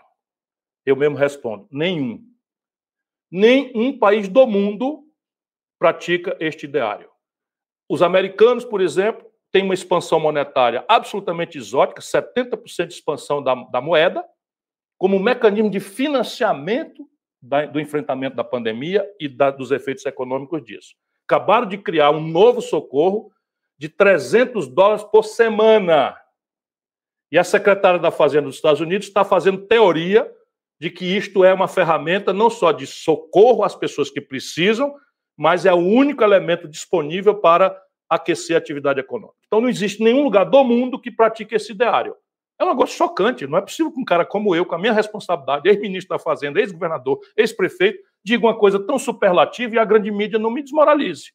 Eu 0.87 0.97
mesmo 0.97 1.17
respondo: 1.17 1.67
nenhum. 1.71 2.23
Nenhum 3.31 3.99
país 3.99 4.29
do 4.29 4.47
mundo 4.47 5.05
pratica 5.79 6.37
este 6.39 6.67
ideário. 6.67 7.11
Os 7.89 8.01
americanos, 8.01 8.65
por 8.65 8.81
exemplo, 8.81 9.29
têm 9.55 9.63
uma 9.63 9.73
expansão 9.73 10.19
monetária 10.19 10.85
absolutamente 10.89 11.57
exótica, 11.57 12.03
70% 12.03 12.89
de 12.89 12.95
expansão 12.95 13.41
da, 13.41 13.55
da 13.55 13.81
moeda, 13.81 14.25
como 14.99 15.17
mecanismo 15.21 15.71
de 15.71 15.79
financiamento 15.79 17.09
da, 17.41 17.65
do 17.65 17.79
enfrentamento 17.79 18.35
da 18.35 18.43
pandemia 18.43 19.09
e 19.21 19.29
da, 19.29 19.53
dos 19.53 19.71
efeitos 19.71 20.05
econômicos 20.07 20.61
disso. 20.65 20.97
Acabaram 21.25 21.69
de 21.69 21.79
criar 21.79 22.11
um 22.11 22.21
novo 22.21 22.61
socorro 22.61 23.31
de 23.79 23.89
300 23.89 24.67
dólares 24.67 25.05
por 25.05 25.23
semana. 25.23 26.17
E 27.31 27.39
a 27.39 27.45
secretária 27.45 28.01
da 28.01 28.11
Fazenda 28.11 28.47
dos 28.47 28.57
Estados 28.57 28.81
Unidos 28.81 29.07
está 29.07 29.25
fazendo 29.25 29.69
teoria 29.69 30.29
de 30.81 30.91
que 30.91 31.05
isto 31.05 31.45
é 31.45 31.55
uma 31.55 31.69
ferramenta 31.69 32.33
não 32.33 32.51
só 32.51 32.73
de 32.73 32.89
socorro 32.89 33.63
às 33.63 33.77
pessoas 33.77 34.11
que 34.11 34.21
precisam, 34.21 34.93
mas 35.37 35.65
é 35.65 35.73
o 35.73 35.79
único 35.79 36.25
elemento 36.25 36.67
disponível 36.67 37.37
para 37.37 37.81
aquecer 38.15 38.57
a 38.57 38.59
atividade 38.59 39.01
econômica. 39.01 39.39
Então 39.47 39.61
não 39.61 39.69
existe 39.69 40.03
nenhum 40.03 40.23
lugar 40.23 40.45
do 40.45 40.65
mundo 40.65 41.01
que 41.01 41.11
pratique 41.11 41.55
esse 41.55 41.73
ideário. 41.73 42.15
É 42.59 42.65
um 42.65 42.69
negócio 42.69 42.97
chocante. 42.97 43.47
Não 43.47 43.59
é 43.59 43.61
possível 43.61 43.93
que 43.93 44.01
um 44.01 44.05
cara 44.05 44.25
como 44.25 44.55
eu, 44.55 44.65
com 44.65 44.75
a 44.75 44.79
minha 44.79 44.93
responsabilidade, 44.93 45.69
ex-ministro 45.69 46.17
da 46.17 46.19
Fazenda, 46.19 46.61
ex-governador, 46.61 47.19
ex-prefeito, 47.37 47.99
diga 48.25 48.47
uma 48.47 48.57
coisa 48.57 48.79
tão 48.79 48.99
superlativa 48.99 49.75
e 49.75 49.79
a 49.79 49.85
grande 49.85 50.11
mídia 50.11 50.39
não 50.39 50.51
me 50.51 50.63
desmoralize. 50.63 51.33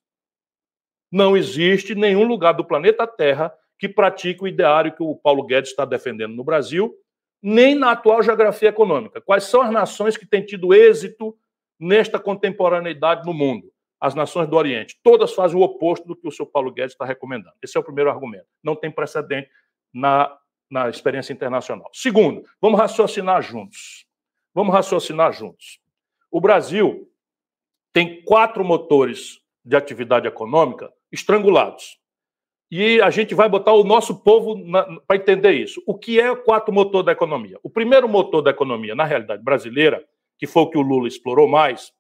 Não 1.11 1.36
existe 1.36 1.95
nenhum 1.95 2.23
lugar 2.23 2.53
do 2.53 2.63
planeta 2.63 3.05
Terra 3.05 3.53
que 3.77 3.89
pratique 3.89 4.43
o 4.43 4.47
ideário 4.47 4.93
que 4.93 5.01
o 5.01 5.15
Paulo 5.15 5.43
Guedes 5.43 5.71
está 5.71 5.86
defendendo 5.86 6.36
no 6.36 6.43
Brasil, 6.43 6.93
nem 7.41 7.73
na 7.73 7.91
atual 7.91 8.21
geografia 8.21 8.69
econômica. 8.69 9.21
Quais 9.21 9.45
são 9.45 9.61
as 9.61 9.71
nações 9.71 10.17
que 10.17 10.25
têm 10.25 10.45
tido 10.45 10.73
êxito 10.73 11.36
nesta 11.80 12.19
contemporaneidade 12.19 13.25
no 13.25 13.34
mundo? 13.34 13.71
As 13.99 14.15
nações 14.15 14.47
do 14.47 14.55
Oriente. 14.55 14.97
Todas 15.03 15.33
fazem 15.33 15.57
o 15.57 15.61
oposto 15.61 16.07
do 16.07 16.15
que 16.15 16.27
o 16.27 16.31
seu 16.31 16.45
Paulo 16.45 16.71
Guedes 16.71 16.93
está 16.93 17.05
recomendando. 17.05 17.55
Esse 17.61 17.77
é 17.77 17.79
o 17.79 17.83
primeiro 17.83 18.09
argumento. 18.09 18.47
Não 18.63 18.75
tem 18.75 18.89
precedente 18.89 19.49
na 19.93 20.37
na 20.69 20.89
experiência 20.89 21.33
internacional. 21.33 21.89
Segundo, 21.91 22.43
vamos 22.61 22.79
raciocinar 22.79 23.41
juntos. 23.41 24.05
Vamos 24.53 24.73
raciocinar 24.73 25.33
juntos. 25.33 25.79
O 26.29 26.39
Brasil 26.39 27.09
tem 27.91 28.21
quatro 28.23 28.63
motores 28.63 29.39
de 29.65 29.75
atividade 29.75 30.27
econômica 30.27 30.93
estrangulados. 31.11 31.97
E 32.71 33.01
a 33.01 33.09
gente 33.09 33.33
vai 33.33 33.49
botar 33.49 33.73
o 33.73 33.83
nosso 33.83 34.23
povo 34.23 34.55
para 35.07 35.17
entender 35.17 35.53
isso. 35.53 35.81
O 35.87 35.97
que 35.97 36.19
é 36.19 36.31
o 36.31 36.37
quatro 36.37 36.71
motor 36.71 37.01
da 37.01 37.11
economia? 37.11 37.59
O 37.63 37.69
primeiro 37.69 38.07
motor 38.07 38.43
da 38.43 38.51
economia, 38.51 38.93
na 38.93 39.05
realidade 39.05 39.43
brasileira, 39.43 40.05
que 40.37 40.45
foi 40.45 40.61
o 40.61 40.69
que 40.69 40.77
o 40.77 40.81
Lula 40.81 41.07
explorou 41.07 41.47
mais, 41.47 41.91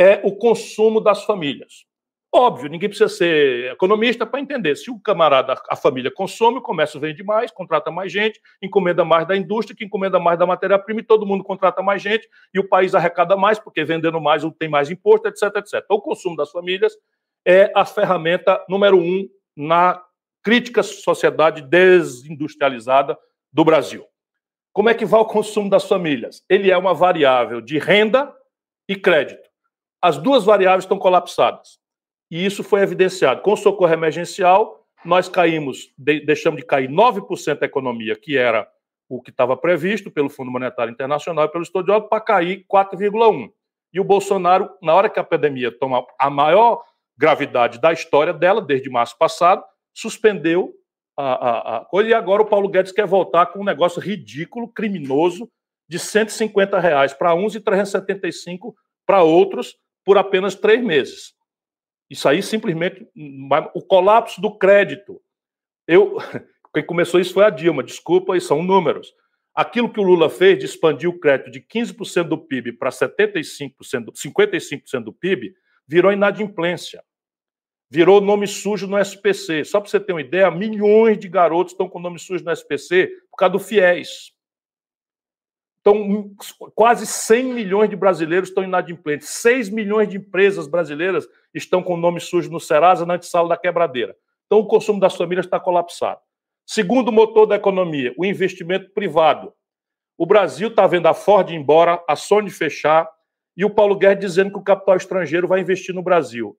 é 0.00 0.18
o 0.24 0.34
consumo 0.34 0.98
das 0.98 1.24
famílias. 1.24 1.84
Óbvio, 2.32 2.70
ninguém 2.70 2.88
precisa 2.88 3.08
ser 3.10 3.72
economista 3.72 4.24
para 4.24 4.40
entender. 4.40 4.74
Se 4.74 4.90
o 4.90 4.98
camarada, 4.98 5.60
a 5.68 5.76
família 5.76 6.10
consome, 6.10 6.56
o 6.56 6.62
comércio 6.62 6.98
vende 6.98 7.22
mais, 7.22 7.50
contrata 7.50 7.90
mais 7.90 8.10
gente, 8.10 8.40
encomenda 8.62 9.04
mais 9.04 9.28
da 9.28 9.36
indústria, 9.36 9.76
que 9.76 9.84
encomenda 9.84 10.18
mais 10.18 10.38
da 10.38 10.46
matéria-prima, 10.46 11.00
e 11.00 11.04
todo 11.04 11.26
mundo 11.26 11.44
contrata 11.44 11.82
mais 11.82 12.00
gente, 12.00 12.26
e 12.54 12.58
o 12.58 12.66
país 12.66 12.94
arrecada 12.94 13.36
mais, 13.36 13.58
porque 13.58 13.84
vendendo 13.84 14.18
mais 14.22 14.42
tem 14.58 14.70
mais 14.70 14.90
imposto, 14.90 15.28
etc, 15.28 15.54
etc. 15.56 15.84
O 15.90 16.00
consumo 16.00 16.34
das 16.34 16.50
famílias 16.50 16.96
é 17.44 17.70
a 17.74 17.84
ferramenta 17.84 18.64
número 18.70 18.96
um 18.96 19.28
na 19.54 20.02
crítica 20.42 20.82
sociedade 20.82 21.60
desindustrializada 21.60 23.18
do 23.52 23.64
Brasil. 23.66 24.06
Como 24.72 24.88
é 24.88 24.94
que 24.94 25.04
vai 25.04 25.20
o 25.20 25.26
consumo 25.26 25.68
das 25.68 25.84
famílias? 25.84 26.42
Ele 26.48 26.70
é 26.70 26.78
uma 26.78 26.94
variável 26.94 27.60
de 27.60 27.76
renda 27.76 28.32
e 28.88 28.96
crédito. 28.96 29.49
As 30.02 30.16
duas 30.16 30.44
variáveis 30.44 30.84
estão 30.84 30.98
colapsadas. 30.98 31.78
E 32.30 32.44
isso 32.44 32.62
foi 32.62 32.80
evidenciado. 32.80 33.42
Com 33.42 33.52
o 33.52 33.56
socorro 33.56 33.92
emergencial, 33.92 34.86
nós 35.04 35.28
caímos, 35.28 35.92
de, 35.98 36.20
deixamos 36.20 36.60
de 36.60 36.66
cair 36.66 36.88
9% 36.88 37.58
da 37.58 37.66
economia, 37.66 38.16
que 38.16 38.36
era 38.36 38.68
o 39.08 39.20
que 39.20 39.30
estava 39.30 39.56
previsto 39.56 40.10
pelo 40.10 40.30
Fundo 40.30 40.50
Monetário 40.50 40.92
Internacional 40.92 41.46
e 41.46 41.48
pelo 41.48 41.64
Estudioso, 41.64 42.08
para 42.08 42.20
cair 42.20 42.64
4,1%. 42.72 43.50
E 43.92 43.98
o 43.98 44.04
Bolsonaro, 44.04 44.70
na 44.80 44.94
hora 44.94 45.10
que 45.10 45.18
a 45.18 45.24
pandemia 45.24 45.76
toma 45.76 46.06
a 46.18 46.30
maior 46.30 46.84
gravidade 47.18 47.80
da 47.80 47.92
história 47.92 48.32
dela, 48.32 48.62
desde 48.62 48.88
março 48.88 49.18
passado, 49.18 49.64
suspendeu 49.92 50.72
a, 51.16 51.78
a, 51.78 51.84
coisa. 51.84 52.08
E 52.08 52.14
agora 52.14 52.42
o 52.42 52.46
Paulo 52.46 52.68
Guedes 52.68 52.92
quer 52.92 53.06
voltar 53.06 53.46
com 53.46 53.60
um 53.60 53.64
negócio 53.64 54.00
ridículo, 54.00 54.68
criminoso, 54.68 55.50
de 55.88 55.98
150 55.98 56.78
reais 56.78 57.12
para 57.12 57.34
uns 57.34 57.56
e 57.56 57.60
375 57.60 58.76
para 59.04 59.24
outros 59.24 59.76
por 60.04 60.18
apenas 60.18 60.54
três 60.54 60.82
meses. 60.82 61.34
Isso 62.08 62.28
aí 62.28 62.42
simplesmente 62.42 63.06
o 63.74 63.82
colapso 63.82 64.40
do 64.40 64.56
crédito. 64.58 65.20
Eu, 65.86 66.16
quem 66.74 66.84
começou 66.84 67.20
isso 67.20 67.32
foi 67.32 67.44
a 67.44 67.50
Dilma, 67.50 67.82
desculpa, 67.82 68.36
e 68.36 68.40
são 68.40 68.62
números. 68.62 69.12
Aquilo 69.54 69.92
que 69.92 70.00
o 70.00 70.02
Lula 70.02 70.30
fez 70.30 70.58
de 70.58 70.64
expandir 70.64 71.08
o 71.08 71.18
crédito 71.18 71.50
de 71.50 71.60
15% 71.60 72.24
do 72.24 72.38
PIB 72.38 72.72
para 72.72 72.90
75%, 72.90 73.72
55% 74.14 75.04
do 75.04 75.12
PIB, 75.12 75.52
virou 75.86 76.12
inadimplência. 76.12 77.02
Virou 77.90 78.20
nome 78.20 78.46
sujo 78.46 78.86
no 78.86 78.96
SPC. 78.96 79.64
Só 79.64 79.80
para 79.80 79.90
você 79.90 79.98
ter 79.98 80.12
uma 80.12 80.20
ideia, 80.20 80.50
milhões 80.50 81.18
de 81.18 81.28
garotos 81.28 81.72
estão 81.72 81.88
com 81.88 81.98
nome 81.98 82.20
sujo 82.20 82.44
no 82.44 82.52
SPC 82.52 83.08
por 83.30 83.36
causa 83.36 83.52
do 83.52 83.58
FIES. 83.58 84.32
Então, 85.80 86.30
quase 86.74 87.06
100 87.06 87.54
milhões 87.54 87.88
de 87.88 87.96
brasileiros 87.96 88.50
estão 88.50 88.62
inadimplentes. 88.62 89.28
6 89.30 89.70
milhões 89.70 90.08
de 90.08 90.18
empresas 90.18 90.66
brasileiras 90.66 91.26
estão 91.54 91.82
com 91.82 91.94
o 91.94 91.96
nome 91.96 92.20
sujo 92.20 92.50
no 92.50 92.60
Serasa, 92.60 93.06
na 93.06 93.14
antessala 93.14 93.48
da 93.48 93.56
quebradeira. 93.56 94.14
Então, 94.46 94.58
o 94.58 94.66
consumo 94.66 95.00
das 95.00 95.16
famílias 95.16 95.46
está 95.46 95.58
colapsado. 95.58 96.20
Segundo 96.66 97.10
motor 97.10 97.46
da 97.46 97.56
economia, 97.56 98.14
o 98.16 98.24
investimento 98.24 98.90
privado. 98.90 99.52
O 100.18 100.26
Brasil 100.26 100.68
está 100.68 100.86
vendo 100.86 101.06
a 101.06 101.14
Ford 101.14 101.48
ir 101.50 101.54
embora, 101.54 102.02
a 102.06 102.14
Sony 102.14 102.50
fechar, 102.50 103.08
e 103.56 103.64
o 103.64 103.70
Paulo 103.70 103.96
Guedes 103.96 104.30
dizendo 104.30 104.52
que 104.52 104.58
o 104.58 104.62
capital 104.62 104.96
estrangeiro 104.96 105.48
vai 105.48 105.60
investir 105.60 105.94
no 105.94 106.02
Brasil. 106.02 106.56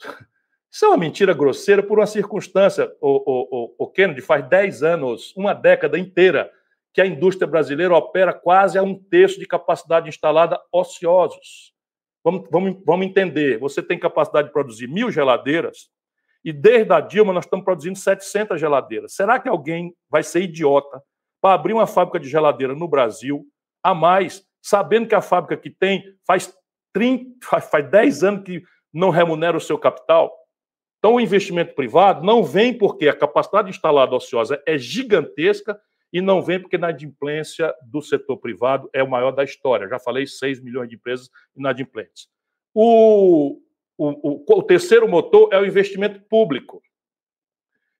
Isso 0.70 0.84
é 0.84 0.88
uma 0.88 0.96
mentira 0.96 1.34
grosseira 1.34 1.82
por 1.82 1.98
uma 1.98 2.06
circunstância, 2.06 2.90
o, 3.00 3.08
o, 3.08 3.48
o, 3.50 3.74
o 3.76 3.86
Kennedy, 3.88 4.20
faz 4.20 4.48
10 4.48 4.84
anos, 4.84 5.34
uma 5.36 5.52
década 5.52 5.98
inteira, 5.98 6.48
que 6.92 7.00
a 7.00 7.06
indústria 7.06 7.46
brasileira 7.46 7.94
opera 7.94 8.32
quase 8.32 8.78
a 8.78 8.82
um 8.82 8.94
terço 8.94 9.38
de 9.38 9.46
capacidade 9.46 10.08
instalada 10.08 10.60
ociosos. 10.72 11.72
Vamos, 12.22 12.48
vamos, 12.50 12.82
vamos 12.84 13.06
entender, 13.06 13.58
você 13.58 13.82
tem 13.82 13.98
capacidade 13.98 14.48
de 14.48 14.52
produzir 14.52 14.86
mil 14.86 15.10
geladeiras 15.10 15.88
e 16.44 16.52
desde 16.52 16.92
a 16.92 17.00
Dilma 17.00 17.32
nós 17.32 17.44
estamos 17.44 17.64
produzindo 17.64 17.98
700 17.98 18.58
geladeiras. 18.58 19.14
Será 19.14 19.38
que 19.38 19.48
alguém 19.48 19.94
vai 20.08 20.22
ser 20.22 20.42
idiota 20.42 21.02
para 21.40 21.54
abrir 21.54 21.72
uma 21.72 21.86
fábrica 21.86 22.18
de 22.18 22.28
geladeira 22.28 22.74
no 22.74 22.88
Brasil 22.88 23.46
a 23.82 23.94
mais, 23.94 24.44
sabendo 24.62 25.08
que 25.08 25.14
a 25.14 25.22
fábrica 25.22 25.56
que 25.56 25.70
tem 25.70 26.02
faz, 26.26 26.52
30, 26.92 27.60
faz 27.60 27.90
10 27.90 28.24
anos 28.24 28.44
que 28.44 28.62
não 28.92 29.10
remunera 29.10 29.56
o 29.56 29.60
seu 29.60 29.78
capital? 29.78 30.34
Então, 30.98 31.14
o 31.14 31.20
investimento 31.20 31.74
privado 31.74 32.24
não 32.24 32.44
vem 32.44 32.76
porque 32.76 33.08
a 33.08 33.16
capacidade 33.16 33.70
instalada 33.70 34.14
ociosa 34.14 34.62
é 34.66 34.76
gigantesca 34.76 35.80
e 36.12 36.20
não 36.20 36.42
vem 36.42 36.60
porque 36.60 36.76
a 36.76 36.78
inadimplência 36.78 37.72
do 37.82 38.02
setor 38.02 38.36
privado 38.38 38.90
é 38.92 39.02
o 39.02 39.10
maior 39.10 39.30
da 39.30 39.44
história. 39.44 39.88
Já 39.88 39.98
falei 39.98 40.26
6 40.26 40.60
milhões 40.60 40.88
de 40.88 40.96
empresas 40.96 41.30
inadimplentes. 41.56 42.28
O, 42.74 43.60
o, 43.96 44.44
o, 44.52 44.58
o 44.58 44.62
terceiro 44.62 45.08
motor 45.08 45.48
é 45.52 45.58
o 45.58 45.66
investimento 45.66 46.20
público. 46.28 46.82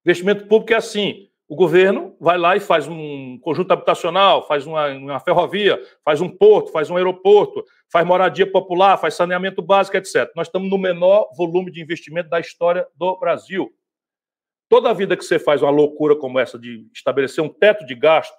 Investimento 0.05 0.47
público 0.47 0.73
é 0.73 0.77
assim: 0.77 1.29
o 1.51 1.57
governo 1.57 2.17
vai 2.21 2.39
lá 2.39 2.57
e 2.57 2.61
faz 2.61 2.87
um 2.87 3.37
conjunto 3.41 3.73
habitacional, 3.73 4.47
faz 4.47 4.67
uma, 4.67 4.87
uma, 4.89 5.19
ferrovia, 5.19 5.81
faz 6.05 6.21
um 6.21 6.29
porto, 6.29 6.71
faz 6.71 6.89
um 6.89 6.97
aeroporto, 6.97 7.65
faz 7.91 8.07
moradia 8.07 8.51
popular, 8.51 8.97
faz 8.97 9.15
saneamento 9.15 9.61
básico, 9.61 9.97
etc. 9.97 10.31
Nós 10.37 10.47
estamos 10.47 10.71
no 10.71 10.79
menor 10.79 11.29
volume 11.37 11.73
de 11.73 11.83
investimento 11.83 12.29
da 12.31 12.39
história 12.39 12.87
do 12.95 13.19
Brasil. 13.19 13.69
Toda 14.71 14.95
vida 14.95 15.17
que 15.17 15.25
você 15.25 15.37
faz 15.37 15.63
uma 15.63 15.71
loucura 15.71 16.15
como 16.15 16.39
essa 16.39 16.57
de 16.57 16.87
estabelecer 16.95 17.43
um 17.43 17.49
teto 17.49 17.85
de 17.85 17.93
gasto 17.93 18.33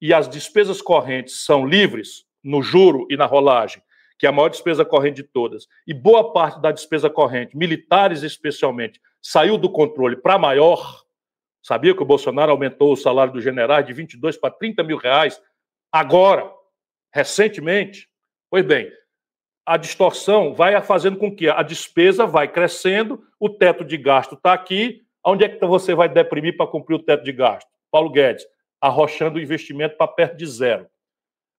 e 0.00 0.12
as 0.12 0.28
despesas 0.28 0.82
correntes 0.82 1.44
são 1.44 1.64
livres 1.64 2.26
no 2.42 2.60
juro 2.60 3.06
e 3.08 3.16
na 3.16 3.24
rolagem, 3.24 3.80
que 4.18 4.26
é 4.26 4.28
a 4.28 4.32
maior 4.32 4.48
despesa 4.48 4.84
corrente 4.84 5.22
de 5.22 5.22
todas, 5.22 5.68
e 5.86 5.94
boa 5.94 6.32
parte 6.32 6.60
da 6.60 6.72
despesa 6.72 7.08
corrente, 7.08 7.56
militares 7.56 8.24
especialmente, 8.24 9.00
saiu 9.22 9.56
do 9.56 9.70
controle 9.70 10.16
para 10.16 10.36
maior, 10.36 11.04
sabia 11.62 11.94
que 11.94 12.02
o 12.02 12.06
Bolsonaro 12.06 12.50
aumentou 12.50 12.92
o 12.92 12.96
salário 12.96 13.32
dos 13.32 13.44
generais 13.44 13.86
de 13.86 13.92
22 13.92 14.36
para 14.36 14.50
30 14.50 14.82
mil 14.82 14.96
reais 14.96 15.40
agora, 15.92 16.50
recentemente? 17.14 18.08
Pois 18.50 18.66
bem, 18.66 18.90
a 19.64 19.76
distorção 19.76 20.52
vai 20.52 20.82
fazendo 20.82 21.16
com 21.16 21.32
que 21.32 21.48
a 21.48 21.62
despesa 21.62 22.26
vai 22.26 22.48
crescendo, 22.48 23.24
o 23.38 23.48
teto 23.48 23.84
de 23.84 23.96
gasto 23.96 24.34
está 24.34 24.52
aqui, 24.52 25.05
Onde 25.28 25.44
é 25.44 25.48
que 25.48 25.66
você 25.66 25.92
vai 25.92 26.08
deprimir 26.08 26.56
para 26.56 26.68
cumprir 26.68 26.94
o 26.94 27.02
teto 27.02 27.24
de 27.24 27.32
gasto? 27.32 27.68
Paulo 27.90 28.10
Guedes, 28.10 28.46
arrochando 28.80 29.40
o 29.40 29.42
investimento 29.42 29.96
para 29.96 30.06
perto 30.06 30.36
de 30.36 30.46
zero. 30.46 30.86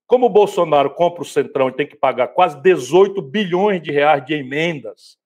Como 0.05 0.27
o 0.27 0.29
Bolsonaro 0.29 0.91
compra 0.91 1.21
o 1.21 1.25
Centrão 1.25 1.67
e 1.67 1.73
tem 1.73 1.85
que 1.85 1.97
pagar 1.97 2.29
quase 2.29 2.61
18 2.61 3.21
bilhões 3.21 3.81
de 3.81 3.91
reais 3.91 4.25
de 4.25 4.33
emendas, 4.33 5.17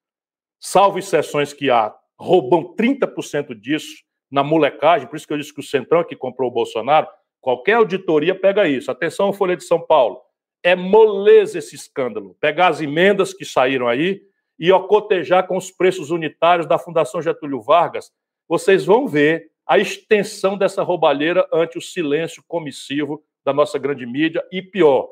salvo 0.59 0.97
exceções 0.97 1.53
que 1.53 1.69
há, 1.69 1.95
roubam 2.17 2.75
30% 2.75 3.53
disso 3.53 4.03
na 4.31 4.43
molecagem, 4.43 5.07
por 5.07 5.17
isso 5.17 5.27
que 5.27 5.33
eu 5.33 5.37
disse 5.37 5.53
que 5.53 5.59
o 5.59 5.63
Centrão 5.63 5.99
é 5.99 6.03
que 6.03 6.15
comprou 6.15 6.49
o 6.49 6.53
Bolsonaro, 6.53 7.07
qualquer 7.39 7.73
auditoria 7.73 8.33
pega 8.33 8.67
isso. 8.67 8.89
Atenção, 8.89 9.31
Folha 9.31 9.55
de 9.55 9.63
São 9.63 9.79
Paulo. 9.79 10.19
É 10.63 10.75
moleza 10.75 11.59
esse 11.59 11.75
escândalo. 11.75 12.35
Pegar 12.39 12.69
as 12.69 12.81
emendas 12.81 13.35
que 13.35 13.45
saíram 13.45 13.87
aí 13.87 14.19
e 14.57 14.71
ocotejar 14.71 15.45
com 15.45 15.57
os 15.57 15.69
preços 15.69 16.09
unitários 16.09 16.65
da 16.65 16.79
Fundação 16.79 17.21
Getúlio 17.21 17.61
Vargas, 17.61 18.11
vocês 18.51 18.83
vão 18.83 19.07
ver 19.07 19.49
a 19.65 19.77
extensão 19.77 20.57
dessa 20.57 20.83
roubalheira 20.83 21.47
ante 21.53 21.77
o 21.77 21.81
silêncio 21.81 22.43
comissivo 22.49 23.23
da 23.45 23.53
nossa 23.53 23.79
grande 23.79 24.05
mídia 24.05 24.45
e, 24.51 24.61
pior, 24.61 25.07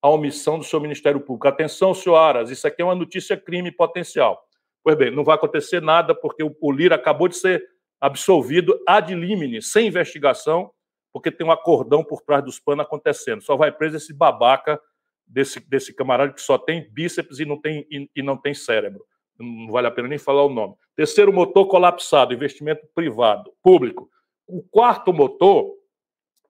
a 0.00 0.08
omissão 0.08 0.60
do 0.60 0.64
seu 0.64 0.80
Ministério 0.80 1.18
Público. 1.20 1.48
Atenção, 1.48 1.92
senhor 1.92 2.14
Aras, 2.14 2.50
isso 2.50 2.64
aqui 2.68 2.82
é 2.82 2.84
uma 2.84 2.94
notícia 2.94 3.36
crime 3.36 3.72
potencial. 3.72 4.40
Pois 4.80 4.96
bem, 4.96 5.10
não 5.10 5.24
vai 5.24 5.34
acontecer 5.34 5.82
nada 5.82 6.14
porque 6.14 6.44
o 6.44 6.70
Lira 6.70 6.94
acabou 6.94 7.26
de 7.26 7.36
ser 7.36 7.64
absolvido 8.00 8.80
ad 8.86 9.12
limine, 9.12 9.60
sem 9.60 9.88
investigação, 9.88 10.70
porque 11.12 11.32
tem 11.32 11.44
um 11.44 11.50
acordão 11.50 12.04
por 12.04 12.20
trás 12.20 12.44
dos 12.44 12.60
panos 12.60 12.86
acontecendo. 12.86 13.42
Só 13.42 13.56
vai 13.56 13.72
preso 13.72 13.96
esse 13.96 14.14
babaca 14.14 14.80
desse, 15.26 15.58
desse 15.68 15.92
camarada 15.92 16.32
que 16.32 16.40
só 16.40 16.56
tem 16.56 16.88
bíceps 16.92 17.40
e 17.40 17.44
não 17.44 17.60
tem, 17.60 17.84
e, 17.90 18.08
e 18.14 18.22
não 18.22 18.36
tem 18.36 18.54
cérebro 18.54 19.04
não 19.38 19.72
vale 19.72 19.86
a 19.86 19.90
pena 19.90 20.08
nem 20.08 20.18
falar 20.18 20.44
o 20.44 20.48
nome. 20.48 20.74
Terceiro 20.96 21.32
motor 21.32 21.66
colapsado, 21.66 22.32
investimento 22.32 22.86
privado, 22.94 23.52
público. 23.62 24.08
O 24.46 24.62
quarto 24.62 25.12
motor 25.12 25.74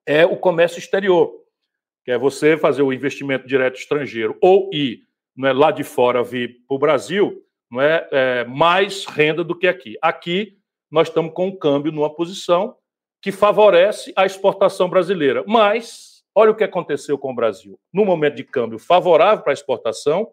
é 0.05 0.25
o 0.25 0.37
comércio 0.37 0.79
exterior, 0.79 1.33
que 2.03 2.11
é 2.11 2.17
você 2.17 2.57
fazer 2.57 2.83
o 2.83 2.93
investimento 2.93 3.47
direto 3.47 3.79
estrangeiro 3.79 4.37
ou 4.41 4.69
ir 4.73 5.05
não 5.35 5.49
é, 5.49 5.53
lá 5.53 5.71
de 5.71 5.83
fora 5.83 6.23
vir 6.23 6.63
para 6.67 6.75
o 6.75 6.79
Brasil, 6.79 7.41
não 7.69 7.81
é, 7.81 8.07
é, 8.11 8.45
mais 8.45 9.05
renda 9.05 9.43
do 9.43 9.57
que 9.57 9.67
aqui. 9.67 9.97
Aqui 10.01 10.57
nós 10.89 11.09
estamos 11.09 11.33
com 11.33 11.47
um 11.47 11.55
câmbio 11.55 11.91
numa 11.91 12.13
posição 12.13 12.75
que 13.21 13.31
favorece 13.31 14.13
a 14.15 14.25
exportação 14.25 14.89
brasileira. 14.89 15.43
Mas 15.47 16.23
olha 16.33 16.51
o 16.51 16.55
que 16.55 16.63
aconteceu 16.63 17.17
com 17.17 17.31
o 17.31 17.35
Brasil. 17.35 17.77
No 17.91 18.05
momento 18.05 18.35
de 18.35 18.43
câmbio 18.43 18.79
favorável 18.79 19.43
para 19.43 19.51
a 19.51 19.53
exportação, 19.53 20.29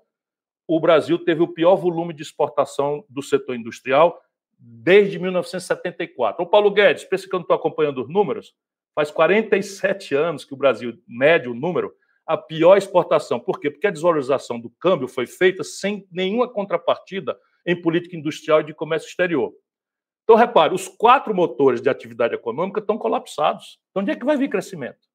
o 0.74 0.80
Brasil 0.80 1.18
teve 1.18 1.42
o 1.42 1.48
pior 1.48 1.76
volume 1.76 2.14
de 2.14 2.22
exportação 2.22 3.04
do 3.06 3.22
setor 3.22 3.54
industrial 3.54 4.18
desde 4.58 5.18
1974. 5.18 6.42
O 6.42 6.46
Paulo 6.46 6.70
Guedes, 6.70 7.04
pensa 7.04 7.28
que 7.28 7.34
eu 7.34 7.40
não 7.40 7.42
estou 7.42 7.54
acompanhando 7.54 8.00
os 8.00 8.08
números? 8.08 8.54
Faz 8.94 9.10
47 9.10 10.14
anos 10.14 10.46
que 10.46 10.54
o 10.54 10.56
Brasil 10.56 10.98
mede 11.06 11.46
o 11.46 11.52
número, 11.52 11.94
a 12.24 12.38
pior 12.38 12.78
exportação. 12.78 13.38
Por 13.38 13.60
quê? 13.60 13.70
Porque 13.70 13.86
a 13.86 13.90
desvalorização 13.90 14.58
do 14.58 14.70
câmbio 14.70 15.06
foi 15.08 15.26
feita 15.26 15.62
sem 15.62 16.08
nenhuma 16.10 16.48
contrapartida 16.48 17.38
em 17.66 17.78
política 17.78 18.16
industrial 18.16 18.62
e 18.62 18.64
de 18.64 18.72
comércio 18.72 19.08
exterior. 19.08 19.52
Então, 20.24 20.36
repare, 20.36 20.74
os 20.74 20.88
quatro 20.88 21.34
motores 21.34 21.82
de 21.82 21.90
atividade 21.90 22.34
econômica 22.34 22.80
estão 22.80 22.96
colapsados. 22.96 23.78
Então, 23.90 24.00
onde 24.00 24.12
é 24.12 24.16
que 24.16 24.24
vai 24.24 24.38
vir 24.38 24.48
crescimento? 24.48 25.06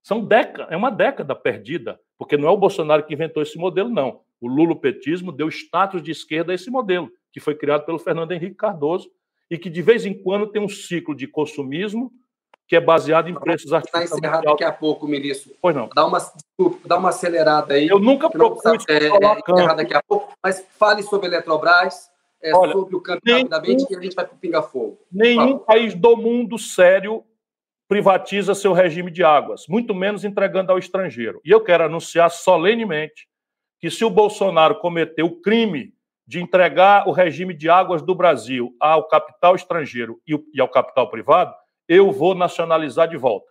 São 0.00 0.24
décadas, 0.24 0.70
é 0.70 0.76
uma 0.76 0.90
década 0.92 1.34
perdida, 1.34 1.98
porque 2.16 2.36
não 2.36 2.46
é 2.46 2.52
o 2.52 2.56
Bolsonaro 2.56 3.04
que 3.04 3.14
inventou 3.14 3.42
esse 3.42 3.58
modelo, 3.58 3.88
não. 3.88 4.20
O 4.42 4.48
lulopetismo 4.48 5.30
deu 5.30 5.48
status 5.48 6.02
de 6.02 6.10
esquerda 6.10 6.50
a 6.50 6.54
esse 6.56 6.68
modelo, 6.68 7.08
que 7.30 7.38
foi 7.38 7.54
criado 7.54 7.86
pelo 7.86 8.00
Fernando 8.00 8.32
Henrique 8.32 8.56
Cardoso 8.56 9.08
e 9.48 9.56
que 9.56 9.70
de 9.70 9.80
vez 9.80 10.04
em 10.04 10.12
quando 10.12 10.48
tem 10.48 10.60
um 10.60 10.68
ciclo 10.68 11.14
de 11.14 11.28
consumismo 11.28 12.12
que 12.66 12.74
é 12.74 12.80
baseado 12.80 13.28
em 13.28 13.34
preços 13.34 13.72
artificiais. 13.72 14.06
Está 14.06 14.18
encerrado 14.18 14.44
daqui 14.44 14.64
a 14.64 14.72
pouco, 14.72 15.06
ministro. 15.06 15.52
Pois 15.60 15.76
não. 15.76 15.88
Dá 15.94 16.04
uma, 16.04 16.18
desculpa, 16.18 16.88
dá 16.88 16.96
uma 16.96 17.10
acelerada 17.10 17.74
aí. 17.74 17.86
Eu 17.86 18.00
nunca 18.00 18.28
propus 18.28 18.84
é, 18.88 19.06
é, 19.06 19.74
daqui 19.76 19.94
a 19.94 20.02
pouco, 20.02 20.32
mas 20.42 20.66
fale 20.76 21.04
sobre 21.04 21.26
a 21.26 21.28
Eletrobras, 21.34 22.10
é, 22.42 22.52
Olha, 22.52 22.72
sobre 22.72 22.96
o 22.96 23.00
câmbio 23.00 23.22
nenhum, 23.24 23.48
rapidamente 23.48 23.86
e 23.88 23.96
a 23.96 24.00
gente 24.00 24.16
vai 24.16 24.24
para 24.24 24.34
o 24.34 24.38
pinga-fogo. 24.38 24.98
Nenhum 25.12 25.58
país 25.58 25.94
do 25.94 26.16
mundo 26.16 26.58
sério 26.58 27.22
privatiza 27.86 28.54
seu 28.54 28.72
regime 28.72 29.10
de 29.10 29.22
águas, 29.22 29.66
muito 29.68 29.94
menos 29.94 30.24
entregando 30.24 30.72
ao 30.72 30.78
estrangeiro. 30.78 31.40
E 31.44 31.50
eu 31.50 31.60
quero 31.62 31.84
anunciar 31.84 32.30
solenemente 32.30 33.28
que 33.82 33.90
se 33.90 34.04
o 34.04 34.10
Bolsonaro 34.10 34.78
cometeu 34.78 35.26
o 35.26 35.40
crime 35.40 35.92
de 36.24 36.40
entregar 36.40 37.08
o 37.08 37.10
regime 37.10 37.52
de 37.52 37.68
águas 37.68 38.00
do 38.00 38.14
Brasil 38.14 38.76
ao 38.78 39.08
capital 39.08 39.56
estrangeiro 39.56 40.22
e 40.24 40.60
ao 40.60 40.68
capital 40.68 41.10
privado, 41.10 41.52
eu 41.88 42.12
vou 42.12 42.32
nacionalizar 42.32 43.08
de 43.08 43.16
volta. 43.16 43.50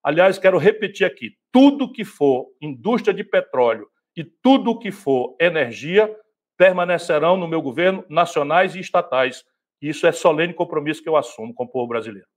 Aliás, 0.00 0.38
quero 0.38 0.58
repetir 0.58 1.04
aqui: 1.04 1.32
tudo 1.50 1.90
que 1.90 2.04
for 2.04 2.46
indústria 2.62 3.12
de 3.12 3.24
petróleo 3.24 3.88
e 4.16 4.22
tudo 4.22 4.78
que 4.78 4.92
for 4.92 5.34
energia 5.40 6.08
permanecerão 6.56 7.36
no 7.36 7.48
meu 7.48 7.60
governo, 7.60 8.04
nacionais 8.08 8.76
e 8.76 8.80
estatais. 8.80 9.44
Isso 9.82 10.06
é 10.06 10.12
solene 10.12 10.54
compromisso 10.54 11.02
que 11.02 11.08
eu 11.08 11.16
assumo 11.16 11.52
com 11.52 11.64
o 11.64 11.68
povo 11.68 11.88
brasileiro. 11.88 12.28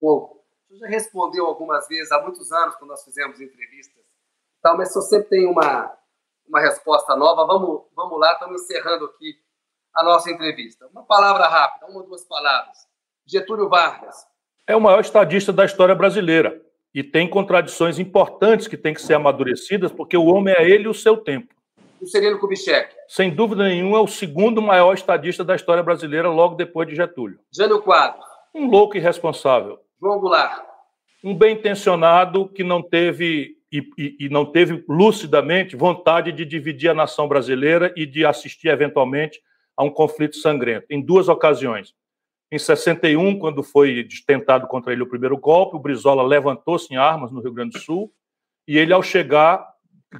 Bom, 0.00 0.36
você 0.68 0.78
já 0.78 0.88
respondeu 0.88 1.46
algumas 1.46 1.86
vezes, 1.86 2.10
há 2.10 2.20
muitos 2.20 2.50
anos, 2.50 2.74
quando 2.74 2.90
nós 2.90 3.04
fizemos 3.04 3.40
entrevistas, 3.40 4.02
tal, 4.60 4.76
mas 4.76 4.92
você 4.92 5.00
sempre 5.02 5.28
tem 5.28 5.46
uma, 5.46 5.96
uma 6.52 6.60
resposta 6.60 7.16
nova. 7.16 7.46
Vamos, 7.46 7.82
vamos 7.96 8.20
lá, 8.20 8.32
estamos 8.34 8.62
encerrando 8.62 9.06
aqui 9.06 9.34
a 9.94 10.04
nossa 10.04 10.30
entrevista. 10.30 10.86
Uma 10.92 11.02
palavra 11.02 11.48
rápida, 11.48 11.86
uma 11.86 12.00
ou 12.00 12.06
duas 12.06 12.24
palavras. 12.24 12.76
Getúlio 13.26 13.70
Vargas. 13.70 14.26
É 14.66 14.76
o 14.76 14.80
maior 14.80 15.00
estadista 15.00 15.52
da 15.52 15.64
história 15.64 15.94
brasileira 15.94 16.60
e 16.94 17.02
tem 17.02 17.28
contradições 17.28 17.98
importantes 17.98 18.68
que 18.68 18.76
têm 18.76 18.92
que 18.92 19.00
ser 19.00 19.14
amadurecidas, 19.14 19.90
porque 19.90 20.16
o 20.16 20.26
homem 20.26 20.54
é 20.54 20.68
ele 20.68 20.84
e 20.84 20.88
o 20.88 20.94
seu 20.94 21.16
tempo. 21.16 21.54
O 22.00 22.06
Sereno 22.06 22.38
Kubitschek. 22.38 22.94
Sem 23.08 23.34
dúvida 23.34 23.64
nenhuma, 23.64 23.98
é 23.98 24.00
o 24.00 24.06
segundo 24.06 24.60
maior 24.60 24.92
estadista 24.92 25.42
da 25.42 25.54
história 25.54 25.82
brasileira, 25.82 26.28
logo 26.28 26.54
depois 26.54 26.86
de 26.86 26.94
Getúlio. 26.94 27.38
Jânio 27.50 27.80
Quadros. 27.80 28.26
Um 28.54 28.68
louco 28.68 28.96
irresponsável. 28.96 29.78
João 30.00 30.18
Goulart. 30.18 30.64
Um 31.24 31.34
bem 31.34 31.54
intencionado 31.54 32.48
que 32.48 32.64
não 32.64 32.82
teve 32.82 33.56
e, 33.72 33.88
e, 33.96 34.16
e, 34.20 34.28
não 34.28 34.44
teve 34.44 34.84
lucidamente 34.86 35.74
vontade 35.74 36.30
de 36.30 36.44
dividir 36.44 36.90
a 36.90 36.94
nação 36.94 37.26
brasileira 37.26 37.92
e 37.96 38.04
de 38.04 38.22
assistir 38.24 38.68
eventualmente 38.68 39.40
a 39.74 39.82
um 39.82 39.90
conflito 39.90 40.36
sangrento. 40.36 40.86
Em 40.90 41.00
duas 41.00 41.28
ocasiões. 41.28 41.94
Em 42.52 42.58
61, 42.58 43.38
quando 43.38 43.62
foi 43.62 44.06
tentado 44.26 44.66
contra 44.66 44.92
ele 44.92 45.02
o 45.02 45.08
primeiro 45.08 45.38
golpe, 45.38 45.76
o 45.76 45.78
Brizola 45.78 46.22
levantou-se 46.22 46.92
em 46.92 46.98
armas 46.98 47.32
no 47.32 47.40
Rio 47.40 47.54
Grande 47.54 47.70
do 47.70 47.78
Sul 47.78 48.12
e 48.68 48.76
ele, 48.76 48.92
ao 48.92 49.02
chegar, 49.02 49.66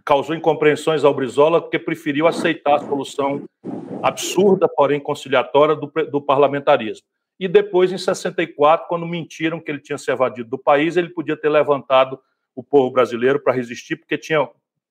causou 0.03 0.35
incompreensões 0.35 1.05
ao 1.05 1.13
Brizola 1.13 1.61
porque 1.61 1.79
preferiu 1.79 2.27
aceitar 2.27 2.77
a 2.77 2.79
solução 2.79 3.45
absurda, 4.03 4.67
porém 4.67 4.99
conciliatória, 4.99 5.77
do, 5.77 5.93
do 6.11 6.23
parlamentarismo. 6.23 7.07
E 7.39 7.47
depois, 7.47 7.93
em 7.93 7.99
64, 7.99 8.89
quando 8.89 9.07
mentiram 9.07 9.61
que 9.61 9.71
ele 9.71 9.81
tinha 9.81 9.99
se 9.99 10.11
evadido 10.11 10.49
do 10.49 10.59
país, 10.59 10.97
ele 10.97 11.11
podia 11.11 11.37
ter 11.37 11.51
levantado 11.51 12.19
o 12.55 12.63
povo 12.63 12.91
brasileiro 12.91 13.41
para 13.41 13.53
resistir, 13.53 13.97
porque 13.97 14.19
tinha 14.19 14.49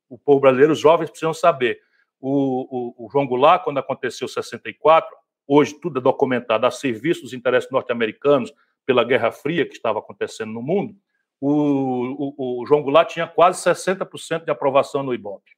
o 0.10 0.18
povo 0.18 0.42
brasileiro, 0.42 0.74
os 0.74 0.80
jovens 0.80 1.10
precisam 1.10 1.34
saber. 1.34 1.80
O, 2.20 2.96
o, 3.00 3.06
o 3.06 3.10
João 3.10 3.26
Goulart, 3.26 3.64
quando 3.64 3.80
aconteceu 3.80 4.28
64, 4.28 5.10
hoje 5.48 5.74
tudo 5.80 6.00
é 6.00 6.02
documentado 6.02 6.66
a 6.66 6.72
serviço 6.72 7.22
dos 7.22 7.34
interesses 7.34 7.72
norte-americanos 7.72 8.54
pela 8.86 9.04
Guerra 9.04 9.32
Fria 9.32 9.66
que 9.66 9.74
estava 9.74 10.00
acontecendo 10.00 10.52
no 10.52 10.62
mundo, 10.62 10.96
o, 11.40 12.36
o, 12.38 12.62
o 12.62 12.66
João 12.68 12.84
Goulart 12.84 13.10
tinha 13.10 13.26
quase 13.26 13.64
60% 13.64 14.44
de 14.44 14.52
aprovação 14.52 15.02
no 15.02 15.14
Ibope. 15.14 15.52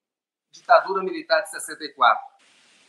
Ditadura 0.51 1.03
militar 1.03 1.41
de 1.41 1.49
64. 1.49 2.33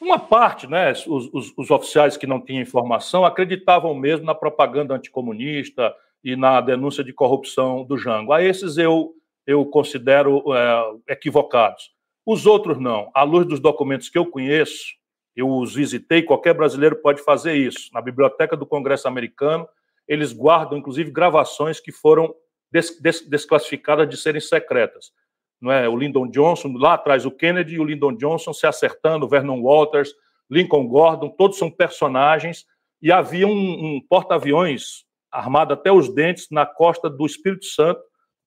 Uma 0.00 0.18
parte, 0.18 0.66
né, 0.66 0.92
os, 0.92 1.30
os, 1.32 1.52
os, 1.56 1.70
oficiais 1.70 2.16
que 2.16 2.26
não 2.26 2.40
tinham 2.40 2.62
informação 2.62 3.24
acreditavam 3.24 3.94
mesmo 3.94 4.26
na 4.26 4.34
propaganda 4.34 4.94
anticomunista 4.94 5.94
e 6.24 6.34
na 6.34 6.60
denúncia 6.62 7.04
de 7.04 7.12
corrupção 7.12 7.84
do 7.84 7.98
Jango. 7.98 8.32
A 8.32 8.42
esses 8.42 8.78
eu, 8.78 9.14
eu 9.46 9.64
considero 9.66 10.42
é, 10.54 11.12
equivocados. 11.12 11.92
Os 12.24 12.46
outros 12.46 12.80
não. 12.80 13.10
À 13.14 13.22
luz 13.22 13.46
dos 13.46 13.60
documentos 13.60 14.08
que 14.08 14.16
eu 14.16 14.24
conheço, 14.24 14.94
eu 15.36 15.50
os 15.50 15.74
visitei, 15.74 16.22
qualquer 16.22 16.54
brasileiro 16.54 16.96
pode 16.96 17.22
fazer 17.22 17.54
isso. 17.54 17.90
Na 17.92 18.00
biblioteca 18.00 18.56
do 18.56 18.64
Congresso 18.64 19.06
americano, 19.06 19.68
eles 20.08 20.32
guardam, 20.32 20.78
inclusive, 20.78 21.10
gravações 21.10 21.78
que 21.78 21.92
foram 21.92 22.34
des, 22.72 22.98
des, 23.00 23.20
desclassificadas 23.28 24.08
de 24.08 24.16
serem 24.16 24.40
secretas. 24.40 25.12
Não 25.60 25.70
é? 25.70 25.88
O 25.88 25.96
Lyndon 25.96 26.28
Johnson, 26.28 26.72
lá 26.76 26.94
atrás, 26.94 27.26
o 27.26 27.30
Kennedy 27.30 27.74
e 27.74 27.80
o 27.80 27.84
Lyndon 27.84 28.14
Johnson 28.14 28.52
se 28.52 28.66
acertando, 28.66 29.28
Vernon 29.28 29.60
Walters, 29.60 30.14
Lincoln 30.50 30.86
Gordon, 30.86 31.28
todos 31.30 31.58
são 31.58 31.70
personagens. 31.70 32.64
E 33.02 33.12
havia 33.12 33.46
um, 33.46 33.50
um 33.96 34.00
porta-aviões 34.00 35.04
armado 35.34 35.74
até 35.74 35.90
os 35.90 36.08
dentes 36.08 36.48
na 36.50 36.64
costa 36.64 37.10
do 37.10 37.26
Espírito 37.26 37.66
Santo, 37.66 38.00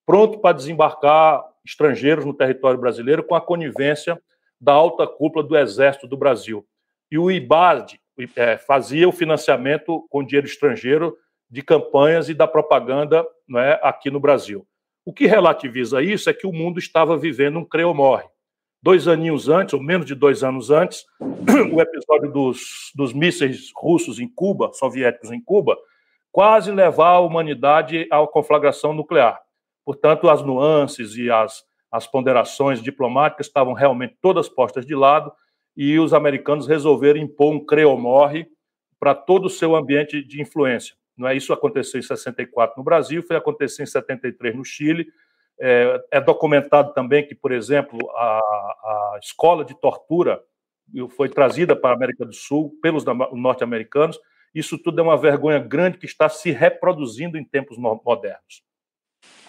pronto 0.06 0.40
para 0.40 0.56
desembarcar 0.56 1.44
estrangeiros 1.66 2.24
no 2.24 2.34
território 2.34 2.80
brasileiro 2.80 3.24
com 3.24 3.36
a 3.36 3.42
conivência 3.42 4.20
da 4.60 4.72
alta 4.72 5.06
cúpula 5.06 5.44
do 5.44 5.58
Exército 5.58 6.08
do 6.08 6.16
Brasil. 6.16 6.66
E 7.12 7.18
o 7.18 7.30
IBAD 7.30 8.00
é, 8.36 8.58
fazia 8.58 9.08
o 9.08 9.12
financiamento 9.12 10.08
com 10.10 10.24
dinheiro 10.24 10.48
estrangeiro 10.48 11.16
de 11.50 11.62
campanhas 11.62 12.30
e 12.30 12.34
da 12.34 12.48
propaganda 12.48 13.26
é, 13.56 13.80
aqui 13.84 14.10
no 14.10 14.20
Brasil. 14.20 14.66
O 15.06 15.14
que 15.14 15.26
relativiza 15.26 16.02
isso 16.02 16.30
é 16.30 16.34
que 16.34 16.48
o 16.48 16.54
mundo 16.54 16.80
estava 16.80 17.18
vivendo 17.18 17.60
um 17.60 17.66
creu 17.66 17.94
morre. 17.94 18.26
Dois 18.82 19.08
aninhos 19.08 19.50
antes, 19.50 19.74
ou 19.74 19.82
menos 19.82 20.06
de 20.06 20.16
dois 20.16 20.44
anos 20.44 20.70
antes, 20.70 21.06
o 21.20 21.82
episódio 21.82 22.32
dos, 22.32 22.92
dos 22.96 23.14
mísseis 23.14 23.72
russos 23.76 24.20
em 24.20 24.28
Cuba, 24.28 24.72
soviéticos 24.74 25.32
em 25.32 25.42
Cuba, 25.42 25.78
quase 26.38 26.72
levar 26.72 27.14
a 27.14 27.20
humanidade 27.20 28.08
à 28.12 28.24
conflagração 28.28 28.94
nuclear. 28.94 29.42
Portanto, 29.84 30.30
as 30.30 30.44
nuances 30.44 31.16
e 31.16 31.32
as, 31.32 31.64
as 31.92 32.06
ponderações 32.06 32.80
diplomáticas 32.80 33.48
estavam 33.48 33.74
realmente 33.74 34.16
todas 34.22 34.48
postas 34.48 34.86
de 34.86 34.94
lado 34.94 35.34
e 35.76 35.98
os 35.98 36.14
americanos 36.14 36.68
resolveram 36.68 37.20
impor 37.20 37.56
um 37.56 37.66
creu 37.66 37.98
morre 37.98 38.46
para 39.00 39.16
todo 39.16 39.46
o 39.46 39.50
seu 39.50 39.76
ambiente 39.76 40.24
de 40.24 40.40
influência. 40.40 40.96
Não 41.18 41.28
é 41.28 41.36
isso 41.36 41.52
aconteceu 41.52 42.00
em 42.00 42.04
64 42.04 42.76
no 42.78 42.84
Brasil, 42.84 43.24
foi 43.24 43.36
acontecer 43.36 43.82
em 43.82 43.88
73 43.88 44.56
no 44.56 44.64
Chile. 44.64 45.08
É, 45.60 46.00
é 46.12 46.22
documentado 46.22 46.94
também 46.94 47.26
que, 47.26 47.34
por 47.34 47.52
exemplo, 47.52 47.98
a, 48.12 48.38
a 48.38 49.20
escola 49.24 49.66
de 49.66 49.74
tortura 49.82 50.40
foi 51.16 51.30
trazida 51.30 51.76
para 51.76 51.90
a 51.90 51.96
América 51.96 52.24
do 52.24 52.34
Sul 52.34 52.78
pelos 52.80 53.04
norte-americanos. 53.34 54.20
Isso 54.54 54.78
tudo 54.78 55.00
é 55.00 55.04
uma 55.04 55.18
vergonha 55.18 55.60
grande 55.60 55.98
que 55.98 56.06
está 56.06 56.30
se 56.30 56.52
reproduzindo 56.52 57.38
em 57.38 57.44
tempos 57.44 57.78
modernos. 57.78 58.64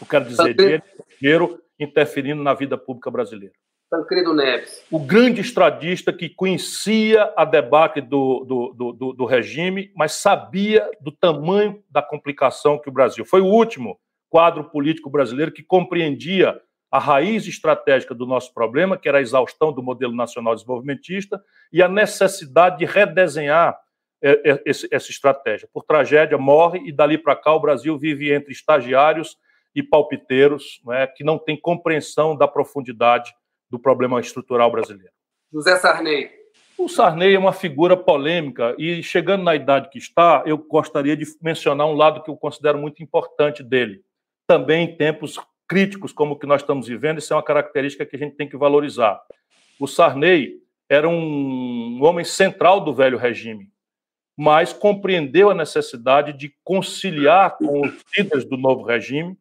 Eu 0.01 0.07
quero 0.07 0.25
dizer, 0.25 0.83
dinheiro 1.21 1.61
interferindo 1.79 2.43
na 2.43 2.55
vida 2.55 2.77
pública 2.77 3.11
brasileira. 3.11 3.55
Tancredo 3.91 4.35
Neves. 4.35 4.85
O 4.91 4.99
grande 4.99 5.41
estradista 5.41 6.13
que 6.13 6.29
conhecia 6.29 7.33
a 7.37 7.45
debacle 7.45 8.03
do, 8.03 8.45
do, 8.45 8.93
do, 8.93 9.13
do, 9.15 9.25
regime, 9.25 9.91
mas 9.97 10.13
sabia 10.13 10.89
do 11.01 11.11
tamanho 11.11 11.83
da 11.91 12.03
complicação 12.03 12.79
que 12.79 12.91
o 12.91 12.93
Brasil. 12.93 13.25
Foi 13.25 13.41
o 13.41 13.47
último 13.47 13.99
quadro 14.29 14.65
político 14.65 15.09
brasileiro 15.09 15.53
que 15.53 15.63
compreendia 15.63 16.61
a 16.91 16.99
raiz 16.99 17.47
estratégica 17.47 18.15
do 18.15 18.27
nosso 18.27 18.53
problema, 18.53 18.97
que 18.97 19.09
era 19.09 19.19
a 19.19 19.23
exaustão 19.23 19.73
do 19.73 19.83
modelo 19.83 20.15
nacional 20.15 20.55
desenvolvimentista, 20.55 21.43
e 21.73 21.83
a 21.83 21.89
necessidade 21.89 22.79
de 22.79 22.85
redesenhar 22.85 23.75
é, 23.75 23.77
é, 23.77 23.88
essa 24.21 25.11
estratégia. 25.11 25.69
Por 25.73 25.85
tragédia, 25.85 26.37
morre, 26.37 26.81
e 26.87 26.93
dali 26.93 27.19
para 27.19 27.37
cá 27.37 27.53
o 27.53 27.61
Brasil 27.61 27.97
vive 27.99 28.33
entre 28.33 28.53
estagiários 28.53 29.37
e 29.75 29.83
palpiteiros 29.83 30.81
não 30.85 30.93
é, 30.93 31.07
que 31.07 31.23
não 31.23 31.39
têm 31.39 31.57
compreensão 31.57 32.37
da 32.37 32.49
profundidade 32.49 33.33
do 33.71 33.79
problema 33.79 34.21
estrutural 34.21 34.71
brasileiro. 34.71 35.13
José 35.53 35.77
Sarney. 35.77 36.31
O 36.77 36.89
Sarney 36.89 37.35
é 37.35 37.39
uma 37.39 37.53
figura 37.53 37.97
polêmica 37.97 38.75
e, 38.79 39.03
chegando 39.03 39.43
na 39.43 39.55
idade 39.55 39.91
que 39.91 39.99
está, 39.99 40.43
eu 40.47 40.57
gostaria 40.59 41.17
de 41.17 41.25
mencionar 41.43 41.87
um 41.87 41.95
lado 41.95 42.23
que 42.23 42.31
eu 42.31 42.37
considero 42.37 42.79
muito 42.79 43.03
importante 43.03 43.63
dele. 43.63 44.03
Também 44.47 44.85
em 44.85 44.97
tempos 44.97 45.39
críticos 45.69 46.13
como 46.13 46.35
o 46.35 46.39
que 46.39 46.47
nós 46.47 46.63
estamos 46.63 46.87
vivendo, 46.87 47.19
isso 47.19 47.33
é 47.33 47.37
uma 47.37 47.43
característica 47.43 48.07
que 48.07 48.17
a 48.17 48.19
gente 48.19 48.37
tem 48.37 48.49
que 48.49 48.57
valorizar. 48.57 49.21
O 49.79 49.87
Sarney 49.87 50.57
era 50.89 51.09
um 51.09 51.99
homem 52.03 52.25
central 52.25 52.81
do 52.81 52.95
velho 52.95 53.19
regime, 53.19 53.69
mas 54.39 54.73
compreendeu 54.73 55.51
a 55.51 55.55
necessidade 55.55 56.33
de 56.33 56.55
conciliar 56.63 57.59
com 57.59 57.81
os 57.81 57.93
líderes 58.17 58.45
do 58.45 58.57
novo 58.57 58.85
regime, 58.85 59.37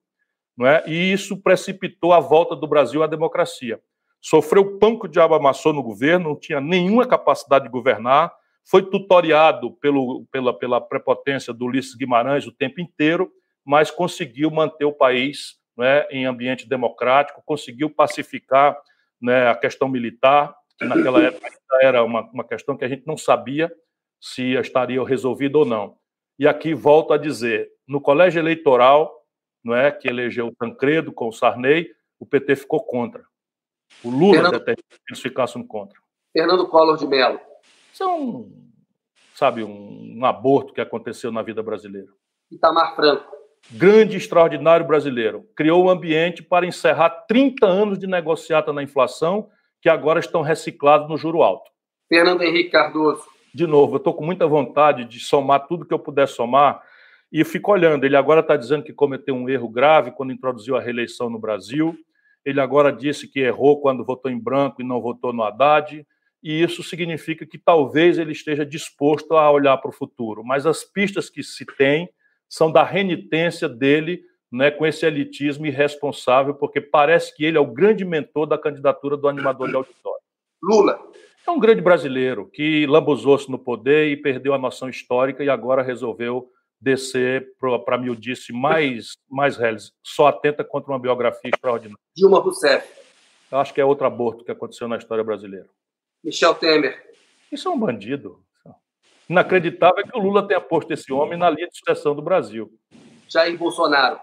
não 0.57 0.65
é? 0.65 0.83
e 0.87 1.13
isso 1.13 1.37
precipitou 1.37 2.11
a 2.11 2.19
volta 2.19 2.55
do 2.55 2.67
Brasil 2.67 3.03
à 3.03 3.07
democracia 3.07 3.79
sofreu 4.21 4.77
pão 4.77 4.97
que 4.97 5.05
o 5.05 5.09
diabo 5.09 5.35
amassou 5.35 5.73
no 5.73 5.83
governo, 5.83 6.29
não 6.29 6.35
tinha 6.35 6.59
nenhuma 6.59 7.07
capacidade 7.07 7.65
de 7.65 7.71
governar, 7.71 8.33
foi 8.65 8.83
tutoriado 8.89 9.71
pelo, 9.73 10.25
pela, 10.31 10.53
pela 10.57 10.81
prepotência 10.81 11.53
do 11.53 11.65
Ulisses 11.65 11.95
Guimarães 11.95 12.45
o 12.45 12.51
tempo 12.51 12.81
inteiro, 12.81 13.31
mas 13.63 13.89
conseguiu 13.89 14.51
manter 14.51 14.85
o 14.85 14.91
país 14.91 15.55
né, 15.77 16.05
em 16.09 16.25
ambiente 16.25 16.67
democrático, 16.67 17.41
conseguiu 17.45 17.89
pacificar 17.89 18.77
né, 19.21 19.47
a 19.47 19.55
questão 19.55 19.87
militar, 19.87 20.53
que 20.77 20.85
naquela 20.85 21.23
época 21.23 21.47
era 21.81 22.03
uma, 22.03 22.21
uma 22.31 22.43
questão 22.43 22.75
que 22.75 22.83
a 22.83 22.89
gente 22.89 23.05
não 23.07 23.17
sabia 23.17 23.71
se 24.19 24.53
estaria 24.53 25.03
resolvida 25.03 25.57
ou 25.57 25.65
não. 25.65 25.97
E 26.39 26.47
aqui 26.47 26.73
volto 26.73 27.13
a 27.13 27.17
dizer, 27.17 27.69
no 27.87 27.99
colégio 27.99 28.39
eleitoral, 28.39 29.13
não 29.63 29.75
é, 29.75 29.91
que 29.91 30.07
elegeu 30.07 30.47
o 30.47 30.55
Tancredo 30.55 31.11
com 31.11 31.27
o 31.27 31.33
Sarney, 31.33 31.89
o 32.19 32.25
PT 32.25 32.55
ficou 32.55 32.83
contra. 32.83 33.23
O 34.03 34.09
Lula 34.09 34.35
Fernando... 34.35 34.55
até 34.55 34.75
que 34.75 34.83
eles 35.09 35.21
ficassem 35.21 35.65
contra. 35.65 35.99
Fernando 36.31 36.67
Collor 36.67 36.97
de 36.97 37.07
Mello. 37.07 37.39
Isso 37.91 38.03
é 38.03 38.07
um, 38.07 38.51
sabe, 39.33 39.63
um, 39.63 40.17
um 40.19 40.25
aborto 40.25 40.73
que 40.73 40.81
aconteceu 40.81 41.31
na 41.31 41.41
vida 41.41 41.63
brasileira. 41.63 42.09
Itamar 42.51 42.95
Franco. 42.95 43.35
Grande, 43.71 44.15
extraordinário 44.15 44.85
brasileiro. 44.85 45.45
Criou 45.55 45.83
o 45.83 45.87
um 45.87 45.89
ambiente 45.89 46.43
para 46.43 46.65
encerrar 46.65 47.09
30 47.27 47.65
anos 47.65 47.99
de 47.99 48.07
negociata 48.07 48.71
na 48.71 48.83
inflação, 48.83 49.49
que 49.81 49.89
agora 49.89 50.19
estão 50.19 50.41
reciclados 50.41 51.09
no 51.09 51.17
juro 51.17 51.41
alto. 51.41 51.69
Fernando 52.07 52.43
Henrique 52.43 52.69
Cardoso. 52.69 53.25
De 53.57 53.65
novo, 53.65 53.95
eu 53.95 53.97
estou 53.97 54.13
com 54.13 54.23
muita 54.23 54.45
vontade 54.45 55.03
de 55.03 55.19
somar 55.19 55.65
tudo 55.65 55.83
que 55.83 55.91
eu 55.91 55.97
puder 55.97 56.27
somar 56.27 56.79
e 57.31 57.43
fico 57.43 57.71
olhando. 57.71 58.03
Ele 58.03 58.15
agora 58.15 58.41
está 58.41 58.55
dizendo 58.55 58.83
que 58.83 58.93
cometeu 58.93 59.33
um 59.33 59.49
erro 59.49 59.67
grave 59.67 60.11
quando 60.11 60.31
introduziu 60.31 60.75
a 60.75 60.79
reeleição 60.79 61.27
no 61.27 61.39
Brasil. 61.39 61.97
Ele 62.45 62.61
agora 62.61 62.91
disse 62.91 63.27
que 63.27 63.39
errou 63.39 63.81
quando 63.81 64.05
votou 64.05 64.29
em 64.29 64.39
branco 64.39 64.79
e 64.79 64.85
não 64.85 65.01
votou 65.01 65.33
no 65.33 65.41
Haddad, 65.41 66.05
e 66.43 66.61
isso 66.61 66.83
significa 66.83 67.47
que 67.47 67.57
talvez 67.57 68.19
ele 68.19 68.31
esteja 68.31 68.63
disposto 68.63 69.35
a 69.35 69.49
olhar 69.49 69.75
para 69.77 69.89
o 69.89 69.91
futuro. 69.91 70.43
Mas 70.43 70.67
as 70.67 70.83
pistas 70.83 71.27
que 71.27 71.41
se 71.41 71.65
tem 71.65 72.07
são 72.47 72.71
da 72.71 72.83
renitência 72.83 73.67
dele 73.67 74.21
né, 74.51 74.69
com 74.69 74.85
esse 74.85 75.03
elitismo 75.03 75.65
irresponsável, 75.65 76.53
porque 76.53 76.79
parece 76.79 77.35
que 77.35 77.43
ele 77.43 77.57
é 77.57 77.59
o 77.59 77.73
grande 77.73 78.05
mentor 78.05 78.45
da 78.45 78.55
candidatura 78.55 79.17
do 79.17 79.27
animador 79.27 79.67
de 79.67 79.75
auditório. 79.75 80.21
Lula. 80.61 80.99
É 81.47 81.51
um 81.51 81.59
grande 81.59 81.81
brasileiro 81.81 82.49
que 82.51 82.85
lambuzou-se 82.85 83.49
no 83.49 83.57
poder 83.57 84.09
e 84.11 84.17
perdeu 84.17 84.53
a 84.53 84.57
noção 84.57 84.89
histórica 84.89 85.45
e 85.45 85.49
agora 85.49 85.81
resolveu 85.81 86.51
descer 86.79 87.53
para 87.57 87.95
a 87.95 87.97
miudice 87.97 88.51
mais, 88.51 89.13
mais 89.29 89.55
reles, 89.55 89.93
só 90.03 90.27
atenta 90.27 90.61
contra 90.61 90.91
uma 90.91 90.99
biografia 90.99 91.49
extraordinária. 91.49 92.03
Dilma 92.13 92.39
Rousseff. 92.39 92.85
Eu 93.49 93.59
acho 93.59 93.73
que 93.73 93.79
é 93.79 93.85
outro 93.85 94.05
aborto 94.05 94.43
que 94.43 94.51
aconteceu 94.51 94.89
na 94.89 94.97
história 94.97 95.23
brasileira. 95.23 95.67
Michel 96.21 96.53
Temer. 96.53 97.01
Isso 97.49 97.69
é 97.69 97.71
um 97.71 97.79
bandido. 97.79 98.43
Inacreditável 99.29 100.03
é 100.03 100.03
que 100.03 100.17
o 100.17 100.21
Lula 100.21 100.45
tenha 100.45 100.59
posto 100.59 100.91
esse 100.91 101.13
homem 101.13 101.39
na 101.39 101.49
linha 101.49 101.67
de 101.69 101.77
sucessão 101.77 102.13
do 102.13 102.21
Brasil. 102.21 102.69
Jair 103.29 103.57
Bolsonaro. 103.57 104.19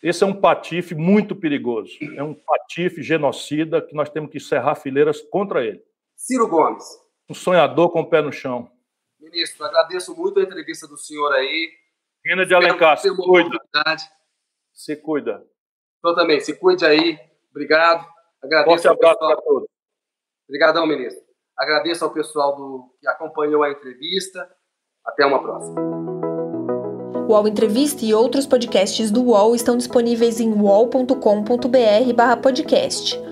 Esse 0.00 0.22
é 0.22 0.26
um 0.26 0.34
patife 0.34 0.94
muito 0.94 1.34
perigoso. 1.34 1.92
É 2.16 2.22
um 2.22 2.34
patife 2.34 3.02
genocida 3.02 3.82
que 3.82 3.94
nós 3.94 4.08
temos 4.08 4.30
que 4.30 4.36
encerrar 4.38 4.76
fileiras 4.76 5.20
contra 5.20 5.64
ele. 5.64 5.82
Ciro 6.22 6.46
Gomes. 6.46 6.84
Um 7.28 7.34
sonhador 7.34 7.90
com 7.90 8.02
o 8.02 8.08
pé 8.08 8.22
no 8.22 8.30
chão. 8.30 8.70
Ministro, 9.18 9.64
agradeço 9.64 10.16
muito 10.16 10.38
a 10.38 10.44
entrevista 10.44 10.86
do 10.86 10.96
senhor 10.96 11.32
aí. 11.32 11.72
Rina 12.24 12.46
de 12.46 12.54
Alencar, 12.54 12.96
se 12.96 13.12
cuida. 13.12 13.58
Se 14.72 14.94
cuida. 14.94 15.44
Eu 16.04 16.14
também, 16.14 16.38
se 16.38 16.54
cuide 16.54 16.86
aí. 16.86 17.18
Obrigado. 17.50 18.06
Agradeço 18.40 18.84
Forte 18.84 18.86
abraço 18.86 19.18
para 19.18 19.34
todos. 19.42 19.68
Obrigadão, 20.48 20.86
ministro. 20.86 21.24
Agradeço 21.58 22.04
ao 22.04 22.12
pessoal 22.12 22.54
do, 22.54 22.94
que 23.00 23.08
acompanhou 23.08 23.64
a 23.64 23.72
entrevista. 23.72 24.48
Até 25.04 25.26
uma 25.26 25.42
próxima. 25.42 25.80
O 27.26 27.32
UOL 27.32 27.48
Entrevista 27.48 28.04
e 28.04 28.14
outros 28.14 28.46
podcasts 28.46 29.10
do 29.10 29.24
UOL 29.24 29.56
estão 29.56 29.76
disponíveis 29.76 30.38
em 30.38 30.52
uol.com.br/podcast. 30.52 33.31